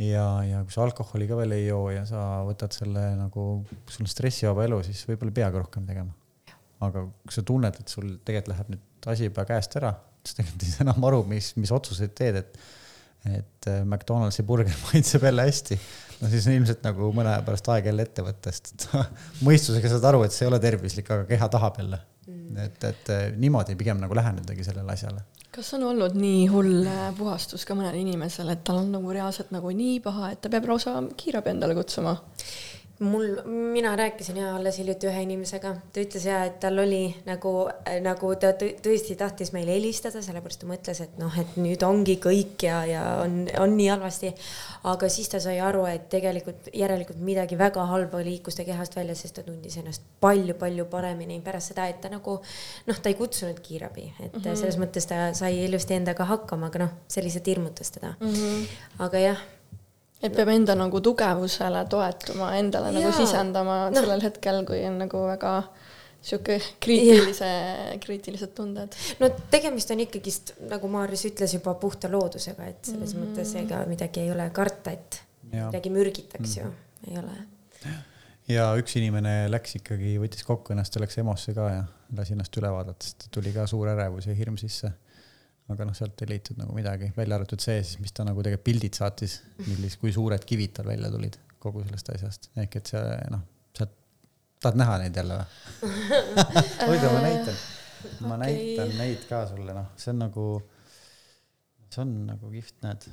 ja, 0.00 0.24
ja 0.46 0.62
kui 0.64 0.74
sa 0.74 0.86
alkoholi 0.86 1.28
ka 1.30 1.36
veel 1.42 1.54
ei 1.58 1.66
joo 1.66 1.90
ja 1.92 2.06
sa 2.08 2.40
võtad 2.46 2.74
selle 2.74 3.10
nagu, 3.18 3.48
sul 3.90 4.06
on 4.06 4.10
stressivaba 4.10 4.64
elu, 4.66 4.80
siis 4.86 5.02
võib-olla 5.08 5.34
ei 5.34 5.38
peagi 5.42 5.62
rohkem 5.62 5.86
tegema. 5.90 6.14
aga 6.80 7.04
kui 7.04 7.34
sa 7.34 7.44
tunned, 7.46 7.76
et 7.82 7.92
sul 7.92 8.14
tegelikult 8.24 8.54
läheb 8.54 8.72
nüüd 8.72 9.10
asi 9.10 9.28
juba 9.28 9.44
käest 9.48 9.76
ära 9.80 9.92
tegelikult 10.26 10.66
ei 10.66 10.74
saa 10.74 10.84
enam 10.86 11.08
aru, 11.10 11.24
mis, 11.30 11.54
mis 11.60 11.72
otsuseid 11.74 12.14
teed, 12.18 12.40
et 12.42 12.62
et 13.28 13.66
äh, 13.68 13.82
McDonaldsi 13.84 14.42
burger 14.42 14.76
maitseb 14.86 15.22
jälle 15.22 15.42
hästi. 15.42 15.80
no 16.20 16.28
siis 16.28 16.46
on 16.48 16.54
ilmselt 16.56 16.84
nagu 16.84 17.10
mõne 17.16 17.34
aja 17.34 17.42
pärast 17.44 17.68
aeg 17.72 17.90
jälle 17.90 18.06
ette 18.08 18.24
võtta, 18.24 18.52
sest 18.54 18.86
mõistusega 19.46 19.92
saad 19.92 20.06
aru, 20.12 20.22
et 20.24 20.32
see 20.32 20.46
ei 20.46 20.52
ole 20.52 20.60
tervislik, 20.62 21.10
aga 21.10 21.26
keha 21.28 21.50
tahab 21.52 21.82
jälle 21.82 22.00
mm.. 22.26 22.56
et, 22.64 22.88
et 22.88 23.12
äh, 23.12 23.26
niimoodi 23.36 23.76
pigem 23.80 24.00
nagu 24.00 24.16
lähenedagi 24.16 24.64
sellele 24.64 24.96
asjale. 24.96 25.26
kas 25.52 25.72
on 25.76 25.84
olnud 25.90 26.16
nii 26.16 26.46
hull 26.52 26.88
äh, 26.88 27.06
puhastus 27.18 27.66
ka 27.68 27.76
mõnel 27.76 28.00
inimesel, 28.00 28.52
et 28.54 28.64
tal 28.64 28.80
on 28.86 28.92
nagu 28.96 29.12
reaalselt 29.12 29.52
nagu 29.52 29.72
nii 29.76 30.00
paha, 30.04 30.32
et 30.34 30.40
ta 30.40 30.52
peab 30.52 30.70
lausa 30.72 30.96
kiirabi 31.20 31.52
endale 31.52 31.76
kutsuma? 31.76 32.16
Mul, 33.00 33.42
mina 33.72 33.96
rääkisin 33.96 34.36
ja 34.36 34.56
alles 34.56 34.78
hiljuti 34.78 35.08
ühe 35.08 35.22
inimesega, 35.24 35.72
ta 35.92 36.02
ütles 36.02 36.24
ja, 36.28 36.42
et 36.44 36.58
tal 36.60 36.78
oli 36.82 37.06
nagu, 37.24 37.52
nagu 38.04 38.32
ta 38.40 38.50
tõesti 38.60 39.16
tahtis 39.18 39.54
meile 39.56 39.72
helistada, 39.72 40.20
sellepärast 40.24 40.60
ta 40.60 40.68
mõtles, 40.68 41.00
et 41.04 41.14
noh, 41.20 41.38
et 41.40 41.54
nüüd 41.56 41.80
ongi 41.86 42.18
kõik 42.20 42.66
ja, 42.66 42.82
ja 42.88 43.04
on, 43.22 43.46
on 43.60 43.72
nii 43.78 43.88
halvasti. 43.88 44.32
aga 44.90 45.08
siis 45.12 45.32
ta 45.32 45.40
sai 45.40 45.58
aru, 45.64 45.86
et 45.88 46.08
tegelikult 46.12 46.68
järelikult 46.76 47.22
midagi 47.24 47.58
väga 47.58 47.86
halba 47.88 48.20
liikus 48.24 48.58
ta 48.58 48.66
kehast 48.68 48.96
välja, 48.96 49.16
sest 49.16 49.38
ta 49.38 49.46
tundis 49.46 49.78
ennast 49.80 50.04
palju-palju 50.20 50.84
paremini 50.92 51.40
pärast 51.44 51.72
seda, 51.72 51.88
et 51.88 52.02
ta 52.04 52.12
nagu 52.12 52.36
noh, 52.86 53.00
ta 53.00 53.08
ei 53.08 53.16
kutsunud 53.16 53.60
kiirabi, 53.64 54.12
et 54.20 54.34
mm 54.34 54.42
-hmm. 54.42 54.60
selles 54.60 54.76
mõttes 54.76 55.08
ta 55.08 55.32
sai 55.34 55.64
ilusti 55.64 55.96
endaga 55.96 56.28
hakkama, 56.28 56.68
aga 56.68 56.84
noh, 56.84 56.92
see 57.08 57.24
lihtsalt 57.24 57.46
hirmutas 57.46 57.90
teda 57.96 58.12
mm. 58.20 58.34
-hmm. 58.34 58.68
aga 58.98 59.18
jah 59.18 59.40
et 60.20 60.34
peab 60.36 60.50
enda 60.52 60.76
nagu 60.78 61.00
tugevusele 61.04 61.84
toetuma, 61.90 62.52
endale 62.60 62.92
nagu 62.92 63.06
Jaa. 63.06 63.12
nagu 63.12 63.26
sisendama 63.26 63.78
no. 63.88 64.00
sellel 64.00 64.24
hetkel, 64.24 64.64
kui 64.68 64.82
on 64.88 64.98
nagu 65.00 65.22
väga 65.30 65.54
sihuke 66.20 66.58
kriitilise, 66.84 67.48
kriitilised 68.04 68.52
tunded. 68.56 68.96
no 69.22 69.30
tegemist 69.52 69.92
on 69.94 70.04
ikkagist, 70.04 70.54
nagu 70.68 70.90
Maarjas 70.92 71.24
ütles 71.30 71.56
juba 71.56 71.74
puhta 71.80 72.10
loodusega, 72.12 72.68
et 72.68 72.92
selles 72.92 73.14
mm 73.14 73.22
-hmm. 73.22 73.32
mõttes 73.32 73.54
ega 73.62 73.80
midagi 73.88 74.26
ei 74.26 74.32
ole 74.32 74.50
karta, 74.52 74.92
et 74.92 75.22
midagi 75.52 75.90
mürgitaks 75.90 76.56
mm 76.56 76.62
-hmm. 76.62 76.66
ju, 76.66 77.10
ei 77.10 77.18
ole. 77.18 77.94
ja 78.48 78.74
üks 78.76 78.96
inimene 79.00 79.50
läks 79.50 79.76
ikkagi, 79.80 80.18
võttis 80.20 80.44
kokku 80.44 80.72
ennast 80.72 80.94
ja 80.94 81.00
läks 81.00 81.18
EMO-sse 81.18 81.54
ka 81.54 81.70
ja 81.70 81.84
lasi 82.16 82.32
ennast 82.32 82.56
üle 82.56 82.72
vaadata, 82.72 83.04
sest 83.04 83.28
tuli 83.30 83.52
ka 83.52 83.66
suur 83.66 83.88
ärevus 83.88 84.26
ja 84.26 84.34
hirm 84.34 84.56
sisse 84.56 84.92
aga 85.70 85.86
noh, 85.86 85.96
sealt 85.96 86.22
ei 86.24 86.32
leitud 86.32 86.58
nagu 86.60 86.74
midagi, 86.74 87.10
välja 87.16 87.38
arvatud 87.38 87.62
see 87.62 87.78
siis, 87.82 88.00
mis 88.02 88.14
ta 88.16 88.26
nagu 88.26 88.42
tegelikult 88.42 88.66
pildid 88.66 88.98
saatis, 88.98 89.38
millis, 89.66 89.96
kui 90.00 90.12
suured 90.14 90.44
kivid 90.46 90.74
tal 90.78 90.90
välja 90.90 91.10
tulid 91.12 91.38
kogu 91.62 91.84
sellest 91.84 92.12
asjast, 92.14 92.50
ehk 92.60 92.78
et 92.80 92.92
see 92.92 93.16
noh, 93.32 93.42
sealt, 93.76 93.94
tahad 94.62 94.80
näha 94.80 94.98
neid 95.04 95.20
jälle 95.20 95.40
või 95.40 96.86
hoida, 96.90 97.12
ma 97.14 97.24
näitan, 97.26 97.58
ma 98.26 98.36
okay. 98.36 98.44
näitan 98.44 98.94
neid 99.00 99.26
ka 99.30 99.42
sulle, 99.50 99.74
noh, 99.76 99.90
see 100.00 100.14
on 100.14 100.22
nagu, 100.26 100.46
see 101.88 102.04
on 102.04 102.14
nagu 102.30 102.54
kihvt, 102.54 102.78
näed. 102.86 103.10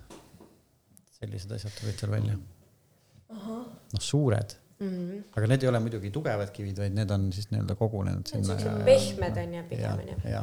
sellised 1.18 1.52
asjad 1.56 1.74
tulid 1.80 2.00
seal 2.00 2.14
välja. 2.14 2.38
noh, 2.38 4.02
suured 4.02 4.58
Mm 4.78 4.90
-hmm. 4.90 5.24
aga 5.34 5.48
need 5.48 5.64
ei 5.64 5.70
ole 5.70 5.80
muidugi 5.82 6.12
tugevad 6.14 6.52
kivid, 6.54 6.78
vaid 6.78 6.94
need 6.94 7.10
on 7.10 7.24
siis 7.34 7.48
nii-öelda 7.50 7.76
kogunenud 7.76 8.28
sinna. 8.30 8.56
pehmed 8.86 9.38
on 9.44 9.54
ju 9.54 9.64
pigem 9.70 9.92
on 9.92 10.08
ju. 10.08 10.36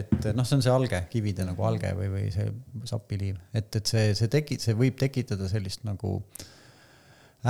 Et 0.00 0.26
noh, 0.36 0.46
see 0.46 0.58
on 0.58 0.64
see 0.64 0.72
alge, 0.72 1.02
kivide 1.12 1.46
nagu 1.46 1.64
alge 1.68 1.92
või, 1.98 2.08
või 2.12 2.24
see 2.34 2.48
sapiliiv, 2.88 3.38
et, 3.52 3.68
et 3.78 3.92
see, 3.92 4.10
see 4.18 4.30
teki-, 4.32 4.58
see 4.62 4.76
võib 4.78 4.98
tekitada 5.00 5.48
sellist 5.50 5.86
nagu 5.88 6.18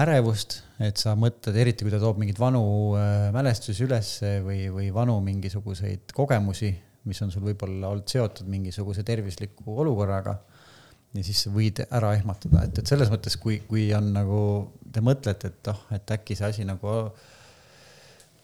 ärevust, 0.03 0.62
et 0.80 1.01
sa 1.01 1.12
mõtled, 1.18 1.57
eriti 1.61 1.84
kui 1.84 1.93
ta 1.93 2.01
toob 2.01 2.20
mingeid 2.20 2.40
vanu 2.40 2.62
äh, 2.97 3.28
mälestusi 3.34 3.84
ülesse 3.84 4.38
või, 4.45 4.64
või 4.72 4.88
vanu 4.95 5.18
mingisuguseid 5.24 6.14
kogemusi, 6.16 6.72
mis 7.09 7.20
on 7.24 7.32
sul 7.34 7.45
võib-olla 7.45 7.90
olnud 7.93 8.09
seotud 8.09 8.49
mingisuguse 8.49 9.05
tervisliku 9.05 9.76
olukorraga. 9.82 10.38
ja 11.12 11.24
siis 11.26 11.43
sa 11.45 11.51
võid 11.53 11.82
ära 11.90 12.14
ehmatada, 12.16 12.64
et, 12.64 12.78
et 12.78 12.88
selles 12.88 13.11
mõttes, 13.12 13.36
kui, 13.36 13.59
kui 13.68 13.90
on 13.93 14.12
nagu, 14.14 14.40
te 14.93 15.03
mõtlete, 15.05 15.53
et 15.53 15.68
oh, 15.68 15.84
et 15.93 16.16
äkki 16.16 16.38
see 16.38 16.49
asi 16.49 16.64
nagu 16.64 16.88
oh, 16.88 17.12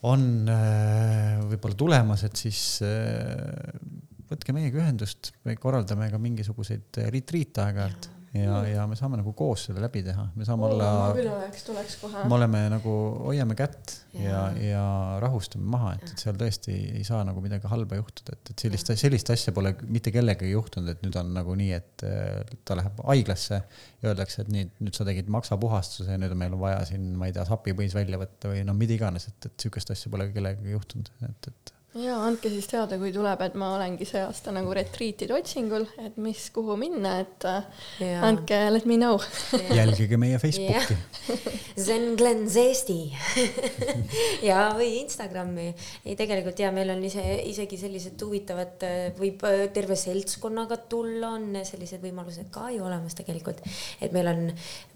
on 0.07 0.51
äh, 0.53 1.39
võib-olla 1.49 1.79
tulemas, 1.79 2.23
et 2.29 2.39
siis 2.39 2.61
äh, 2.87 3.73
võtke 4.29 4.55
meiega 4.55 4.83
ühendust, 4.83 5.33
me 5.49 5.57
korraldame 5.59 6.11
ka 6.13 6.21
mingisuguseid 6.23 7.01
retriite 7.11 7.65
aeg-ajalt 7.65 8.11
ja, 8.35 8.59
ja 8.69 8.85
me 8.89 8.97
saame 8.99 9.19
nagu 9.21 9.33
koos 9.37 9.65
selle 9.69 9.81
läbi 9.83 10.03
teha, 10.05 10.27
me 10.37 10.47
saame 10.47 10.67
oh, 10.67 10.73
olla. 10.75 10.89
ma 11.01 11.07
küll 11.17 11.31
oleks, 11.33 11.65
tuleks 11.67 11.97
kohe. 12.03 12.25
me 12.29 12.37
oleme 12.37 12.61
nagu, 12.73 12.95
hoiame 13.29 13.57
kätt 13.59 13.95
ja, 14.13 14.23
ja, 14.29 14.43
ja 14.63 14.83
rahustame 15.23 15.65
maha, 15.73 15.95
et, 15.97 16.13
et 16.13 16.25
seal 16.25 16.37
tõesti 16.41 16.75
ei 16.99 17.05
saa 17.09 17.23
nagu 17.29 17.43
midagi 17.45 17.71
halba 17.71 18.01
juhtuda, 18.01 18.37
et, 18.37 18.53
et 18.53 18.67
sellist, 18.67 18.93
sellist 19.01 19.33
asja 19.35 19.55
pole 19.57 19.73
mitte 19.87 20.13
kellegagi 20.15 20.53
juhtunud, 20.53 20.93
et 20.93 21.07
nüüd 21.07 21.17
on 21.21 21.33
nagu 21.39 21.57
nii, 21.59 21.73
et 21.79 22.07
ta 22.69 22.79
läheb 22.79 23.01
haiglasse 23.09 23.63
ja 23.63 24.13
öeldakse, 24.13 24.45
et 24.45 24.53
nii, 24.53 24.69
nüüd 24.85 24.99
sa 24.99 25.09
tegid 25.09 25.33
maksapuhastuse 25.33 26.13
ja 26.13 26.21
nüüd 26.21 26.37
meil 26.39 26.57
on 26.59 26.63
vaja 26.67 26.85
siin, 26.91 27.11
ma 27.19 27.31
ei 27.31 27.37
tea, 27.37 27.47
sapipõis 27.49 27.97
välja 27.97 28.21
võtta 28.21 28.53
või 28.53 28.63
no 28.69 28.77
mida 28.77 28.97
iganes, 28.99 29.31
et, 29.33 29.51
et 29.51 29.67
sihukest 29.67 29.97
asja 29.97 30.13
pole 30.13 30.29
kellegagi 30.35 30.77
juhtunud, 30.77 31.13
et, 31.31 31.53
et 31.53 31.78
ja 31.97 32.19
andke 32.21 32.51
siis 32.53 32.67
teada, 32.69 32.99
kui 33.01 33.09
tuleb, 33.15 33.41
et 33.47 33.55
ma 33.57 33.71
olengi 33.79 34.05
see 34.05 34.21
aasta 34.21 34.53
nagu 34.53 34.73
retriitide 34.77 35.33
otsingul, 35.33 35.87
et 36.05 36.19
mis, 36.21 36.43
kuhu 36.53 36.77
minna, 36.77 37.15
et 37.23 37.47
äh, 37.49 37.87
ja. 38.05 38.19
andke, 38.29 38.59
let 38.75 38.85
me 38.85 38.99
know 39.01 39.17
jälgige 39.73 40.19
meie 40.21 40.37
Facebooki 40.43 40.99
Zen 41.87 42.11
Glens 42.21 42.59
Eesti 42.61 42.99
ja, 44.51 44.67
või 44.77 44.99
Instagrami. 44.99 45.71
ei, 46.05 46.19
tegelikult 46.19 46.61
ja 46.61 46.69
meil 46.77 46.93
on 46.93 47.01
ise, 47.09 47.25
isegi 47.49 47.81
sellised 47.81 48.21
huvitavad, 48.21 48.77
äh, 48.85 48.99
võib 49.17 49.49
äh, 49.49 49.65
terve 49.73 49.97
seltskonnaga 49.97 50.83
tulla, 50.93 51.33
on 51.39 51.63
sellised 51.65 52.05
võimalused 52.05 52.53
ka 52.53 52.69
ju 52.75 52.85
olemas 52.85 53.17
tegelikult. 53.17 53.65
et 54.05 54.13
meil 54.13 54.29
on 54.35 54.45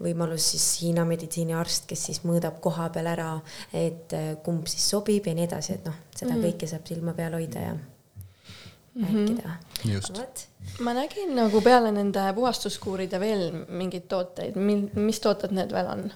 võimalus 0.03 0.53
siis 0.53 0.69
Hiina 0.83 1.07
meditsiiniarst, 1.09 1.89
kes 1.89 2.07
siis 2.11 2.21
mõõdab 2.27 2.61
koha 2.61 2.91
peal 2.93 3.09
ära, 3.09 3.33
et 3.73 4.13
kumb 4.45 4.69
siis 4.69 4.85
sobib 4.93 5.25
ja 5.25 5.33
nii 5.33 5.49
edasi, 5.49 5.79
et 5.79 5.89
noh, 5.89 5.97
seda 6.15 6.33
mm 6.33 6.37
-hmm. 6.39 6.45
kõike 6.45 6.67
saab 6.67 6.87
silma 6.87 7.13
peal 7.13 7.33
hoida 7.33 7.59
ja 7.59 7.73
mm 7.73 9.05
-hmm. 9.05 9.27
rääkida. 9.27 9.49
just. 9.93 10.47
ma 10.79 10.93
nägin 10.93 11.35
nagu 11.35 11.61
peale 11.61 11.91
nende 11.91 12.33
puhastuskuuride 12.35 13.19
veel 13.19 13.65
mingeid 13.67 14.07
tooteid, 14.07 14.55
mis 14.95 15.19
tooted 15.19 15.51
need 15.51 15.71
veel 15.71 15.87
on? 15.87 16.11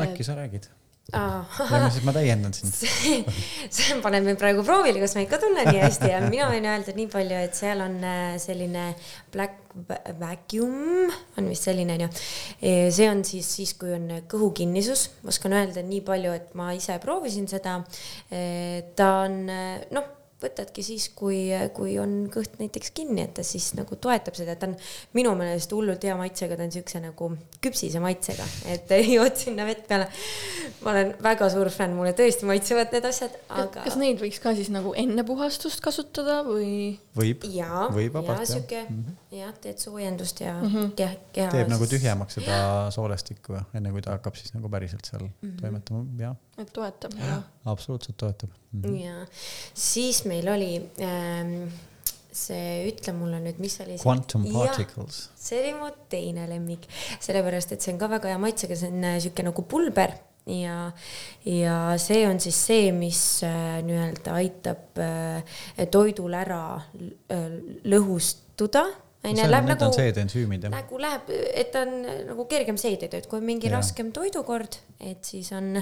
äkki 0.00 0.24
sa 0.24 0.34
räägid? 0.34 0.68
Ja 1.12 1.90
siis 1.92 2.04
ma 2.06 2.14
täiendan 2.16 2.54
sind 2.56 2.72
see, 2.80 3.18
see 3.68 3.98
paneb 4.02 4.24
mind 4.24 4.40
praegu 4.40 4.64
proovile, 4.64 5.02
kas 5.02 5.14
ma 5.18 5.24
ikka 5.26 5.38
tunnen 5.42 5.68
nii 5.68 5.82
hästi 5.82 6.08
ja 6.10 6.22
mina 6.24 6.48
võin 6.48 6.64
öelda 6.70 6.94
nii 6.96 7.10
palju, 7.12 7.42
et 7.44 7.58
seal 7.58 7.84
on 7.84 7.98
äh, 8.08 8.22
selline 8.40 8.86
black 9.34 9.60
vacuum 10.20 11.12
on 11.36 11.50
vist 11.50 11.66
selline 11.66 11.96
onju. 11.98 12.08
see 12.62 13.08
on 13.10 13.24
siis 13.26 13.48
siis, 13.58 13.74
kui 13.78 13.90
on 13.92 14.06
kõhukinnisus, 14.30 15.08
ma 15.24 15.34
oskan 15.34 15.56
öelda 15.58 15.82
nii 15.84 16.00
palju, 16.06 16.34
et 16.38 16.54
ma 16.58 16.70
ise 16.78 16.96
proovisin 17.02 17.50
seda. 17.50 17.80
ta 18.96 19.08
on 19.26 19.40
noh 19.44 20.12
võtadki 20.44 20.84
siis, 20.86 21.08
kui, 21.16 21.48
kui 21.76 21.96
on 22.00 22.26
kõht 22.32 22.58
näiteks 22.60 22.92
kinni, 22.96 23.24
et 23.24 23.34
ta 23.38 23.44
siis 23.46 23.72
nagu 23.78 23.98
toetab 24.00 24.36
seda, 24.38 24.56
ta 24.58 24.68
on 24.70 24.76
minu 25.16 25.34
meelest 25.38 25.72
hullult 25.74 26.04
hea 26.06 26.16
maitsega, 26.18 26.58
ta 26.58 26.66
on 26.66 26.74
siukse 26.74 27.00
nagu 27.02 27.30
küpsise 27.64 28.02
maitsega, 28.04 28.46
et 28.74 28.94
jood 29.16 29.40
sinna 29.40 29.66
vett 29.68 29.86
peale. 29.88 30.08
ma 30.84 30.92
olen 30.94 31.14
väga 31.24 31.50
suur 31.52 31.70
fänn, 31.72 31.96
mulle 31.96 32.14
tõesti 32.16 32.48
maitsevad 32.48 32.94
need 32.94 33.08
asjad, 33.08 33.36
aga. 33.48 33.86
kas 33.88 33.98
neid 34.00 34.20
võiks 34.22 34.40
ka 34.42 34.54
siis 34.56 34.70
nagu 34.74 34.94
enne 35.00 35.26
puhastust 35.26 35.82
kasutada 35.84 36.42
või? 36.46 36.98
võib, 37.16 37.44
võib 37.48 38.16
vabalt 38.20 38.44
jah. 38.44 38.50
sihuke 38.56 38.86
mhm. 38.86 39.23
Jah, 39.34 39.54
teed 39.62 39.78
soojendust 39.82 40.40
ja 40.40 40.54
mm 40.56 40.68
-hmm. 40.68 40.90
keha, 40.98 41.14
keha. 41.32 41.50
teeb 41.54 41.72
nagu 41.72 41.86
tühjemaks 41.90 42.38
seda 42.40 42.58
soolestikku, 42.94 43.56
enne 43.74 43.92
kui 43.94 44.02
ta 44.04 44.16
hakkab 44.16 44.36
siis 44.40 44.54
nagu 44.54 44.68
päriselt 44.68 45.04
seal 45.10 45.24
mm 45.24 45.32
-hmm. 45.42 45.56
toimetama, 45.60 46.04
jah 46.18 46.36
et 46.58 46.72
toetab 46.72 47.16
ja,. 47.18 47.40
absoluutselt 47.64 48.16
toetab 48.16 48.50
mm. 48.72 48.82
-hmm. 48.82 49.00
ja 49.04 49.26
siis 49.74 50.24
meil 50.24 50.48
oli 50.48 50.90
ähm, 51.00 51.68
see, 52.32 52.90
ütle 52.90 53.14
mulle 53.16 53.40
nüüd, 53.40 53.58
mis 53.62 53.80
oli 53.80 53.96
see. 53.98 54.04
Quantum 54.06 54.46
particles. 54.52 55.30
see 55.36 55.60
oli 55.60 55.74
mu 55.78 55.90
teine 56.08 56.48
lemmik, 56.50 56.86
sellepärast 57.20 57.72
et 57.72 57.82
see 57.82 57.94
on 57.94 57.98
ka 57.98 58.10
väga 58.10 58.34
hea 58.34 58.38
maitsega, 58.38 58.76
see 58.76 58.92
on 58.92 59.04
äh, 59.04 59.18
sihuke 59.22 59.46
nagu 59.46 59.62
pulber 59.62 60.14
ja, 60.46 60.92
ja 61.44 61.76
see 62.00 62.26
on 62.28 62.40
siis 62.40 62.58
see, 62.66 62.90
mis 62.96 63.20
äh, 63.46 63.78
nii-öelda 63.86 64.36
aitab 64.40 65.00
äh, 65.00 65.86
toidul 65.90 66.34
ära 66.36 66.64
äh, 66.76 67.48
lõhustuda 67.88 68.84
onju, 69.30 69.48
läheb 69.50 69.70
nagu. 69.72 69.88
seedensüümid 69.94 70.66
jah. 70.66 70.74
nagu 70.74 71.00
läheb, 71.00 71.32
et 71.54 71.72
ta 71.74 71.84
on 71.86 71.96
nagu 72.30 72.46
kergem 72.50 72.78
seedida, 72.80 73.20
et 73.20 73.30
kui 73.30 73.40
on 73.40 73.48
mingi 73.48 73.70
ja. 73.70 73.78
raskem 73.78 74.12
toidukord, 74.14 74.78
et 75.00 75.24
siis 75.24 75.50
on, 75.56 75.74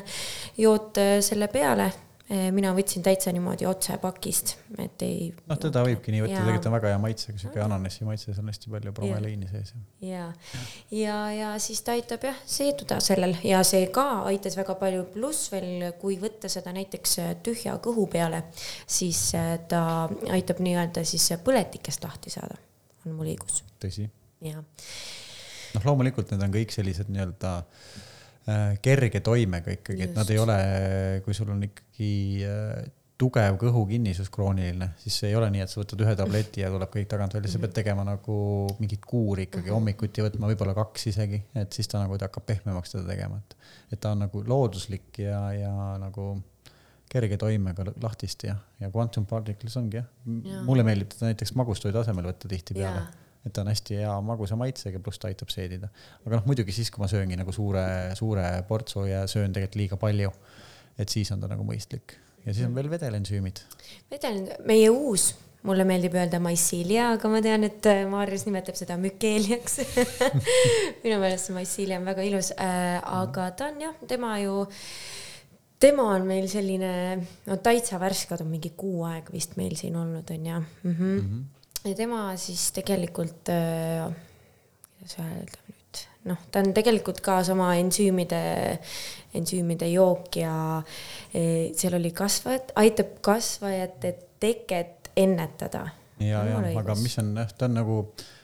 jood 0.61 0.99
äh, 1.03 1.18
selle 1.24 1.49
peale 1.53 1.88
äh, 1.88 2.49
mina 2.55 2.72
võtsin 2.76 3.05
täitsa 3.05 3.32
niimoodi 3.34 3.66
otse 3.68 3.99
pakist, 4.03 4.55
et 4.78 5.05
ei. 5.07 5.28
noh, 5.51 5.59
teda 5.61 5.84
võibki 5.88 6.14
nii 6.14 6.24
võtta, 6.24 6.38
tegelikult 6.38 6.70
on 6.70 6.76
väga 6.76 6.95
hea 6.95 7.03
maitsega, 7.03 7.43
sihuke 7.43 7.62
ananassi 7.64 8.07
maitse, 8.09 8.30
seal 8.30 8.43
on 8.45 8.53
hästi 8.53 8.74
palju 8.76 8.95
bromeliini 8.97 9.51
sees. 9.51 9.74
ja, 10.07 10.28
ja, 10.95 11.18
ja 11.34 11.53
siis 11.62 11.82
ta 11.82 11.97
aitab 11.99 12.28
jah, 12.30 12.43
seeduda 12.47 13.00
sellel 13.04 13.37
ja 13.46 13.62
see 13.66 13.88
ka 13.95 14.08
aitas 14.30 14.58
väga 14.61 14.79
palju, 14.80 15.07
pluss 15.16 15.50
veel, 15.54 15.88
kui 16.03 16.18
võtta 16.22 16.50
seda 16.53 16.75
näiteks 16.76 17.18
äh, 17.25 17.33
tühja 17.42 17.79
kõhu 17.83 18.07
peale, 18.12 18.45
siis 18.87 19.30
ta 19.68 19.87
aitab 20.30 20.62
nii-öelda 20.62 21.07
siis 21.08 21.33
põletikest 21.42 22.07
lahti 22.07 22.30
saada 22.30 22.61
on 23.07 23.18
mul 23.18 23.33
õigus. 23.34 23.62
tõsi. 23.83 24.08
jah. 24.45 24.62
noh, 25.74 25.84
loomulikult 25.91 26.33
need 26.33 26.42
on 26.46 26.53
kõik 26.54 26.74
sellised 26.74 27.08
nii-öelda 27.12 27.53
äh, 28.49 28.74
kerge 28.84 29.20
toimega 29.24 29.76
ikkagi, 29.79 30.08
et 30.08 30.16
nad 30.16 30.30
ei 30.30 30.38
ole, 30.42 30.58
kui 31.24 31.34
sul 31.37 31.50
on 31.54 31.62
ikkagi 31.68 32.11
äh, 32.49 32.91
tugev 33.22 33.54
kõhukinnisus 33.61 34.33
krooniline, 34.34 34.88
siis 34.99 35.20
ei 35.29 35.37
ole 35.38 35.46
nii, 35.54 35.61
et 35.62 35.70
sa 35.70 35.79
võtad 35.79 36.00
ühe 36.03 36.14
tableti 36.18 36.64
ja 36.64 36.70
tuleb 36.74 36.91
kõik 36.91 37.07
tagant 37.12 37.37
välja, 37.37 37.53
sa 37.53 37.61
pead 37.62 37.74
tegema 37.76 38.03
nagu 38.08 38.37
mingit 38.83 39.04
kuuri 39.07 39.45
ikkagi 39.46 39.68
Mhm. 39.70 39.76
hommikuti 39.76 40.24
võtma, 40.26 40.49
võib-olla 40.50 40.74
kaks 40.74 41.07
isegi, 41.12 41.38
et 41.54 41.70
siis 41.72 41.87
ta 41.88 42.00
nagu 42.03 42.18
ta 42.18 42.26
hakkab 42.26 42.49
pehmemaks 42.49 42.96
teda 42.96 43.04
tegema, 43.12 43.38
et, 43.38 43.54
et 43.95 44.00
ta 44.03 44.11
on 44.16 44.24
nagu 44.26 44.42
looduslik 44.42 45.22
ja, 45.22 45.42
ja 45.54 45.70
nagu 46.03 46.33
kerge 47.13 47.37
toimega 47.41 47.87
lahtist 48.03 48.47
ja, 48.49 48.57
ja 48.80 48.91
quantum 48.95 49.26
particles 49.29 49.76
ongi 49.80 50.01
jah 50.01 50.09
Jaa. 50.49 50.63
mulle 50.68 50.87
meeldib 50.87 51.13
teda 51.13 51.33
näiteks 51.33 51.55
magustoidu 51.61 52.01
asemel 52.03 52.30
võtta 52.30 52.51
tihtipeale 52.51 53.05
et 53.43 53.53
ta 53.53 53.64
on 53.64 53.71
hästi 53.72 53.97
hea 53.99 54.11
magusa 54.22 54.57
maitsega, 54.59 55.01
pluss 55.03 55.18
ta 55.18 55.26
aitab 55.30 55.51
seedida. 55.51 55.89
aga 56.25 56.37
noh, 56.39 56.45
muidugi 56.47 56.75
siis, 56.75 56.93
kui 56.95 57.03
ma 57.03 57.09
sööngi 57.11 57.39
nagu 57.39 57.55
suure, 57.55 57.84
suure 58.18 58.45
portsu 58.68 59.07
ja 59.09 59.25
söön 59.30 59.55
tegelikult 59.55 59.80
liiga 59.80 59.99
palju, 59.99 60.30
et 60.99 61.11
siis 61.11 61.33
on 61.34 61.43
ta 61.43 61.51
nagu 61.51 61.67
mõistlik 61.67 62.14
ja 62.47 62.55
siis 62.55 62.67
on 62.67 62.75
veel 62.75 62.91
vedelensüümid. 62.91 63.63
vedelen, 64.11 64.47
meie 64.67 64.91
uus, 64.91 65.33
mulle 65.67 65.87
meeldib 65.87 66.14
öelda 66.18 66.41
mycelia, 66.43 67.13
aga 67.17 67.30
ma 67.30 67.43
tean, 67.45 67.67
et 67.68 67.87
äh, 67.91 68.03
Maarjas 68.11 68.47
nimetab 68.49 68.79
seda 68.79 68.99
mükeeliaks 69.01 69.80
minu 71.05 71.18
meelest 71.22 71.51
see 71.51 71.57
mycelia 71.57 72.01
on 72.01 72.09
väga 72.11 72.26
ilus 72.26 72.53
äh,, 72.57 72.99
aga 73.22 73.51
ta 73.59 73.71
on 73.71 73.83
jah, 73.87 73.99
tema 74.11 74.37
ju, 74.43 74.63
tema 75.83 76.09
on 76.14 76.26
meil 76.29 76.49
selline, 76.50 76.92
no 77.49 77.59
täitsa 77.64 77.99
värske, 78.03 78.37
ta 78.37 78.45
on 78.45 78.53
mingi 78.53 78.72
kuu 78.79 79.04
aega 79.09 79.34
vist 79.34 79.57
meil 79.59 79.75
siin 79.79 79.96
olnud, 79.99 80.29
on 80.30 80.49
ju 80.50 80.59
mm. 80.61 80.96
-hmm. 80.99 81.41
ja 81.88 81.95
tema 81.99 82.25
siis 82.37 82.71
tegelikult 82.76 83.50
äh,, 83.53 84.13
kuidas 84.99 85.17
öelda 85.18 85.63
nüüd, 85.68 86.03
noh, 86.30 86.45
ta 86.50 86.63
on 86.63 86.75
tegelikult 86.76 87.22
ka 87.25 87.41
sama 87.46 87.72
ensüümide, 87.80 88.42
ensüümide 89.34 89.88
jook 89.92 90.37
ja 90.37 90.83
eh, 91.34 91.72
seal 91.76 91.99
oli 91.99 92.13
kasvajad, 92.14 92.76
aitab 92.76 93.18
kasvajate 93.21 94.14
teket 94.41 95.11
ennetada. 95.17 95.88
ja, 96.18 96.45
ja, 96.46 96.63
aga 96.79 96.95
mis 96.95 97.18
on 97.18 97.34
jah, 97.37 97.50
ta 97.59 97.67
on 97.67 97.75
nagu, 97.80 97.99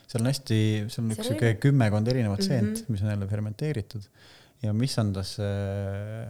seal 0.09 0.25
on 0.25 0.33
hästi, 0.33 0.59
seal 0.89 1.05
on 1.05 1.15
üks 1.15 1.31
sihuke 1.31 1.55
kümmekond 1.63 2.07
erinevat 2.07 2.43
seent 2.43 2.67
mm. 2.67 2.75
-hmm. 2.75 2.91
mis 2.91 3.01
on 3.01 3.09
jälle 3.15 3.27
fermenteeritud 3.27 4.11
ja 4.63 4.73
mis 4.75 4.97
on 4.99 5.13
tas 5.15 5.35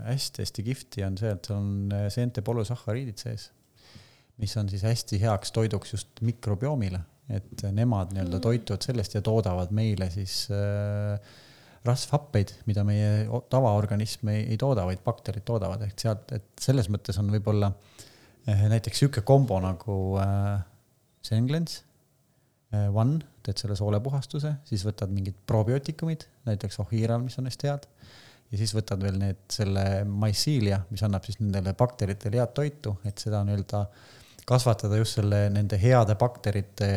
hästi-hästi 0.06 0.65
kihvti, 0.68 1.03
on 1.07 1.18
see, 1.18 1.31
et 1.34 1.49
on 1.56 1.69
äh, 1.95 2.07
seente 2.14 2.43
polüsahhariidid 2.45 3.22
sees, 3.22 3.49
mis 4.39 4.56
on 4.57 4.69
siis 4.72 4.85
hästi 4.88 5.19
heaks 5.22 5.51
toiduks 5.56 5.95
just 5.97 6.22
mikrobiomile, 6.26 7.01
et 7.30 7.64
nemad 7.76 8.14
nii-öelda 8.14 8.38
Mm. 8.38 8.45
toituvad 8.45 8.85
sellest 8.85 9.15
ja 9.18 9.22
toodavad 9.22 9.73
meile 9.76 10.10
siis 10.14 10.47
äh, 10.53 11.19
rasvhappeid, 11.88 12.53
mida 12.68 12.84
meie 12.88 13.27
tavaorganism 13.51 14.31
ei, 14.34 14.45
ei 14.53 14.57
tooda, 14.60 14.85
vaid 14.88 15.01
bakterid 15.06 15.45
toodavad, 15.47 15.84
ehk 15.85 16.01
sealt, 16.01 16.31
et 16.35 16.47
selles 16.60 16.89
mõttes 16.91 17.19
on 17.22 17.30
võib-olla 17.31 17.72
eh, 18.45 18.65
näiteks 18.73 19.03
sihuke 19.03 19.23
kombo 19.27 19.60
nagu 19.64 19.99
äh, 20.22 20.60
Senglens 21.26 21.81
äh, 22.76 22.89
One, 22.91 23.22
teed 23.45 23.61
selle 23.61 23.77
soolepuhastuse, 23.80 24.57
siis 24.68 24.84
võtad 24.88 25.11
mingid 25.14 25.38
probiootikumid, 25.47 26.27
näiteks 26.49 26.81
Ohiral, 26.84 27.23
mis 27.23 27.39
on 27.39 27.47
hästi 27.49 27.72
head. 27.72 27.88
Ja 28.49 28.57
siis 28.57 28.73
võtad 28.73 29.01
veel 29.03 29.19
need, 29.21 29.43
selle 29.53 29.84
mycelia, 30.09 30.80
mis 30.89 31.03
annab 31.05 31.26
siis 31.27 31.38
nendele 31.41 31.76
bakteritele 31.77 32.41
head 32.41 32.55
toitu, 32.57 32.95
et 33.05 33.21
seda 33.21 33.43
nii-öelda 33.45 33.84
kasvatada 34.49 34.97
just 34.97 35.19
selle, 35.19 35.43
nende 35.53 35.77
heade 35.77 36.15
bakterite 36.19 36.88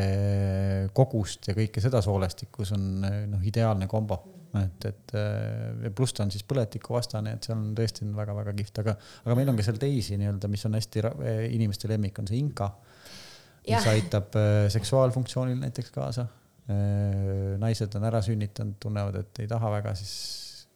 kogust 0.96 1.50
ja 1.50 1.56
kõike 1.56 1.82
seda 1.84 2.00
soolestikku, 2.04 2.64
see 2.64 2.78
on 2.78 3.08
eh, 3.08 3.18
noh, 3.28 3.42
ideaalne 3.48 3.88
kombo. 3.90 4.22
et, 4.56 4.84
et 4.88 5.14
eh, 5.16 5.86
ja 5.86 5.90
pluss 5.96 6.16
ta 6.16 6.24
on 6.24 6.32
siis 6.32 6.44
põletikuvastane, 6.48 7.36
et 7.36 7.48
see 7.48 7.54
on 7.54 7.70
tõesti 7.76 8.08
väga-väga 8.16 8.52
kihvt, 8.56 8.80
aga, 8.82 8.96
aga 9.24 9.36
meil 9.36 9.52
on 9.52 9.60
ka 9.60 9.64
seal 9.64 9.80
teisi 9.80 10.16
nii-öelda, 10.20 10.50
mis 10.52 10.64
on 10.68 10.76
hästi 10.76 11.04
eh, 11.08 11.42
inimeste 11.52 11.90
lemmik, 11.92 12.20
on 12.20 12.28
see 12.28 12.40
inka 12.40 12.70
mis 13.62 13.86
aitab 13.86 14.34
seksuaalfunktsioonil 14.74 15.60
näiteks 15.60 15.92
kaasa. 15.94 16.24
naised 17.62 17.94
on 17.94 18.04
ära 18.08 18.18
sünnitanud, 18.22 18.74
tunnevad, 18.82 19.20
et 19.20 19.40
ei 19.44 19.46
taha 19.50 19.70
väga, 19.70 19.92
siis 19.98 20.16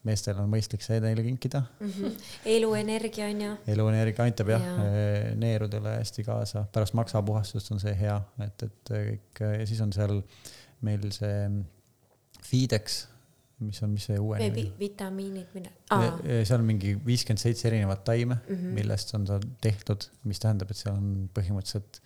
meestel 0.07 0.39
on 0.43 0.51
mõistlik 0.53 0.85
see 0.85 1.01
neile 1.03 1.25
kinkida. 1.27 1.63
mm. 1.81 1.91
-hmm. 1.97 2.29
eluenergia 2.57 3.31
on 3.33 3.43
ju. 3.47 3.57
eluenergia 3.75 4.25
aitab 4.25 4.53
jah 4.55 4.63
ja. 4.63 5.35
neerudele 5.39 5.97
hästi 5.99 6.25
kaasa, 6.27 6.67
pärast 6.73 6.95
maksapuhastust 6.99 7.73
on 7.75 7.83
see 7.83 7.95
hea, 7.99 8.21
et, 8.47 8.63
et 8.69 8.95
kõik 8.95 9.45
ja 9.61 9.67
siis 9.67 9.83
on 9.85 9.93
seal 9.97 10.23
meil 10.87 11.11
see 11.15 11.51
Fidex, 12.47 13.07
mis 13.65 13.83
on, 13.83 13.91
mis 13.91 14.05
see 14.07 14.19
uue 14.21 14.39
nimi 14.39 14.67
vitamiinid, 14.79 15.55
Ja- 15.57 15.99
ah.. 15.99 16.19
seal 16.45 16.61
on 16.61 16.67
mingi 16.69 16.95
viiskümmend 17.07 17.41
seitse 17.41 17.69
erinevat 17.71 18.05
taime 18.05 18.37
mm. 18.37 18.55
-hmm. 18.55 18.79
millest 18.81 19.15
on 19.15 19.25
ta 19.25 19.41
tehtud, 19.61 20.09
mis 20.25 20.41
tähendab, 20.43 20.71
et 20.71 20.77
seal 20.83 20.95
on 20.95 21.29
põhimõtteliselt 21.35 22.03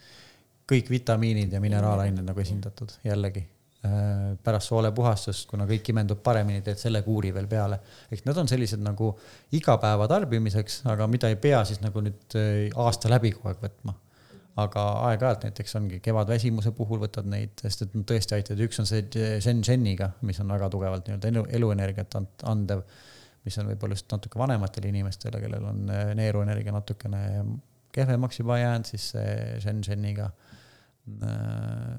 kõik 0.71 0.91
vitamiinid 0.91 1.53
ja 1.53 1.61
mineraalained 1.63 2.23
nagu 2.23 2.41
esindatud 2.41 2.93
jällegi. 3.05 3.43
Pärast 3.81 4.69
soolepuhastust, 4.69 5.47
kuna 5.49 5.65
kõik 5.69 5.87
imendub 5.89 6.19
paremini, 6.25 6.61
teed 6.65 6.77
selle 6.77 7.01
kuuri 7.03 7.31
veel 7.33 7.47
peale. 7.49 7.79
ehk 8.13 8.27
need 8.27 8.37
on 8.43 8.49
sellised 8.49 8.83
nagu 8.85 9.15
igapäeva 9.57 10.09
tarbimiseks, 10.09 10.83
aga 10.93 11.07
mida 11.09 11.31
ei 11.33 11.39
pea 11.41 11.63
siis 11.65 11.81
nagu 11.81 12.03
nüüd 12.05 12.37
äh, 12.37 12.69
aasta 12.77 13.09
läbi 13.09 13.33
kogu 13.33 13.49
aeg 13.49 13.63
võtma. 13.63 13.95
aga 14.61 14.83
aeg-ajalt 15.09 15.47
näiteks 15.47 15.77
ongi 15.79 16.01
kevadväsimuse 16.05 16.75
puhul 16.77 17.01
võtad 17.01 17.25
neid, 17.31 17.55
sest 17.63 17.87
et 17.87 17.95
nad 17.97 18.05
tõesti 18.05 18.37
aitavad, 18.37 18.61
üks 18.67 18.83
on 18.83 18.89
see 18.91 19.07
Shenzheniga, 19.41 20.11
mis 20.29 20.41
on 20.43 20.53
väga 20.53 20.69
tugevalt 20.69 21.09
nii-öelda 21.09 21.31
elu, 21.31 21.47
eluenergiat 21.61 22.19
and- 22.21 22.45
andev 22.45 22.85
mis 23.47 23.57
on 23.63 23.71
võib-olla 23.71 23.97
just 23.97 24.13
natuke 24.13 24.37
vanematele 24.39 24.91
inimestele, 24.91 25.41
kellel 25.41 25.65
on 25.71 25.89
äh, 25.89 26.13
neeruenergia 26.19 26.77
natukene 26.77 27.23
kehvemaks 27.97 28.43
juba 28.43 28.61
jäänud, 28.61 28.93
siis 28.93 29.09
see 29.15 29.33
Shenzheniga 29.65 30.29
äh, 30.29 31.97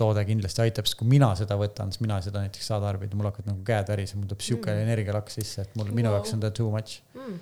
toode 0.00 0.24
kindlasti 0.26 0.64
aitab, 0.64 0.88
sest 0.88 0.98
kui 0.98 1.08
mina 1.10 1.30
seda 1.38 1.56
võtan, 1.58 1.92
siis 1.94 2.02
mina 2.02 2.18
seda 2.24 2.42
näiteks 2.42 2.70
saa 2.72 2.80
tarbida, 2.82 3.14
mul 3.18 3.28
hakkavad 3.30 3.52
nagu 3.52 3.62
käed 3.66 3.90
värisema, 3.92 4.22
mul 4.22 4.32
tuleb 4.32 4.46
sihuke 4.46 4.72
mm. 4.72 4.86
energialaks 4.88 5.38
sisse, 5.38 5.66
et 5.66 5.76
mul, 5.78 5.92
minu 5.94 6.10
Wow. 6.10 6.18
jaoks 6.18 6.34
on 6.34 6.42
ta 6.42 6.50
too 6.54 6.70
much 6.74 7.02
Mm. 7.14 7.36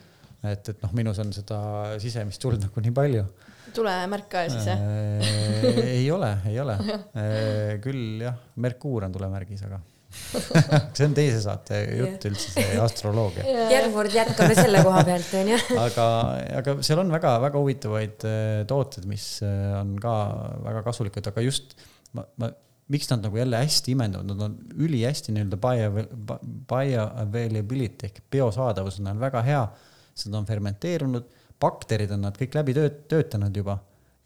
et, 0.50 0.68
et 0.68 0.82
noh, 0.84 0.92
minus 0.92 1.18
on 1.22 1.32
seda 1.32 1.58
sisemist 2.02 2.42
tuld 2.42 2.60
nagu 2.60 2.84
nii 2.84 2.92
palju 2.94 3.24
tulemärk 3.72 4.28
ka 4.30 4.42
siis 4.52 4.66
jah? 4.68 4.82
äh, 4.82 5.80
ei 5.96 6.10
ole, 6.12 6.34
ei 6.50 6.58
ole 6.60 6.76
äh, 7.22 7.80
küll 7.82 8.20
jah, 8.26 8.36
Merkuur 8.60 9.08
on 9.08 9.14
tulemärgis, 9.16 9.64
aga 9.68 9.80
see 10.92 11.06
on 11.06 11.14
teise 11.16 11.38
saate 11.40 11.78
jutt 11.96 12.26
üldse, 12.28 12.50
see 12.52 12.76
astroloogia 12.82 13.46
järgmine 13.48 13.94
kord 13.94 14.12
jätkame 14.12 14.56
selle 14.58 14.82
koha 14.84 15.00
pealt 15.08 15.30
onju. 15.40 15.60
aga, 15.86 16.06
aga 16.58 16.74
seal 16.84 17.00
on 17.00 17.14
väga-väga 17.14 17.62
huvitavaid 17.62 18.26
äh, 18.28 18.60
tooted, 18.68 19.08
mis 19.08 19.26
äh, 19.46 19.72
on 19.80 19.96
ka 20.02 20.14
väga 20.66 20.84
kasulikud, 20.90 21.32
aga 21.32 21.46
just 21.46 21.72
ma, 22.16 22.24
ma, 22.40 22.50
miks 22.92 23.08
nad 23.10 23.22
nagu 23.24 23.38
jälle 23.38 23.60
hästi 23.62 23.94
imenduvad, 23.94 24.26
nad 24.28 24.40
on 24.46 24.56
ülihästi 24.86 25.32
nii-öelda 25.32 25.58
bio, 25.62 26.34
bioavailability 26.72 28.08
ehk 28.08 28.20
biosaadavus 28.30 29.00
on 29.00 29.08
neil 29.08 29.22
väga 29.22 29.42
hea. 29.46 29.62
sest 30.14 30.28
nad 30.28 30.42
on 30.42 30.46
fermenteerunud, 30.46 31.30
bakterid 31.60 32.10
on 32.12 32.26
nad 32.26 32.36
kõik 32.36 32.58
läbi 32.58 32.74
tööt-, 32.76 33.06
töötanud 33.08 33.56
juba 33.56 33.78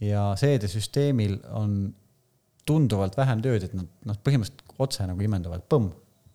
ja 0.03 0.33
seedesüsteemil 0.41 1.39
on 1.55 1.77
tunduvalt 2.67 3.17
vähem 3.17 3.43
tööd, 3.45 3.63
et 3.69 3.75
nad, 3.79 3.87
nad 4.05 4.19
põhimõtteliselt 4.27 4.83
otse 4.83 5.07
nagu 5.07 5.23
imenduvad, 5.23 5.63
põmm. 5.71 5.93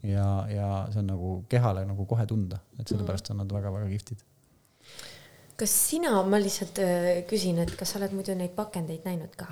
ja, 0.08 0.28
ja 0.50 0.70
see 0.94 1.02
on 1.04 1.12
nagu 1.12 1.34
kehale 1.52 1.84
nagu 1.86 2.06
kohe 2.08 2.26
tunda, 2.30 2.62
et 2.80 2.88
sellepärast 2.88 3.34
on 3.34 3.44
nad 3.44 3.52
väga-väga 3.52 3.90
kihvtid 3.92 4.24
kas 5.62 5.74
sina, 5.92 6.16
ma 6.26 6.40
lihtsalt 6.42 6.80
äh, 6.82 7.10
küsin, 7.30 7.60
et 7.62 7.76
kas 7.78 7.94
sa 7.94 8.00
oled 8.00 8.16
muidu 8.18 8.34
neid 8.38 8.56
pakendeid 8.58 9.06
näinud 9.06 9.36
ka? 9.38 9.52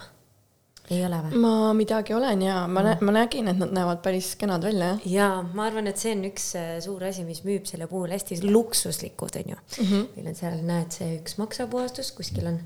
Ei 0.89 1.01
ole 1.05 1.21
või? 1.25 1.41
ma 1.43 1.53
midagi 1.77 2.15
olen 2.17 2.43
ja 2.45 2.59
ma 2.71 2.83
nä-, 2.85 2.97
ma 3.05 3.15
nägin, 3.15 3.49
et 3.51 3.59
nad 3.61 3.73
näevad 3.75 4.03
päris 4.05 4.33
kenad 4.39 4.65
välja 4.65 4.93
jah. 4.93 5.07
jaa, 5.13 5.41
ma 5.53 5.67
arvan, 5.69 5.89
et 5.91 6.01
see 6.01 6.13
on 6.17 6.27
üks 6.29 6.51
äh, 6.59 6.69
suur 6.83 7.03
asi, 7.09 7.25
mis 7.27 7.43
müüb 7.47 7.67
selle 7.69 7.89
puhul 7.91 8.13
hästi 8.15 8.41
luksuslikud 8.47 9.41
onju 9.43 9.57
mm. 9.57 9.83
Mhm. 9.83 9.89
-hmm. 9.93 10.07
meil 10.15 10.31
on 10.31 10.39
seal, 10.39 10.61
näed, 10.65 10.95
see 10.95 11.17
üks 11.19 11.37
maksapuhastus, 11.41 12.13
kuskil 12.17 12.49
on 12.53 12.63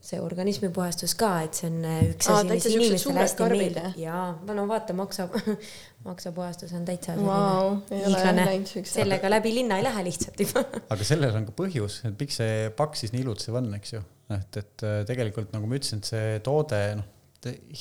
see 0.00 0.20
organismi 0.20 0.70
puhastus 0.72 1.12
ka, 1.18 1.30
et 1.44 1.56
see 1.58 1.68
on 1.68 1.84
äh, 1.84 2.00
üks 2.14 2.28
Aa, 2.30 2.40
asi, 2.40 2.48
mis 2.54 2.66
inimestele 2.72 3.20
hästi 3.20 3.48
meeldib 3.52 4.00
jaa, 4.00 4.24
no 4.48 4.64
vaata, 4.68 4.96
maksa, 4.96 5.28
maksapuhastus 6.08 6.72
on 6.76 6.86
täitsa 6.88 7.16
ole 7.20 8.00
hiiglane 8.06 8.46
sellega 8.88 9.30
läbi 9.32 9.54
linna 9.60 9.80
ei 9.80 9.84
lähe 9.84 10.04
lihtsalt 10.08 10.40
juba. 10.40 10.64
aga 10.96 11.06
sellel 11.06 11.36
on 11.36 11.48
ka 11.50 11.56
põhjus, 11.56 12.00
et 12.08 12.16
miks 12.20 12.40
see 12.40 12.68
pakk 12.76 12.96
siis 13.00 13.12
nii 13.16 13.24
ilutsev 13.26 13.60
on, 13.60 13.72
eks 13.76 13.96
ju. 13.96 14.02
et, 14.36 14.60
et 14.62 14.86
äh, 14.88 15.00
tegelikult 15.08 15.52
nagu 15.56 15.68
ma 15.68 15.80
ütlesin, 15.80 16.00
et 16.00 16.12
see 16.14 16.38
toode, 16.46 16.80
noh, 17.00 17.19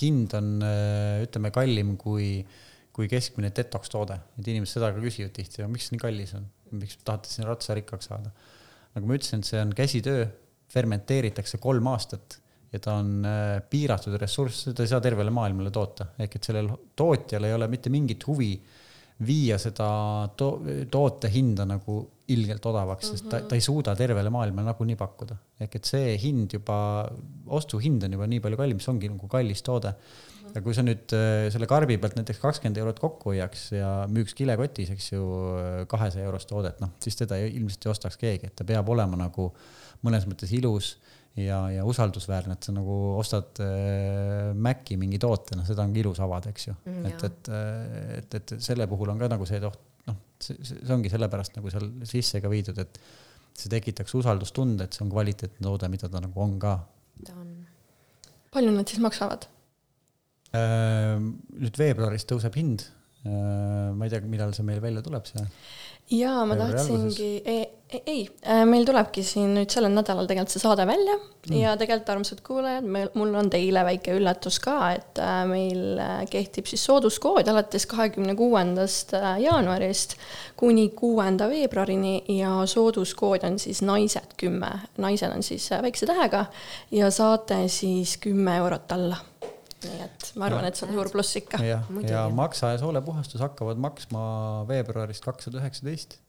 hind 0.01 0.33
on 0.37 0.51
äh, 0.65 1.21
ütleme 1.25 1.51
kallim 1.55 1.95
kui, 1.99 2.39
kui 2.95 3.09
keskmine 3.11 3.51
detox 3.55 3.91
toode, 3.91 4.19
et 4.39 4.47
inimesed 4.47 4.77
seda 4.77 4.91
ka 4.95 5.03
küsivad 5.03 5.33
tihti, 5.35 5.65
miks 5.71 5.89
see 5.89 5.97
nii 5.97 6.03
kallis 6.03 6.35
on, 6.39 6.45
miks 6.79 6.99
tahate 7.03 7.31
siin 7.31 7.47
ratsa 7.49 7.77
rikkaks 7.77 8.11
saada. 8.11 8.31
nagu 8.95 9.09
ma 9.09 9.17
ütlesin, 9.17 9.43
see 9.45 9.61
on 9.61 9.73
käsitöö, 9.75 10.27
fermenteeritakse 10.69 11.57
kolm 11.61 11.87
aastat 11.89 12.39
ja 12.73 12.81
ta 12.83 12.99
on 13.01 13.25
äh, 13.25 13.55
piiratud 13.69 14.15
ressurss, 14.21 14.67
seda 14.67 14.85
ei 14.85 14.91
saa 14.91 15.01
tervele 15.03 15.33
maailmale 15.33 15.71
toota, 15.73 16.11
ehk 16.21 16.37
et 16.37 16.49
sellel 16.51 16.69
tootjal 16.97 17.47
ei 17.49 17.55
ole 17.55 17.67
mitte 17.71 17.91
mingit 17.93 18.25
huvi 18.29 18.53
viia 19.25 19.57
seda 19.59 19.89
to 20.39 20.51
toote 20.91 21.31
hinda 21.33 21.65
nagu 21.67 21.99
ilgelt 22.35 22.65
odavaks 22.71 23.05
mm, 23.05 23.13
-hmm. 23.13 23.19
sest 23.19 23.29
ta, 23.31 23.41
ta 23.41 23.57
ei 23.57 23.63
suuda 23.65 23.95
tervele 23.95 24.29
maailmale 24.33 24.71
nagunii 24.71 24.97
pakkuda. 24.99 25.37
ehk 25.59 25.75
et 25.75 25.85
see 25.85 26.17
hind 26.21 26.53
juba, 26.53 26.79
ostuhind 27.47 28.03
on 28.03 28.17
juba 28.17 28.27
nii 28.27 28.39
palju 28.45 28.57
kallim, 28.57 28.79
see 28.79 28.93
ongi 28.93 29.09
nagu 29.11 29.27
kallis 29.27 29.63
toode 29.65 29.93
ja 30.55 30.63
kui 30.65 30.75
sa 30.75 30.83
nüüd 30.85 31.13
äh, 31.15 31.47
selle 31.53 31.67
karbi 31.69 31.97
pealt 32.01 32.17
näiteks 32.17 32.41
kakskümmend 32.41 32.79
eurot 32.81 32.99
kokku 33.01 33.33
hoiaks 33.33 33.69
ja 33.75 33.91
müüks 34.11 34.35
kilekotis, 34.37 34.91
eks 34.95 35.11
ju, 35.13 35.27
kahesaja 35.91 36.25
eurost 36.29 36.49
toodet, 36.51 36.79
noh, 36.83 36.95
siis 37.03 37.19
teda 37.19 37.39
ilmselt 37.45 37.85
ei 37.85 37.93
ostaks 37.93 38.19
keegi, 38.21 38.49
et 38.49 38.57
ta 38.57 38.67
peab 38.67 38.89
olema 38.89 39.19
nagu 39.19 39.49
mõnes 40.05 40.25
mõttes 40.29 40.51
ilus 40.55 40.95
ja, 41.37 41.61
ja 41.73 41.85
usaldusväärne, 41.87 42.55
et 42.57 42.67
sa 42.69 42.73
nagu 42.75 42.95
ostad 43.19 43.61
äh, 43.63 44.49
Maci 44.55 44.97
mingi 44.99 45.19
toote, 45.21 45.57
noh, 45.59 45.67
seda 45.67 45.85
ongi 45.85 46.03
ilus 46.03 46.21
avada, 46.23 46.53
eks 46.53 46.69
ju 46.69 46.75
mm,. 46.77 47.05
et, 47.11 47.27
et, 47.29 47.53
äh, 47.53 48.17
et, 48.19 48.39
et 48.41 48.57
selle 48.63 48.89
puhul 48.89 49.13
on 49.13 49.21
ka 49.21 49.31
nagu 49.31 49.47
see 49.49 49.61
oht, 49.65 49.81
noh, 50.39 50.59
see, 50.65 50.79
ongi 50.95 51.11
sellepärast 51.11 51.57
nagu 51.57 51.71
seal 51.73 51.89
sisse 52.09 52.41
ka 52.43 52.51
viidud, 52.51 52.79
et 52.81 53.01
see 53.59 53.71
tekitaks 53.71 54.15
usaldustunde, 54.19 54.87
et 54.87 54.95
see 54.95 55.05
on 55.05 55.11
kvaliteetne 55.13 55.65
toode, 55.65 55.89
mida 55.91 56.11
ta 56.11 56.21
nagu 56.23 56.43
on 56.43 56.55
ka. 56.61 56.77
ta 57.25 57.35
on. 57.39 57.51
palju 58.55 58.75
nad 58.75 58.91
siis 58.91 59.03
maksavad? 59.03 59.49
Äh, 60.55 61.19
nüüd 61.19 61.77
veebruaris 61.77 62.25
tõuseb 62.25 62.55
hind. 62.57 62.87
Äh, 63.27 63.91
ma 63.93 64.07
ei 64.07 64.13
tea, 64.13 64.23
millal 64.25 64.55
see 64.55 64.65
meil 64.65 64.79
välja 64.81 65.03
tuleb, 65.05 65.27
see 65.27 65.43
jaa, 66.15 66.45
ma 66.49 66.57
tahtsingi, 66.57 67.29
ei, 67.45 67.65
ei, 67.89 68.29
äh, 68.45 68.63
meil 68.69 68.85
tulebki 68.85 69.23
siin 69.25 69.55
nüüd 69.57 69.71
sellel 69.73 69.93
nädalal 69.93 70.27
tegelikult 70.29 70.53
see 70.53 70.61
saade 70.61 70.85
välja 70.87 71.15
mm. 71.17 71.55
ja 71.57 71.71
tegelikult, 71.79 72.11
armsad 72.13 72.43
kuulajad, 72.45 72.85
mul 73.17 73.33
on 73.39 73.49
teile 73.49 73.81
väike 73.87 74.13
üllatus 74.17 74.59
ka, 74.61 74.75
et 74.97 75.21
äh, 75.23 75.39
meil 75.49 75.97
äh, 76.01 76.21
kehtib 76.29 76.69
siis 76.69 76.83
sooduskood 76.85 77.49
alates 77.49 77.87
kahekümne 77.89 78.35
kuuendast 78.37 79.15
jaanuarist 79.41 80.15
kuni 80.59 80.89
kuuenda 80.97 81.49
veebruarini 81.49 82.19
ja 82.37 82.59
sooduskood 82.69 83.47
on 83.49 83.57
siis 83.61 83.81
naised 83.85 84.37
kümme, 84.37 84.71
naised 85.01 85.33
on 85.33 85.45
siis 85.45 85.69
väikse 85.81 86.09
tähega 86.09 86.45
ja 86.93 87.09
saate 87.13 87.63
siis 87.73 88.17
kümme 88.21 88.59
eurot 88.61 88.97
alla 88.97 89.17
nii 89.79 90.01
et 90.03 90.31
ma 90.35 90.49
arvan, 90.49 90.65
et 90.67 90.77
see 90.77 90.85
on 90.89 90.97
suur 90.97 91.09
pluss 91.09 91.37
ikka. 91.39 91.61
jah, 91.63 91.85
ja 92.05 92.25
maksa 92.35 92.73
ja 92.75 92.81
soolepuhastus 92.81 93.41
hakkavad 93.41 93.79
maksma 93.81 94.23
veebruarist 94.67 95.23
kakssada 95.23 95.61
üheksateist 95.63 96.19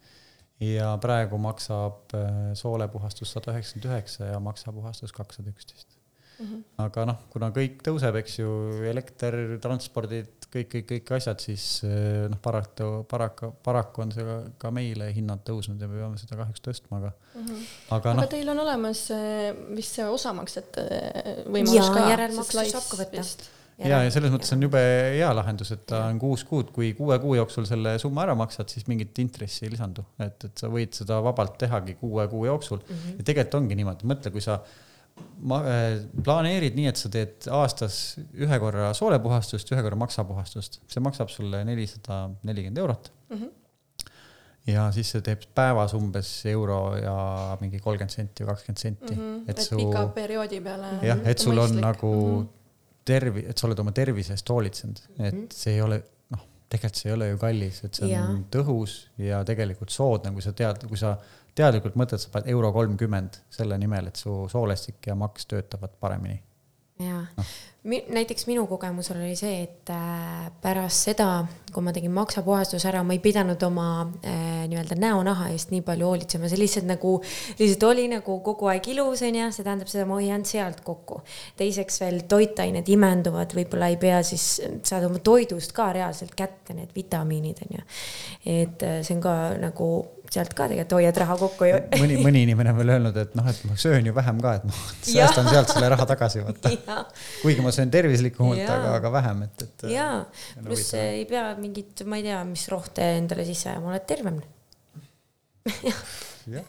ja 0.61 0.91
praegu 1.01 1.39
maksab 1.41 2.12
äh, 2.16 2.51
soolepuhastus 2.59 3.32
sada 3.37 3.55
üheksakümmend 3.55 3.89
üheksa 3.91 4.35
ja 4.35 4.43
maksapuhastus 4.45 5.15
kakssada 5.16 5.53
üksteist. 5.55 5.97
Mhm. 6.41 6.61
aga 6.81 7.03
noh, 7.05 7.16
kuna 7.28 7.51
kõik 7.53 7.82
tõuseb, 7.85 8.16
eks 8.16 8.39
ju, 8.39 8.51
elekter, 8.89 9.35
transpordid, 9.61 10.47
kõik, 10.49 10.70
kõik, 10.73 10.87
kõik 10.89 11.11
asjad, 11.19 11.43
siis 11.45 11.66
äh, 11.85 12.24
noh, 12.32 12.41
paraku, 12.41 12.89
paraku, 13.11 13.51
paraku 13.61 14.07
on 14.07 14.15
see 14.15 14.24
ka, 14.24 14.39
ka 14.62 14.70
meile 14.73 15.11
hinnad 15.12 15.45
tõusnud 15.45 15.82
ja 15.85 15.89
me 15.91 16.01
peame 16.01 16.20
seda 16.23 16.41
kahjuks 16.41 16.65
tõstma, 16.65 17.03
aga 17.03 17.12
mm. 17.12 17.45
-hmm. 17.45 17.69
aga, 17.91 18.01
aga 18.01 18.16
noh. 18.23 18.31
Teil 18.32 18.53
on 18.55 18.65
olemas 18.65 19.05
vist 19.77 20.01
see 20.01 20.09
osamaksete 20.09 20.87
võimalus 21.45 21.93
ka. 21.93 22.09
järelmaksu 22.15 22.69
saab 22.73 22.89
ka 22.89 23.03
võtta 23.05 23.27
ja, 23.89 24.02
ja 24.05 24.12
selles 24.12 24.32
mõttes 24.32 24.52
on 24.55 24.66
jube 24.66 24.81
hea 25.16 25.31
lahendus, 25.36 25.73
et 25.74 25.86
ta 25.89 26.05
on 26.11 26.20
kuus 26.20 26.44
kuud, 26.48 26.70
kui 26.74 26.93
kuue 26.98 27.19
kuu 27.23 27.36
jooksul 27.39 27.66
selle 27.69 27.97
summa 28.02 28.27
ära 28.27 28.36
maksad, 28.39 28.70
siis 28.73 28.86
mingit 28.90 29.16
intressi 29.23 29.66
ei 29.66 29.74
lisandu, 29.74 30.05
et, 30.20 30.48
et 30.48 30.62
sa 30.62 30.70
võid 30.73 30.97
seda 30.97 31.20
vabalt 31.24 31.57
tehagi 31.61 31.97
kuue 32.01 32.27
kuu 32.32 32.47
jooksul 32.48 32.81
mm. 32.82 32.94
-hmm. 32.94 33.19
ja 33.19 33.28
tegelikult 33.31 33.59
ongi 33.62 33.78
niimoodi, 33.81 34.11
mõtle, 34.11 34.35
kui 34.35 34.44
sa 34.44 34.59
ma, 35.44 35.62
äh, 35.65 35.86
planeerid 36.24 36.77
nii, 36.78 36.90
et 36.90 37.01
sa 37.01 37.12
teed 37.12 37.48
aastas 37.61 38.19
ühe 38.35 38.61
korra 38.62 38.93
soolepuhastust, 38.97 39.73
ühe 39.73 39.86
korra 39.86 39.98
maksapuhastust, 40.05 40.82
see 40.90 41.05
maksab 41.05 41.32
sulle 41.32 41.65
nelisada 41.65 42.28
nelikümmend 42.43 42.85
eurot 42.85 43.12
mm. 43.31 43.36
-hmm 43.36 43.57
ja 44.69 44.90
siis 44.93 45.09
see 45.11 45.23
teeb 45.24 45.40
päevas 45.57 45.94
umbes 45.97 46.28
euro 46.47 46.94
ja 47.01 47.57
mingi 47.62 47.78
kolmkümmend 47.81 48.12
senti 48.12 48.44
või 48.44 48.51
kakskümmend 48.52 48.82
senti 48.82 49.15
mm. 49.15 49.20
-hmm. 49.20 49.43
et, 49.48 49.59
et 49.59 49.65
su, 49.65 49.77
pika 49.77 50.07
perioodi 50.15 50.61
peale. 50.61 50.90
jah, 51.02 51.23
et 51.24 51.39
sul 51.39 51.59
on 51.59 51.81
nagu 51.81 52.15
mm 52.15 52.40
-hmm 52.44 52.60
tervi-, 53.05 53.47
et 53.48 53.59
sa 53.59 53.68
oled 53.68 53.82
oma 53.82 53.93
tervise 53.97 54.35
eest 54.36 54.48
hoolitsenud, 54.51 55.02
et 55.18 55.35
-hmm. 55.35 55.47
see 55.55 55.74
ei 55.74 55.82
ole, 55.82 56.02
noh, 56.35 56.47
tegelikult 56.68 57.02
see 57.02 57.10
ei 57.10 57.16
ole 57.16 57.28
ju 57.31 57.39
kallis, 57.39 57.85
et 57.85 57.94
see 57.94 58.06
on 58.06 58.12
ja. 58.12 58.27
tõhus 58.56 58.97
ja 59.18 59.44
tegelikult 59.44 59.90
soodne, 59.90 60.32
kui 60.32 60.43
sa 60.43 60.52
tead, 60.52 60.86
kui 60.89 61.01
sa 61.01 61.16
teadlikult 61.55 61.97
mõtled, 61.98 62.22
sa 62.22 62.31
paned 62.32 62.51
euro 62.52 62.72
kolmkümmend 62.72 63.40
selle 63.51 63.78
nimel, 63.78 64.10
et 64.10 64.16
su 64.16 64.47
soolestik 64.52 65.06
ja 65.06 65.14
maks 65.18 65.47
töötavad 65.51 65.97
paremini. 66.01 66.43
Jaa 67.01 67.24
no., 67.36 67.44
näiteks 67.85 68.44
minu 68.47 68.66
kogemusel 68.68 69.16
oli 69.22 69.36
see, 69.39 69.62
et 69.64 69.90
äh, 69.94 70.51
pärast 70.60 71.06
seda, 71.09 71.28
kui 71.72 71.85
ma 71.85 71.94
tegin 71.97 72.12
maksapuhastuse 72.12 72.89
ära, 72.90 73.01
ma 73.06 73.14
ei 73.16 73.22
pidanud 73.24 73.62
oma 73.64 73.86
äh, 74.20 74.66
nii-öelda 74.68 74.98
näonaha 75.01 75.48
eest 75.55 75.72
nii 75.72 75.81
palju 75.86 76.10
hoolitsema, 76.10 76.51
see 76.51 76.60
lihtsalt 76.60 76.89
nagu, 76.90 77.14
lihtsalt 77.56 77.86
oli 77.89 78.05
nagu 78.12 78.36
kogu 78.44 78.68
aeg 78.72 78.90
ilus, 78.93 79.24
onju, 79.24 79.48
see 79.56 79.64
tähendab 79.64 79.89
seda, 79.93 80.05
ma 80.10 80.18
hoian 80.20 80.44
sealt 80.44 80.85
kokku. 80.85 81.22
teiseks 81.56 82.02
veel 82.05 82.20
toitained 82.28 82.89
imenduvad, 82.93 83.56
võib-olla 83.56 83.89
ei 83.89 83.97
pea 84.02 84.20
siis, 84.28 84.47
saad 84.85 85.09
oma 85.09 85.22
toidust 85.24 85.72
ka 85.77 85.89
reaalselt 85.97 86.36
kätte 86.36 86.77
need 86.77 86.93
vitamiinid, 86.97 87.64
onju. 87.64 87.86
et 88.44 88.85
äh, 88.85 89.01
see 89.01 89.16
on 89.16 89.24
ka 89.24 89.36
nagu 89.60 89.90
sealt 90.31 90.55
ka 90.55 90.69
tegelikult 90.70 90.94
hoiad 90.98 91.19
raha 91.23 91.36
kokku 91.40 91.69
ju. 91.69 91.81
mõni, 92.02 92.16
mõni 92.23 92.44
inimene 92.47 92.73
on 92.73 92.78
veel 92.81 92.94
öelnud, 92.97 93.19
et 93.23 93.35
noh, 93.39 93.48
et 93.51 93.61
ma 93.66 93.77
söön 93.81 94.07
ju 94.07 94.15
vähem 94.16 94.40
ka, 94.44 94.55
et 94.61 94.69
ma 94.69 94.74
säästan 95.11 95.51
sealt 95.51 95.73
selle 95.74 95.90
raha 95.94 96.07
tagasi 96.11 96.44
vaata. 96.47 96.73
kuigi 97.43 97.65
ma 97.65 97.74
söön 97.74 97.93
tervislikumalt, 97.93 98.65
aga, 98.65 98.94
aga 99.01 99.12
vähem, 99.19 99.44
et, 99.48 99.66
et. 99.66 99.86
jaa, 99.97 100.16
pluss 100.62 100.94
ei 100.98 101.27
pea 101.31 101.51
mingit, 101.61 102.05
ma 102.07 102.20
ei 102.20 102.27
tea, 102.31 102.40
mis 102.48 102.66
rohte 102.73 103.12
endale 103.19 103.47
sisse 103.48 103.73
ajama, 103.73 103.94
oled 103.94 104.09
tervem. 104.09 104.40
jah, 106.51 106.66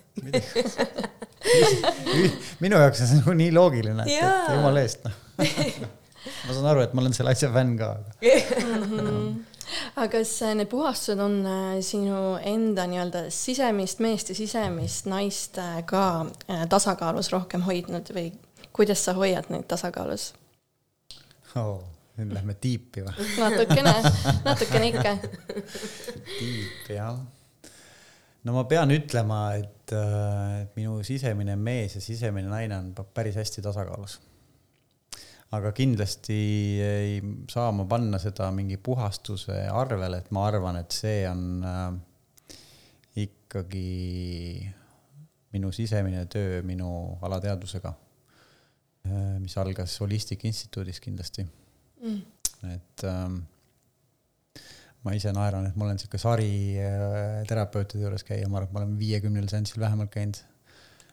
minu 2.61 2.77
jaoks 2.77 3.01
on 3.01 3.07
see 3.07 3.21
nagu 3.21 3.33
nii 3.39 3.53
loogiline, 3.55 4.05
et, 4.05 4.19
et 4.19 4.53
jumala 4.55 4.83
eest 4.83 5.07
noh 5.07 5.15
ma 5.41 6.53
saan 6.53 6.67
aru, 6.73 6.83
et 6.85 6.93
ma 6.93 7.01
olen 7.03 7.15
selle 7.15 7.33
asja 7.33 7.49
fänn 7.53 7.77
ka, 7.79 7.93
aga 7.97 8.09
aga 9.95 10.07
kas 10.17 10.33
äh, 10.45 10.55
need 10.57 10.69
puhastused 10.71 11.19
on 11.21 11.41
äh, 11.45 11.79
sinu 11.85 12.37
enda 12.37 12.85
nii-öelda 12.89 13.25
sisemist 13.33 14.01
meest 14.03 14.31
ja 14.31 14.35
sisemist 14.35 15.09
naist 15.11 15.59
äh, 15.61 15.81
ka 15.87 16.25
tasakaalus 16.69 17.31
rohkem 17.33 17.65
hoidnud 17.67 18.11
või 18.15 18.31
kuidas 18.75 19.03
sa 19.05 19.15
hoiad 19.17 19.51
neid 19.53 19.67
tasakaalus 19.71 20.31
oh,? 21.55 21.81
nüüd 22.19 22.33
lähme 22.35 22.55
tiipi 22.59 23.05
või? 23.05 23.27
natukene, 23.39 23.93
natukene 24.47 24.89
ikka. 24.91 25.13
tiip 26.37 26.91
jah. 26.97 27.21
no 28.43 28.57
ma 28.57 28.65
pean 28.69 28.91
ütlema, 28.93 29.43
et, 29.61 29.95
et 29.95 30.75
minu 30.79 30.99
sisemine 31.07 31.55
mees 31.55 31.95
ja 31.97 32.03
sisemine 32.03 32.51
naine 32.51 32.77
on 32.77 32.91
päris 33.15 33.39
hästi 33.39 33.63
tasakaalus 33.63 34.19
aga 35.51 35.71
kindlasti 35.75 36.37
ei 36.79 37.15
saa 37.51 37.71
ma 37.75 37.85
panna 37.89 38.19
seda 38.23 38.47
mingi 38.55 38.77
puhastuse 38.79 39.57
arvele, 39.67 40.21
et 40.21 40.29
ma 40.31 40.45
arvan, 40.47 40.79
et 40.79 40.95
see 40.95 41.25
on 41.27 41.41
äh, 41.67 42.55
ikkagi 43.25 43.87
minu 45.51 45.71
sisemine 45.75 46.23
töö 46.31 46.61
minu 46.63 46.91
alateadvusega 47.27 47.91
äh,, 47.91 49.39
mis 49.43 49.57
algas 49.59 49.97
Holistic 49.99 50.45
Instituudis 50.47 51.01
kindlasti. 51.03 51.45
Mm.. 52.01 52.21
et 52.71 53.03
ähm, 53.05 53.41
ma 55.03 55.13
ise 55.17 55.33
naeran, 55.35 55.67
et 55.67 55.75
ma 55.77 55.85
olen 55.89 55.99
sihuke 56.01 56.17
sari 56.21 56.79
äh, 56.79 57.43
terapeutide 57.49 58.07
juures 58.07 58.23
käia, 58.25 58.47
ma 58.47 58.61
arvan, 58.61 58.71
et 58.71 58.73
ma 58.73 58.83
olen 58.85 58.97
viiekümnel 59.01 59.51
seansil 59.51 59.83
vähemalt 59.83 60.13
käinud. 60.15 60.39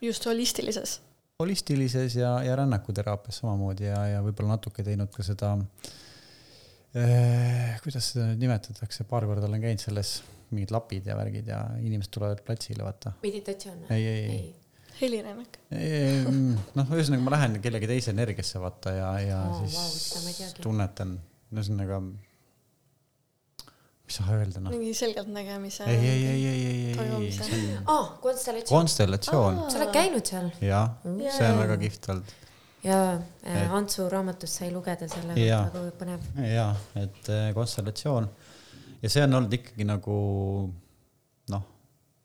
just 0.00 0.30
holistilises 0.30 1.00
holistilises 1.38 2.16
ja, 2.18 2.32
ja 2.42 2.56
rännakuteraapias 2.58 3.36
samamoodi 3.38 3.84
ja, 3.86 3.98
ja 4.10 4.22
võib-olla 4.24 4.56
natuke 4.56 4.82
teinud 4.82 5.12
ka 5.14 5.22
seda 5.22 5.52
eh,, 6.98 7.76
kuidas 7.84 8.08
seda 8.10 8.32
nüüd 8.32 8.42
nimetatakse, 8.42 9.06
paar 9.06 9.26
korda 9.30 9.46
olen 9.46 9.62
käinud 9.62 9.84
selles, 9.84 10.16
mingid 10.50 10.72
lapid 10.74 11.06
ja 11.06 11.14
värgid 11.18 11.46
ja 11.52 11.60
inimesed 11.78 12.10
tulevad 12.16 12.42
platsile, 12.42 12.82
vaata. 12.82 13.14
meditatsioon? 13.22 13.84
ei, 13.86 14.02
ei, 14.02 14.24
ei, 14.24 14.32
ei 14.34 14.48
helirännak. 14.98 15.60
noh, 16.74 16.90
ühesõnaga 16.96 17.22
ma 17.22 17.36
lähen 17.36 17.60
kellegi 17.62 17.86
teise 17.90 18.10
energiasse 18.16 18.58
vaata 18.58 18.96
ja, 18.96 19.12
ja 19.22 19.42
oh, 19.46 19.60
siis 19.62 19.78
wow, 20.42 20.56
tunnetan, 20.64 21.20
ühesõnaga 21.54 22.00
mis 24.08 24.16
sa 24.16 24.26
öelda 24.32 24.62
noh. 24.64 24.72
mingi 24.72 24.94
selgeltnägemise. 24.96 25.84
ei, 25.84 25.96
ei, 25.96 26.26
ei, 26.26 26.44
ei, 26.48 26.66
ei, 26.66 26.92
ei, 26.96 27.56
ei. 27.60 27.78
aa, 27.84 28.04
konstellatsioon. 28.24 28.78
konstellatsioon. 28.80 29.58
sa 29.68 29.80
oled 29.82 29.94
käinud 29.94 30.30
seal? 30.32 30.50
jah, 30.64 30.94
see 31.04 31.48
on 31.52 31.60
väga 31.60 31.76
kihvt 31.84 32.08
olnud. 32.14 32.36
ja 32.88 33.00
äh, 33.44 33.74
Antsu 33.76 34.08
raamatust 34.08 34.62
sai 34.62 34.70
lugeda 34.72 35.08
selle 35.12 35.36
väga 35.36 35.82
põnev. 36.00 36.24
ja, 36.48 36.70
et 36.96 37.32
äh, 37.34 37.50
konstellatsioon 37.56 38.30
ja 39.02 39.12
see 39.12 39.26
on 39.26 39.38
olnud 39.40 39.58
ikkagi 39.58 39.86
nagu 39.86 40.16
noh, 41.52 41.68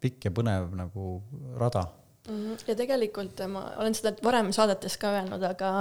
pikk 0.01 0.30
ja 0.30 0.34
põnev 0.35 0.72
nagu 0.77 1.18
rada. 1.60 1.85
Ja 2.23 2.75
tegelikult 2.77 3.41
ma 3.51 3.65
olen 3.83 3.95
seda 3.97 4.13
varem 4.23 4.53
saadetes 4.55 4.95
ka 5.01 5.11
öelnud, 5.17 5.43
aga 5.43 5.71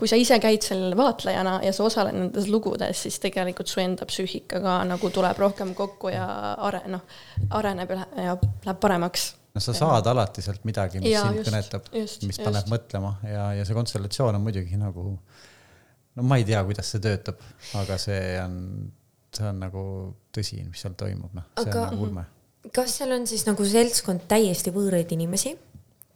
kui 0.00 0.10
sa 0.10 0.18
ise 0.18 0.38
käid 0.42 0.64
seal 0.66 0.96
vaatlejana 0.98 1.60
ja 1.62 1.70
sa 1.74 1.84
osaled 1.86 2.16
nendes 2.16 2.48
lugudes, 2.50 3.04
siis 3.04 3.20
tegelikult 3.22 3.70
su 3.70 3.82
enda 3.82 4.08
psüühika 4.08 4.62
ka 4.64 4.80
nagu 4.88 5.12
tuleb 5.14 5.38
rohkem 5.38 5.76
kokku 5.78 6.10
ja 6.10 6.26
are-, 6.58 6.82
noh, 6.90 7.06
areneb 7.54 7.94
ja 7.94 8.02
läheb 8.16 8.82
paremaks 8.82 9.30
no 9.54 9.62
sa 9.62 9.74
saad 9.76 10.06
ja. 10.06 10.14
alati 10.14 10.42
sealt 10.42 10.66
midagi, 10.66 11.00
mis 11.02 11.12
ja, 11.12 11.22
sind 11.28 11.40
just, 11.42 11.50
kõnetab, 11.50 11.88
mis 11.94 12.42
paneb 12.42 12.62
just. 12.64 12.72
mõtlema 12.72 13.14
ja, 13.28 13.46
ja 13.58 13.66
see 13.68 13.76
konstellatsioon 13.76 14.38
on 14.38 14.44
muidugi 14.44 14.78
nagu, 14.80 15.16
no 16.16 16.26
ma 16.26 16.40
ei 16.40 16.46
tea, 16.48 16.62
kuidas 16.66 16.90
see 16.92 17.02
töötab, 17.04 17.42
aga 17.78 17.98
see 18.00 18.22
on, 18.42 18.54
see 19.30 19.50
on 19.50 19.60
nagu 19.62 19.84
tõsi, 20.34 20.64
mis 20.66 20.82
seal 20.82 20.96
toimub, 20.98 21.30
noh, 21.36 21.50
see 21.60 21.68
aga, 21.68 21.84
on 21.84 21.92
nagu 21.94 22.08
ulme. 22.08 22.26
kas 22.74 22.98
seal 22.98 23.14
on 23.14 23.28
siis 23.30 23.46
nagu 23.46 23.66
seltskond 23.68 24.26
täiesti 24.30 24.74
võõraid 24.74 25.14
inimesi? 25.14 25.54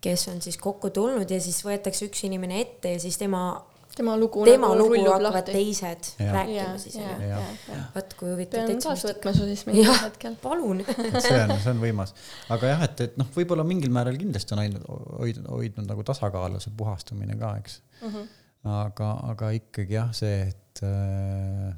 Kes 0.06 0.28
on 0.32 0.42
siis 0.44 0.58
kokku 0.62 0.90
tulnud 0.94 1.30
ja 1.30 1.40
siis 1.42 1.58
võetakse 1.66 2.06
üks 2.06 2.22
inimene 2.28 2.60
ette 2.62 2.94
ja 2.94 3.02
siis 3.02 3.18
tema 3.18 3.48
tema 3.96 4.16
lugu, 4.16 4.44
tema 4.44 4.68
nagu 4.68 4.78
lugu 4.78 4.98
hakkavad 5.00 5.22
lahti. 5.22 5.52
teised 5.52 6.08
ja. 6.20 6.32
rääkima 6.34 6.78
siis 6.80 6.96
onju. 7.00 7.78
vot 7.94 8.14
kui 8.18 8.30
huvitav. 8.32 8.66
pean 8.68 8.82
kaasa 8.84 9.08
võtma 9.10 9.32
su 9.36 9.46
siis 9.48 9.62
mingil 9.68 9.92
hetkel. 10.02 10.36
palun 10.42 10.82
see 11.24 11.38
on, 11.38 11.54
see 11.54 11.72
on 11.72 11.80
võimas, 11.80 12.12
aga 12.52 12.72
jah, 12.74 12.84
et, 12.88 13.04
et 13.06 13.16
noh, 13.20 13.30
võib-olla 13.36 13.64
mingil 13.68 13.94
määral 13.94 14.18
kindlasti 14.20 14.56
on 14.56 14.62
hoidnud, 14.62 14.84
hoidnud, 15.22 15.48
hoidnud 15.54 15.88
nagu 15.88 16.04
tasakaalu 16.10 16.60
see 16.62 16.74
puhastumine 16.76 17.38
ka, 17.40 17.54
eks 17.62 17.80
uh. 17.80 18.10
Mhm. 18.10 18.18
-huh. 18.18 18.74
aga, 18.82 19.12
aga 19.32 19.52
ikkagi 19.56 19.96
jah, 19.96 20.12
see, 20.16 20.42
et 20.50 20.84
äh, 20.84 21.70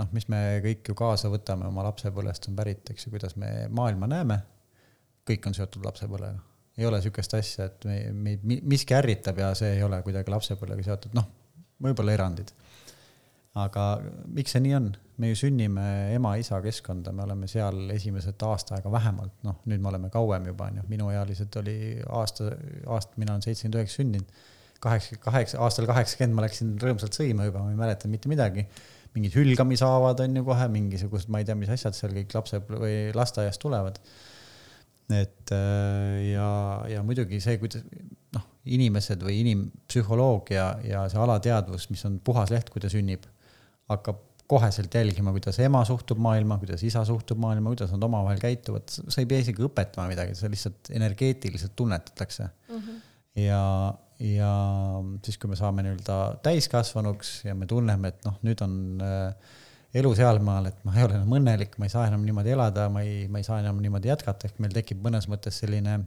noh, 0.00 0.14
mis 0.16 0.28
me 0.32 0.40
kõik 0.64 0.88
ju 0.88 0.96
kaasa 0.98 1.32
võtame 1.32 1.68
oma 1.68 1.84
lapsepõlvest 1.90 2.48
on 2.48 2.56
pärit, 2.56 2.94
eks 2.94 3.06
ju, 3.06 3.12
kuidas 3.12 3.36
me 3.36 3.68
maailma 3.68 4.08
näeme. 4.08 4.40
kõik 5.28 5.44
on 5.46 5.54
seotud 5.54 5.84
lapsepõlvega 5.84 6.51
ei 6.78 6.86
ole 6.88 7.00
sihukest 7.04 7.34
asja, 7.36 7.68
et 7.68 7.86
me, 7.88 7.98
meid 8.26 8.44
miski 8.68 8.96
ärritab 8.96 9.40
ja 9.42 9.52
see 9.58 9.74
ei 9.76 9.82
ole 9.84 10.00
kuidagi 10.04 10.32
lapsepõlvega 10.32 10.86
seotud, 10.86 11.16
noh, 11.18 11.28
võib-olla 11.82 12.14
erandid. 12.16 12.52
aga 13.60 13.82
miks 14.32 14.54
see 14.54 14.62
nii 14.64 14.76
on? 14.78 14.86
me 15.20 15.28
ju 15.28 15.36
sünnime 15.42 15.84
ema-isa 16.16 16.56
keskkonda, 16.64 17.12
me 17.14 17.22
oleme 17.26 17.46
seal 17.50 17.90
esimesed 17.94 18.40
aasta 18.48 18.78
aega 18.78 18.90
vähemalt, 18.90 19.34
noh, 19.46 19.60
nüüd 19.70 19.82
me 19.84 19.90
oleme 19.92 20.08
kauem 20.10 20.48
juba, 20.48 20.70
on 20.72 20.80
ju, 20.80 20.86
minuealised 20.88 21.60
oli 21.60 21.76
aasta, 22.08 22.48
aasta, 22.96 23.20
mina 23.20 23.36
olen 23.36 23.44
seitsekümmend 23.44 23.78
üheksa 23.78 24.00
sündinud. 24.00 24.42
kaheksa, 24.82 25.20
kaheksa, 25.22 25.60
aastal 25.62 25.86
kaheksakümmend 25.86 26.34
ma 26.34 26.46
läksin 26.46 26.72
rõõmsalt 26.80 27.14
sõima 27.14 27.46
juba, 27.46 27.62
ma 27.62 27.70
ei 27.70 27.78
mäleta 27.78 28.08
mitte 28.10 28.32
midagi. 28.32 28.66
mingid 29.14 29.36
hülgamishaavad 29.36 30.24
on 30.24 30.36
ju 30.40 30.44
kohe, 30.44 30.68
mingisugused, 30.72 31.28
ma 31.28 31.42
ei 31.42 31.44
tea, 31.44 31.54
mis 31.54 31.68
asjad 31.70 31.94
seal 31.94 32.16
kõik 32.16 32.32
lapse 32.34 32.62
või 32.66 33.12
lasteaiast 33.14 33.60
tulevad 33.60 34.00
et 35.16 35.52
äh, 35.54 36.32
ja, 36.32 36.48
ja 36.90 37.04
muidugi 37.06 37.40
see, 37.42 37.58
kuidas 37.60 37.84
noh, 38.36 38.44
inimesed 38.64 39.22
või 39.24 39.40
inimpsühholoogia 39.42 40.66
ja 40.86 41.06
see 41.12 41.20
alateadvus, 41.22 41.88
mis 41.92 42.04
on 42.08 42.18
puhas 42.24 42.52
leht, 42.54 42.70
kui 42.72 42.82
ta 42.82 42.90
sünnib, 42.92 43.26
hakkab 43.92 44.20
koheselt 44.52 44.94
jälgima, 44.94 45.32
kuidas 45.32 45.58
ema 45.64 45.80
suhtub 45.88 46.20
maailma, 46.20 46.58
kuidas 46.60 46.82
isa 46.84 47.04
suhtub 47.08 47.40
maailma, 47.40 47.72
kuidas 47.72 47.92
nad 47.94 48.04
omavahel 48.04 48.40
käituvad, 48.42 48.90
sa 48.90 49.22
ei 49.22 49.28
pea 49.30 49.44
isegi 49.44 49.64
õpetama 49.64 50.10
midagi, 50.10 50.36
see 50.36 50.50
lihtsalt 50.52 50.92
energeetiliselt 50.92 51.74
tunnetatakse 51.78 52.48
mm. 52.48 52.78
-hmm. 52.78 52.98
ja, 53.44 53.62
ja 54.26 54.52
siis, 55.24 55.38
kui 55.38 55.50
me 55.52 55.56
saame 55.56 55.86
nii-öelda 55.86 56.18
täiskasvanuks 56.44 57.32
ja 57.48 57.56
me 57.56 57.68
tunneme, 57.70 58.12
et 58.12 58.28
noh, 58.28 58.36
nüüd 58.44 58.64
on 58.66 58.76
äh, 59.06 59.56
elu 60.00 60.12
sealmaal, 60.16 60.70
et 60.70 60.78
ma 60.86 60.94
ei 60.96 61.04
ole 61.04 61.18
enam 61.18 61.34
õnnelik, 61.36 61.76
ma 61.80 61.86
ei 61.86 61.92
saa 61.92 62.06
enam 62.08 62.24
niimoodi 62.24 62.54
elada, 62.54 62.88
ma 62.92 63.02
ei, 63.04 63.26
ma 63.28 63.42
ei 63.42 63.46
saa 63.46 63.60
enam 63.60 63.80
niimoodi 63.84 64.08
jätkata, 64.08 64.48
ehk 64.48 64.60
meil 64.64 64.72
tekib 64.76 65.02
mõnes 65.04 65.28
mõttes 65.28 65.58
selline, 65.60 65.98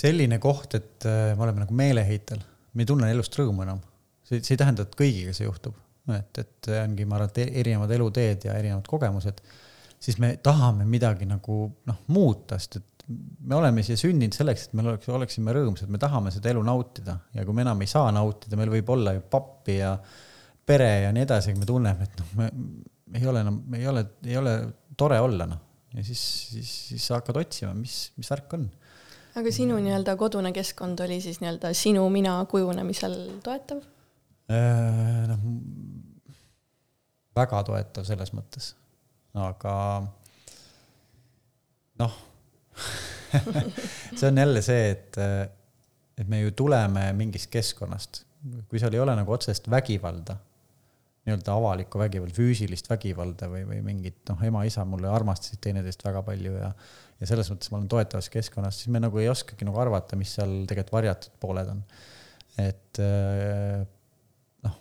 selline 0.00 0.38
koht, 0.42 0.76
et 0.76 1.06
äh, 1.08 1.30
me 1.36 1.46
oleme 1.46 1.64
nagu 1.64 1.76
meeleheitel, 1.76 2.42
me 2.76 2.84
ei 2.84 2.90
tunne 2.90 3.08
elust 3.12 3.38
rõõmu 3.40 3.64
enam. 3.64 3.80
see, 4.26 4.42
see 4.42 4.56
ei 4.56 4.60
tähenda, 4.60 4.84
et 4.84 4.98
kõigiga 4.98 5.32
see 5.36 5.48
juhtub, 5.48 5.78
et, 6.12 6.42
et 6.42 6.70
ongi, 6.82 7.08
ma 7.08 7.16
arvan, 7.20 7.32
et 7.32 7.56
erinevad 7.62 7.96
eluteed 7.96 8.44
ja 8.50 8.58
erinevad 8.60 8.90
kogemused, 8.90 9.40
siis 10.02 10.20
me 10.20 10.34
tahame 10.36 10.84
midagi 10.84 11.24
nagu 11.28 11.62
noh, 11.88 12.04
muuta, 12.12 12.60
sest 12.60 12.82
et 12.82 13.08
me 13.46 13.56
oleme 13.56 13.80
siia 13.86 13.96
sündinud 13.96 14.36
selleks, 14.36 14.68
et 14.68 14.76
me 14.76 14.84
oleks, 14.84 15.08
oleksime 15.08 15.54
rõõmsad, 15.54 15.88
me 15.88 15.98
tahame 16.02 16.32
seda 16.34 16.50
elu 16.50 16.60
nautida. 16.66 17.14
Ja 17.32 17.44
kui 17.46 17.54
me 17.54 17.62
enam 17.62 17.80
ei 17.80 17.88
saa 17.88 18.10
nautida, 18.12 18.58
meil 18.58 18.72
võib 18.72 18.90
olla 18.92 19.14
ju 19.14 19.22
pappi 19.30 19.76
ja 19.78 19.92
äh, 19.94 20.24
pere 20.66 20.90
ja 21.06 21.12
nii 21.14 21.24
edasi, 21.26 21.54
me 21.58 21.68
tunneme, 21.68 22.08
et 22.08 22.18
noh, 22.20 22.32
me, 22.40 22.48
ei 23.14 23.28
ole 23.30 23.42
enam, 23.44 23.60
me 23.70 23.80
ei 23.80 23.86
ole, 23.90 24.02
ei 24.26 24.36
ole 24.38 24.56
tore 24.98 25.18
olla, 25.22 25.46
noh. 25.48 25.62
ja 25.94 26.04
siis, 26.04 26.22
siis, 26.50 26.72
siis 26.90 27.06
sa 27.06 27.20
hakkad 27.20 27.38
otsima, 27.44 27.72
mis, 27.76 28.10
mis 28.18 28.30
värk 28.32 28.56
on. 28.58 28.66
aga 29.38 29.52
sinu 29.54 29.78
nii-öelda 29.82 30.16
kodune 30.18 30.52
keskkond 30.56 31.00
oli 31.06 31.20
siis 31.24 31.38
nii-öelda 31.42 31.72
sinu 31.76 32.06
mina 32.12 32.38
kujunemisel 32.50 33.16
toetav? 33.46 33.84
Äh, 34.50 35.26
noh, 35.30 35.46
väga 37.36 37.62
toetav 37.68 38.06
selles 38.08 38.32
mõttes, 38.34 38.72
aga 39.36 39.76
noh 42.02 42.22
see 44.18 44.28
on 44.28 44.38
jälle 44.38 44.62
see, 44.64 44.90
et, 44.90 45.16
et 46.18 46.28
me 46.28 46.42
ju 46.42 46.52
tuleme 46.56 47.08
mingist 47.16 47.48
keskkonnast, 47.52 48.24
kui 48.68 48.80
seal 48.80 48.94
ei 48.94 49.02
ole 49.02 49.14
nagu 49.18 49.32
otsest 49.32 49.70
vägivalda 49.70 50.36
nii-öelda 51.26 51.56
avalikku 51.58 51.98
vägivalda, 51.98 52.34
füüsilist 52.36 52.88
vägivalda 52.90 53.48
või, 53.50 53.64
või 53.66 53.80
mingit 53.84 54.22
noh, 54.30 54.42
ema-isa 54.46 54.84
mulle 54.88 55.10
armastasid 55.10 55.60
teineteist 55.64 56.04
väga 56.06 56.22
palju 56.26 56.54
ja 56.60 56.70
ja 57.20 57.28
selles 57.28 57.48
mõttes 57.48 57.72
ma 57.72 57.80
olen 57.80 57.88
toetavas 57.88 58.28
keskkonnas, 58.32 58.82
siis 58.82 58.92
me 58.92 59.00
nagu 59.00 59.20
ei 59.20 59.30
oskagi 59.32 59.64
nagu 59.64 59.80
arvata, 59.80 60.18
mis 60.20 60.34
seal 60.36 60.64
tegelikult 60.68 60.98
varjatud 60.98 61.38
pooled 61.40 61.70
on. 61.72 61.82
et 62.60 63.00
äh, 63.00 63.80
noh, 64.66 64.76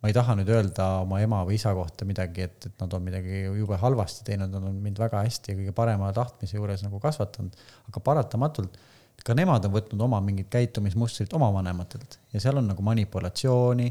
ma 0.00 0.10
ei 0.10 0.16
taha 0.16 0.38
nüüd 0.40 0.50
öelda 0.52 0.88
oma 1.04 1.20
ema 1.24 1.42
või 1.48 1.58
isa 1.60 1.74
kohta 1.76 2.08
midagi, 2.08 2.48
et, 2.48 2.70
et 2.70 2.82
nad 2.82 2.96
on 2.96 3.04
midagi 3.04 3.44
jube 3.44 3.78
halvasti 3.80 4.24
teinud, 4.30 4.52
nad 4.52 4.68
on 4.68 4.80
mind 4.84 5.00
väga 5.04 5.22
hästi 5.26 5.52
ja 5.52 5.60
kõige 5.60 5.76
parema 5.76 6.12
tahtmise 6.16 6.56
juures 6.56 6.84
nagu 6.86 7.00
kasvatanud, 7.02 7.66
aga 7.90 8.04
paratamatult 8.10 8.80
ka 9.26 9.34
nemad 9.34 9.64
on 9.66 9.72
võtnud 9.74 10.02
oma 10.06 10.20
mingid 10.22 10.48
käitumismustrid 10.52 11.32
oma 11.36 11.48
vanematelt 11.54 12.18
ja 12.34 12.42
seal 12.42 12.60
on 12.60 12.68
nagu 12.70 12.84
manipulatsiooni 12.86 13.88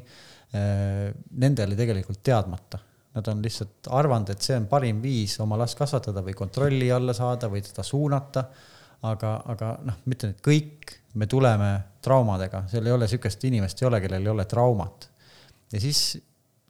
Äh, 0.55 1.11
nendele 1.41 1.75
tegelikult 1.75 2.21
teadmata. 2.23 2.79
Nad 3.15 3.27
on 3.31 3.41
lihtsalt 3.43 3.87
arvanud, 3.95 4.29
et 4.31 4.43
see 4.43 4.55
on 4.59 4.67
parim 4.71 5.01
viis 5.03 5.33
oma 5.43 5.57
last 5.59 5.77
kasvatada 5.79 6.21
või 6.23 6.35
kontrolli 6.37 6.87
alla 6.91 7.15
saada 7.15 7.49
või 7.51 7.63
teda 7.65 7.83
suunata. 7.83 8.45
aga, 9.05 9.31
aga 9.51 9.71
noh, 9.85 9.97
ma 10.05 10.15
ütlen, 10.15 10.31
et 10.33 10.39
kõik 10.41 10.93
me 11.19 11.27
tuleme 11.29 11.71
traumadega, 12.01 12.63
seal 12.71 12.87
ei 12.87 12.93
ole 12.95 13.07
sihukest 13.07 13.43
inimest 13.45 13.81
ei 13.81 13.87
ole, 13.89 13.99
kellel 14.01 14.23
ei 14.23 14.31
ole 14.31 14.45
traumat. 14.49 15.09
ja 15.71 15.81
siis, 15.81 16.17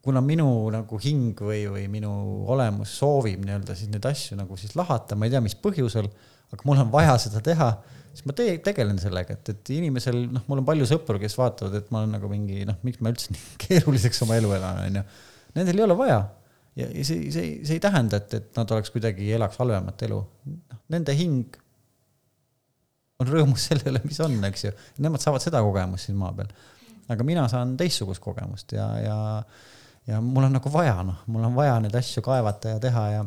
kuna 0.02 0.22
minu 0.22 0.48
nagu 0.74 1.00
hing 1.02 1.40
või, 1.42 1.62
või 1.70 1.86
minu 1.92 2.12
olemus 2.52 2.98
soovib 3.00 3.46
nii-öelda 3.46 3.76
siis 3.76 3.92
neid 3.94 4.06
asju 4.06 4.38
nagu 4.38 4.58
siis 4.58 4.76
lahata, 4.76 5.16
ma 5.16 5.30
ei 5.30 5.36
tea, 5.36 5.42
mis 5.42 5.56
põhjusel, 5.56 6.10
aga 6.52 6.68
mul 6.68 6.82
on 6.84 6.92
vaja 6.92 7.18
seda 7.28 7.42
teha 7.46 7.70
siis 8.16 8.26
ma 8.30 8.36
te 8.38 8.48
tegelen 8.64 9.00
sellega, 9.02 9.36
et, 9.36 9.52
et 9.52 9.74
inimesel, 9.76 10.22
noh, 10.32 10.46
mul 10.48 10.62
on 10.62 10.68
palju 10.68 10.88
sõpru, 10.88 11.20
kes 11.20 11.36
vaatavad, 11.40 11.76
et 11.82 11.92
ma 11.92 12.02
olen 12.04 12.16
nagu 12.16 12.30
mingi, 12.32 12.64
noh, 12.68 12.78
miks 12.88 13.02
ma 13.04 13.12
üldse 13.12 13.32
nii 13.36 13.60
keeruliseks 13.66 14.24
oma 14.26 14.40
elu 14.40 14.54
elan, 14.56 14.82
onju. 14.88 15.04
Nendel 15.56 15.82
ei 15.82 15.86
ole 15.88 15.98
vaja. 16.00 16.22
ja, 16.80 16.88
ja 16.88 17.04
see, 17.08 17.28
see, 17.34 17.52
see 17.68 17.78
ei 17.78 17.84
tähenda, 17.84 18.22
et, 18.24 18.34
et 18.40 18.58
nad 18.60 18.72
oleks 18.76 18.94
kuidagi, 18.96 19.28
elaks 19.36 19.60
halvemat 19.60 20.08
elu. 20.08 20.22
noh, 20.54 20.82
nende 20.96 21.16
hing 21.18 21.60
on 23.20 23.32
rõõmus 23.32 23.66
selle 23.70 23.92
üle, 23.92 24.04
mis 24.08 24.20
on, 24.24 24.40
eks 24.50 24.68
ju. 24.70 24.74
Nemad 25.04 25.24
saavad 25.24 25.44
seda 25.44 25.64
kogemust 25.66 26.08
siin 26.10 26.20
maa 26.20 26.32
peal. 26.38 26.52
aga 27.12 27.28
mina 27.28 27.46
saan 27.52 27.76
teistsugust 27.78 28.24
kogemust 28.24 28.72
ja, 28.74 28.88
ja, 29.04 29.18
ja 30.08 30.24
mul 30.24 30.48
on 30.48 30.56
nagu 30.56 30.72
vaja, 30.72 30.98
noh, 31.06 31.22
mul 31.28 31.52
on 31.52 31.56
vaja 31.58 31.78
neid 31.84 31.96
asju 32.00 32.24
kaevata 32.26 32.78
ja 32.78 32.82
teha 32.82 33.08
ja 33.12 33.26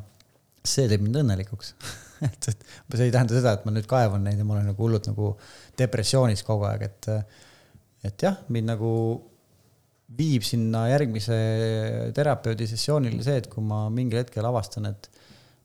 see 0.67 0.89
teeb 0.91 1.05
mind 1.05 1.21
õnnelikuks 1.21 1.75
et, 2.29 2.51
et 2.51 2.67
see 2.95 3.09
ei 3.09 3.15
tähenda 3.15 3.37
seda, 3.37 3.55
et 3.57 3.67
ma 3.67 3.75
nüüd 3.75 3.89
kaevan 3.91 4.25
neid 4.27 4.41
ja 4.41 4.47
ma 4.47 4.57
olen 4.57 4.71
nagu 4.73 4.85
hullult 4.85 5.11
nagu 5.11 5.33
depressioonis 5.79 6.45
kogu 6.47 6.67
aeg, 6.69 6.87
et, 6.89 7.11
et 8.09 8.27
jah, 8.29 8.41
mind 8.55 8.73
nagu 8.75 8.93
viib 10.19 10.45
sinna 10.47 10.87
järgmise 10.89 11.37
terapeudi 12.17 12.67
sessioonile 12.71 13.21
see, 13.25 13.43
et 13.43 13.49
kui 13.53 13.65
ma 13.65 13.85
mingil 13.93 14.23
hetkel 14.23 14.47
avastan, 14.49 14.89
et 14.89 15.11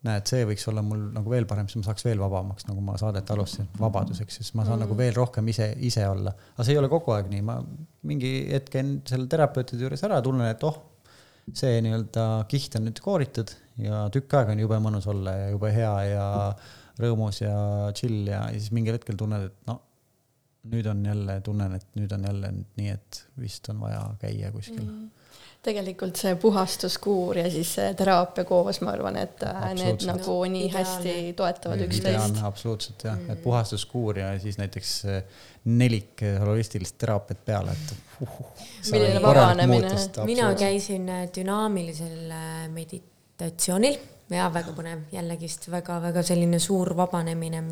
näed, 0.03 0.27
see 0.27 0.43
võiks 0.47 0.65
olla 0.67 0.83
mul 0.83 1.05
nagu 1.15 1.31
veel 1.31 1.45
parem, 1.47 1.69
siis 1.71 1.79
ma 1.79 1.87
saaks 1.87 2.03
veel 2.03 2.19
vabamaks, 2.19 2.67
nagu 2.67 2.83
ma 2.83 2.97
saadet 2.99 3.29
alustasin, 3.31 3.69
vabaduseks, 3.79 4.39
siis 4.41 4.51
ma 4.57 4.65
saan 4.65 4.81
mm. 4.81 4.83
nagu 4.83 4.97
veel 4.99 5.15
rohkem 5.15 5.47
ise, 5.53 5.69
ise 5.87 6.03
olla. 6.09 6.33
aga 6.55 6.65
see 6.67 6.75
ei 6.75 6.81
ole 6.81 6.89
kogu 6.91 7.13
aeg 7.15 7.29
nii, 7.31 7.43
ma 7.47 7.61
mingi 8.09 8.33
hetk 8.51 8.73
käin 8.73 8.97
selle 9.07 9.29
terapeutide 9.31 9.85
juures 9.85 10.03
ära, 10.03 10.19
tunnen, 10.25 10.49
et 10.51 10.67
oh, 10.67 10.81
see 11.51 11.81
nii-öelda 11.83 12.27
kiht 12.51 12.77
on 12.79 12.87
nüüd 12.87 13.01
kooritud 13.03 13.51
ja 13.83 14.05
tükk 14.13 14.37
aega 14.39 14.53
on 14.55 14.61
jube 14.63 14.79
mõnus 14.83 15.07
olla 15.11 15.33
ja 15.35 15.49
jube 15.51 15.71
hea 15.75 15.93
ja 16.07 16.27
rõõmus 17.01 17.41
ja 17.41 17.55
chill 17.97 18.29
ja, 18.29 18.45
ja 18.53 18.59
siis 18.59 18.71
mingil 18.75 18.95
hetkel 18.95 19.17
tunned, 19.19 19.49
et 19.49 19.67
no 19.69 19.79
nüüd 20.71 20.87
on 20.87 21.01
jälle, 21.05 21.39
tunnen, 21.43 21.75
et 21.75 21.97
nüüd 21.99 22.13
on 22.15 22.23
jälle 22.29 22.51
nii, 22.77 22.93
et 22.93 23.23
vist 23.41 23.67
on 23.73 23.81
vaja 23.83 24.03
käia 24.21 24.51
kuskil 24.53 24.85
mm. 24.85 25.09
Tegelikult 25.63 26.19
see 26.19 26.35
puhastuskuur 26.39 27.37
ja 27.39 27.47
siis 27.51 27.69
see 27.77 27.93
teraapia 27.97 28.43
koos, 28.47 28.81
ma 28.83 28.91
arvan, 28.91 29.17
et 29.21 29.43
äh, 29.47 29.65
need 29.77 30.03
nagu 30.09 30.35
nii 30.51 30.67
no, 30.67 30.73
hästi 30.75 31.15
toetavad 31.39 31.83
üksteist. 31.85 32.41
absoluutselt 32.43 33.05
jah, 33.07 33.19
et 33.31 33.41
puhastuskuur 33.43 34.19
ja 34.19 34.33
siis 34.43 34.59
näiteks 34.59 34.93
äh, 35.07 35.43
nelik 35.79 36.23
holistilist 36.43 36.97
teraapiat 36.99 37.45
peale, 37.47 37.75
et 37.75 37.93
uh, 37.95 38.39
uh, 38.41 38.65
milline 38.91 39.21
vabanemine. 39.23 39.93
mina 40.27 40.53
käisin 40.59 41.07
äh, 41.09 41.27
dünaamilisel 41.35 42.33
meditatsioonil 42.73 43.99
ja 44.33 44.49
väga 44.53 44.75
põnev, 44.75 45.07
jällegist 45.15 45.69
väga-väga 45.71 46.23
selline 46.27 46.59
suur 46.59 46.91
vabanemine 46.97 47.63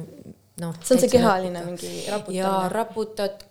noh. 0.61 0.75
see 0.83 0.95
on 0.95 1.01
see 1.03 1.11
kehaline 1.11 1.63
mingi 1.65 1.91
raputamine. 2.07 2.39
ja 2.39 2.69
raputad, 2.71 3.43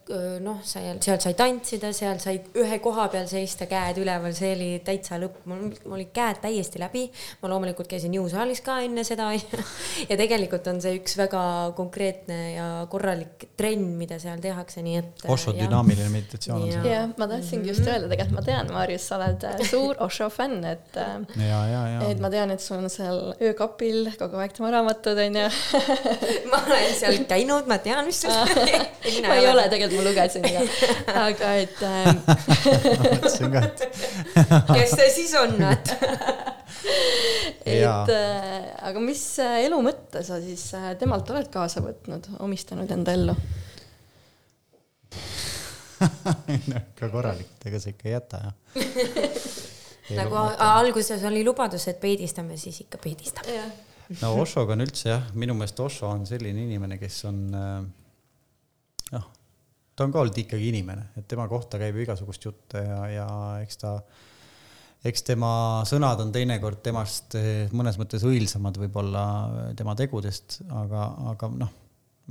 noh, 0.42 0.60
seal, 0.66 0.98
seal 1.02 1.20
sai 1.22 1.34
tantsida, 1.38 1.92
seal 1.96 2.18
sai 2.22 2.38
ühe 2.58 2.78
koha 2.82 3.06
peal 3.12 3.28
seista, 3.30 3.66
käed 3.70 4.00
üleval, 4.02 4.34
see 4.36 4.52
oli 4.56 4.70
täitsa 4.84 5.18
lõpp, 5.20 5.42
mul, 5.50 5.68
mul 5.84 5.98
olid 5.98 6.10
käed 6.14 6.40
täiesti 6.42 6.80
läbi. 6.82 7.06
ma 7.42 7.50
loomulikult 7.52 7.88
käisin 7.90 8.14
jõusaalis 8.16 8.62
ka 8.64 8.80
enne 8.84 9.04
seda 9.06 9.30
ja 10.10 10.18
tegelikult 10.18 10.66
on 10.72 10.80
see 10.82 10.98
üks 10.98 11.16
väga 11.20 11.42
konkreetne 11.78 12.38
ja 12.54 12.66
korralik 12.90 13.48
trenn, 13.58 13.94
mida 14.00 14.18
seal 14.22 14.40
tehakse, 14.42 14.82
nii 14.84 14.96
et. 15.00 15.24
Osho 15.30 15.54
dünaamiline 15.56 16.10
meditatsioon 16.12 16.66
on 16.66 16.74
see. 16.74 16.94
jah, 16.94 17.08
ma 17.20 17.28
tahtsingi 17.30 17.72
just 17.72 17.86
öelda, 17.86 18.10
tegelikult 18.10 18.38
ma 18.40 18.46
tean, 18.46 18.72
Marius, 18.74 19.06
sa 19.10 19.18
oled 19.20 19.46
äh, 19.48 19.62
suur 19.70 20.00
Osho 20.06 20.30
fänn, 20.32 20.64
et. 20.68 20.90
Äh, 20.96 21.14
ja, 21.46 21.60
ja, 21.70 21.84
ja. 21.94 22.02
et 22.10 22.22
ma 22.22 22.32
tean, 22.32 22.54
et 22.54 22.64
sul 22.64 22.80
on 22.80 22.90
seal 22.92 23.34
öökapil 23.38 24.12
kogu 24.20 24.40
aeg 24.40 24.56
tema 24.56 24.72
raamatud 24.74 25.18
onju 25.26 25.46
ma 26.50 26.62
olen 26.64 26.94
seal 26.98 27.22
käinud, 27.30 27.68
ma 27.70 27.80
tean, 27.82 28.04
mis 28.08 28.22
sul 28.24 28.34
ma 29.28 29.38
ei 29.38 29.48
ole, 29.50 29.68
tegelikult 29.72 29.99
ma 30.00 30.08
lugesin 30.08 30.46
ka, 30.46 30.62
aga 31.26 31.50
et 31.60 31.82
ähm, 31.86 32.20
mõtlesin 32.24 33.52
ka, 33.52 33.62
et 33.68 33.82
kes 34.76 34.94
see 34.96 35.10
siis 35.20 35.34
on, 35.40 35.56
et? 35.70 35.92
Et 37.70 37.84
äh, 37.84 38.62
aga 38.88 39.00
mis 39.04 39.20
äh, 39.42 39.66
elu 39.66 39.76
mõtte 39.84 40.22
sa 40.24 40.38
siis 40.42 40.62
äh, 40.74 40.94
temalt 40.98 41.28
oled 41.30 41.50
kaasa 41.52 41.82
võtnud, 41.84 42.24
omistanud 42.42 42.90
enda 42.90 43.12
ellu? 43.14 43.34
No 46.00 46.80
ikka 46.80 47.10
korralik, 47.12 47.52
ega 47.68 47.82
sa 47.82 47.92
ikka 47.92 48.08
ei 48.08 48.14
jäta 48.14 48.40
jah. 48.46 48.56
Nagu 50.16 50.40
alguses 50.64 51.22
oli 51.28 51.44
lubadus, 51.46 51.84
et 51.92 52.00
peedistame, 52.02 52.56
siis 52.58 52.80
ikka 52.86 52.98
peedistame 53.02 53.60
no 54.18 54.32
Oshoga 54.42 54.74
on 54.74 54.84
üldse 54.84 55.10
jah, 55.12 55.28
minu 55.38 55.54
meelest 55.58 55.80
Osho 55.84 56.08
on 56.10 56.24
selline 56.26 56.64
inimene, 56.64 56.98
kes 57.00 57.20
on 57.30 57.40
äh, 57.54 57.76
noh, 59.14 59.28
ta 60.00 60.06
on 60.08 60.14
ka 60.14 60.22
olnud 60.22 60.38
ikkagi 60.40 60.70
inimene, 60.72 61.10
et 61.20 61.26
tema 61.28 61.44
kohta 61.50 61.76
käib 61.80 61.98
ju 61.98 62.06
igasugust 62.06 62.46
juttu 62.46 62.80
ja, 62.80 63.00
ja 63.12 63.26
eks 63.60 63.82
ta, 63.82 63.90
eks 65.04 65.26
tema 65.28 65.52
sõnad 65.88 66.22
on 66.24 66.32
teinekord 66.32 66.80
temast 66.86 67.36
äh, 67.36 67.68
mõnes 67.76 68.00
mõttes 68.00 68.24
õilsamad 68.24 68.80
võib-olla 68.80 69.26
äh, 69.44 69.68
tema 69.76 69.92
tegudest, 69.98 70.62
aga, 70.72 71.04
aga 71.34 71.52
noh, 71.52 71.76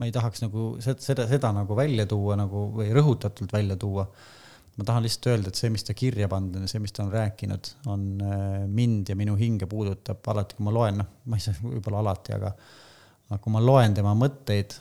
ma 0.01 0.09
ei 0.09 0.15
tahaks 0.15 0.41
nagu 0.47 0.71
seda, 0.81 0.97
seda, 1.03 1.29
seda 1.29 1.53
nagu 1.53 1.77
välja 1.77 2.07
tuua 2.09 2.39
nagu 2.39 2.71
või 2.73 2.89
rõhutatult 2.95 3.53
välja 3.53 3.77
tuua. 3.77 4.07
Ma 4.79 4.85
tahan 4.87 5.03
lihtsalt 5.03 5.27
öelda, 5.27 5.51
et 5.51 5.59
see, 5.59 5.69
mis 5.73 5.83
ta 5.83 5.93
kirja 5.97 6.29
pannud 6.31 6.55
on 6.55 6.63
ja 6.63 6.71
see, 6.71 6.79
mis 6.81 6.93
ta 6.95 7.03
on 7.03 7.13
rääkinud, 7.13 7.73
on 7.91 8.11
äh, 8.23 8.43
mind 8.65 9.13
ja 9.13 9.17
minu 9.19 9.37
hinge 9.37 9.69
puudutab 9.69 10.25
alati, 10.33 10.57
kui 10.57 10.65
ma 10.65 10.73
loen, 10.73 11.01
noh, 11.03 11.15
ma 11.29 11.37
ei 11.37 11.45
saa 11.45 11.57
võib-olla 11.61 12.01
alati, 12.01 12.33
aga, 12.37 12.53
aga 13.27 13.41
kui 13.43 13.53
ma 13.53 13.61
loen 13.61 13.97
tema 13.97 14.15
mõtteid, 14.17 14.79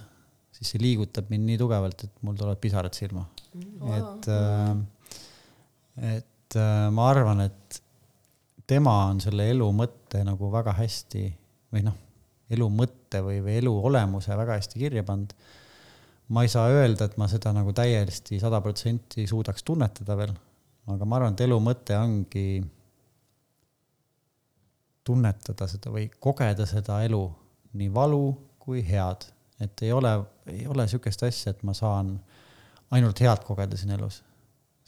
siis 0.59 0.75
see 0.75 0.83
liigutab 0.83 1.29
mind 1.31 1.47
nii 1.47 1.59
tugevalt, 1.61 2.03
et 2.05 2.25
mul 2.27 2.39
tulevad 2.39 2.59
pisarad 2.63 2.97
silma. 2.97 3.25
Wow.. 3.55 3.93
et, 3.95 4.31
äh, 4.35 6.17
et 6.19 6.59
äh, 6.59 6.89
ma 6.95 7.11
arvan, 7.13 7.45
et 7.47 7.83
tema 8.69 8.95
on 9.09 9.23
selle 9.23 9.49
elu 9.53 9.69
mõtte 9.75 10.25
nagu 10.27 10.51
väga 10.53 10.75
hästi 10.77 11.25
või 11.73 11.85
noh, 11.87 11.97
elu 12.53 12.69
mõtte 12.73 13.23
või, 13.25 13.41
või 13.45 13.59
elu 13.63 13.73
olemuse 13.91 14.37
väga 14.37 14.59
hästi 14.59 14.83
kirja 14.83 15.05
pannud. 15.07 15.33
Ma 16.29 16.43
ei 16.45 16.51
saa 16.53 16.69
öelda, 16.69 17.07
et 17.09 17.17
ma 17.17 17.25
seda 17.31 17.55
nagu 17.57 17.73
täiesti 17.73 18.37
sada 18.41 18.61
protsenti 18.61 19.25
suudaks 19.29 19.65
tunnetada 19.65 20.17
veel, 20.19 20.35
aga 20.93 21.07
ma 21.09 21.17
arvan, 21.17 21.37
et 21.37 21.45
elu 21.47 21.57
mõte 21.65 21.97
ongi 21.97 22.49
tunnetada 25.09 25.69
seda 25.71 25.93
või 25.95 26.11
kogeda 26.21 26.67
seda 26.69 27.01
elu, 27.07 27.23
nii 27.81 27.89
valu 27.95 28.27
kui 28.61 28.83
head. 28.85 29.31
et 29.59 29.83
ei 29.83 29.93
ole, 29.93 30.13
ei 30.53 30.67
ole 30.67 30.87
niisugust 30.87 31.23
asja, 31.27 31.55
et 31.55 31.63
ma 31.67 31.75
saan 31.77 32.17
ainult 32.95 33.21
head 33.25 33.45
kogeda 33.47 33.77
siin 33.77 33.95
elus. 33.99 34.23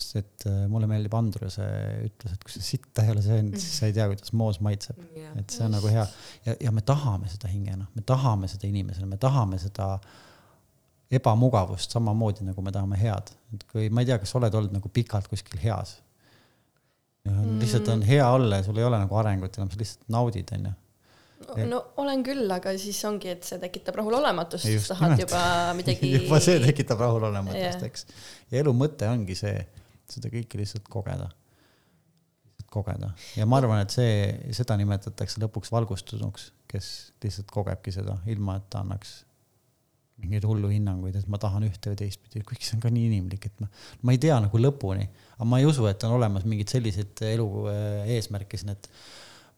sest 0.01 0.17
et 0.17 0.47
äh, 0.49 0.63
mulle 0.73 0.87
meeldib 0.89 1.13
Andruse 1.13 1.67
ütles, 2.07 2.33
et 2.33 2.45
kui 2.45 2.55
sa 2.55 2.63
sitta 2.65 3.05
ei 3.05 3.13
ole 3.13 3.23
söönud, 3.25 3.59
siis 3.61 3.83
sa 3.83 3.91
ei 3.91 3.93
tea, 3.93 4.07
kuidas 4.09 4.33
moos 4.33 4.61
maitseb. 4.65 4.99
et 5.37 5.53
see 5.53 5.67
on 5.67 5.77
nagu 5.77 5.93
hea 5.93 6.07
ja, 6.47 6.57
ja 6.69 6.73
me 6.73 6.81
tahame 6.81 7.29
seda 7.29 7.53
hingena, 7.53 7.87
me 7.95 8.03
tahame 8.07 8.49
seda 8.49 8.69
inimesena, 8.71 9.09
me 9.11 9.21
tahame 9.21 9.59
seda 9.61 9.93
äh, 9.99 10.11
ebamugavust 11.11 11.91
samamoodi, 11.91 12.45
nagu 12.47 12.63
me 12.63 12.73
tahame 12.73 12.99
head. 12.99 13.33
et 13.55 13.65
kui, 13.73 13.89
ma 13.91 14.05
ei 14.05 14.11
tea, 14.11 14.19
kas 14.23 14.31
sa 14.31 14.39
oled 14.39 14.55
olnud 14.55 14.77
nagu 14.79 14.91
pikalt 14.95 15.29
kuskil 15.31 15.59
heas. 15.63 15.99
Mm. 17.29 17.59
lihtsalt 17.61 17.89
on 17.93 18.03
hea 18.07 18.25
olla 18.33 18.57
ja 18.57 18.65
sul 18.65 18.79
ei 18.81 18.85
ole 18.87 18.97
nagu 18.97 19.17
arengut 19.21 19.59
enam, 19.59 19.69
sa 19.69 19.77
lihtsalt 19.77 20.07
naudid, 20.09 20.49
onju. 20.57 20.71
No 21.71 21.81
olen 22.03 22.23
küll, 22.27 22.45
aga 22.53 22.73
siis 22.81 22.99
ongi, 23.09 23.33
et 23.35 23.47
see 23.47 23.59
tekitab 23.63 23.99
rahulolematust, 24.01 24.67
siis 24.67 24.89
tahad 24.91 25.15
nimelt. 25.15 25.25
juba 25.25 25.43
midagi 25.79 26.13
juba 26.17 26.41
see 26.45 26.59
tekitab 26.63 27.01
rahulolematust 27.07 27.87
eks. 27.89 28.07
ja 28.53 28.63
elu 28.63 28.75
mõte 28.77 29.09
ongi 29.11 29.37
see, 29.39 29.55
seda 30.11 30.33
kõike 30.33 30.61
lihtsalt 30.61 30.91
kogeda. 30.93 31.31
kogeda 32.71 33.15
ja 33.39 33.49
ma 33.49 33.61
arvan, 33.63 33.83
et 33.87 33.95
see, 33.95 34.53
seda 34.57 34.77
nimetatakse 34.81 35.43
lõpuks 35.43 35.73
valgustunuks, 35.75 36.53
kes 36.71 36.93
lihtsalt 37.25 37.51
kogebki 37.51 37.95
seda, 37.95 38.21
ilma 38.31 38.61
et 38.61 38.69
ta 38.71 38.85
annaks 38.85 39.21
mingeid 40.21 40.45
hullu 40.45 40.69
hinnanguid, 40.69 41.17
et 41.17 41.29
ma 41.33 41.39
tahan 41.41 41.65
ühte 41.65 41.93
või 41.93 41.99
teistpidi, 42.03 42.43
kuigi 42.45 42.67
see 42.67 42.77
on 42.77 42.85
ka 42.85 42.93
nii 42.93 43.07
inimlik, 43.09 43.47
et 43.49 43.63
ma, 43.63 43.71
ma 44.05 44.15
ei 44.15 44.21
tea 44.21 44.37
nagu 44.45 44.61
lõpuni, 44.61 45.07
aga 45.39 45.49
ma 45.49 45.61
ei 45.63 45.69
usu, 45.69 45.87
et 45.89 46.05
on 46.05 46.19
olemas 46.19 46.45
mingeid 46.49 46.73
selliseid 46.73 47.25
elu 47.31 47.47
äh, 47.73 48.13
eesmärke 48.19 48.61
siin, 48.61 48.75
et 48.77 48.91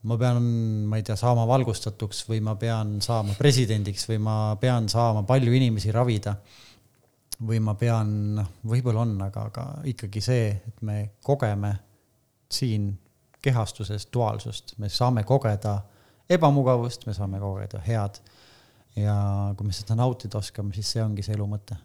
ma 0.02 0.16
pean, 0.18 0.42
ma 0.90 0.98
ei 0.98 1.04
tea, 1.06 1.16
saama 1.18 1.44
valgustatuks 1.46 2.24
või 2.28 2.40
ma 2.44 2.56
pean 2.58 2.96
saama 3.04 3.36
presidendiks 3.38 4.08
või 4.10 4.18
ma 4.22 4.36
pean 4.60 4.88
saama 4.90 5.22
palju 5.28 5.54
inimesi 5.54 5.94
ravida. 5.94 6.36
või 7.42 7.58
ma 7.58 7.72
pean, 7.74 8.10
noh, 8.36 8.48
võib-olla 8.70 9.00
on, 9.02 9.16
aga, 9.24 9.46
aga 9.50 9.62
ikkagi 9.90 10.20
see, 10.22 10.50
et 10.68 10.82
me 10.86 11.10
kogeme 11.26 11.72
siin 12.46 12.92
kehastuses 13.42 14.06
duaalsust, 14.14 14.76
me 14.78 14.86
saame 14.88 15.24
kogeda 15.26 15.80
ebamugavust, 16.30 17.06
me 17.06 17.14
saame 17.16 17.40
kogeda 17.42 17.80
head 17.82 18.20
ja 18.94 19.16
kui 19.56 19.66
me 19.66 19.74
seda 19.74 19.96
nautida 19.98 20.38
oskame, 20.38 20.70
siis 20.76 20.92
see 20.94 21.02
ongi 21.02 21.24
see 21.26 21.34
elu 21.34 21.48
mõte 21.50 21.80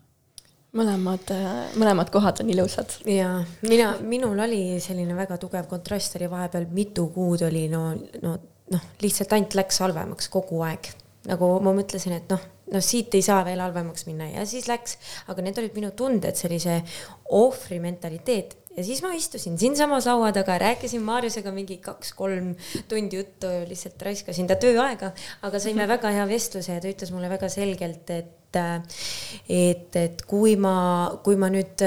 mõlemad, 0.77 1.31
mõlemad 1.79 2.11
kohad 2.13 2.43
on 2.43 2.51
ilusad. 2.53 2.99
ja 3.09 3.31
mina, 3.67 3.93
minul 4.01 4.39
oli 4.47 4.61
selline 4.83 5.15
väga 5.17 5.39
tugev 5.41 5.67
kontrast 5.71 6.19
oli 6.19 6.29
vahepeal 6.31 6.69
mitu 6.71 7.07
kuud 7.13 7.43
oli 7.47 7.65
no, 7.71 7.89
no 8.23 8.37
noh, 8.73 8.85
lihtsalt 9.01 9.33
ainult 9.35 9.57
läks 9.57 9.81
halvemaks 9.83 10.29
kogu 10.33 10.61
aeg. 10.67 10.91
nagu 11.27 11.49
ma 11.63 11.73
mõtlesin, 11.75 12.15
et 12.19 12.29
noh, 12.31 12.43
noh 12.71 12.83
siit 12.83 13.15
ei 13.17 13.25
saa 13.25 13.41
veel 13.47 13.59
halvemaks 13.63 14.07
minna 14.07 14.29
ja 14.31 14.45
siis 14.47 14.69
läks, 14.69 14.97
aga 15.31 15.43
need 15.43 15.59
olid 15.59 15.75
minu 15.75 15.91
tunded, 15.97 16.37
sellise 16.39 16.79
ohvri 17.35 17.81
mentaliteet 17.83 18.55
ja 18.77 18.85
siis 18.85 19.01
ma 19.01 19.11
istusin 19.17 19.57
siinsamas 19.59 20.07
laua 20.09 20.31
taga, 20.35 20.57
rääkisin 20.61 21.03
Maarjusega 21.05 21.51
mingi 21.55 21.79
kaks-kolm 21.83 22.53
tundi 22.89 23.19
juttu, 23.19 23.49
lihtsalt 23.69 24.01
raiskasin 24.05 24.49
ta 24.49 24.57
tööaega, 24.61 25.11
aga 25.47 25.61
saime 25.61 25.87
väga 25.89 26.13
hea 26.13 26.27
vestluse 26.29 26.77
ja 26.77 26.83
ta 26.83 26.91
ütles 26.91 27.13
mulle 27.15 27.31
väga 27.33 27.49
selgelt, 27.51 28.09
et 28.13 28.33
et, 28.57 29.95
et 29.99 30.21
kui 30.25 30.55
ma, 30.57 30.73
kui 31.21 31.35
ma 31.37 31.49
nüüd 31.51 31.83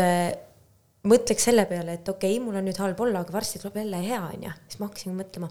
mõtleks 1.08 1.46
selle 1.48 1.64
peale, 1.66 1.96
et 1.96 2.08
okei 2.08 2.36
okay,, 2.36 2.44
mul 2.44 2.58
on 2.60 2.66
nüüd 2.68 2.78
halb 2.82 3.00
olla, 3.00 3.22
aga 3.24 3.32
varsti 3.34 3.62
tuleb 3.62 3.80
jälle 3.80 4.02
hea, 4.04 4.20
onju, 4.34 4.52
siis 4.68 4.80
ma 4.80 4.90
hakkasin 4.90 5.16
mõtlema, 5.16 5.48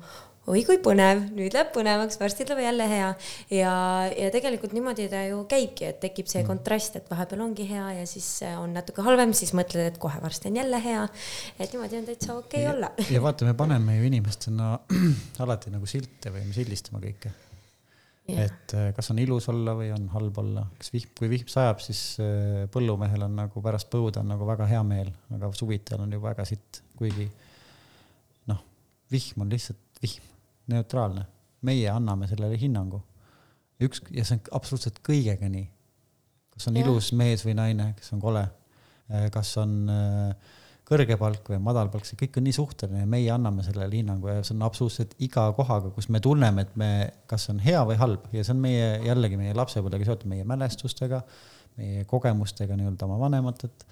oi 0.49 0.61
kui 0.65 0.79
põnev, 0.81 1.25
nüüd 1.35 1.53
läheb 1.53 1.71
põnevaks, 1.75 2.17
varsti 2.21 2.45
tuleb 2.47 2.63
jälle 2.63 2.85
hea. 2.89 3.09
ja, 3.53 3.73
ja 4.07 4.29
tegelikult 4.33 4.73
niimoodi 4.75 5.09
ta 5.11 5.21
ju 5.27 5.41
käibki, 5.49 5.89
et 5.91 5.99
tekib 6.01 6.29
see 6.29 6.41
mm. 6.41 6.47
kontrast, 6.49 6.95
et 6.99 7.09
vahepeal 7.11 7.43
ongi 7.45 7.67
hea 7.69 7.85
ja 7.99 8.05
siis 8.09 8.27
on 8.57 8.73
natuke 8.77 9.03
halvem, 9.05 9.33
siis 9.37 9.53
mõtled, 9.57 9.91
et 9.91 9.99
kohe 10.01 10.21
varsti 10.23 10.49
on 10.49 10.61
jälle 10.61 10.79
hea. 10.83 11.03
et 11.59 11.75
niimoodi 11.75 11.99
on 11.99 12.07
täitsa 12.07 12.37
okei 12.37 12.63
okay 12.63 12.71
olla. 12.73 12.91
ja 13.11 13.21
vaata, 13.21 13.45
me 13.49 13.53
paneme 13.57 13.99
ju 13.99 14.07
inimestena 14.09 14.71
alati 15.45 15.75
nagu 15.75 15.89
silte 15.89 16.33
või 16.33 16.47
me 16.47 16.55
sildistame 16.55 17.03
kõike. 17.03 17.33
et 18.29 18.77
äh, 18.77 18.89
kas 18.95 19.11
on 19.13 19.19
ilus 19.21 19.49
olla 19.53 19.75
või 19.77 19.91
on 19.93 20.07
halb 20.15 20.39
olla, 20.41 20.63
kas 20.79 20.93
vihm, 20.95 21.11
kui 21.19 21.29
vihm 21.29 21.51
sajab, 21.51 21.83
siis 21.83 22.01
äh, 22.23 22.63
põllumehel 22.73 23.27
on 23.27 23.37
nagu 23.43 23.65
pärast 23.65 23.91
põuda 23.91 24.23
on 24.23 24.33
nagu 24.33 24.49
väga 24.49 24.69
hea 24.71 24.81
meel, 24.87 25.13
aga 25.35 25.51
suvitajal 25.53 26.07
on 26.07 26.17
ju 26.17 26.23
väga 26.25 26.47
sitt, 26.47 26.81
kuigi 26.97 27.29
noh, 28.49 28.65
vihm 29.13 29.45
on 29.45 29.53
lihtsalt 29.53 29.88
vihm 30.03 30.29
neutraalne, 30.69 31.25
meie 31.65 31.89
anname 31.91 32.29
sellele 32.29 32.57
hinnangu. 32.59 33.01
üks, 33.79 34.01
ja 34.11 34.25
see 34.27 34.35
on 34.35 34.55
absoluutselt 34.59 34.97
kõigega 35.05 35.47
nii. 35.49 35.67
kas 36.55 36.67
on 36.67 36.77
ja. 36.77 36.83
ilus 36.83 37.13
mees 37.15 37.45
või 37.47 37.55
naine, 37.55 37.93
kes 37.97 38.11
on 38.15 38.23
kole, 38.23 38.41
äh, 39.07 39.29
kas 39.33 39.53
on, 39.61 39.75
äh, 39.89 40.57
kõrge 40.89 41.15
palk 41.21 41.51
või 41.53 41.61
madal 41.63 41.91
palk, 41.93 42.07
see 42.07 42.17
kõik 42.19 42.39
on 42.41 42.47
nii 42.47 42.55
suhteline 42.57 43.03
ja 43.03 43.09
meie 43.09 43.29
anname 43.31 43.63
sellele 43.63 44.01
hinnangu 44.01 44.31
ja 44.31 44.41
see 44.43 44.55
on 44.57 44.65
absoluutselt 44.67 45.15
iga 45.23 45.45
kohaga, 45.55 45.93
kus 45.95 46.09
me 46.09 46.21
tunneme, 46.23 46.65
et 46.65 46.75
me, 46.81 46.91
kas 47.29 47.47
on 47.53 47.61
hea 47.63 47.81
või 47.87 47.99
halb 48.01 48.27
ja 48.35 48.43
see 48.43 48.55
on 48.55 48.63
meie, 48.63 48.91
jällegi 49.05 49.39
meie 49.39 49.55
lapsepõlvega 49.57 50.09
seotud, 50.09 50.31
meie 50.33 50.47
mälestustega, 50.49 51.21
meie 51.79 52.05
kogemustega 52.09 52.77
nii-öelda 52.79 53.07
oma 53.07 53.19
vanematelt 53.21 53.85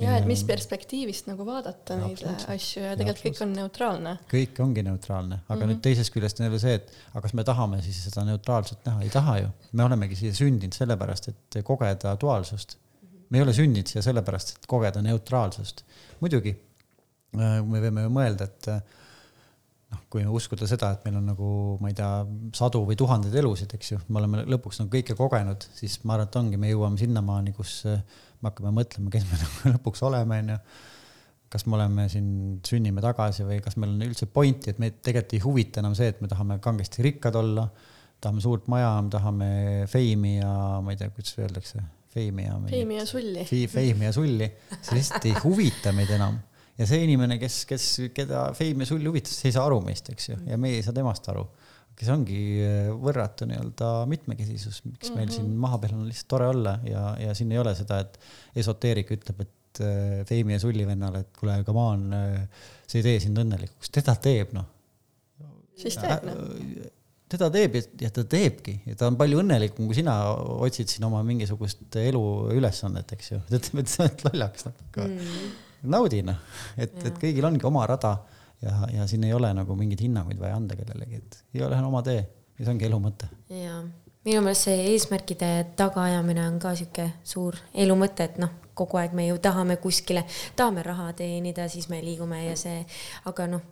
ja 0.00 0.16
et 0.18 0.26
mis 0.28 0.42
perspektiivist 0.48 1.28
nagu 1.30 1.44
vaadata 1.46 1.96
ja, 1.98 2.08
neid 2.08 2.44
asju 2.54 2.82
ja 2.84 2.92
tegelikult 2.98 3.24
ja, 3.24 3.30
kõik 3.30 3.42
on 3.46 3.54
neutraalne. 3.56 4.14
kõik 4.32 4.60
ongi 4.64 4.84
neutraalne, 4.86 5.40
aga 5.40 5.56
mm 5.56 5.62
-hmm. 5.62 5.72
nüüd 5.72 5.82
teisest 5.86 6.14
küljest 6.14 6.40
on 6.40 6.48
jälle 6.48 6.60
see, 6.62 6.74
et 6.80 6.92
aga 7.12 7.24
kas 7.26 7.34
me 7.34 7.44
tahame 7.44 7.82
siis 7.82 8.02
seda 8.04 8.24
neutraalset 8.28 8.86
näha, 8.86 9.02
ei 9.02 9.10
taha 9.10 9.38
ju. 9.38 9.50
me 9.72 9.84
olemegi 9.84 10.16
siia 10.16 10.34
sündinud 10.34 10.76
sellepärast, 10.76 11.28
et 11.28 11.60
kogeda 11.64 12.16
duaalsust. 12.20 12.78
me 13.30 13.38
ei 13.38 13.42
ole 13.42 13.52
sündinud 13.52 13.86
siia 13.86 14.02
sellepärast, 14.02 14.56
et 14.56 14.66
kogeda 14.66 15.02
neutraalsust. 15.02 15.84
muidugi 16.20 16.56
äh, 17.34 17.62
me 17.64 17.80
võime 17.80 18.08
ju 18.08 18.10
mõelda, 18.10 18.44
et 18.44 18.68
äh, 18.68 18.82
noh, 19.90 20.02
kui 20.12 20.24
uskuda 20.26 20.68
seda, 20.70 20.92
et 20.94 21.06
meil 21.06 21.18
on 21.20 21.28
nagu, 21.32 21.50
ma 21.82 21.90
ei 21.90 21.96
tea, 21.98 22.10
sadu 22.56 22.82
või 22.88 22.96
tuhandeid 22.98 23.34
elusid, 23.42 23.74
eks 23.76 23.92
ju, 23.94 24.00
me 24.08 24.22
oleme 24.22 24.44
lõpuks 24.50 24.82
nagu 24.82 24.92
kõike 24.94 25.16
kogenud, 25.18 25.66
siis 25.76 25.98
ma 26.04 26.16
arvan, 26.16 26.30
et 26.30 26.40
ongi, 26.40 26.60
me 26.60 26.70
jõuame 26.72 27.00
sinnamaani, 27.00 27.54
kus 27.56 27.80
eh, 27.90 28.02
me 28.40 28.50
hakkame 28.50 28.72
mõtlema, 28.76 29.12
kes 29.12 29.28
me 29.28 29.38
nagu 29.42 29.74
lõpuks 29.74 30.02
oleme, 30.08 30.40
onju. 30.44 30.58
kas 31.50 31.66
me 31.66 31.78
oleme 31.78 32.08
siin, 32.12 32.32
sünnime 32.66 33.02
tagasi 33.04 33.46
või 33.46 33.60
kas 33.64 33.78
meil 33.80 33.94
on 33.96 34.04
üldse 34.08 34.28
pointi, 34.30 34.74
et 34.74 34.82
meid 34.82 35.00
tegelikult 35.04 35.38
ei 35.38 35.44
huvita 35.46 35.84
enam 35.84 35.96
see, 35.98 36.12
et 36.12 36.20
me 36.22 36.30
tahame 36.30 36.60
kangesti 36.62 37.06
rikkad 37.06 37.38
olla, 37.40 37.66
tahame 38.20 38.44
suurt 38.44 38.68
maja, 38.70 38.92
me 39.02 39.10
tahame 39.12 39.50
feimi 39.90 40.36
ja 40.38 40.52
ma 40.84 40.94
ei 40.94 41.00
tea, 41.00 41.10
kuidas 41.14 41.34
öeldakse, 41.40 41.82
feimi 42.14 42.46
ja. 42.46 42.60
feimi 42.70 43.00
ja 43.00 43.08
sulli. 43.08 43.48
Feimi 43.48 44.08
ja 44.08 44.14
sulli, 44.14 44.52
see 44.78 45.00
lihtsalt 45.00 45.26
ei 45.30 45.36
huvita 45.42 45.94
meid 45.96 46.14
enam 46.18 46.38
ja 46.80 46.88
see 46.88 47.04
inimene, 47.04 47.36
kes, 47.40 47.62
kes, 47.68 47.86
keda 48.16 48.50
Fame 48.56 48.86
ja 48.86 48.88
Sulli 48.88 49.10
huvitas, 49.10 49.36
see 49.36 49.50
ei 49.50 49.56
saa 49.56 49.66
aru 49.68 49.80
meist, 49.84 50.08
eks 50.12 50.30
ju, 50.30 50.38
ja 50.48 50.56
meie 50.60 50.78
ei 50.78 50.86
saa 50.86 50.96
temast 50.96 51.28
aru. 51.32 51.44
Kes 52.00 52.10
ongi 52.14 52.40
äh, 52.64 52.90
võrratu 52.96 53.46
nii-öelda 53.48 53.90
mitmekesisus, 54.10 54.82
miks 54.86 55.10
mm 55.10 55.14
-hmm. 55.14 55.18
meil 55.18 55.32
siin 55.34 55.50
maha 55.64 55.80
peal 55.82 55.96
on 55.98 56.06
lihtsalt 56.08 56.30
tore 56.32 56.50
olla 56.50 56.78
ja, 56.88 57.02
ja 57.20 57.34
siin 57.36 57.52
ei 57.52 57.60
ole 57.60 57.74
seda, 57.76 58.00
et 58.04 58.16
esoteerik 58.62 59.12
ütleb, 59.16 59.44
et 59.44 59.82
äh, 59.84 60.22
Feimi 60.28 60.56
ja 60.56 60.62
Sulli 60.62 60.86
vennale, 60.88 61.24
et 61.26 61.36
kuule, 61.38 61.60
come 61.66 61.84
on 61.84 62.06
äh,, 62.16 62.64
see 62.86 63.02
ei 63.02 63.08
tee 63.10 63.20
sind 63.26 63.38
õnnelikuks, 63.42 63.92
teda 63.92 64.16
teeb, 64.16 64.56
noh. 64.56 64.66
siis 65.76 66.00
teeb, 66.00 66.26
noh. 66.26 66.90
teda 67.30 67.50
teeb 67.54 67.78
ja, 67.78 67.86
ja 68.06 68.10
ta 68.10 68.24
teebki. 68.24 68.80
Ja 68.90 68.96
ta 68.98 69.06
on 69.06 69.16
palju 69.20 69.44
õnnelikum, 69.44 69.86
kui 69.86 70.00
sina 70.00 70.16
otsid 70.34 70.90
siin 70.90 71.04
oma 71.06 71.22
mingisugust 71.22 72.00
elu 72.00 72.22
ülesannet, 72.56 73.12
eks 73.16 73.34
ju. 73.34 73.42
ta 73.50 73.60
ütleb, 73.60 73.84
et 73.84 73.92
sa 73.92 74.06
oled 74.06 74.24
lollakas 74.30 74.72
natuke. 74.72 75.06
Mm 75.06 75.50
naudi 75.82 76.20
noh, 76.24 76.36
et, 76.76 76.92
et 77.06 77.16
kõigil 77.20 77.46
ongi 77.46 77.64
oma 77.68 77.86
rada 77.88 78.16
ja, 78.62 78.76
ja 78.92 79.06
siin 79.06 79.24
ei 79.24 79.32
ole 79.34 79.52
nagu 79.56 79.76
mingeid 79.78 80.04
hinnanguid 80.04 80.40
vaja 80.40 80.58
anda 80.60 80.76
kellelegi, 80.78 81.22
et 81.22 81.40
igaühel 81.54 81.80
on 81.80 81.90
oma 81.92 82.04
tee 82.06 82.20
ja 82.20 82.64
see 82.64 82.72
ongi 82.74 82.88
elu 82.88 83.00
mõte. 83.02 83.30
ja 83.54 83.80
minu 84.26 84.44
meelest 84.44 84.68
see 84.68 84.86
eesmärkide 84.92 85.50
tagaajamine 85.80 86.46
on 86.46 86.60
ka 86.62 86.74
sihuke 86.78 87.08
suur 87.24 87.56
elu 87.74 87.96
mõte, 87.96 88.28
et 88.28 88.38
noh, 88.42 88.52
kogu 88.76 89.00
aeg 89.00 89.16
me 89.16 89.26
ju 89.26 89.40
tahame 89.42 89.76
kuskile, 89.80 90.24
tahame 90.56 90.84
raha 90.84 91.10
teenida, 91.16 91.68
siis 91.72 91.88
me 91.92 92.00
liigume 92.04 92.44
ja 92.44 92.56
see, 92.58 92.84
aga 93.28 93.48
noh 93.56 93.68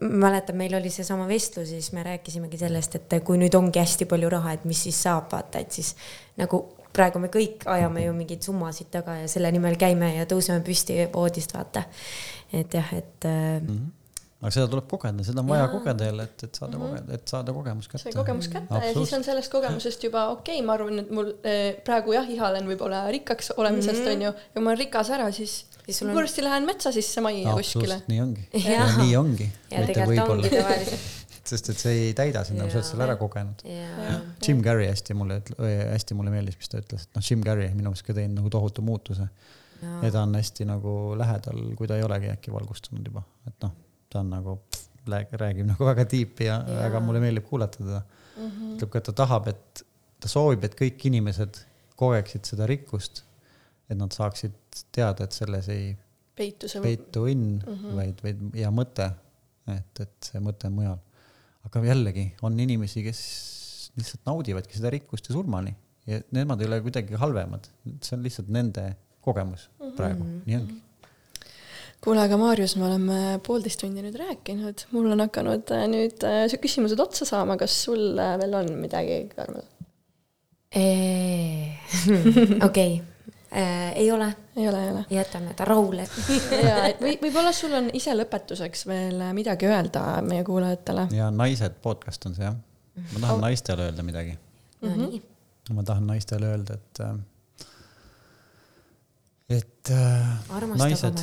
mäletan, 0.00 0.54
meil 0.56 0.74
oli 0.78 0.90
seesama 0.94 1.24
vestlus 1.26 1.72
ja 1.72 1.80
siis 1.80 1.90
me 1.92 2.04
rääkisimegi 2.06 2.58
sellest, 2.58 2.94
et 3.00 3.16
kui 3.26 3.38
nüüd 3.40 3.54
ongi 3.58 3.80
hästi 3.82 4.06
palju 4.10 4.28
raha, 4.30 4.52
et 4.54 4.66
mis 4.68 4.78
siis 4.86 5.00
saab, 5.02 5.26
vaata, 5.32 5.58
et 5.58 5.74
siis 5.74 5.96
nagu 6.38 6.60
praegu 6.94 7.18
me 7.18 7.30
kõik 7.32 7.64
ajame 7.66 8.04
ju 8.04 8.12
mingeid 8.14 8.46
summasid 8.46 8.92
taga 8.94 9.16
ja 9.22 9.30
selle 9.30 9.50
nimel 9.54 9.74
käime 9.80 10.12
ja 10.14 10.28
tõuseme 10.30 10.62
püsti 10.62 11.00
voodist, 11.14 11.54
vaata. 11.56 11.82
et 12.52 12.74
jah, 12.74 12.94
et 12.94 13.26
mm. 13.26 13.66
-hmm 13.66 13.90
aga 14.42 14.50
seda 14.50 14.68
tuleb 14.68 14.88
kogeda, 14.90 15.24
seda 15.26 15.42
on 15.44 15.50
vaja 15.52 15.64
ja. 15.64 15.72
kogeda 15.72 16.08
jälle, 16.08 16.26
et, 16.28 16.44
et 16.48 16.58
saada 16.58 16.78
mm 16.78 16.82
-hmm. 16.82 16.94
kogeda, 16.96 17.18
et 17.18 17.34
saada 17.34 17.52
kogemus 17.58 17.88
kätte. 17.88 18.02
see 18.02 18.12
kogemus 18.16 18.48
kätte 18.48 18.80
ja 18.86 18.94
siis 18.94 19.12
on 19.18 19.24
sellest 19.24 19.52
kogemusest 19.52 20.04
juba 20.04 20.26
okei 20.34 20.56
okay,, 20.56 20.66
ma 20.66 20.74
arvan, 20.78 20.98
et 20.98 21.10
mul 21.10 21.32
eh, 21.44 21.76
praegu 21.86 22.16
jah, 22.18 22.30
ihalen 22.30 22.66
võib-olla 22.66 23.04
rikkaks 23.10 23.52
olemisest 23.56 24.00
mm 24.00 24.06
-hmm. 24.06 24.12
on 24.16 24.22
ju, 24.22 24.34
ja 24.34 24.52
kui 24.54 24.62
ma 24.62 24.70
olen 24.70 24.78
rikas 24.84 25.10
ära, 25.10 25.30
siis 25.32 25.66
siis 25.86 26.02
on... 26.02 26.14
varsti 26.14 26.44
lähen 26.44 26.66
metsa 26.66 26.92
sisse 26.92 27.20
majja 27.20 27.54
kuskile. 27.54 28.02
nii 28.08 28.20
ongi. 28.20 28.48
ja 28.68 28.86
nii 28.96 29.16
ongi. 29.16 29.50
ja 29.70 29.86
tegelikult 29.86 30.28
ongi 30.28 30.50
tavaliselt 30.50 31.10
sest 31.52 31.72
et 31.72 31.78
see 31.78 31.94
ei 32.06 32.12
täida 32.16 32.44
sind, 32.46 32.62
sa 32.62 32.78
oled 32.78 32.86
selle 32.86 33.04
ära 33.06 33.16
kogenud. 33.20 33.64
Jim 34.46 34.62
Carrey 34.64 34.86
hästi 34.88 35.16
mulle, 35.18 35.40
hästi 35.58 36.16
mulle 36.18 36.30
meeldis, 36.34 36.58
mis 36.60 36.70
ta 36.70 36.80
ütles, 36.80 37.08
et 37.08 37.18
noh, 37.18 37.24
Jim 37.26 37.42
Carrey 37.46 37.72
minu 37.74 37.90
meelest 37.90 38.06
ka 38.06 38.14
teinud 38.16 38.38
nagu 38.38 38.52
tohutu 38.52 38.84
muutuse. 38.86 39.26
ja 39.82 40.10
ta 40.14 40.22
on 40.22 40.36
hästi 40.38 40.64
nagu 40.68 40.92
lähedal, 41.18 41.64
kui 41.78 41.88
ta 41.90 41.96
ei 41.98 42.04
olegi 42.06 42.30
äkki 42.30 42.52
valgustunud 42.54 43.08
juba, 43.10 43.24
et 43.50 43.56
noh, 43.64 43.72
ta 44.12 44.20
on 44.20 44.30
nagu, 44.32 44.58
räägib 45.08 45.66
nagu 45.70 45.88
väga 45.88 46.04
tiipi 46.08 46.46
ja, 46.48 46.60
ja 46.68 46.84
väga 46.86 47.00
mulle 47.04 47.22
meeldib 47.22 47.48
kuulata 47.48 47.80
teda. 47.80 48.02
Mm. 48.36 48.48
-hmm. 48.48 48.74
ütleb 48.76 48.92
ka, 48.92 49.00
et 49.00 49.08
ta 49.10 49.12
tahab, 49.24 49.48
et 49.52 49.84
ta 50.20 50.30
soovib, 50.30 50.64
et 50.64 50.76
kõik 50.78 51.06
inimesed 51.10 51.60
kogeksid 52.00 52.48
seda 52.48 52.66
rikkust, 52.70 53.24
et 53.90 53.98
nad 53.98 54.12
saaksid 54.14 54.54
teada, 54.94 55.24
et 55.24 55.36
selles 55.36 55.68
ei 55.72 55.92
peitu 56.36 56.68
see 56.70 56.80
peitu 56.82 57.26
õnn 57.28 57.58
mm, 57.60 57.74
-hmm. 57.74 57.96
vaid, 57.98 58.22
vaid 58.24 58.60
ja 58.62 58.70
mõte, 58.72 59.10
et, 59.68 60.00
et 60.00 60.30
see 60.30 60.40
mõte 60.40 60.70
on 60.70 60.78
mujal. 60.78 61.00
Aga 61.68 61.82
jällegi 61.86 62.24
on 62.42 62.58
inimesi, 62.60 63.04
kes 63.04 63.20
lihtsalt 63.96 64.24
naudivadki 64.26 64.78
seda 64.78 64.90
rikkust 64.90 65.28
ja 65.28 65.36
surmani. 65.36 65.74
Ja 66.06 66.18
nemad 66.34 66.60
ei 66.60 66.66
ole 66.66 66.80
kuidagi 66.82 67.14
halvemad, 67.14 67.68
see 68.02 68.16
on 68.16 68.24
lihtsalt 68.24 68.48
nende 68.50 68.88
kogemus 69.22 69.68
praegu. 69.96 70.24
Mm, 70.24 70.30
-hmm. 70.30 70.46
nii 70.46 70.56
ongi 70.56 70.80
kuule, 72.02 72.22
aga 72.24 72.38
Maarjus, 72.40 72.74
me 72.78 72.88
oleme 72.88 73.18
poolteist 73.46 73.82
tundi 73.82 74.02
nüüd 74.02 74.16
rääkinud, 74.18 74.86
mul 74.94 75.12
on 75.14 75.22
hakanud 75.22 75.70
äh, 75.74 75.84
nüüd 75.90 76.26
äh, 76.26 76.44
küsimused 76.62 77.00
otsa 77.02 77.28
saama, 77.28 77.56
kas 77.60 77.76
sul 77.84 78.18
äh, 78.18 78.34
veel 78.40 78.58
on 78.58 78.74
midagi, 78.80 79.22
Karmel? 79.36 79.64
okei, 82.66 82.92
ei 83.52 84.06
ole. 84.08 84.28
ei 84.56 84.68
ole, 84.68 84.84
ei 84.84 84.90
ole. 84.94 85.02
jätame 85.12 85.52
ta 85.54 85.66
rahule 85.68 86.06
ja, 86.68 86.86
et 86.88 87.00
või 87.04 87.18
võib-olla 87.20 87.52
sul 87.52 87.74
on 87.76 87.90
ise 87.92 88.14
lõpetuseks 88.16 88.86
veel 88.88 89.20
midagi 89.36 89.68
öelda 89.68 90.22
meie 90.24 90.46
kuulajatele. 90.48 91.10
ja 91.12 91.28
Naised 91.30 91.76
podcast 91.84 92.24
on 92.26 92.38
see 92.38 92.46
jah. 92.48 92.56
ma 92.96 93.18
tahan 93.18 93.36
oh. 93.36 93.42
naistele 93.44 93.90
öelda 93.90 94.06
midagi. 94.06 94.38
no 94.80 94.94
nii. 94.96 95.20
ma 95.76 95.84
tahan 95.84 96.08
naistele 96.08 96.54
öelda, 96.54 96.80
et 96.80 97.04
äh, 97.04 97.12
et 99.52 99.90
äh, 99.90 100.74
naised, 100.76 101.22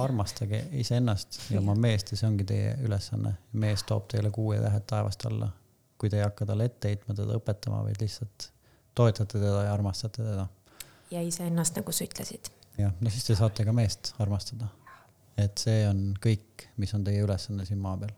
armastage 0.00 0.64
iseennast 0.82 1.38
ja 1.50 1.60
oma 1.60 1.74
meest 1.78 2.12
ja 2.12 2.18
see 2.18 2.28
ongi 2.28 2.46
teie 2.48 2.72
ülesanne. 2.84 3.34
mees 3.52 3.84
toob 3.88 4.08
teile 4.12 4.30
kuu 4.34 4.52
ja 4.56 4.62
tähed 4.64 4.88
taevast 4.90 5.26
alla. 5.30 5.52
kui 5.98 6.10
te 6.10 6.18
ei 6.18 6.24
hakka 6.24 6.46
talle 6.48 6.66
ette 6.66 6.90
heitma, 6.90 7.14
teda 7.14 7.36
õpetama, 7.38 7.84
vaid 7.86 8.00
lihtsalt 8.02 8.48
toetate 8.94 9.38
teda 9.38 9.68
ja 9.68 9.74
armastate 9.74 10.24
teda 10.24 10.48
ja 11.12 11.22
iseennast, 11.22 11.76
nagu 11.78 11.94
sa 11.94 12.04
ütlesid. 12.08 12.50
jah, 12.80 12.92
no 13.00 13.12
siis 13.12 13.28
te 13.28 13.36
saate 13.38 13.66
ka 13.68 13.74
meest 13.76 14.14
armastada. 14.22 14.68
et 15.38 15.58
see 15.58 15.86
on 15.88 16.10
kõik, 16.22 16.66
mis 16.82 16.92
on 16.96 17.04
teie 17.06 17.22
ülesanne 17.24 17.66
siin 17.68 17.80
maa 17.82 17.96
peal. 18.00 18.12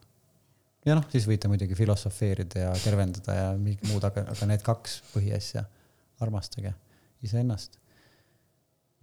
ja 0.86 0.98
noh, 0.98 1.06
siis 1.12 1.28
võite 1.31 1.51
muidugi 1.52 1.76
filosofeerida 1.78 2.66
ja 2.68 2.74
tervendada 2.85 3.39
ja 3.39 3.47
mingid 3.59 3.89
muud, 3.90 4.05
aga, 4.06 4.26
aga 4.35 4.51
need 4.51 4.64
kaks 4.66 5.01
põhiasja, 5.12 5.64
armastage 6.24 6.74
iseennast 7.24 7.84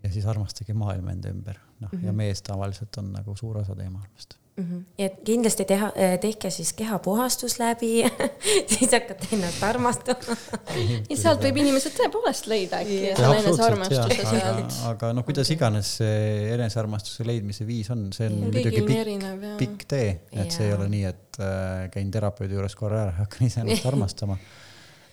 ja 0.04 0.12
siis 0.12 0.26
armastage 0.26 0.74
maailma 0.74 1.16
enda 1.16 1.30
ümber, 1.30 1.58
noh 1.80 1.90
mm 1.92 1.98
-hmm. 1.98 2.06
ja 2.06 2.12
mhm. 2.12 2.18
mees 2.18 2.42
tavaliselt 2.42 2.98
on 2.98 3.14
nagu 3.14 3.36
suur 3.36 3.58
osa 3.58 3.76
teie 3.76 3.90
maailmast 3.90 4.42
mm. 4.58 4.64
-hmm. 4.64 4.84
ja 4.98 5.10
kindlasti 5.10 5.66
teha, 5.66 5.92
eh, 5.96 6.20
tehke 6.20 6.50
siis 6.50 6.74
kehapuhastus 6.74 7.60
läbi 7.60 8.04
siis 8.78 8.92
hakkate 8.92 9.28
ennast 9.32 9.64
armastama 9.64 10.38
ja 11.10 11.18
sealt 11.18 11.44
võib 11.44 11.60
inimesed 11.64 11.96
tõepoolest 11.98 12.48
leida 12.52 12.82
äkki 12.82 13.14
selle 13.18 13.38
enesearmastuse 13.44 14.26
sealt. 14.30 14.80
aga 14.94 15.14
noh, 15.14 15.26
kuidas 15.28 15.52
iganes 15.56 15.98
see 16.02 16.50
enesearmastuse 16.56 17.28
leidmise 17.28 17.68
viis 17.68 17.92
on, 17.94 18.10
see 18.14 18.28
on 18.32 18.40
muidugi 18.46 18.82
pikk, 18.82 19.22
pikk 19.62 19.88
tee, 19.88 20.10
et 20.32 20.46
ja. 20.46 20.50
see 20.58 20.68
ei 20.68 20.76
ole 20.78 20.90
nii, 20.92 21.06
et 21.14 21.40
äh, 21.40 21.88
käin 21.94 22.12
terapeudi 22.12 22.60
juures 22.60 22.76
korra 22.76 23.06
ära 23.06 23.16
ja 23.16 23.24
hakkan 23.24 23.48
iseennast 23.48 23.90
armastama 23.94 24.38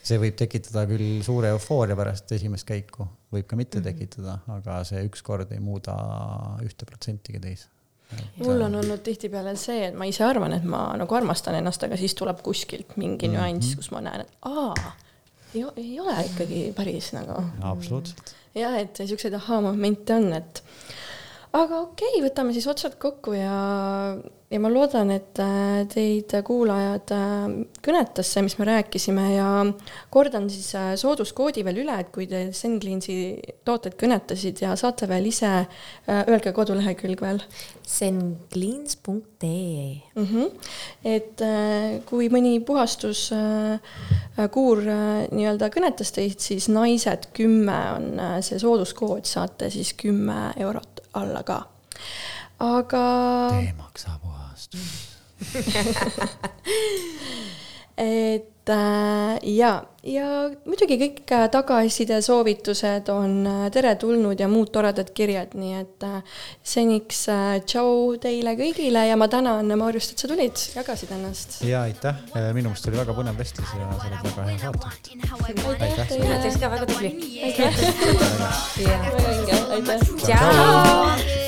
see 0.03 0.21
võib 0.21 0.37
tekitada 0.39 0.85
küll 0.89 1.23
suure 1.27 1.51
eufooria 1.55 1.97
pärast 1.99 2.31
esimest 2.33 2.67
käiku, 2.69 3.09
võib 3.35 3.49
ka 3.49 3.57
mitte 3.57 3.79
mm 3.79 3.85
-hmm. 3.85 3.99
tekitada, 3.99 4.39
aga 4.59 4.85
see 4.85 5.03
ükskord 5.09 5.53
ei 5.53 5.61
muuda 5.61 5.97
ühte 6.65 6.89
protsentigi 6.89 7.41
teis 7.41 7.69
mul 8.37 8.63
on 8.65 8.79
olnud 8.81 9.03
tihtipeale 9.05 9.55
see, 9.57 9.89
et 9.89 9.97
ma 9.99 10.07
ise 10.09 10.25
arvan, 10.25 10.55
et 10.57 10.65
ma 10.65 10.87
nagu 10.97 11.19
armastan 11.19 11.59
ennast, 11.59 11.85
aga 11.85 11.99
siis 12.01 12.15
tuleb 12.19 12.41
kuskilt 12.45 12.97
mingi 12.97 13.29
mm 13.29 13.35
-hmm. 13.35 13.53
nüanss, 13.53 13.77
kus 13.77 13.91
ma 13.91 14.01
näen, 14.01 14.25
et 14.25 14.33
aa, 14.49 14.93
ei, 15.55 15.65
ei 15.77 16.01
ole 16.01 16.17
ikkagi 16.31 16.63
päris 16.77 17.13
nagu. 17.13 17.43
absoluutselt. 17.61 18.35
jah, 18.55 18.79
et 18.81 18.97
siukseid 18.97 19.35
ahaa-momente 19.35 20.15
on, 20.15 20.33
et 20.33 20.63
aga 21.53 21.81
okei 21.81 22.09
okay,, 22.15 22.25
võtame 22.29 22.53
siis 22.57 22.67
otsad 22.67 22.97
kokku 22.99 23.33
ja 23.33 24.17
ja 24.49 24.57
ma 24.63 24.71
loodan, 24.73 25.11
et 25.13 25.37
äh, 25.43 25.83
teid, 25.93 26.33
kuulajad, 26.47 27.11
äh, 27.13 27.49
kõnetas 27.85 28.31
see, 28.33 28.43
mis 28.47 28.57
me 28.59 28.65
rääkisime 28.69 29.27
ja 29.35 29.49
kordan 30.13 30.49
siis 30.53 30.75
äh, 30.79 30.95
sooduskoodi 31.01 31.65
veel 31.67 31.79
üle, 31.85 31.95
et 32.01 32.09
kui 32.15 32.27
te 32.31 32.39
Sencleansi 32.57 33.17
tooted 33.69 33.95
kõnetasid 34.01 34.57
ja 34.65 34.71
saate 34.79 35.05
veel 35.11 35.27
ise, 35.29 35.51
öelge 36.09 36.53
kodulehekülg 36.57 37.21
veel. 37.23 37.41
Sencleans.ee 37.89 40.03
mm. 40.15 40.25
-hmm. 40.25 40.47
et 41.05 41.41
kui 42.09 42.29
mõni 42.33 42.61
puhastuskuur 42.65 44.79
nii-öelda 44.85 45.69
kõnetas 45.73 46.13
teid, 46.13 46.41
siis 46.41 46.69
naised 46.73 47.27
kümme 47.37 47.93
on 47.97 48.21
see 48.45 48.59
sooduskood, 48.61 49.25
saate 49.25 49.71
siis 49.73 49.93
kümme 49.97 50.53
eurot 50.61 51.01
alla 51.17 51.43
ka 51.43 51.67
aga. 52.59 53.05
tee 53.51 53.75
maksa 53.79 54.11
puhastus 54.59 55.19
et 57.99 58.69
äh, 58.69 59.39
ja, 59.43 59.83
ja 60.07 60.27
muidugi 60.67 60.99
kõik 61.01 61.33
äh, 61.35 61.49
tagasiside, 61.51 62.21
soovitused 62.23 63.09
on 63.11 63.47
äh, 63.47 63.71
teretulnud 63.75 64.39
ja 64.39 64.49
muud 64.51 64.71
toredad 64.75 65.11
kirjad, 65.15 65.55
nii 65.59 65.75
et 65.81 66.03
äh, 66.07 66.23
seniks 66.63 67.29
äh, 67.33 67.59
tšau 67.63 68.17
teile 68.23 68.55
kõigile 68.59 69.07
ja 69.09 69.17
ma 69.19 69.29
tänan, 69.31 69.67
Marjust, 69.79 70.13
et 70.15 70.21
sa 70.23 70.29
tulid, 70.31 70.57
jagasid 70.77 71.11
ennast. 71.17 71.61
ja 71.67 71.83
aitäh, 71.89 72.17
minu 72.55 72.71
meelest 72.71 72.89
oli 72.91 72.99
väga 73.03 73.13
põnev 73.19 73.37
vestlus 73.39 73.71
ja 73.75 73.79
sa 73.95 74.07
oled 74.11 74.23
väga 74.31 74.43
hea 74.47 74.59
saatejuht. 74.63 74.95
aitäh 75.75 76.07
teile. 76.15 76.27
näiteks 76.35 76.57
ka 76.63 76.67
väga 76.77 76.87
tubli. 76.93 77.11
aitäh. 77.51 77.73
väga 78.87 79.19
õige, 79.27 79.57
aitäh. 79.79 80.01
tšau 80.27 81.48